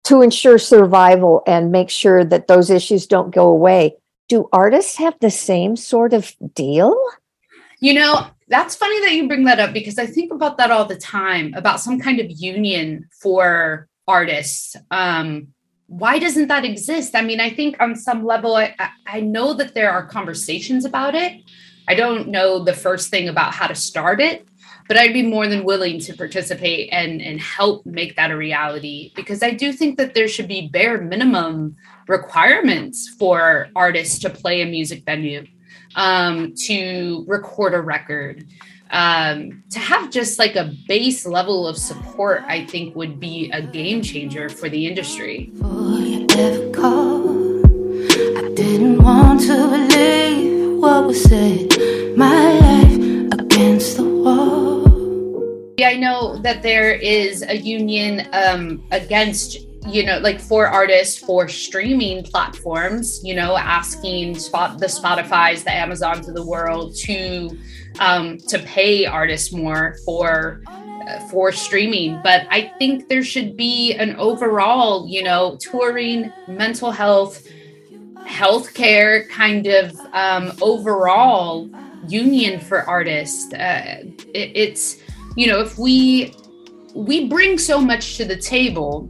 to 0.04 0.22
ensure 0.22 0.58
survival 0.58 1.44
and 1.48 1.72
make 1.72 1.90
sure 1.90 2.26
that 2.26 2.48
those 2.48 2.70
issues 2.70 3.06
don't 3.06 3.34
go 3.34 3.48
away. 3.48 3.96
Do 4.28 4.50
artists 4.52 4.98
have 4.98 5.16
the 5.20 5.32
same 5.32 5.76
sort 5.76 6.14
of 6.14 6.36
deal? 6.54 6.96
You 7.80 7.94
know, 7.94 8.28
that's 8.50 8.76
funny 8.76 9.00
that 9.02 9.14
you 9.14 9.28
bring 9.28 9.44
that 9.46 9.60
up 9.60 9.74
because 9.74 10.00
I 10.00 10.06
think 10.06 10.34
about 10.34 10.58
that 10.58 10.72
all 10.72 10.86
the 10.86 10.98
time 10.98 11.54
about 11.56 11.80
some 11.80 12.00
kind 12.00 12.20
of 12.20 12.30
union 12.30 13.08
for 13.22 13.88
artists. 14.08 14.76
Um, 14.90 15.50
why 15.88 16.20
doesn't 16.20 16.48
that 16.48 16.66
exist? 16.66 17.16
I 17.16 17.22
mean, 17.22 17.40
I 17.40 17.50
think 17.50 17.78
on 17.82 17.96
some 17.96 18.26
level, 18.26 18.56
I, 18.56 18.76
I 19.06 19.22
know 19.22 19.54
that 19.54 19.74
there 19.74 19.92
are 19.92 20.06
conversations 20.06 20.86
about 20.86 21.16
it. 21.16 21.42
I 21.88 21.96
don't 21.96 22.28
know 22.28 22.64
the 22.64 22.74
first 22.74 23.10
thing 23.10 23.30
about 23.30 23.54
how 23.54 23.68
to 23.68 23.76
start 23.76 24.20
it, 24.20 24.46
but 24.88 24.98
I'd 24.98 25.14
be 25.14 25.24
more 25.24 25.48
than 25.48 25.64
willing 25.64 26.00
to 26.02 26.14
participate 26.14 26.90
and, 26.92 27.22
and 27.22 27.40
help 27.40 27.86
make 27.86 28.16
that 28.18 28.32
a 28.32 28.38
reality 28.38 29.14
because 29.16 29.42
I 29.42 29.52
do 29.52 29.72
think 29.72 29.98
that 29.98 30.14
there 30.14 30.28
should 30.28 30.48
be 30.48 30.68
bare 30.68 31.00
minimum 31.00 31.78
requirements 32.08 33.08
for 33.08 33.68
artists 33.76 34.20
to 34.20 34.30
play 34.30 34.62
a 34.62 34.66
music 34.66 35.04
venue, 35.06 35.46
um, 35.96 36.54
to 36.66 37.26
record 37.28 37.74
a 37.74 37.82
record, 37.82 38.46
um, 38.92 39.64
to 39.70 39.80
have 39.80 40.10
just 40.10 40.40
like 40.40 40.56
a 40.56 40.74
base 40.88 41.26
level 41.26 41.68
of 41.68 41.78
support, 41.78 42.44
I 42.48 42.66
think 42.66 42.96
would 42.96 43.20
be 43.20 43.52
a 43.52 43.62
game 43.62 44.02
changer 44.02 44.50
for 44.50 44.70
the 44.70 44.88
industry. 44.88 45.52
I 48.40 48.54
didn't 48.56 49.04
want 49.04 49.42
to 49.42 49.68
believe 49.68 50.80
what 50.80 51.08
was 51.08 51.24
said. 51.24 51.70
My 52.16 52.54
life 52.54 52.98
against 53.34 53.98
the 53.98 54.04
wall. 54.04 54.88
Yeah, 55.78 55.90
I 55.90 55.96
know 55.96 56.38
that 56.40 56.64
there 56.64 56.92
is 56.92 57.44
a 57.44 57.58
union 57.58 58.28
um, 58.34 58.84
against 58.92 59.67
you 59.88 60.04
know 60.04 60.20
like 60.20 60.40
for 60.40 60.68
artists 60.68 61.18
for 61.18 61.48
streaming 61.48 62.24
platforms 62.24 63.22
you 63.24 63.34
know 63.34 63.56
asking 63.58 64.38
spot 64.38 64.80
the 64.80 64.86
spotify's 64.86 65.64
the 65.64 65.74
amazons 65.74 66.28
of 66.28 66.36
the 66.36 66.46
world 66.46 66.94
to 66.96 67.50
um, 68.00 68.38
to 68.48 68.60
pay 68.60 69.06
artists 69.06 69.52
more 69.52 69.96
for 70.06 70.62
uh, 71.08 71.20
for 71.32 71.52
streaming. 71.52 72.22
But 72.22 72.48
i 72.52 72.74
think 72.80 73.08
there 73.08 73.24
should 73.24 73.56
be 73.58 73.94
an 73.94 74.16
overall 74.18 75.08
you 75.08 75.24
know 75.24 75.58
touring 75.62 76.34
mental 76.48 76.92
health 76.92 77.44
healthcare 78.28 79.28
kind 79.30 79.68
of 79.68 79.96
um, 80.14 80.52
overall 80.62 81.70
union 82.08 82.60
for 82.60 82.88
artists. 82.88 83.54
Uh, 83.54 84.04
it, 84.34 84.52
it's 84.56 84.98
you 85.36 85.48
know 85.48 85.60
if 85.60 85.78
we 85.78 86.34
we 86.94 87.28
bring 87.28 87.58
so 87.58 87.80
much 87.80 88.18
to 88.18 88.26
the 88.26 88.38
table 88.38 89.10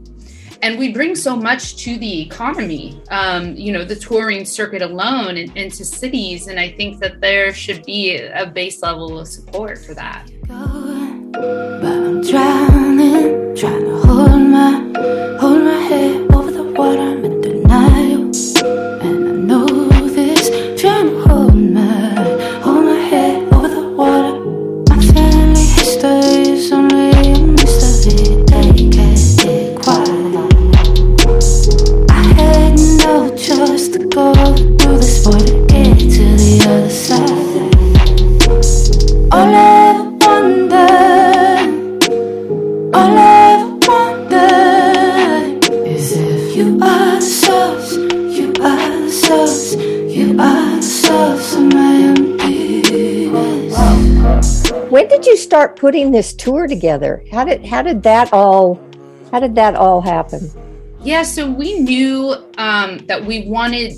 and 0.62 0.78
we 0.78 0.92
bring 0.92 1.14
so 1.14 1.36
much 1.36 1.76
to 1.76 1.98
the 1.98 2.22
economy 2.22 3.00
um, 3.10 3.54
you 3.56 3.72
know 3.72 3.84
the 3.84 3.96
touring 3.96 4.44
circuit 4.44 4.82
alone 4.82 5.36
and 5.36 5.56
into 5.56 5.84
cities 5.84 6.48
and 6.48 6.58
i 6.58 6.70
think 6.70 7.00
that 7.00 7.20
there 7.20 7.52
should 7.52 7.84
be 7.84 8.16
a 8.16 8.46
base 8.46 8.82
level 8.82 9.18
of 9.18 9.28
support 9.28 9.78
for 9.78 9.94
that. 9.94 10.28
But 10.46 11.92
i'm 11.92 12.22
drowning 12.22 13.54
trying 13.56 13.84
to 13.84 13.96
hold 14.06 14.40
my 14.42 14.70
hold 15.40 15.62
my 15.62 15.80
head 15.80 16.32
over 16.32 16.50
the 16.50 16.64
water 16.64 17.37
did 55.18 55.26
you 55.26 55.36
start 55.36 55.74
putting 55.74 56.12
this 56.12 56.32
tour 56.32 56.68
together? 56.68 57.24
How 57.32 57.44
did 57.44 57.66
how 57.66 57.82
did 57.82 58.04
that 58.04 58.32
all 58.32 58.80
how 59.32 59.40
did 59.40 59.56
that 59.56 59.74
all 59.74 60.00
happen? 60.00 60.48
Yeah, 61.02 61.22
so 61.22 61.50
we 61.50 61.80
knew 61.80 62.36
um, 62.56 62.98
that 63.06 63.24
we 63.24 63.48
wanted, 63.48 63.94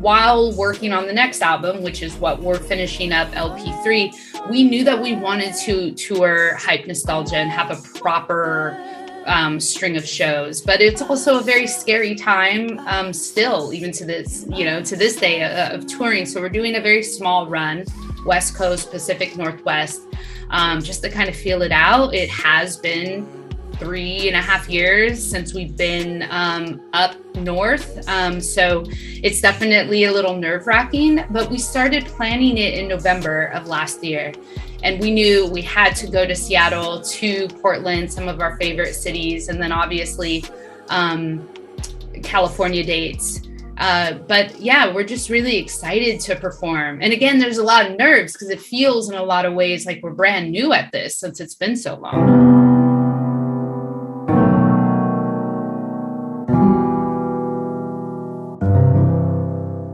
while 0.00 0.52
working 0.54 0.92
on 0.92 1.06
the 1.06 1.12
next 1.12 1.40
album, 1.40 1.82
which 1.82 2.02
is 2.02 2.14
what 2.16 2.42
we're 2.42 2.58
finishing 2.58 3.12
up, 3.12 3.30
LP3, 3.32 4.48
we 4.50 4.64
knew 4.64 4.84
that 4.84 5.00
we 5.00 5.14
wanted 5.14 5.54
to 5.64 5.92
tour 5.92 6.54
Hype 6.56 6.86
Nostalgia 6.86 7.36
and 7.36 7.50
have 7.50 7.70
a 7.70 7.98
proper 7.98 8.78
um, 9.26 9.58
string 9.58 9.96
of 9.96 10.06
shows. 10.06 10.60
But 10.60 10.80
it's 10.80 11.00
also 11.02 11.38
a 11.38 11.42
very 11.42 11.66
scary 11.66 12.14
time 12.14 12.78
um, 12.80 13.12
still, 13.12 13.72
even 13.72 13.92
to 13.92 14.04
this, 14.04 14.46
you 14.50 14.64
know, 14.64 14.82
to 14.82 14.96
this 14.96 15.16
day 15.16 15.42
uh, 15.42 15.74
of 15.74 15.86
touring. 15.86 16.26
So 16.26 16.40
we're 16.40 16.48
doing 16.48 16.76
a 16.76 16.80
very 16.80 17.02
small 17.02 17.46
run, 17.48 17.84
West 18.26 18.54
Coast, 18.54 18.90
Pacific 18.90 19.36
Northwest, 19.36 20.02
um, 20.50 20.82
just 20.82 21.02
to 21.02 21.10
kind 21.10 21.28
of 21.28 21.36
feel 21.36 21.62
it 21.62 21.72
out. 21.72 22.14
It 22.14 22.28
has 22.30 22.76
been 22.76 23.44
three 23.76 24.28
and 24.28 24.36
a 24.36 24.40
half 24.40 24.68
years 24.68 25.22
since 25.22 25.52
we've 25.52 25.76
been 25.76 26.26
um, 26.30 26.80
up 26.92 27.16
north. 27.36 28.06
Um, 28.08 28.40
so 28.40 28.84
it's 28.88 29.40
definitely 29.40 30.04
a 30.04 30.12
little 30.12 30.36
nerve 30.36 30.66
wracking, 30.66 31.24
but 31.30 31.50
we 31.50 31.58
started 31.58 32.04
planning 32.06 32.58
it 32.58 32.74
in 32.74 32.88
November 32.88 33.46
of 33.46 33.66
last 33.66 34.02
year. 34.04 34.32
And 34.82 35.00
we 35.00 35.10
knew 35.10 35.46
we 35.48 35.62
had 35.62 35.96
to 35.96 36.06
go 36.06 36.26
to 36.26 36.34
Seattle, 36.34 37.00
to 37.00 37.48
Portland, 37.48 38.12
some 38.12 38.28
of 38.28 38.40
our 38.40 38.56
favorite 38.58 38.94
cities, 38.94 39.48
and 39.48 39.60
then 39.60 39.72
obviously 39.72 40.44
um, 40.88 41.48
California 42.22 42.84
dates. 42.84 43.40
Uh, 43.76 44.14
but 44.28 44.60
yeah, 44.60 44.92
we're 44.92 45.04
just 45.04 45.28
really 45.28 45.56
excited 45.56 46.20
to 46.20 46.36
perform. 46.36 47.02
And 47.02 47.12
again, 47.12 47.38
there's 47.38 47.58
a 47.58 47.64
lot 47.64 47.90
of 47.90 47.96
nerves 47.96 48.32
because 48.32 48.50
it 48.50 48.60
feels 48.60 49.10
in 49.10 49.16
a 49.16 49.22
lot 49.22 49.44
of 49.44 49.54
ways 49.54 49.84
like 49.84 50.00
we're 50.02 50.12
brand 50.12 50.52
new 50.52 50.72
at 50.72 50.92
this 50.92 51.16
since 51.16 51.40
it's 51.40 51.54
been 51.56 51.76
so 51.76 51.96
long. 51.96 52.54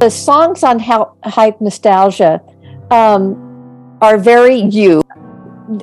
The 0.01 0.11
songs 0.11 0.63
on 0.63 0.79
Hype 0.79 1.61
Nostalgia 1.61 2.41
um, 2.91 3.99
are 4.01 4.19
very 4.19 4.57
you. 4.57 5.03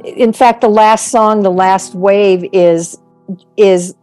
In 0.03 0.33
fact, 0.33 0.61
the 0.61 0.69
last 0.69 1.09
song, 1.11 1.43
"The 1.43 1.51
Last 1.51 1.93
Wave," 1.93 2.49
is 2.51 2.97
is 3.55 3.95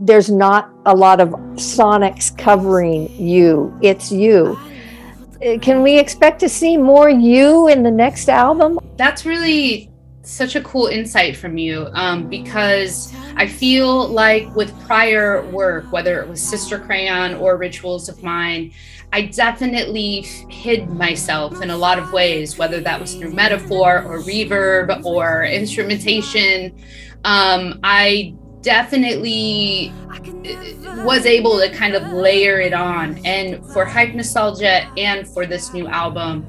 there's 0.00 0.30
not 0.30 0.72
a 0.86 0.94
lot 0.94 1.20
of 1.20 1.30
sonics 1.56 2.36
covering 2.36 3.10
you. 3.20 3.76
It's 3.82 4.12
you. 4.12 4.58
Uh, 5.44 5.58
can 5.58 5.82
we 5.82 5.98
expect 5.98 6.40
to 6.40 6.48
see 6.48 6.76
more 6.76 7.08
you 7.08 7.68
in 7.68 7.82
the 7.82 7.90
next 7.90 8.28
album? 8.28 8.78
That's 8.96 9.24
really 9.24 9.90
such 10.22 10.56
a 10.56 10.60
cool 10.60 10.88
insight 10.88 11.36
from 11.36 11.56
you 11.56 11.88
um, 11.94 12.28
because 12.28 13.14
I 13.36 13.46
feel 13.46 14.08
like 14.08 14.54
with 14.54 14.78
prior 14.80 15.48
work, 15.50 15.90
whether 15.90 16.20
it 16.20 16.28
was 16.28 16.42
Sister 16.42 16.78
Crayon 16.78 17.34
or 17.34 17.56
Rituals 17.56 18.08
of 18.08 18.22
Mine, 18.22 18.72
I 19.12 19.22
definitely 19.22 20.22
hid 20.50 20.90
myself 20.90 21.62
in 21.62 21.70
a 21.70 21.76
lot 21.76 21.98
of 21.98 22.12
ways, 22.12 22.58
whether 22.58 22.80
that 22.80 23.00
was 23.00 23.14
through 23.14 23.32
metaphor 23.32 24.02
or 24.02 24.20
reverb 24.20 25.02
or 25.04 25.44
instrumentation. 25.44 26.76
Um, 27.24 27.80
I 27.82 28.34
definitely 28.62 29.92
was 31.04 31.26
able 31.26 31.58
to 31.58 31.70
kind 31.70 31.94
of 31.94 32.12
layer 32.12 32.60
it 32.60 32.72
on. 32.72 33.20
And 33.24 33.64
for 33.72 33.84
Hype 33.84 34.14
Nostalgia 34.14 34.90
and 34.96 35.28
for 35.28 35.46
this 35.46 35.72
new 35.72 35.86
album, 35.86 36.46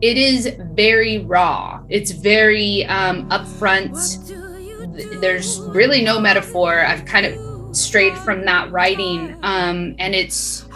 it 0.00 0.16
is 0.16 0.56
very 0.72 1.18
raw. 1.18 1.82
It's 1.88 2.12
very 2.12 2.84
um, 2.86 3.28
upfront. 3.30 3.96
There's 5.20 5.60
really 5.60 6.02
no 6.02 6.20
metaphor. 6.20 6.84
I've 6.84 7.04
kind 7.04 7.26
of 7.26 7.76
strayed 7.76 8.16
from 8.18 8.44
that 8.44 8.70
writing, 8.72 9.36
um, 9.42 9.94
and 9.98 10.14
it's 10.14 10.66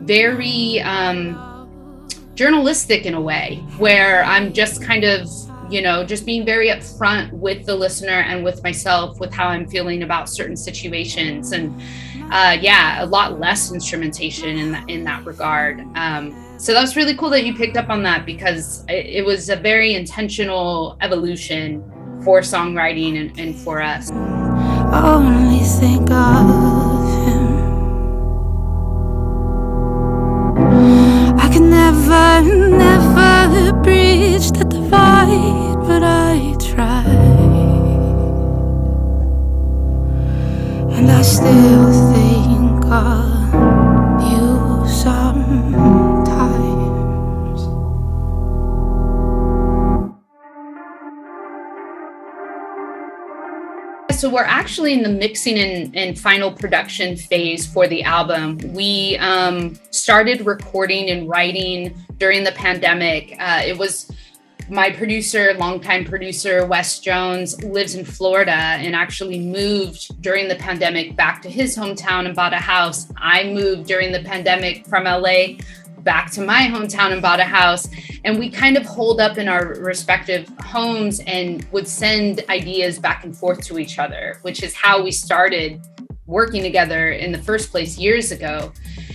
very 0.00 0.80
um, 0.80 2.08
journalistic 2.34 3.04
in 3.04 3.14
a 3.14 3.20
way, 3.20 3.62
where 3.76 4.24
I'm 4.24 4.52
just 4.52 4.82
kind 4.82 5.04
of, 5.04 5.28
you 5.70 5.82
know, 5.82 6.04
just 6.04 6.24
being 6.26 6.44
very 6.44 6.68
upfront 6.68 7.32
with 7.32 7.66
the 7.66 7.74
listener 7.74 8.20
and 8.20 8.44
with 8.44 8.62
myself 8.62 9.20
with 9.20 9.32
how 9.32 9.48
I'm 9.48 9.66
feeling 9.68 10.02
about 10.02 10.28
certain 10.28 10.56
situations, 10.56 11.52
and 11.52 11.80
uh, 12.32 12.56
yeah, 12.60 13.02
a 13.02 13.06
lot 13.06 13.38
less 13.38 13.72
instrumentation 13.72 14.56
in 14.58 14.72
that 14.72 14.88
in 14.88 15.04
that 15.04 15.24
regard. 15.24 15.80
Um, 15.94 16.34
so 16.58 16.72
that 16.72 16.80
was 16.80 16.96
really 16.96 17.14
cool 17.14 17.30
that 17.30 17.44
you 17.44 17.54
picked 17.54 17.76
up 17.76 17.88
on 17.88 18.02
that 18.02 18.26
because 18.26 18.84
it, 18.88 19.06
it 19.06 19.24
was 19.24 19.48
a 19.48 19.56
very 19.56 19.94
intentional 19.94 20.96
evolution 21.00 21.84
for 22.24 22.40
songwriting 22.40 23.20
and, 23.20 23.38
and 23.38 23.56
for 23.56 23.80
us. 23.80 24.10
So 54.18 54.28
we're 54.28 54.42
actually 54.42 54.92
in 54.92 55.02
the 55.02 55.08
mixing 55.08 55.58
and, 55.58 55.96
and 55.96 56.18
final 56.18 56.50
production 56.50 57.16
phase 57.16 57.64
for 57.64 57.86
the 57.86 58.02
album. 58.02 58.58
We 58.74 59.16
um, 59.18 59.78
started 59.90 60.44
recording 60.44 61.10
and 61.10 61.28
writing 61.28 61.96
during 62.16 62.42
the 62.42 62.50
pandemic. 62.52 63.36
Uh, 63.38 63.62
it 63.64 63.78
was 63.78 64.10
my 64.70 64.90
producer, 64.90 65.54
longtime 65.54 66.04
producer, 66.04 66.66
Wes 66.66 66.98
Jones, 67.00 67.62
lives 67.64 67.94
in 67.94 68.04
Florida 68.04 68.52
and 68.52 68.94
actually 68.94 69.38
moved 69.38 70.20
during 70.20 70.48
the 70.48 70.56
pandemic 70.56 71.16
back 71.16 71.40
to 71.42 71.48
his 71.48 71.76
hometown 71.76 72.26
and 72.26 72.34
bought 72.34 72.52
a 72.52 72.58
house. 72.58 73.10
I 73.16 73.44
moved 73.44 73.86
during 73.86 74.12
the 74.12 74.20
pandemic 74.20 74.86
from 74.86 75.04
LA 75.04 75.56
back 76.00 76.30
to 76.32 76.42
my 76.42 76.62
hometown 76.62 77.12
and 77.12 77.22
bought 77.22 77.40
a 77.40 77.44
house. 77.44 77.88
And 78.24 78.38
we 78.38 78.50
kind 78.50 78.76
of 78.76 78.84
hold 78.84 79.20
up 79.20 79.38
in 79.38 79.48
our 79.48 79.74
respective 79.74 80.48
homes 80.60 81.20
and 81.26 81.66
would 81.72 81.88
send 81.88 82.44
ideas 82.48 82.98
back 82.98 83.24
and 83.24 83.36
forth 83.36 83.64
to 83.66 83.78
each 83.78 83.98
other, 83.98 84.38
which 84.42 84.62
is 84.62 84.74
how 84.74 85.02
we 85.02 85.10
started 85.10 85.80
working 86.28 86.62
together 86.62 87.10
in 87.10 87.32
the 87.32 87.38
first 87.38 87.70
place 87.72 87.98
years 87.98 88.30
ago. 88.30 88.72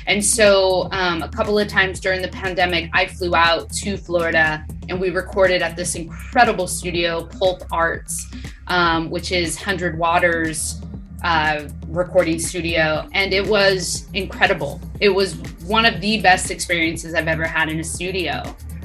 And 0.08 0.24
so, 0.24 0.90
um, 0.92 1.22
a 1.22 1.30
couple 1.30 1.58
of 1.58 1.70
times 1.70 2.02
during 2.02 2.22
the 2.22 2.28
pandemic, 2.28 2.90
I 2.92 3.06
flew 3.06 3.34
out 3.36 3.72
to 3.74 3.96
Florida 3.96 4.66
and 4.90 5.00
we 5.00 5.12
recorded 5.12 5.62
at 5.62 5.78
this 5.78 5.96
incredible 5.96 6.68
studio, 6.68 7.26
Pulp 7.26 7.64
Arts, 7.72 8.28
um, 8.68 9.10
which 9.10 9.32
is 9.32 9.56
100 9.56 9.98
Waters 9.98 10.82
uh, 11.24 11.70
recording 11.88 12.38
studio, 12.38 13.08
and 13.14 13.34
it 13.34 13.48
was 13.48 14.08
incredible. 14.14 14.82
It 15.00 15.10
was 15.10 15.36
one 15.66 15.86
of 15.86 16.02
the 16.02 16.20
best 16.20 16.52
experiences 16.52 17.14
I've 17.14 17.30
ever 17.30 17.46
had 17.46 17.70
in 17.70 17.80
a 17.80 17.84
studio. 17.84 18.44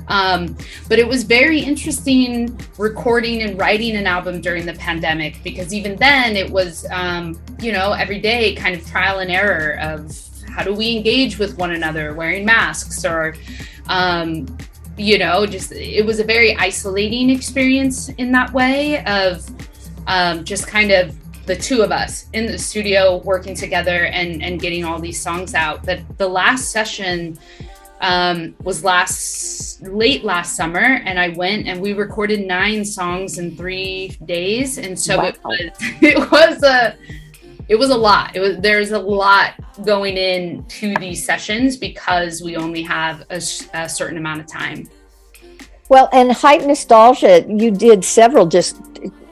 Um, 0.09 0.57
but 0.89 0.99
it 0.99 1.07
was 1.07 1.23
very 1.23 1.61
interesting 1.61 2.59
recording 2.79 3.43
and 3.43 3.59
writing 3.59 3.97
an 3.97 4.07
album 4.07 4.41
during 4.41 4.67
the 4.67 4.75
pandemic 4.75 5.41
because 5.45 5.73
even 5.73 5.97
then 5.97 6.37
it 6.37 6.51
was, 6.51 6.87
um, 6.91 7.41
you 7.61 7.73
know, 7.73 7.93
every 7.93 8.19
day 8.19 8.55
kind 8.55 8.75
of 8.75 8.87
trial 8.87 9.21
and 9.21 9.31
error 9.31 9.79
of 9.81 10.17
how 10.51 10.65
do 10.65 10.75
we 10.75 10.97
engage 10.97 11.39
with 11.39 11.57
one 11.59 11.73
another 11.73 12.15
wearing 12.15 12.45
masks 12.45 13.05
or, 13.05 13.35
um, 13.89 14.47
you 14.97 15.19
know, 15.19 15.47
just 15.47 15.73
it 15.73 16.05
was 16.05 16.19
a 16.21 16.25
very 16.25 16.57
isolating 16.57 17.31
experience 17.31 18.09
in 18.11 18.33
that 18.33 18.53
way 18.53 19.05
of 19.05 19.49
um, 20.07 20.43
just 20.43 20.67
kind 20.67 20.91
of 20.91 21.15
the 21.47 21.57
two 21.57 21.83
of 21.83 21.91
us 21.93 22.27
in 22.35 22.47
the 22.47 22.59
studio 22.59 23.19
working 23.19 23.55
together 23.55 24.05
and 24.07 24.43
and 24.43 24.61
getting 24.61 24.85
all 24.85 24.99
these 24.99 25.21
songs 25.21 25.55
out. 25.55 25.85
But 25.85 26.01
the 26.19 26.29
last 26.29 26.71
session 26.71 27.39
um, 28.01 28.55
was 28.63 28.85
last 28.85 29.83
late 29.83 30.25
last 30.25 30.57
summer, 30.57 30.81
and 31.05 31.19
I 31.19 31.29
went 31.31 31.67
and 31.67 31.81
we 31.81 31.93
recorded 31.93 32.47
nine 32.47 32.85
songs 32.85 33.39
in 33.39 33.57
three 33.57 34.17
days, 34.25 34.79
and 34.79 34.99
so 34.99 35.19
wow. 35.19 35.25
it 35.25 35.39
was 35.45 35.71
it 36.03 36.31
was 36.31 36.63
a 36.63 36.97
it 37.69 37.77
was 37.77 37.91
a 37.91 37.97
lot. 37.97 38.35
It 38.35 38.41
was 38.41 38.59
there's 38.59 38.93
a 38.93 38.99
lot 38.99 39.55
going 39.85 40.17
in 40.17 40.65
to 40.65 40.95
these 40.97 41.25
sessions 41.25 41.77
because 41.77 42.43
we 42.43 42.57
only 42.57 42.83
have 42.83 43.25
a, 43.31 43.41
a 43.75 43.89
certain 43.89 44.17
amount 44.17 44.41
of 44.41 44.47
time. 44.47 44.89
Well, 45.89 46.09
and 46.13 46.33
hype 46.33 46.63
nostalgia, 46.63 47.47
you 47.49 47.71
did 47.71 48.05
several 48.05 48.47
just 48.47 48.77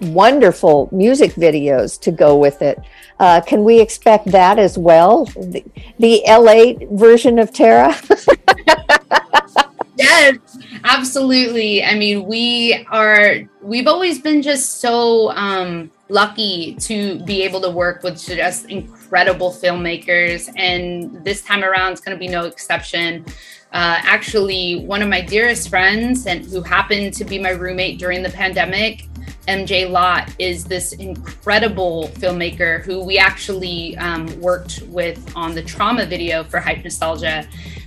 wonderful 0.01 0.89
music 0.93 1.33
videos 1.33 2.01
to 2.01 2.11
go 2.11 2.37
with 2.37 2.63
it. 2.63 2.79
Uh, 3.19 3.41
can 3.41 3.65
we 3.65 3.81
expect 3.81 4.27
that 4.27 4.59
as 4.59 4.77
well? 4.77 5.25
The, 5.27 5.65
the 5.99 6.23
LA 6.27 6.75
version 6.95 7.39
of 7.39 7.53
Terra? 7.53 7.97
yes, 9.97 10.59
absolutely. 10.85 11.83
I 11.83 11.95
mean, 11.95 12.27
we 12.27 12.87
are, 12.91 13.37
we've 13.63 13.87
always 13.87 14.19
been 14.19 14.43
just 14.43 14.81
so 14.81 15.31
um, 15.31 15.91
lucky 16.09 16.77
to 16.81 17.21
be 17.25 17.43
able 17.43 17.61
to 17.63 17.71
work 17.71 18.03
with 18.03 18.23
just 18.23 18.67
incredible 18.67 19.51
filmmakers. 19.51 20.53
And 20.57 21.25
this 21.25 21.43
time 21.43 21.65
around, 21.65 21.93
it's 21.93 22.01
going 22.01 22.17
to 22.17 22.21
be 22.21 22.29
no 22.29 22.45
exception. 22.45 23.25
Uh, 23.73 23.99
actually, 24.03 24.85
one 24.85 25.03
of 25.03 25.09
my 25.09 25.21
dearest 25.21 25.69
friends, 25.69 26.27
and 26.27 26.45
who 26.45 26.63
happened 26.63 27.13
to 27.15 27.25
be 27.25 27.39
my 27.39 27.51
roommate 27.51 27.99
during 27.99 28.23
the 28.23 28.31
pandemic, 28.31 29.07
MJ 29.49 29.89
Lott 29.89 30.35
is 30.39 30.65
this 30.65 30.93
incredible 30.93 32.09
filmmaker 32.15 32.83
who 32.83 33.05
we 33.05 33.17
actually 33.17 33.97
um, 33.99 34.41
worked 34.41 34.83
with 34.89 35.33
on 35.37 35.55
the 35.55 35.63
trauma 35.63 36.05
video 36.05 36.43
for 36.43 36.59
Hype 36.59 36.83
Nostalgia. 36.83 37.47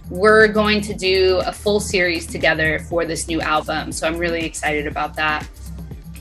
We're 0.10 0.48
going 0.48 0.82
to 0.82 0.94
do 0.94 1.42
a 1.46 1.52
full 1.52 1.80
series 1.80 2.26
together 2.26 2.80
for 2.80 3.06
this 3.06 3.28
new 3.28 3.42
album. 3.42 3.92
So 3.92 4.08
I'm 4.08 4.18
really 4.18 4.46
excited 4.46 4.88
about 4.88 5.16
that. 5.18 5.48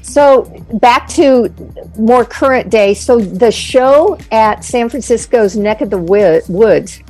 So 0.02 0.42
back 0.74 1.06
to 1.10 1.54
more 1.96 2.24
current 2.24 2.70
day. 2.70 2.94
So 2.94 3.20
the 3.20 3.52
show 3.52 4.18
at 4.32 4.64
San 4.64 4.88
Francisco's 4.88 5.56
Neck 5.56 5.82
of 5.82 5.90
the 5.90 5.98
Woods 5.98 7.02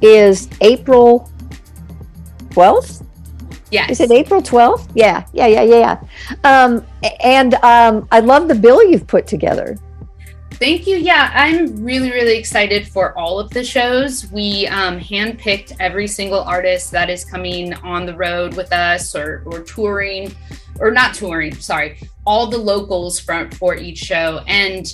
is 0.00 0.48
April 0.60 1.30
12th. 2.48 2.99
Yes. 3.70 3.90
Is 3.90 4.00
it 4.00 4.10
April 4.10 4.42
12th? 4.42 4.90
Yeah, 4.94 5.24
yeah, 5.32 5.46
yeah, 5.46 5.62
yeah. 5.62 6.00
Um, 6.44 6.84
and 7.22 7.54
um, 7.54 8.08
I 8.10 8.20
love 8.20 8.48
the 8.48 8.54
bill 8.54 8.82
you've 8.84 9.06
put 9.06 9.26
together. 9.26 9.76
Thank 10.60 10.86
you. 10.86 10.96
Yeah, 10.96 11.30
I'm 11.32 11.82
really, 11.82 12.10
really 12.10 12.36
excited 12.36 12.86
for 12.86 13.16
all 13.18 13.38
of 13.38 13.48
the 13.48 13.64
shows. 13.64 14.30
We 14.30 14.66
um, 14.66 15.00
handpicked 15.00 15.74
every 15.80 16.06
single 16.06 16.40
artist 16.40 16.90
that 16.90 17.08
is 17.08 17.24
coming 17.24 17.72
on 17.74 18.04
the 18.04 18.14
road 18.14 18.54
with 18.56 18.70
us 18.70 19.14
or, 19.14 19.42
or 19.46 19.60
touring, 19.60 20.34
or 20.78 20.90
not 20.90 21.14
touring, 21.14 21.54
sorry, 21.54 21.98
all 22.26 22.46
the 22.46 22.58
locals 22.58 23.18
from, 23.18 23.50
for 23.52 23.74
each 23.74 23.98
show. 23.98 24.42
And 24.46 24.84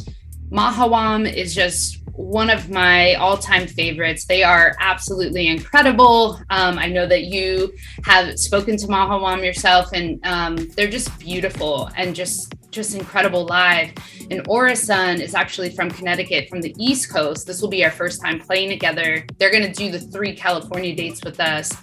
Mahawam 0.52 1.32
is 1.32 1.52
just 1.52 1.98
one 2.16 2.50
of 2.50 2.70
my 2.70 3.14
all-time 3.14 3.66
favorites. 3.66 4.24
They 4.24 4.42
are 4.42 4.74
absolutely 4.80 5.48
incredible. 5.48 6.40
Um, 6.50 6.78
I 6.78 6.86
know 6.86 7.06
that 7.06 7.24
you 7.24 7.72
have 8.04 8.38
spoken 8.38 8.76
to 8.78 8.86
Mahawam 8.86 9.44
yourself, 9.44 9.92
and 9.92 10.24
um, 10.26 10.56
they're 10.76 10.90
just 10.90 11.16
beautiful 11.18 11.90
and 11.96 12.14
just 12.14 12.54
just 12.70 12.94
incredible 12.94 13.46
live. 13.46 13.90
And 14.30 14.46
Orasun 14.48 15.20
is 15.20 15.34
actually 15.34 15.70
from 15.70 15.90
Connecticut, 15.90 16.50
from 16.50 16.60
the 16.60 16.74
East 16.78 17.10
Coast. 17.10 17.46
This 17.46 17.62
will 17.62 17.70
be 17.70 17.82
our 17.84 17.90
first 17.90 18.20
time 18.20 18.38
playing 18.38 18.68
together. 18.68 19.24
They're 19.38 19.50
going 19.50 19.62
to 19.62 19.72
do 19.72 19.90
the 19.90 19.98
three 19.98 20.36
California 20.36 20.94
dates 20.94 21.24
with 21.24 21.40
us. 21.40 21.74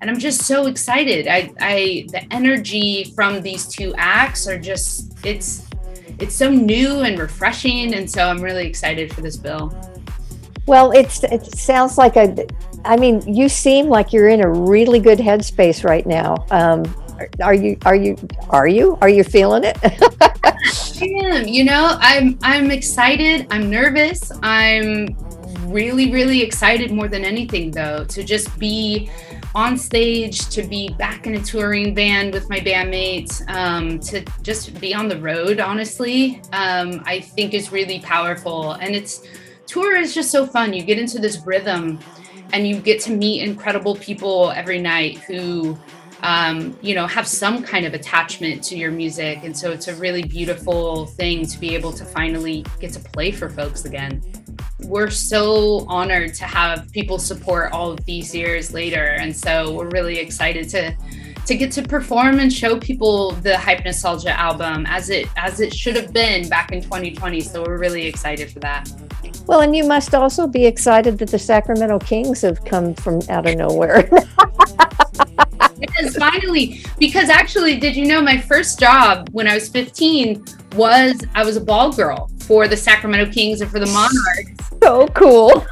And 0.00 0.08
I'm 0.08 0.18
just 0.18 0.44
so 0.44 0.66
excited. 0.66 1.28
I, 1.28 1.52
I, 1.60 2.06
the 2.12 2.26
energy 2.30 3.12
from 3.14 3.42
these 3.42 3.68
two 3.68 3.92
acts 3.98 4.48
are 4.48 4.58
just, 4.58 5.18
it's, 5.22 5.67
it's 6.18 6.34
so 6.34 6.50
new 6.50 7.00
and 7.00 7.18
refreshing. 7.18 7.94
And 7.94 8.10
so 8.10 8.28
I'm 8.28 8.40
really 8.40 8.66
excited 8.66 9.12
for 9.12 9.20
this 9.20 9.36
bill. 9.36 9.74
Well, 10.66 10.90
it's 10.90 11.24
it 11.24 11.46
sounds 11.56 11.96
like 11.96 12.16
a. 12.16 12.46
I 12.84 12.96
mean, 12.96 13.22
you 13.26 13.48
seem 13.48 13.88
like 13.88 14.12
you're 14.12 14.28
in 14.28 14.42
a 14.42 14.50
really 14.50 14.98
good 14.98 15.18
headspace 15.18 15.82
right 15.82 16.06
now. 16.06 16.44
Um, 16.50 16.84
are 17.42 17.54
you? 17.54 17.78
Are 17.86 17.96
you? 17.96 18.16
Are 18.50 18.68
you? 18.68 18.98
Are 19.00 19.08
you 19.08 19.24
feeling 19.24 19.64
it? 19.64 19.78
I 19.82 21.06
am. 21.24 21.48
You 21.48 21.64
know, 21.64 21.96
I'm. 22.00 22.38
I'm 22.42 22.70
excited. 22.70 23.46
I'm 23.50 23.70
nervous. 23.70 24.30
I'm 24.42 25.16
really, 25.68 26.10
really 26.12 26.42
excited 26.42 26.90
more 26.90 27.08
than 27.08 27.24
anything, 27.24 27.70
though, 27.70 28.04
to 28.04 28.22
just 28.22 28.58
be 28.58 29.10
on 29.54 29.76
stage, 29.76 30.48
to 30.50 30.62
be 30.62 30.90
back 30.98 31.26
in 31.26 31.34
a 31.34 31.40
touring 31.42 31.94
band 31.94 32.32
with 32.32 32.48
my 32.48 32.60
bandmates, 32.60 33.48
um, 33.48 33.98
to 34.00 34.24
just 34.42 34.78
be 34.80 34.94
on 34.94 35.08
the 35.08 35.20
road. 35.20 35.60
Honestly, 35.60 36.42
um, 36.52 37.02
I 37.06 37.20
think 37.20 37.54
is 37.54 37.72
really 37.72 38.00
powerful, 38.00 38.72
and 38.72 38.94
it's 38.94 39.26
tour 39.66 39.96
is 39.96 40.14
just 40.14 40.30
so 40.30 40.46
fun. 40.46 40.72
You 40.72 40.82
get 40.82 40.98
into 40.98 41.18
this 41.18 41.44
rhythm, 41.46 41.98
and 42.52 42.66
you 42.66 42.80
get 42.80 43.00
to 43.02 43.12
meet 43.12 43.42
incredible 43.42 43.96
people 43.96 44.50
every 44.52 44.80
night 44.80 45.18
who 45.18 45.78
um, 46.22 46.76
you 46.82 46.94
know, 46.94 47.06
have 47.06 47.26
some 47.26 47.62
kind 47.62 47.86
of 47.86 47.94
attachment 47.94 48.62
to 48.64 48.76
your 48.76 48.90
music. 48.90 49.40
And 49.42 49.56
so 49.56 49.70
it's 49.70 49.88
a 49.88 49.94
really 49.96 50.22
beautiful 50.22 51.06
thing 51.06 51.46
to 51.46 51.58
be 51.58 51.74
able 51.74 51.92
to 51.92 52.04
finally 52.04 52.64
get 52.80 52.92
to 52.94 53.00
play 53.00 53.30
for 53.30 53.48
folks 53.48 53.84
again. 53.84 54.22
We're 54.80 55.10
so 55.10 55.84
honored 55.88 56.34
to 56.34 56.44
have 56.44 56.90
people 56.92 57.18
support 57.18 57.72
all 57.72 57.92
of 57.92 58.04
these 58.04 58.34
years 58.34 58.72
later. 58.72 59.16
And 59.20 59.36
so 59.36 59.72
we're 59.74 59.90
really 59.90 60.18
excited 60.18 60.68
to 60.70 60.96
to 61.46 61.56
get 61.56 61.72
to 61.72 61.82
perform 61.82 62.40
and 62.40 62.52
show 62.52 62.78
people 62.78 63.30
the 63.30 63.56
Hype 63.56 63.82
Nostalgia 63.82 64.38
album 64.38 64.84
as 64.86 65.08
it 65.08 65.28
as 65.36 65.60
it 65.60 65.72
should 65.74 65.96
have 65.96 66.12
been 66.12 66.46
back 66.48 66.72
in 66.72 66.82
2020. 66.82 67.40
So 67.40 67.62
we're 67.62 67.78
really 67.78 68.06
excited 68.06 68.50
for 68.50 68.58
that. 68.60 68.90
Well, 69.46 69.62
and 69.62 69.74
you 69.74 69.86
must 69.86 70.14
also 70.14 70.46
be 70.46 70.66
excited 70.66 71.16
that 71.18 71.30
the 71.30 71.38
Sacramento 71.38 72.00
Kings 72.00 72.42
have 72.42 72.64
come 72.66 72.94
from 72.94 73.20
out 73.30 73.48
of 73.48 73.56
nowhere. 73.56 74.10
finally. 76.18 76.84
Because 76.98 77.28
actually, 77.28 77.78
did 77.78 77.96
you 77.96 78.06
know 78.06 78.20
my 78.20 78.38
first 78.38 78.78
job 78.78 79.28
when 79.32 79.46
I 79.46 79.54
was 79.54 79.68
15 79.68 80.44
was 80.74 81.20
I 81.34 81.44
was 81.44 81.56
a 81.56 81.60
ball 81.60 81.92
girl 81.92 82.30
for 82.40 82.68
the 82.68 82.76
Sacramento 82.76 83.32
Kings 83.32 83.60
and 83.60 83.70
for 83.70 83.78
the 83.78 83.86
Monarchs. 83.86 84.78
So 84.82 85.06
cool. 85.08 85.66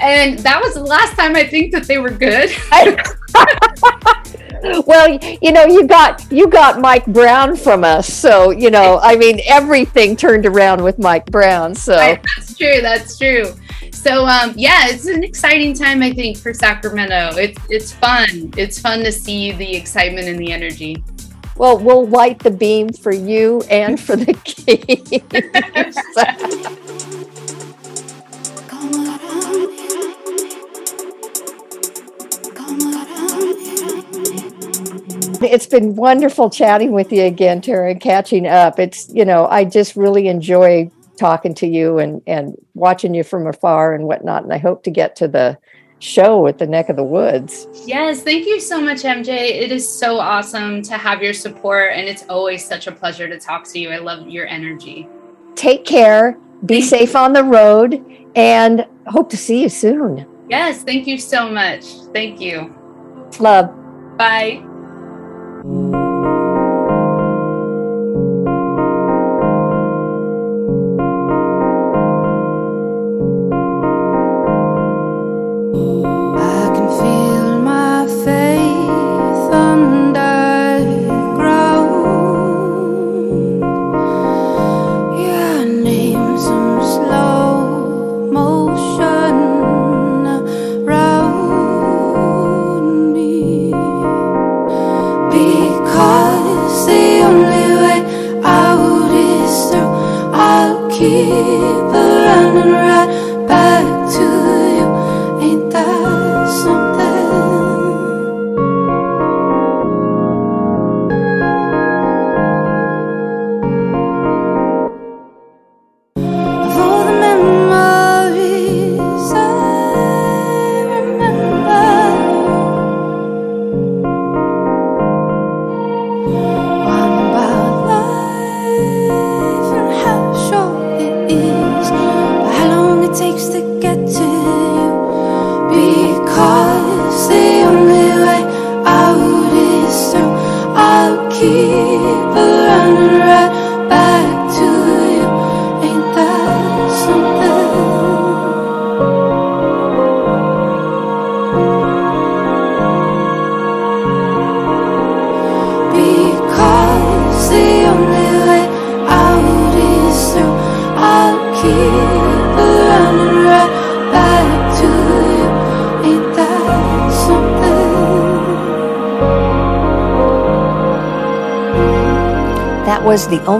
And 0.00 0.38
that 0.40 0.60
was 0.60 0.74
the 0.74 0.82
last 0.82 1.16
time 1.16 1.36
I 1.36 1.44
think 1.44 1.72
that 1.72 1.84
they 1.84 1.98
were 1.98 2.10
good. 2.10 2.50
well, 4.86 5.18
you 5.40 5.52
know, 5.52 5.66
you 5.66 5.86
got 5.86 6.30
you 6.32 6.48
got 6.48 6.80
Mike 6.80 7.06
Brown 7.06 7.56
from 7.56 7.84
us, 7.84 8.12
so 8.12 8.50
you 8.50 8.70
know, 8.70 8.98
I 9.02 9.16
mean, 9.16 9.40
everything 9.46 10.16
turned 10.16 10.46
around 10.46 10.82
with 10.82 10.98
Mike 10.98 11.26
Brown. 11.26 11.74
So 11.74 11.96
that's 11.96 12.56
true. 12.56 12.80
That's 12.80 13.18
true. 13.18 13.52
So 13.92 14.26
um, 14.26 14.54
yeah, 14.56 14.88
it's 14.88 15.06
an 15.06 15.22
exciting 15.22 15.74
time 15.74 16.02
I 16.02 16.12
think 16.12 16.36
for 16.38 16.54
Sacramento. 16.54 17.36
It's 17.36 17.60
it's 17.68 17.92
fun. 17.92 18.52
It's 18.56 18.78
fun 18.78 19.00
to 19.00 19.12
see 19.12 19.52
the 19.52 19.76
excitement 19.76 20.28
and 20.28 20.38
the 20.38 20.52
energy. 20.52 21.02
Well, 21.56 21.76
we'll 21.76 22.06
light 22.06 22.38
the 22.38 22.50
beam 22.50 22.90
for 22.90 23.12
you 23.12 23.62
and 23.70 24.00
for 24.00 24.16
the 24.16 24.32
Kings. 24.44 25.10
It's 35.42 35.66
been 35.66 35.96
wonderful 35.96 36.48
chatting 36.48 36.92
with 36.92 37.12
you 37.12 37.24
again, 37.24 37.60
Terra, 37.60 37.90
and 37.90 38.00
catching 38.00 38.46
up. 38.46 38.78
It's, 38.78 39.12
you 39.12 39.24
know, 39.24 39.46
I 39.46 39.64
just 39.64 39.96
really 39.96 40.28
enjoy 40.28 40.90
talking 41.20 41.54
to 41.54 41.66
you 41.66 41.98
and, 41.98 42.22
and 42.26 42.56
watching 42.74 43.14
you 43.14 43.22
from 43.22 43.46
afar 43.46 43.94
and 43.94 44.04
whatnot. 44.04 44.42
And 44.42 44.52
I 44.52 44.58
hope 44.58 44.82
to 44.84 44.90
get 44.90 45.14
to 45.16 45.28
the 45.28 45.58
show 45.98 46.46
at 46.46 46.56
the 46.56 46.66
neck 46.66 46.88
of 46.88 46.96
the 46.96 47.04
woods. 47.04 47.68
Yes, 47.84 48.22
thank 48.22 48.46
you 48.46 48.58
so 48.58 48.80
much, 48.80 49.02
MJ. 49.02 49.28
It 49.28 49.70
is 49.70 49.86
so 49.86 50.18
awesome 50.18 50.82
to 50.82 50.96
have 50.96 51.22
your 51.22 51.34
support, 51.34 51.92
and 51.92 52.08
it's 52.08 52.24
always 52.28 52.64
such 52.64 52.86
a 52.86 52.92
pleasure 52.92 53.28
to 53.28 53.38
talk 53.38 53.64
to 53.72 53.78
you. 53.78 53.90
I 53.90 53.98
love 53.98 54.28
your 54.28 54.46
energy. 54.46 55.06
Take 55.56 55.84
care, 55.84 56.38
be 56.64 56.80
safe 56.80 57.14
on 57.14 57.34
the 57.34 57.44
road, 57.44 58.02
and 58.34 58.86
hope 59.06 59.28
to 59.30 59.36
see 59.36 59.62
you 59.62 59.68
soon. 59.68 60.26
Yes, 60.48 60.82
thank 60.82 61.06
you 61.06 61.18
so 61.18 61.50
much. 61.50 61.84
Thank 62.14 62.40
you. 62.40 62.74
Love. 63.38 63.68
Bye. 64.16 64.64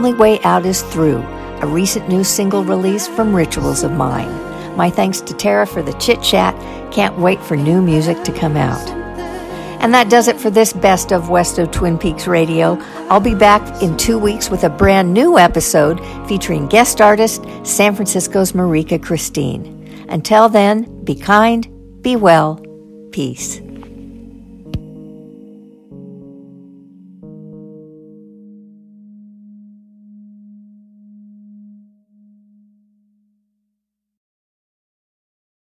Only 0.00 0.14
Way 0.14 0.40
Out 0.44 0.64
Is 0.64 0.80
Through, 0.80 1.18
a 1.60 1.66
recent 1.66 2.08
new 2.08 2.24
single 2.24 2.64
release 2.64 3.06
from 3.06 3.36
Rituals 3.36 3.82
of 3.82 3.92
Mine. 3.92 4.30
My 4.74 4.88
thanks 4.88 5.20
to 5.20 5.34
Terra 5.34 5.66
for 5.66 5.82
the 5.82 5.92
chit 5.98 6.22
chat. 6.22 6.54
Can't 6.90 7.18
wait 7.18 7.38
for 7.42 7.54
new 7.54 7.82
music 7.82 8.22
to 8.22 8.32
come 8.32 8.56
out. 8.56 8.80
And 9.82 9.92
that 9.92 10.08
does 10.08 10.26
it 10.26 10.40
for 10.40 10.48
this 10.48 10.72
best 10.72 11.12
of 11.12 11.28
West 11.28 11.58
of 11.58 11.70
Twin 11.70 11.98
Peaks 11.98 12.26
Radio. 12.26 12.78
I'll 13.10 13.20
be 13.20 13.34
back 13.34 13.82
in 13.82 13.94
two 13.98 14.18
weeks 14.18 14.48
with 14.48 14.64
a 14.64 14.70
brand 14.70 15.12
new 15.12 15.38
episode 15.38 16.00
featuring 16.26 16.66
guest 16.66 17.02
artist 17.02 17.44
San 17.62 17.94
Francisco's 17.94 18.52
Marika 18.52 19.02
Christine. 19.02 19.86
Until 20.08 20.48
then, 20.48 21.04
be 21.04 21.14
kind, 21.14 21.68
be 22.00 22.16
well, 22.16 22.58
peace. 23.12 23.60